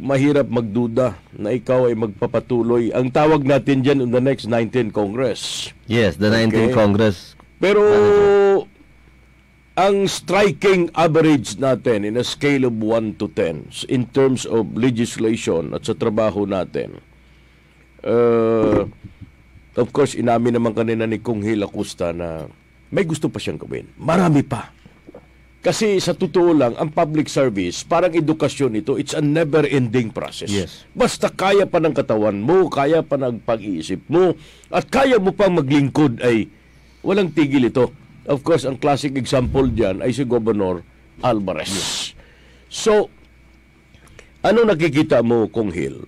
mahirap 0.00 0.48
magduda 0.48 1.20
na 1.36 1.52
ikaw 1.52 1.92
ay 1.92 1.96
magpapatuloy. 1.96 2.88
Ang 2.96 3.12
tawag 3.12 3.44
natin 3.44 3.84
dyan 3.84 4.00
in 4.00 4.08
the 4.08 4.20
next 4.20 4.48
19 4.48 4.96
Congress. 4.96 5.68
Yes, 5.84 6.16
the 6.16 6.32
19th 6.32 6.72
Okay. 6.72 6.72
Congress. 6.72 7.36
Pero 7.60 7.84
ang 9.76 10.08
striking 10.08 10.88
average 10.96 11.60
natin 11.60 12.08
in 12.08 12.16
a 12.16 12.24
scale 12.24 12.64
of 12.64 12.74
1 12.80 13.20
to 13.20 13.28
10 13.28 13.92
in 13.92 14.08
terms 14.08 14.48
of 14.48 14.72
legislation 14.72 15.76
at 15.76 15.84
sa 15.84 15.92
trabaho 15.92 16.48
natin, 16.48 17.02
uh, 18.04 18.84
of 19.74 19.88
course, 19.90 20.14
inamin 20.14 20.60
naman 20.60 20.76
kanina 20.76 21.08
ni 21.08 21.18
Kung 21.18 21.42
Hil 21.42 21.64
Acosta 21.64 22.12
na 22.12 22.46
may 22.94 23.02
gusto 23.08 23.26
pa 23.32 23.42
siyang 23.42 23.58
gawin. 23.58 23.90
Marami 23.98 24.46
pa. 24.46 24.70
Kasi 25.64 25.96
sa 25.96 26.12
totoo 26.12 26.52
lang, 26.52 26.76
ang 26.76 26.92
public 26.92 27.24
service, 27.32 27.88
parang 27.88 28.12
edukasyon 28.12 28.84
ito, 28.84 29.00
it's 29.00 29.16
a 29.16 29.24
never-ending 29.24 30.12
process. 30.12 30.52
Yes. 30.52 30.84
Basta 30.92 31.32
kaya 31.32 31.64
pa 31.64 31.80
ng 31.80 31.96
katawan 31.96 32.36
mo, 32.36 32.68
kaya 32.68 33.00
pa 33.00 33.16
ng 33.16 33.40
pag-iisip 33.40 34.04
mo, 34.12 34.36
at 34.68 34.84
kaya 34.92 35.16
mo 35.16 35.32
pang 35.32 35.56
maglingkod 35.56 36.20
ay 36.20 36.52
walang 37.00 37.32
tigil 37.32 37.64
ito. 37.64 37.96
Of 38.28 38.44
course, 38.44 38.68
ang 38.68 38.76
classic 38.76 39.16
example 39.16 39.64
dyan 39.72 40.04
ay 40.04 40.12
si 40.12 40.28
Governor 40.28 40.84
Alvarez. 41.24 42.12
So, 42.68 43.08
ano 44.44 44.68
nakikita 44.68 45.24
mo, 45.24 45.48
Kong 45.48 45.72
Hill? 45.72 46.04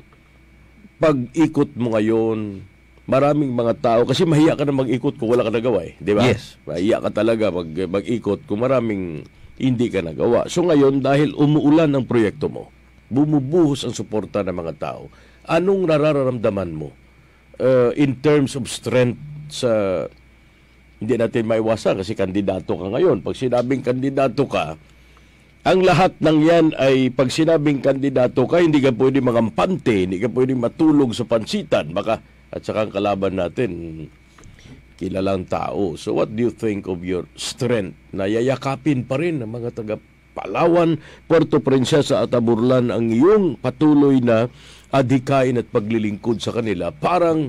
Pag-ikot 0.97 1.77
mo 1.77 1.93
ngayon, 1.93 2.65
maraming 3.05 3.53
mga 3.53 3.75
tao, 3.79 4.01
kasi 4.09 4.25
mahiya 4.25 4.57
ka 4.57 4.65
na 4.65 4.75
mag-ikot 4.75 5.15
kung 5.21 5.31
wala 5.31 5.45
ka 5.45 5.53
nagawa 5.53 5.87
eh, 5.87 5.95
di 6.01 6.13
ba? 6.17 6.25
Yes. 6.25 6.57
Mahiya 6.65 7.05
ka 7.05 7.11
talaga 7.13 7.53
mag, 7.53 7.69
mag-ikot 7.69 8.49
kung 8.49 8.65
maraming 8.65 9.23
hindi 9.57 9.87
ka 9.89 10.01
nagawa. 10.01 10.49
So 10.49 10.65
ngayon, 10.65 11.01
dahil 11.01 11.33
umuulan 11.37 11.93
ang 11.93 12.05
proyekto 12.09 12.49
mo, 12.49 12.73
bumubuhos 13.13 13.87
ang 13.87 13.95
suporta 13.95 14.43
ng 14.43 14.57
mga 14.57 14.75
tao, 14.81 15.13
anong 15.47 15.87
nararamdaman 15.87 16.71
mo 16.75 16.91
uh, 17.63 17.95
in 17.95 18.19
terms 18.19 18.59
of 18.59 18.67
strength 18.67 19.21
sa 19.49 20.05
hindi 20.97 21.15
natin 21.15 21.45
maiwasan 21.45 22.01
kasi 22.01 22.17
kandidato 22.17 22.73
ka 22.73 22.87
ngayon. 22.89 23.21
Pag 23.21 23.37
sinabing 23.37 23.85
kandidato 23.85 24.49
ka, 24.49 24.81
ang 25.67 25.83
lahat 25.83 26.15
ng 26.23 26.39
yan 26.47 26.67
ay 26.79 27.11
pag 27.11 27.27
sinabing 27.27 27.83
kandidato 27.83 28.47
ka, 28.47 28.63
hindi 28.63 28.79
ka 28.79 28.95
pwede 28.95 29.19
mangampante, 29.19 30.07
hindi 30.07 30.23
ka 30.23 30.31
pwede 30.31 30.55
matulog 30.55 31.11
sa 31.11 31.27
pansitan. 31.27 31.91
Baka, 31.91 32.23
at 32.55 32.63
saka 32.63 32.87
ang 32.87 32.95
kalaban 32.95 33.35
natin, 33.35 33.71
kilalang 34.95 35.43
tao. 35.51 35.99
So 35.99 36.15
what 36.15 36.31
do 36.31 36.47
you 36.47 36.55
think 36.55 36.87
of 36.87 37.03
your 37.03 37.27
strength 37.35 37.99
na 38.15 38.31
yayakapin 38.31 39.11
pa 39.11 39.19
rin 39.19 39.43
ng 39.43 39.51
mga 39.51 39.75
taga 39.75 39.99
Palawan, 40.37 41.01
Puerto 41.25 41.65
Princesa 41.65 42.21
at 42.21 42.37
Aburlan 42.37 42.93
ang 42.93 43.09
iyong 43.09 43.57
patuloy 43.57 44.21
na 44.21 44.53
adhikain 44.93 45.57
at 45.57 45.73
paglilingkod 45.73 46.45
sa 46.45 46.53
kanila 46.53 46.93
parang 46.93 47.49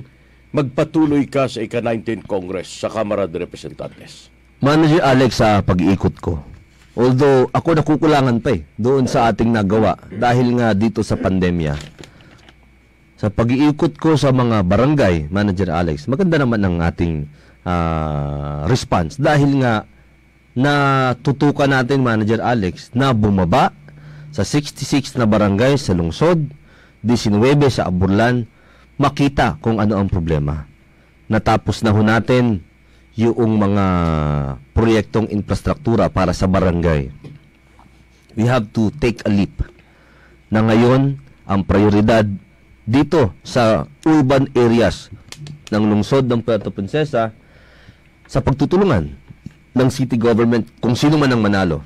magpatuloy 0.56 1.28
ka 1.28 1.52
sa 1.52 1.60
ika-19 1.60 2.24
Congress 2.24 2.80
sa 2.80 2.88
Kamara 2.88 3.28
de 3.28 3.44
Representantes. 3.44 4.32
Manager 4.64 5.04
Alex 5.04 5.36
sa 5.36 5.60
pag-iikot 5.60 6.16
ko. 6.18 6.57
Although 6.98 7.46
ako 7.54 7.78
nakukulangan 7.78 8.42
pa 8.42 8.58
eh 8.58 8.66
doon 8.74 9.06
sa 9.06 9.30
ating 9.30 9.54
nagawa 9.54 9.94
dahil 10.10 10.58
nga 10.58 10.74
dito 10.74 11.06
sa 11.06 11.14
pandemya. 11.14 11.78
Sa 13.14 13.30
pag-iikot 13.30 13.94
ko 14.02 14.18
sa 14.18 14.34
mga 14.34 14.66
barangay, 14.66 15.30
Manager 15.30 15.70
Alex, 15.70 16.10
maganda 16.10 16.42
naman 16.42 16.58
ang 16.58 16.82
ating 16.82 17.30
ah, 17.62 18.66
response 18.66 19.14
dahil 19.14 19.62
nga 19.62 19.86
natutukan 20.58 21.70
natin 21.70 22.02
Manager 22.02 22.42
Alex 22.42 22.90
na 22.98 23.14
bumaba 23.14 23.70
sa 24.34 24.42
66 24.42 25.14
na 25.14 25.26
barangay 25.26 25.78
sa 25.78 25.94
lungsod, 25.94 26.50
19 27.06 27.38
sa 27.70 27.86
Aburlan, 27.86 28.42
makita 28.98 29.54
kung 29.62 29.78
ano 29.78 30.02
ang 30.02 30.10
problema. 30.10 30.66
Natapos 31.30 31.86
na 31.86 31.94
ho 31.94 32.02
natin 32.02 32.66
yung 33.18 33.58
mga 33.58 33.86
proyektong 34.70 35.26
infrastruktura 35.34 36.06
para 36.06 36.30
sa 36.30 36.46
barangay. 36.46 37.10
We 38.38 38.46
have 38.46 38.70
to 38.78 38.94
take 39.02 39.26
a 39.26 39.30
leap 39.34 39.58
na 40.54 40.62
ngayon 40.62 41.18
ang 41.42 41.60
prioridad 41.66 42.22
dito 42.86 43.34
sa 43.42 43.90
urban 44.06 44.46
areas 44.54 45.10
ng 45.74 45.82
lungsod 45.82 46.30
ng 46.30 46.46
Puerto 46.46 46.70
Princesa 46.70 47.34
sa 48.30 48.38
pagtutulungan 48.38 49.10
ng 49.74 49.88
city 49.90 50.14
government 50.14 50.70
kung 50.78 50.94
sino 50.94 51.18
man 51.18 51.34
ang 51.34 51.42
manalo. 51.42 51.82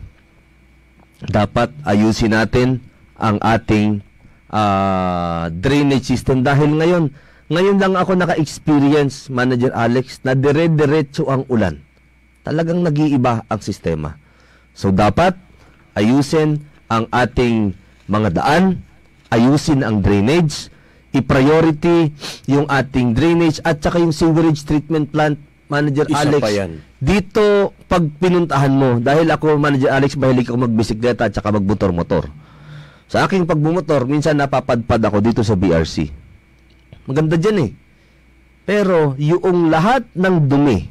Dapat 1.24 1.72
ayusin 1.88 2.36
natin 2.36 2.84
ang 3.16 3.40
ating 3.40 4.04
ah, 4.52 5.48
drainage 5.48 6.12
system 6.12 6.44
dahil 6.44 6.76
ngayon 6.76 7.08
ngayon 7.50 7.82
lang 7.82 7.94
ako 7.98 8.14
naka-experience, 8.14 9.26
Manager 9.32 9.74
Alex, 9.74 10.22
na 10.22 10.38
dire-diretso 10.38 11.26
ang 11.26 11.42
ulan. 11.50 11.82
Talagang 12.46 12.82
nag-iiba 12.82 13.46
ang 13.46 13.60
sistema. 13.62 14.18
So 14.74 14.90
dapat 14.90 15.34
ayusin 15.94 16.62
ang 16.86 17.08
ating 17.10 17.74
mga 18.06 18.28
daan, 18.36 18.82
ayusin 19.30 19.82
ang 19.86 20.02
drainage, 20.04 20.68
i-priority 21.12 22.12
yung 22.48 22.66
ating 22.66 23.12
drainage 23.12 23.60
at 23.62 23.80
saka 23.80 24.00
yung 24.00 24.12
sewerage 24.12 24.64
treatment 24.64 25.12
plant 25.12 25.36
Manager 25.72 26.04
Isa 26.08 26.28
Alex. 26.28 26.42
pa 26.44 26.52
yan. 26.52 26.84
Dito 27.00 27.72
pag 27.88 28.04
pinuntahan 28.20 28.72
mo 28.72 29.00
dahil 29.00 29.28
ako 29.32 29.56
Manager 29.56 29.88
Alex 29.92 30.20
mahilig 30.20 30.52
ako 30.52 30.68
magbisikleta 30.68 31.28
at 31.28 31.32
saka 31.32 31.48
magmotor-motor. 31.52 32.28
Sa 33.08 33.28
aking 33.28 33.44
pagbumotor, 33.44 34.08
minsan 34.08 34.40
napapadpad 34.40 35.00
ako 35.00 35.20
dito 35.20 35.40
sa 35.44 35.52
BRC. 35.52 36.21
Maganda 37.06 37.34
dyan 37.34 37.58
eh. 37.66 37.70
Pero 38.62 39.18
yung 39.18 39.74
lahat 39.74 40.06
ng 40.14 40.46
dumi, 40.46 40.86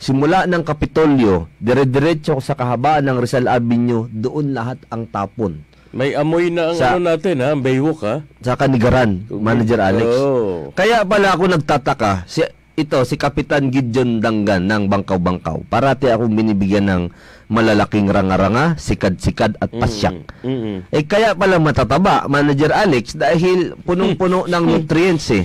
simula 0.00 0.48
ng 0.48 0.64
Kapitolyo, 0.64 1.52
dire-diretso 1.60 2.40
sa 2.40 2.56
kahabaan 2.56 3.04
ng 3.04 3.16
Rizal 3.20 3.44
Avenue, 3.44 4.08
doon 4.08 4.56
lahat 4.56 4.80
ang 4.88 5.04
tapon. 5.04 5.60
May 5.90 6.14
amoy 6.14 6.54
na 6.54 6.70
ang 6.70 6.78
Sa- 6.78 6.96
ano 6.96 7.12
natin 7.12 7.42
ha, 7.42 7.52
ang 7.52 7.60
baywalk 7.60 8.00
ha. 8.06 8.16
Sa 8.40 8.54
Kanigaran, 8.54 9.26
Manager 9.28 9.80
Alex. 9.82 10.08
Oh. 10.22 10.70
Kaya 10.72 11.02
pala 11.02 11.34
ako 11.34 11.50
nagtataka, 11.50 12.24
si, 12.30 12.46
ito, 12.82 12.98
si 13.04 13.20
Kapitan 13.20 13.68
Gideon 13.68 14.24
Dangan 14.24 14.64
ng 14.64 14.82
Bangkaw-Bangkaw. 14.88 15.68
Parati 15.68 16.08
akong 16.08 16.32
binibigyan 16.32 16.88
ng 16.88 17.02
malalaking 17.50 18.06
ranga-ranga, 18.06 18.78
sikad-sikad 18.78 19.58
at 19.58 19.74
pasyak. 19.74 20.22
Mm-mm. 20.46 20.86
Eh 20.94 21.02
kaya 21.02 21.34
pala 21.34 21.58
matataba, 21.58 22.30
Manager 22.30 22.70
Alex, 22.70 23.18
dahil 23.18 23.74
punong-puno 23.82 24.46
ng 24.52 24.64
nutrients 24.64 25.34
eh. 25.34 25.44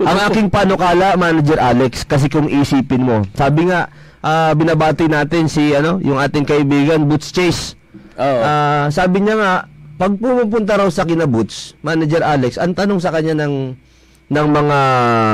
Ang 0.00 0.18
aking 0.32 0.48
panukala, 0.48 1.14
Manager 1.14 1.60
Alex, 1.60 2.08
kasi 2.08 2.32
kung 2.32 2.48
isipin 2.48 3.04
mo, 3.04 3.22
sabi 3.36 3.68
nga, 3.68 3.92
ah, 4.24 4.56
binabati 4.56 5.12
natin 5.12 5.46
si 5.52 5.76
ano, 5.76 6.00
yung 6.00 6.16
ating 6.16 6.48
kaibigan, 6.48 7.04
Boots 7.04 7.30
Chase. 7.30 7.76
Oo. 8.16 8.40
Ah, 8.42 8.88
sabi 8.88 9.20
niya 9.20 9.36
nga, 9.36 9.52
pag 9.96 10.12
pumupunta 10.16 10.76
raw 10.80 10.88
sa 10.88 11.04
kina 11.04 11.28
Boots, 11.28 11.76
Manager 11.84 12.24
Alex, 12.24 12.56
ang 12.56 12.72
tanong 12.72 13.00
sa 13.00 13.12
kanya 13.12 13.44
ng 13.44 13.76
ng 14.26 14.46
mga 14.50 14.78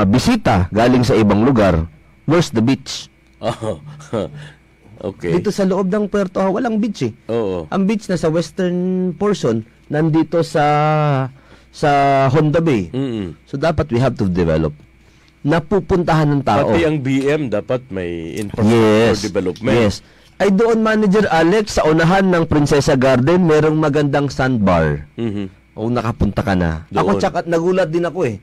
bisita 0.05 0.69
galing 0.69 1.01
sa 1.01 1.17
ibang 1.17 1.41
lugar, 1.41 1.89
where's 2.29 2.53
the 2.53 2.61
beach? 2.61 3.09
Oh. 3.41 3.81
okay. 5.11 5.35
Dito 5.35 5.49
sa 5.49 5.65
loob 5.65 5.89
ng 5.89 6.07
Puerto 6.07 6.39
Ha, 6.39 6.47
walang 6.47 6.77
beach 6.77 7.09
eh. 7.09 7.13
Oo. 7.27 7.65
Ang 7.67 7.83
beach 7.89 8.05
na 8.07 8.15
sa 8.15 8.29
western 8.29 9.11
portion, 9.17 9.65
nandito 9.89 10.45
sa 10.45 10.65
sa 11.73 11.89
Honda 12.29 12.61
Bay. 12.61 12.93
Mm-mm. 12.93 13.33
So 13.49 13.57
dapat 13.57 13.89
we 13.89 13.97
have 13.97 14.13
to 14.15 14.29
develop. 14.29 14.71
Napupuntahan 15.43 16.29
ng 16.29 16.41
tao. 16.45 16.71
Pati 16.71 16.87
ang 16.87 17.03
BM 17.03 17.51
dapat 17.51 17.83
may 17.91 18.37
infrastructure 18.39 19.11
Yes. 19.11 19.25
development. 19.25 19.75
Yes. 19.75 19.95
Ay 20.37 20.49
doon 20.53 20.79
Manager 20.79 21.27
Alex 21.29 21.77
sa 21.77 21.83
unahan 21.83 22.29
ng 22.29 22.45
Princesa 22.47 22.95
Garden, 22.95 23.43
merong 23.43 23.75
magandang 23.75 24.31
sandbar. 24.31 25.03
Mhm. 25.17 25.49
O 25.73 25.89
nakapunta 25.89 26.45
ka 26.45 26.53
na. 26.53 26.85
Doon. 26.87 26.99
Ako 27.01 27.09
tsaka 27.19 27.37
nagulat 27.43 27.89
din 27.89 28.05
ako 28.05 28.29
eh. 28.29 28.37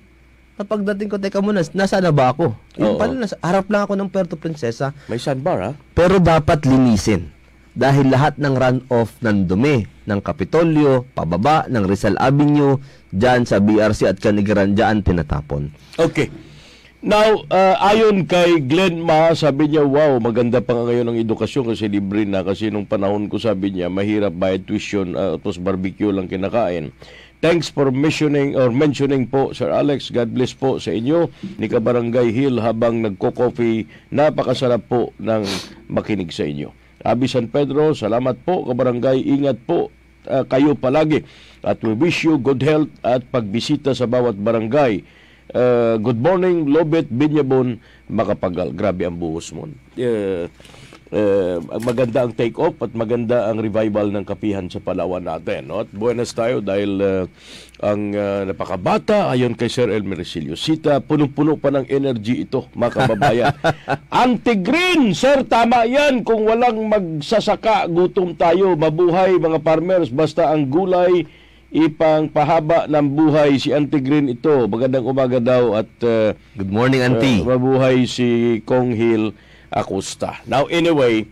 Kapag 0.61 0.85
dating 0.93 1.09
ko, 1.09 1.17
teka 1.17 1.41
muna, 1.41 1.65
nasa 1.73 2.05
na 2.05 2.13
ba 2.13 2.37
ako? 2.37 2.53
Yung 2.77 2.93
Oo. 2.93 3.01
pala, 3.01 3.17
nasa, 3.17 3.33
harap 3.41 3.73
lang 3.73 3.89
ako 3.89 3.97
ng 3.97 4.13
Puerto 4.13 4.37
Princesa. 4.37 4.93
May 5.09 5.17
sandbar 5.17 5.59
ha. 5.65 5.73
Pero 5.97 6.21
dapat 6.21 6.69
linisin. 6.69 7.33
Dahil 7.73 8.13
lahat 8.13 8.37
ng 8.37 8.61
runoff 8.61 9.17
ng 9.25 9.49
dumi 9.49 9.89
ng 10.05 10.21
Kapitolyo, 10.21 11.09
pababa 11.17 11.65
ng 11.65 11.81
Rizal 11.89 12.21
Avenue, 12.21 12.77
dyan 13.09 13.49
sa 13.49 13.57
BRC 13.57 14.13
at 14.13 14.21
Canigaran, 14.21 14.77
dyan 14.77 15.01
tinatapon. 15.01 15.73
Okay. 15.97 16.29
Now, 17.01 17.41
uh, 17.49 17.81
ayon 17.81 18.29
kay 18.29 18.61
Glenn 18.61 19.01
Ma, 19.01 19.33
sabi 19.33 19.73
niya, 19.73 19.89
wow, 19.89 20.21
maganda 20.21 20.61
pa 20.61 20.77
nga 20.77 20.93
ngayon 20.93 21.09
ang 21.09 21.17
edukasyon 21.25 21.73
kasi 21.73 21.89
libre 21.89 22.29
na. 22.29 22.45
Kasi 22.45 22.69
nung 22.69 22.85
panahon 22.85 23.33
ko, 23.33 23.41
sabi 23.41 23.73
niya, 23.73 23.89
mahirap 23.89 24.37
bayad 24.37 24.69
tuition, 24.69 25.17
uh, 25.17 25.41
tapos 25.41 25.57
barbecue 25.57 26.13
lang 26.13 26.29
kinakain. 26.29 26.93
Thanks 27.41 27.73
for 27.73 27.89
mentioning 27.89 28.53
or 28.53 28.69
mentioning 28.69 29.25
po, 29.25 29.57
Sir 29.57 29.73
Alex. 29.73 30.13
God 30.13 30.37
bless 30.37 30.53
po 30.53 30.77
sa 30.77 30.93
inyo 30.93 31.33
ni 31.57 31.73
Kabarangay 31.73 32.29
Hill 32.37 32.61
habang 32.61 33.01
nagko-coffee. 33.01 33.89
Napakasarap 34.13 34.85
po 34.85 35.17
ng 35.17 35.49
makinig 35.89 36.37
sa 36.37 36.45
inyo. 36.45 36.69
Abi 37.01 37.33
San 37.33 37.49
Pedro, 37.49 37.97
salamat 37.97 38.45
po, 38.45 38.69
Kabarangay. 38.69 39.25
Ingat 39.25 39.57
po 39.65 39.89
uh, 40.29 40.45
kayo 40.45 40.77
palagi. 40.77 41.25
At 41.65 41.81
we 41.81 41.97
wish 41.97 42.29
you 42.29 42.37
good 42.37 42.61
health 42.61 42.93
at 43.01 43.25
pagbisita 43.33 43.97
sa 43.97 44.05
bawat 44.05 44.37
barangay. 44.37 45.01
Uh, 45.57 45.97
good 45.97 46.21
morning, 46.21 46.69
Lobet 46.69 47.09
Binyabon, 47.09 47.81
Makapagal. 48.13 48.77
Grabe 48.77 49.09
ang 49.09 49.17
buhos 49.17 49.49
mo. 49.57 49.65
Uh, 49.97 50.45
uh, 51.11 51.59
maganda 51.83 52.25
ang 52.25 52.33
take-off 52.35 52.79
at 52.83 52.95
maganda 52.95 53.51
ang 53.51 53.59
revival 53.59 54.11
ng 54.15 54.25
kapihan 54.25 54.67
sa 54.71 54.79
Palawan 54.79 55.27
natin. 55.27 55.71
No? 55.71 55.83
At 55.83 55.91
buenas 55.91 56.31
tayo 56.35 56.63
dahil 56.63 56.91
uh, 57.03 57.25
ang 57.83 58.15
uh, 58.15 58.43
napakabata, 58.47 59.31
ayon 59.31 59.55
kay 59.59 59.71
Sir 59.71 59.91
Elmer 59.91 60.23
Resilio, 60.23 60.55
Sita, 60.55 61.03
punong-puno 61.03 61.59
pa 61.59 61.75
ng 61.75 61.87
energy 61.91 62.47
ito, 62.47 62.71
mga 62.75 62.93
kababayan. 62.95 63.53
Anti-green, 64.25 65.13
sir, 65.17 65.43
tama 65.47 65.87
yan. 65.87 66.23
Kung 66.23 66.47
walang 66.47 66.79
magsasaka, 66.87 67.91
gutom 67.91 68.37
tayo, 68.37 68.77
mabuhay 68.79 69.37
mga 69.41 69.59
farmers, 69.65 70.09
basta 70.13 70.53
ang 70.53 70.69
gulay, 70.69 71.25
ipang 71.71 72.27
pahaba 72.27 72.91
ng 72.91 73.07
buhay 73.15 73.55
si 73.55 73.71
Auntie 73.71 74.03
Green 74.03 74.27
ito. 74.27 74.67
Magandang 74.67 75.07
umaga 75.07 75.39
daw 75.39 75.79
at 75.79 75.91
uh, 76.03 76.35
Good 76.59 76.73
morning, 76.75 76.99
Auntie. 76.99 77.47
uh, 77.47 77.55
mabuhay 77.55 78.11
si 78.11 78.59
Kong 78.67 78.91
Hill 78.91 79.31
Acosta. 79.71 80.43
Now 80.51 80.67
anyway, 80.67 81.25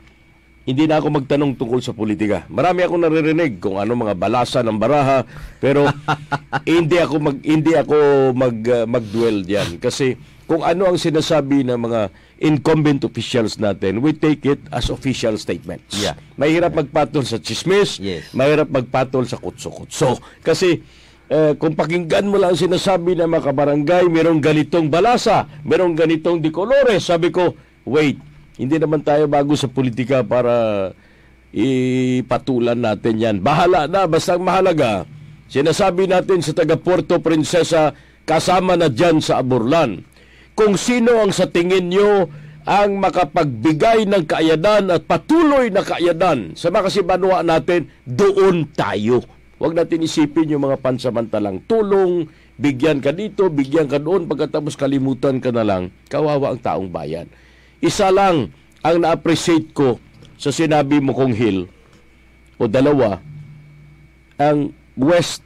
hindi 0.68 0.84
na 0.84 1.00
ako 1.00 1.24
magtanong 1.24 1.56
tungkol 1.56 1.80
sa 1.80 1.96
politika. 1.96 2.44
Marami 2.46 2.84
akong 2.84 3.02
naririnig 3.02 3.58
kung 3.58 3.80
ano 3.80 3.96
mga 3.98 4.14
balasa 4.14 4.60
ng 4.62 4.78
baraha, 4.78 5.24
pero 5.58 5.88
hindi 6.68 6.96
ako 7.00 7.14
mag 7.18 7.38
hindi 7.42 7.72
ako 7.74 7.96
mag 8.36 8.56
uh, 8.62 8.84
magduel 8.86 9.42
diyan 9.42 9.82
kasi 9.82 10.14
kung 10.48 10.64
ano 10.64 10.88
ang 10.88 10.96
sinasabi 10.96 11.60
ng 11.60 11.76
mga 11.76 12.00
incumbent 12.40 13.04
officials 13.04 13.60
natin, 13.60 14.00
we 14.00 14.16
take 14.16 14.48
it 14.48 14.56
as 14.72 14.88
official 14.88 15.36
statements. 15.36 15.92
Yeah. 15.92 16.16
Mahirap 16.40 16.72
magpatol 16.72 17.28
sa 17.28 17.36
chismis, 17.36 18.00
Yes. 18.00 18.32
mahirap 18.32 18.72
magpatol 18.72 19.28
sa 19.28 19.36
kutso-kutso. 19.36 20.16
Kasi 20.40 20.80
eh, 21.28 21.52
kung 21.60 21.76
pakinggan 21.76 22.24
mo 22.24 22.40
lang 22.40 22.56
ang 22.56 22.60
sinasabi 22.64 23.12
ng 23.12 23.28
mga 23.28 23.52
kabarangay, 23.52 24.08
merong 24.08 24.40
ganitong 24.40 24.88
balasa, 24.88 25.44
merong 25.60 25.92
ganitong 25.92 26.40
dikolores, 26.40 27.04
sabi 27.04 27.28
ko, 27.28 27.52
wait, 27.84 28.16
hindi 28.58 28.76
naman 28.76 29.06
tayo 29.06 29.30
bago 29.30 29.54
sa 29.54 29.70
politika 29.70 30.26
para 30.26 30.90
ipatulan 31.54 32.76
natin 32.76 33.14
yan. 33.16 33.36
Bahala 33.38 33.86
na, 33.86 34.04
basta 34.10 34.36
mahalaga, 34.36 35.06
sinasabi 35.46 36.10
natin 36.10 36.42
sa 36.42 36.52
taga 36.52 36.74
Puerto 36.74 37.22
Princesa, 37.22 37.94
kasama 38.28 38.74
na 38.74 38.90
dyan 38.90 39.22
sa 39.22 39.40
Aburlan. 39.40 40.04
Kung 40.58 40.74
sino 40.74 41.22
ang 41.22 41.30
sa 41.30 41.46
tingin 41.46 41.88
nyo 41.88 42.28
ang 42.68 43.00
makapagbigay 43.00 44.04
ng 44.04 44.28
kaayadan 44.28 44.92
at 44.92 45.08
patuloy 45.08 45.72
na 45.72 45.80
kaayadan 45.80 46.52
sa 46.52 46.68
mga 46.68 46.92
kasibanwa 46.92 47.40
natin, 47.40 47.88
doon 48.04 48.68
tayo. 48.76 49.24
Huwag 49.56 49.72
natin 49.72 50.04
isipin 50.04 50.52
yung 50.52 50.68
mga 50.68 50.82
pansamantalang 50.82 51.64
tulong, 51.64 52.28
bigyan 52.60 53.00
ka 53.00 53.14
dito, 53.16 53.48
bigyan 53.48 53.88
ka 53.88 53.96
doon, 53.96 54.28
pagkatapos 54.28 54.76
kalimutan 54.76 55.40
ka 55.40 55.48
na 55.48 55.64
lang, 55.64 55.88
kawawa 56.12 56.52
ang 56.52 56.60
taong 56.60 56.90
bayan. 56.92 57.30
Isa 57.78 58.10
lang 58.10 58.50
ang 58.82 58.96
na-appreciate 59.02 59.70
ko 59.74 60.02
sa 60.38 60.54
sinabi 60.54 61.02
mo 61.02 61.14
kong 61.14 61.34
Hill, 61.34 61.66
o 62.58 62.66
dalawa, 62.66 63.18
ang 64.38 64.70
West 64.94 65.42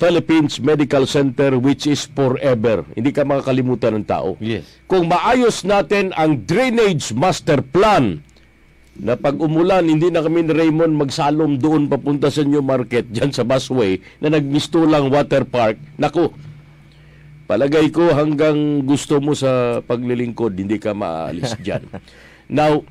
Philippines 0.00 0.56
Medical 0.56 1.04
Center 1.04 1.60
which 1.60 1.84
is 1.84 2.08
forever. 2.08 2.88
Hindi 2.96 3.12
ka 3.12 3.28
makakalimutan 3.28 4.00
ng 4.00 4.06
tao. 4.08 4.40
Yes. 4.40 4.64
Kung 4.88 5.12
maayos 5.12 5.60
natin 5.68 6.16
ang 6.16 6.40
drainage 6.48 7.12
master 7.12 7.60
plan 7.60 8.24
na 8.96 9.16
pag 9.16 9.36
umulan, 9.36 9.84
hindi 9.84 10.08
na 10.08 10.24
kami 10.24 10.44
ni 10.44 10.52
Raymond 10.56 10.96
magsalom 10.96 11.60
doon 11.60 11.88
papunta 11.88 12.32
sa 12.32 12.44
New 12.44 12.64
Market, 12.64 13.08
dyan 13.08 13.32
sa 13.32 13.44
busway, 13.44 14.00
na 14.20 14.32
nagmistulang 14.32 15.08
water 15.12 15.44
park. 15.44 15.76
Naku, 16.00 16.32
palagay 17.50 17.90
ko 17.90 18.14
hanggang 18.14 18.86
gusto 18.86 19.18
mo 19.18 19.34
sa 19.34 19.82
paglilingkod, 19.82 20.54
hindi 20.54 20.78
ka 20.78 20.94
maaalis 20.94 21.58
dyan. 21.66 21.82
Now, 22.46 22.86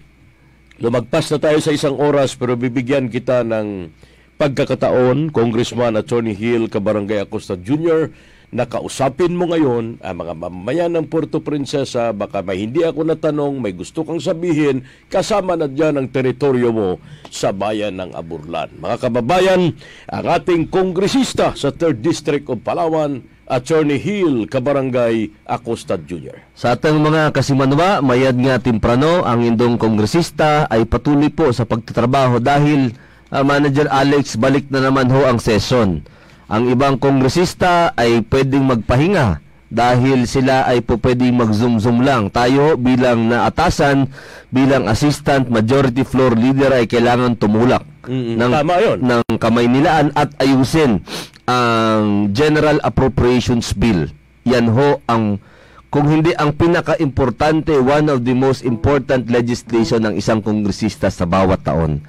lumagpas 0.83 1.31
na 1.31 1.39
tayo 1.39 1.63
sa 1.63 1.71
isang 1.71 1.95
oras 1.95 2.35
pero 2.35 2.59
bibigyan 2.59 3.07
kita 3.07 3.47
ng 3.47 3.87
pagkakataon, 4.35 5.31
Congressman 5.31 5.95
Attorney 5.95 6.35
Hill 6.35 6.67
Cabarangay 6.67 7.23
Acosta 7.23 7.55
Jr., 7.55 8.11
nakausapin 8.49 9.31
mo 9.31 9.45
ngayon 9.47 10.01
ang 10.01 10.15
mga 10.25 10.33
mamamayan 10.35 10.91
ng 10.91 11.05
Puerto 11.07 11.39
Princesa, 11.39 12.11
baka 12.11 12.43
may 12.43 12.59
hindi 12.59 12.83
ako 12.83 13.07
natanong, 13.07 13.63
may 13.63 13.71
gusto 13.71 14.03
kang 14.03 14.19
sabihin, 14.19 14.83
kasama 15.07 15.55
na 15.55 15.71
dyan 15.71 16.01
ang 16.01 16.07
teritoryo 16.11 16.73
mo 16.73 16.89
sa 17.31 17.55
bayan 17.55 17.95
ng 17.95 18.11
Aburlan. 18.11 18.73
Mga 18.75 19.07
kababayan, 19.07 19.71
ang 20.09 20.25
ating 20.27 20.67
kongresista 20.67 21.53
sa 21.53 21.69
3rd 21.71 22.01
District 22.01 22.45
of 22.49 22.59
Palawan, 22.65 23.21
Attorney 23.49 23.97
Hill 23.97 24.45
Cabarangay 24.45 25.33
Acosta 25.49 25.97
Jr. 25.97 26.37
Sa 26.53 26.77
atang 26.77 27.01
mga 27.01 27.33
kasimanwa, 27.33 27.99
mayad 28.05 28.37
nga 28.37 28.61
timprano, 28.61 29.25
ang 29.25 29.41
indong 29.41 29.81
kongresista 29.81 30.69
ay 30.69 30.85
patuloy 30.85 31.33
po 31.33 31.49
sa 31.49 31.65
pagtatrabaho 31.65 32.37
dahil 32.37 32.93
ah, 33.33 33.41
Manager 33.41 33.89
Alex, 33.89 34.37
balik 34.37 34.69
na 34.69 34.85
naman 34.85 35.09
ho 35.09 35.25
ang 35.25 35.41
session. 35.41 36.05
Ang 36.45 36.69
ibang 36.69 37.01
kongresista 37.01 37.93
ay 37.97 38.21
pwedeng 38.29 38.69
magpahinga 38.69 39.41
dahil 39.69 40.25
sila 40.25 40.65
ay 40.65 40.81
po 40.81 40.97
pwedeng 40.97 41.37
mag-zoom-zoom 41.37 42.01
lang. 42.01 42.33
Tayo 42.33 42.73
bilang 42.73 43.29
naatasan, 43.29 44.09
bilang 44.49 44.89
assistant 44.89 45.45
majority 45.49 46.01
floor 46.01 46.33
leader 46.33 46.73
ay 46.73 46.89
kailangan 46.89 47.37
tumulak 47.37 47.85
Mm-mm. 48.09 48.41
Tama 48.41 48.81
yun. 48.81 48.97
ng 49.05 49.21
kamay 49.37 49.69
nilaan 49.69 50.09
at 50.17 50.33
ayusin 50.41 51.05
ang 51.49 52.29
General 52.29 52.77
Appropriations 52.85 53.73
Bill. 53.73 54.05
Yan 54.45 54.69
ho 54.69 55.01
ang 55.09 55.41
kung 55.89 56.05
hindi 56.05 56.37
ang 56.37 56.53
pinaka-importante, 56.53 57.73
one 57.81 58.13
of 58.13 58.21
the 58.21 58.37
most 58.37 58.61
important 58.61 59.25
legislation 59.25 60.05
ng 60.05 60.21
isang 60.21 60.45
kongresista 60.45 61.09
sa 61.09 61.25
bawat 61.25 61.65
taon. 61.65 62.05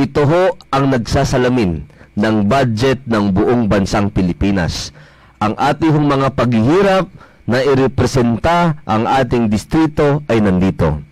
Ito 0.00 0.24
ho 0.24 0.56
ang 0.72 0.88
nagsasalamin 0.88 1.84
ng 2.16 2.36
budget 2.48 3.04
ng 3.04 3.36
buong 3.36 3.68
bansang 3.68 4.08
Pilipinas. 4.08 4.96
Ang 5.36 5.52
ating 5.60 6.00
mga 6.00 6.32
paghihirap 6.32 7.12
na 7.44 7.60
irepresenta 7.60 8.80
ang 8.88 9.04
ating 9.04 9.52
distrito 9.52 10.24
ay 10.24 10.40
nandito. 10.40 11.04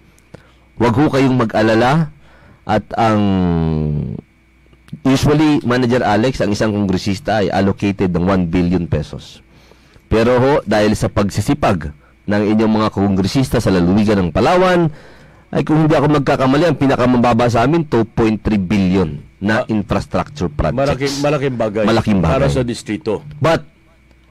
Huwag 0.81 0.95
ho 0.97 1.13
kayong 1.13 1.37
mag-alala 1.37 2.09
at 2.65 2.89
ang 2.97 3.21
usually 5.05 5.61
Manager 5.65 6.05
Alex 6.05 6.41
ang 6.41 6.53
isang 6.53 6.73
kongresista 6.73 7.45
ay 7.45 7.53
allocated 7.53 8.13
ng 8.13 8.25
1 8.25 8.53
billion 8.53 8.85
pesos. 8.89 9.45
Pero 10.09 10.41
ho 10.41 10.53
dahil 10.65 10.97
sa 10.97 11.13
pagsisipag 11.13 11.93
ng 12.29 12.43
inyong 12.57 12.73
mga 12.73 12.89
kongresista 12.93 13.61
sa 13.61 13.73
lalawigan 13.73 14.21
ng 14.21 14.31
Palawan 14.33 14.89
ay 15.49 15.65
kung 15.65 15.85
hindi 15.85 15.97
ako 15.97 16.21
magkakamali 16.21 16.65
ang 16.69 16.77
pinakamababa 16.77 17.49
sa 17.49 17.65
amin 17.65 17.89
2.3 17.89 18.41
billion 18.61 19.17
na 19.41 19.65
infrastructure 19.71 20.53
projects. 20.53 20.77
Malaking, 20.77 21.15
malaking 21.25 21.57
bagay. 21.57 21.85
Malaking 21.89 22.19
bagay. 22.21 22.35
Para 22.37 22.49
sa 22.53 22.63
distrito. 22.67 23.25
But, 23.41 23.65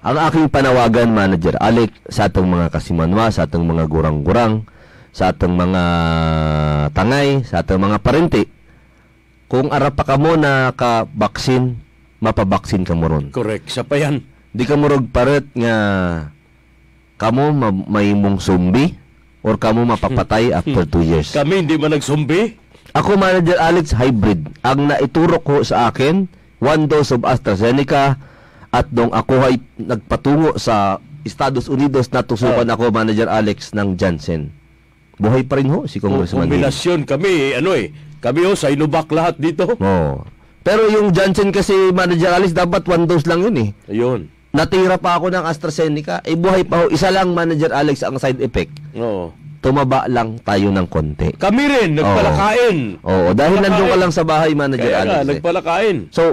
ang 0.06 0.18
aking 0.30 0.54
panawagan, 0.54 1.10
Manager 1.10 1.58
Alec, 1.58 1.90
sa 2.06 2.30
atong 2.30 2.46
mga 2.46 2.70
kasimanwa, 2.70 3.34
sa 3.34 3.50
atong 3.50 3.66
mga 3.66 3.90
gurang-gurang, 3.90 4.68
sa 5.10 5.34
atong 5.34 5.58
mga 5.58 5.84
tangay, 6.94 7.42
sa 7.48 7.66
atong 7.66 7.82
mga 7.82 7.98
parente, 8.06 8.46
kung 9.48 9.72
arap 9.72 9.96
pa 9.96 10.04
ka 10.04 10.16
mo 10.16 10.36
na 10.36 10.72
ka-baksin, 10.72 11.80
mapabaksin 12.20 12.84
ka 12.84 12.92
mo 12.92 13.08
ron. 13.08 13.32
Correct. 13.32 13.68
Sa 13.68 13.82
pa 13.82 13.96
yan. 13.96 14.24
Di 14.52 14.64
ka 14.64 14.76
murog 14.76 15.08
paret 15.08 15.48
nga 15.54 15.76
kamo 17.16 17.52
ma- 17.52 17.72
may 17.88 18.12
mong 18.12 18.38
zombie 18.38 18.94
or 19.42 19.56
kamo 19.56 19.84
mapapatay 19.84 20.52
after 20.52 20.84
two 20.84 21.02
years. 21.02 21.32
Kami 21.32 21.64
hindi 21.64 21.76
man 21.76 21.94
nagsumbi. 21.94 22.58
Ako, 22.92 23.14
Manager 23.14 23.62
Alex, 23.62 23.94
hybrid. 23.94 24.50
Ang 24.64 24.90
naiturok 24.90 25.44
ko 25.44 25.56
sa 25.62 25.88
akin, 25.88 26.26
one 26.58 26.90
dose 26.90 27.14
of 27.14 27.22
AstraZeneca 27.22 28.18
at 28.68 28.90
nung 28.90 29.14
ako 29.14 29.36
ay 29.40 29.56
nagpatungo 29.78 30.58
sa 30.58 30.98
Estados 31.22 31.70
Unidos, 31.70 32.10
natusukan 32.10 32.66
Ah. 32.66 32.74
ako, 32.74 32.90
Manager 32.90 33.30
Alex, 33.30 33.72
ng 33.72 33.94
Janssen. 33.94 34.50
Buhay 35.16 35.44
pa 35.44 35.58
rin 35.58 35.70
ho 35.70 35.86
si 35.86 36.00
Congressman 36.00 36.48
kombinasyon 36.48 37.04
kami, 37.04 37.54
ano 37.54 37.74
eh, 37.74 37.94
kami 38.20 38.46
ho, 38.46 38.54
sa 38.54 38.70
Inubak 38.70 39.10
lahat 39.10 39.38
dito. 39.38 39.78
Oo. 39.78 40.26
Pero 40.62 40.84
yung 40.92 41.16
Janssen 41.16 41.56
kasi, 41.56 41.96
Manager 41.96 42.36
Alex, 42.36 42.52
dapat 42.52 42.84
one 42.86 43.08
dose 43.08 43.24
lang 43.24 43.40
yun 43.40 43.56
eh. 43.56 43.70
Ayun. 43.88 44.28
Natira 44.52 45.00
pa 45.00 45.16
ako 45.16 45.32
ng 45.32 45.46
AstraZeneca. 45.48 46.20
Eh, 46.28 46.36
buhay 46.36 46.68
pa 46.68 46.84
ho. 46.84 46.92
Isa 46.92 47.08
lang, 47.08 47.32
Manager 47.32 47.72
Alex, 47.72 48.04
ang 48.04 48.20
side 48.20 48.44
effect. 48.44 48.76
Oo. 49.00 49.32
Tumaba 49.64 50.06
lang 50.12 50.38
tayo 50.44 50.68
ng 50.70 50.88
konti. 50.92 51.32
Kami 51.40 51.64
rin, 51.66 51.90
nagpalakain. 51.96 53.00
Oo, 53.00 53.32
dahil 53.32 53.58
nandun 53.64 53.88
ka 53.90 53.98
lang 53.98 54.12
sa 54.12 54.28
bahay, 54.28 54.52
Manager 54.54 54.92
Kaya 54.92 55.02
nga, 55.08 55.18
Alex. 55.24 55.24
eh. 55.24 55.30
nagpalakain. 55.40 55.98
So, 56.12 56.24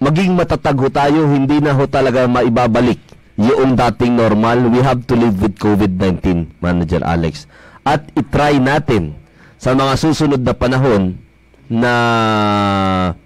maging 0.00 0.32
matatag 0.34 0.80
ho 0.80 0.88
tayo, 0.88 1.28
hindi 1.28 1.60
na 1.60 1.76
ho 1.76 1.84
talaga 1.84 2.24
maibabalik 2.24 2.98
yung 3.36 3.76
dating 3.76 4.16
normal. 4.16 4.72
We 4.72 4.80
have 4.80 5.04
to 5.04 5.14
live 5.16 5.36
with 5.36 5.60
COVID-19, 5.60 6.60
Manager 6.64 7.04
Alex. 7.04 7.44
At 7.84 8.08
itry 8.12 8.56
natin 8.56 9.19
sa 9.60 9.76
mga 9.76 9.92
susunod 10.00 10.40
na 10.40 10.56
panahon 10.56 11.20
na 11.68 11.92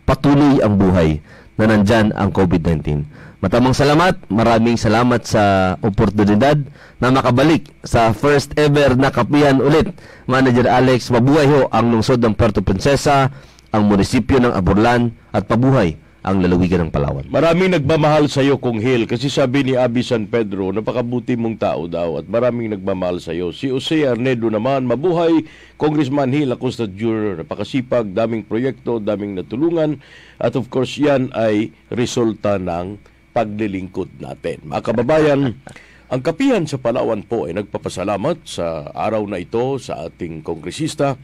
patuloy 0.02 0.58
ang 0.58 0.74
buhay 0.74 1.22
na 1.54 1.70
nandyan 1.70 2.10
ang 2.10 2.34
COVID-19. 2.34 3.06
Matamang 3.38 3.76
salamat, 3.76 4.18
maraming 4.26 4.74
salamat 4.74 5.22
sa 5.22 5.76
oportunidad 5.78 6.58
na 6.98 7.14
makabalik 7.14 7.70
sa 7.86 8.10
first 8.10 8.50
ever 8.58 8.98
na 8.98 9.14
kapihan 9.14 9.62
ulit. 9.62 9.94
Manager 10.26 10.66
Alex, 10.66 11.06
mabuhay 11.14 11.46
ho 11.46 11.70
ang 11.70 11.94
lungsod 11.94 12.18
ng 12.18 12.34
Puerto 12.34 12.66
Princesa, 12.66 13.30
ang 13.70 13.86
munisipyo 13.86 14.42
ng 14.42 14.50
Aburlan 14.50 15.14
at 15.30 15.46
pabuhay 15.46 16.02
ang 16.24 16.40
lalawigan 16.40 16.88
ng 16.88 16.90
Palawan. 16.90 17.28
Maraming 17.28 17.76
nagmamahal 17.76 18.32
sa 18.32 18.40
iyo, 18.40 18.56
Kung 18.56 18.80
Hill, 18.80 19.04
kasi 19.04 19.28
sabi 19.28 19.60
ni 19.60 19.72
Abi 19.76 20.00
San 20.00 20.24
Pedro, 20.24 20.72
napakabuti 20.72 21.36
mong 21.36 21.60
tao 21.60 21.84
daw 21.84 22.16
at 22.16 22.24
maraming 22.24 22.72
nagmamahal 22.72 23.20
sa 23.20 23.36
iyo. 23.36 23.52
Si 23.52 23.68
Jose 23.68 24.08
Arnedo 24.08 24.48
naman, 24.48 24.88
mabuhay, 24.88 25.44
Congressman 25.76 26.32
Hill, 26.32 26.56
Acosta 26.56 26.88
Jr., 26.88 27.44
napakasipag, 27.44 28.16
daming 28.16 28.40
proyekto, 28.40 29.04
daming 29.04 29.36
natulungan, 29.36 30.00
at 30.40 30.56
of 30.56 30.72
course 30.72 30.96
yan 30.96 31.28
ay 31.36 31.76
resulta 31.92 32.56
ng 32.56 32.96
paglilingkod 33.36 34.16
natin. 34.16 34.64
Mga 34.64 34.80
kababayan, 34.80 35.40
ang 36.12 36.20
kapihan 36.24 36.64
sa 36.64 36.80
Palawan 36.80 37.20
po 37.20 37.44
ay 37.44 37.52
nagpapasalamat 37.52 38.48
sa 38.48 38.88
araw 38.96 39.28
na 39.28 39.44
ito 39.44 39.76
sa 39.76 40.08
ating 40.08 40.40
kongresista, 40.40 41.20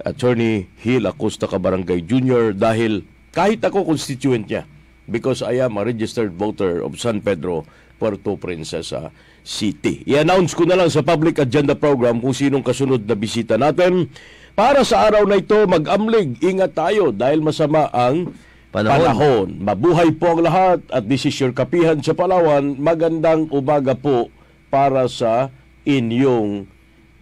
Attorney 0.00 0.72
Hill 0.80 1.04
Acosta 1.04 1.44
Cabarangay 1.44 2.00
Jr. 2.08 2.56
dahil 2.56 3.17
kahit 3.32 3.60
ako 3.64 3.84
constituent 3.84 4.48
niya 4.48 4.64
because 5.08 5.40
I 5.40 5.64
am 5.64 5.80
a 5.80 5.84
registered 5.84 6.36
voter 6.36 6.84
of 6.84 7.00
San 7.00 7.24
Pedro, 7.24 7.64
Puerto 7.96 8.36
Princesa 8.36 9.10
City. 9.42 10.04
I-announce 10.04 10.52
ko 10.52 10.68
na 10.68 10.76
lang 10.76 10.92
sa 10.92 11.00
public 11.00 11.40
agenda 11.40 11.72
program 11.72 12.20
kung 12.20 12.36
sinong 12.36 12.62
kasunod 12.62 13.08
na 13.08 13.16
bisita 13.16 13.56
natin. 13.56 14.12
Para 14.52 14.84
sa 14.84 15.08
araw 15.08 15.24
na 15.24 15.40
ito, 15.40 15.56
mag-amlig, 15.64 16.36
ingat 16.44 16.76
tayo 16.76 17.14
dahil 17.14 17.40
masama 17.40 17.88
ang 17.88 18.28
Panahon. 18.68 19.00
panahon. 19.00 19.48
Mabuhay 19.64 20.12
po 20.12 20.36
ang 20.36 20.40
lahat 20.44 20.84
at 20.92 21.08
this 21.08 21.24
is 21.24 21.36
your 21.40 21.56
kapihan 21.56 21.96
sa 22.04 22.12
Palawan. 22.12 22.76
Magandang 22.76 23.48
umaga 23.48 23.96
po 23.96 24.28
para 24.68 25.08
sa 25.08 25.48
inyong 25.88 26.68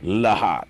lahat. 0.03 0.67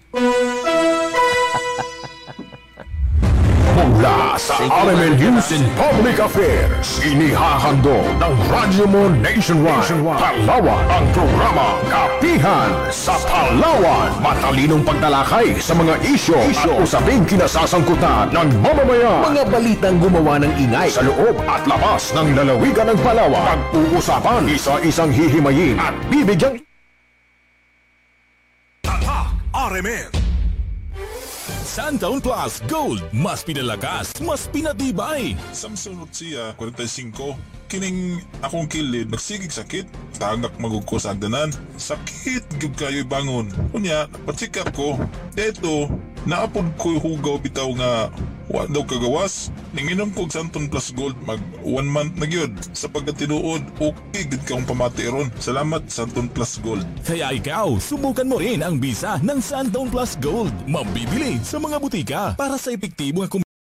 Mula 3.76 4.40
sa 4.40 4.56
RMN 4.64 5.20
News 5.20 5.52
and 5.52 5.68
Public 5.76 6.16
Affairs, 6.16 6.96
inihahandog 7.04 8.08
ng 8.16 8.34
Radyo 8.48 8.88
Mo 8.88 9.12
Nationwide, 9.20 10.00
Palawan, 10.16 10.80
ang 10.88 11.04
programa 11.12 11.76
Kapihan 11.84 12.72
sa 12.88 13.20
Palawan. 13.28 14.16
Matalinong 14.24 14.80
pagtalakay 14.80 15.60
sa 15.60 15.76
mga 15.76 15.92
isyo 16.08 16.40
at 16.40 16.72
usaping 16.80 17.28
kinasasangkutan 17.28 18.32
ng 18.32 18.48
mamamayan. 18.64 19.20
Mga 19.28 19.44
balitang 19.52 20.00
gumawa 20.00 20.40
ng 20.40 20.52
ingay. 20.56 20.88
Sa 20.88 21.04
loob 21.04 21.36
at 21.44 21.68
labas 21.68 22.16
ng 22.16 22.32
lalawigan 22.32 22.96
ng 22.96 22.98
Palawan. 23.04 23.60
Pag-uusapan, 23.76 24.56
isa-isang 24.56 25.12
hihimayin 25.12 25.76
at 25.76 25.92
bibigyang 26.08 26.56
Tatak 28.80 29.36
RMN 29.52 30.25
Santaon 31.46 32.18
Plus 32.18 32.62
Gold. 32.66 33.02
Mas 33.14 33.46
pinalagas, 33.46 34.10
mas 34.18 34.50
pinatibay. 34.50 35.38
Samsung 35.54 36.06
siya 36.10 36.54
45 36.58 37.14
kining 37.66 38.22
akong 38.42 38.66
kilid 38.66 39.10
nagsigig 39.10 39.54
sakit. 39.54 39.86
Tagak 40.18 40.54
magugko 40.58 40.98
sa 40.98 41.14
agdanan. 41.14 41.54
Sakit 41.78 42.46
gyud 42.58 42.74
kayo 42.74 43.02
bangon. 43.06 43.50
Unya 43.70 44.10
up 44.26 44.70
ko. 44.74 44.98
Eto 45.38 45.90
naapod 46.26 46.66
ko 46.74 46.98
hugaw 46.98 47.38
bitaw 47.38 47.70
nga 47.78 48.10
wa 48.52 48.68
daw 48.68 48.84
kagawas 48.86 49.48
ninginom 49.72 50.12
ko 50.12 50.26
og 50.26 50.34
Santon 50.34 50.66
Plus 50.66 50.90
Gold 50.90 51.14
mag 51.22 51.38
one 51.62 51.86
month 51.86 52.18
na 52.18 52.26
gyud. 52.26 52.50
Sa 52.74 52.90
pagkatinuod 52.90 53.62
okay 53.78 54.26
gid 54.26 54.42
kaong 54.42 54.66
pamati 54.66 55.06
ron. 55.06 55.30
Salamat 55.38 55.86
Santon 55.86 56.26
Plus 56.26 56.58
Gold. 56.58 56.82
Kaya 57.06 57.30
ikaw, 57.30 57.78
subukan 57.78 58.26
mo 58.26 58.42
rin 58.42 58.66
ang 58.66 58.82
bisa 58.82 59.22
ng 59.22 59.38
Santaon 59.38 59.86
Plus 59.86 60.18
Gold. 60.18 60.52
Mabibili 60.66 61.38
sa 61.46 61.62
mga 61.62 61.76
butika. 61.78 62.22
Para 62.34 62.58
sa 62.58 62.74
epektibo 62.74 63.22
nga 63.22 63.45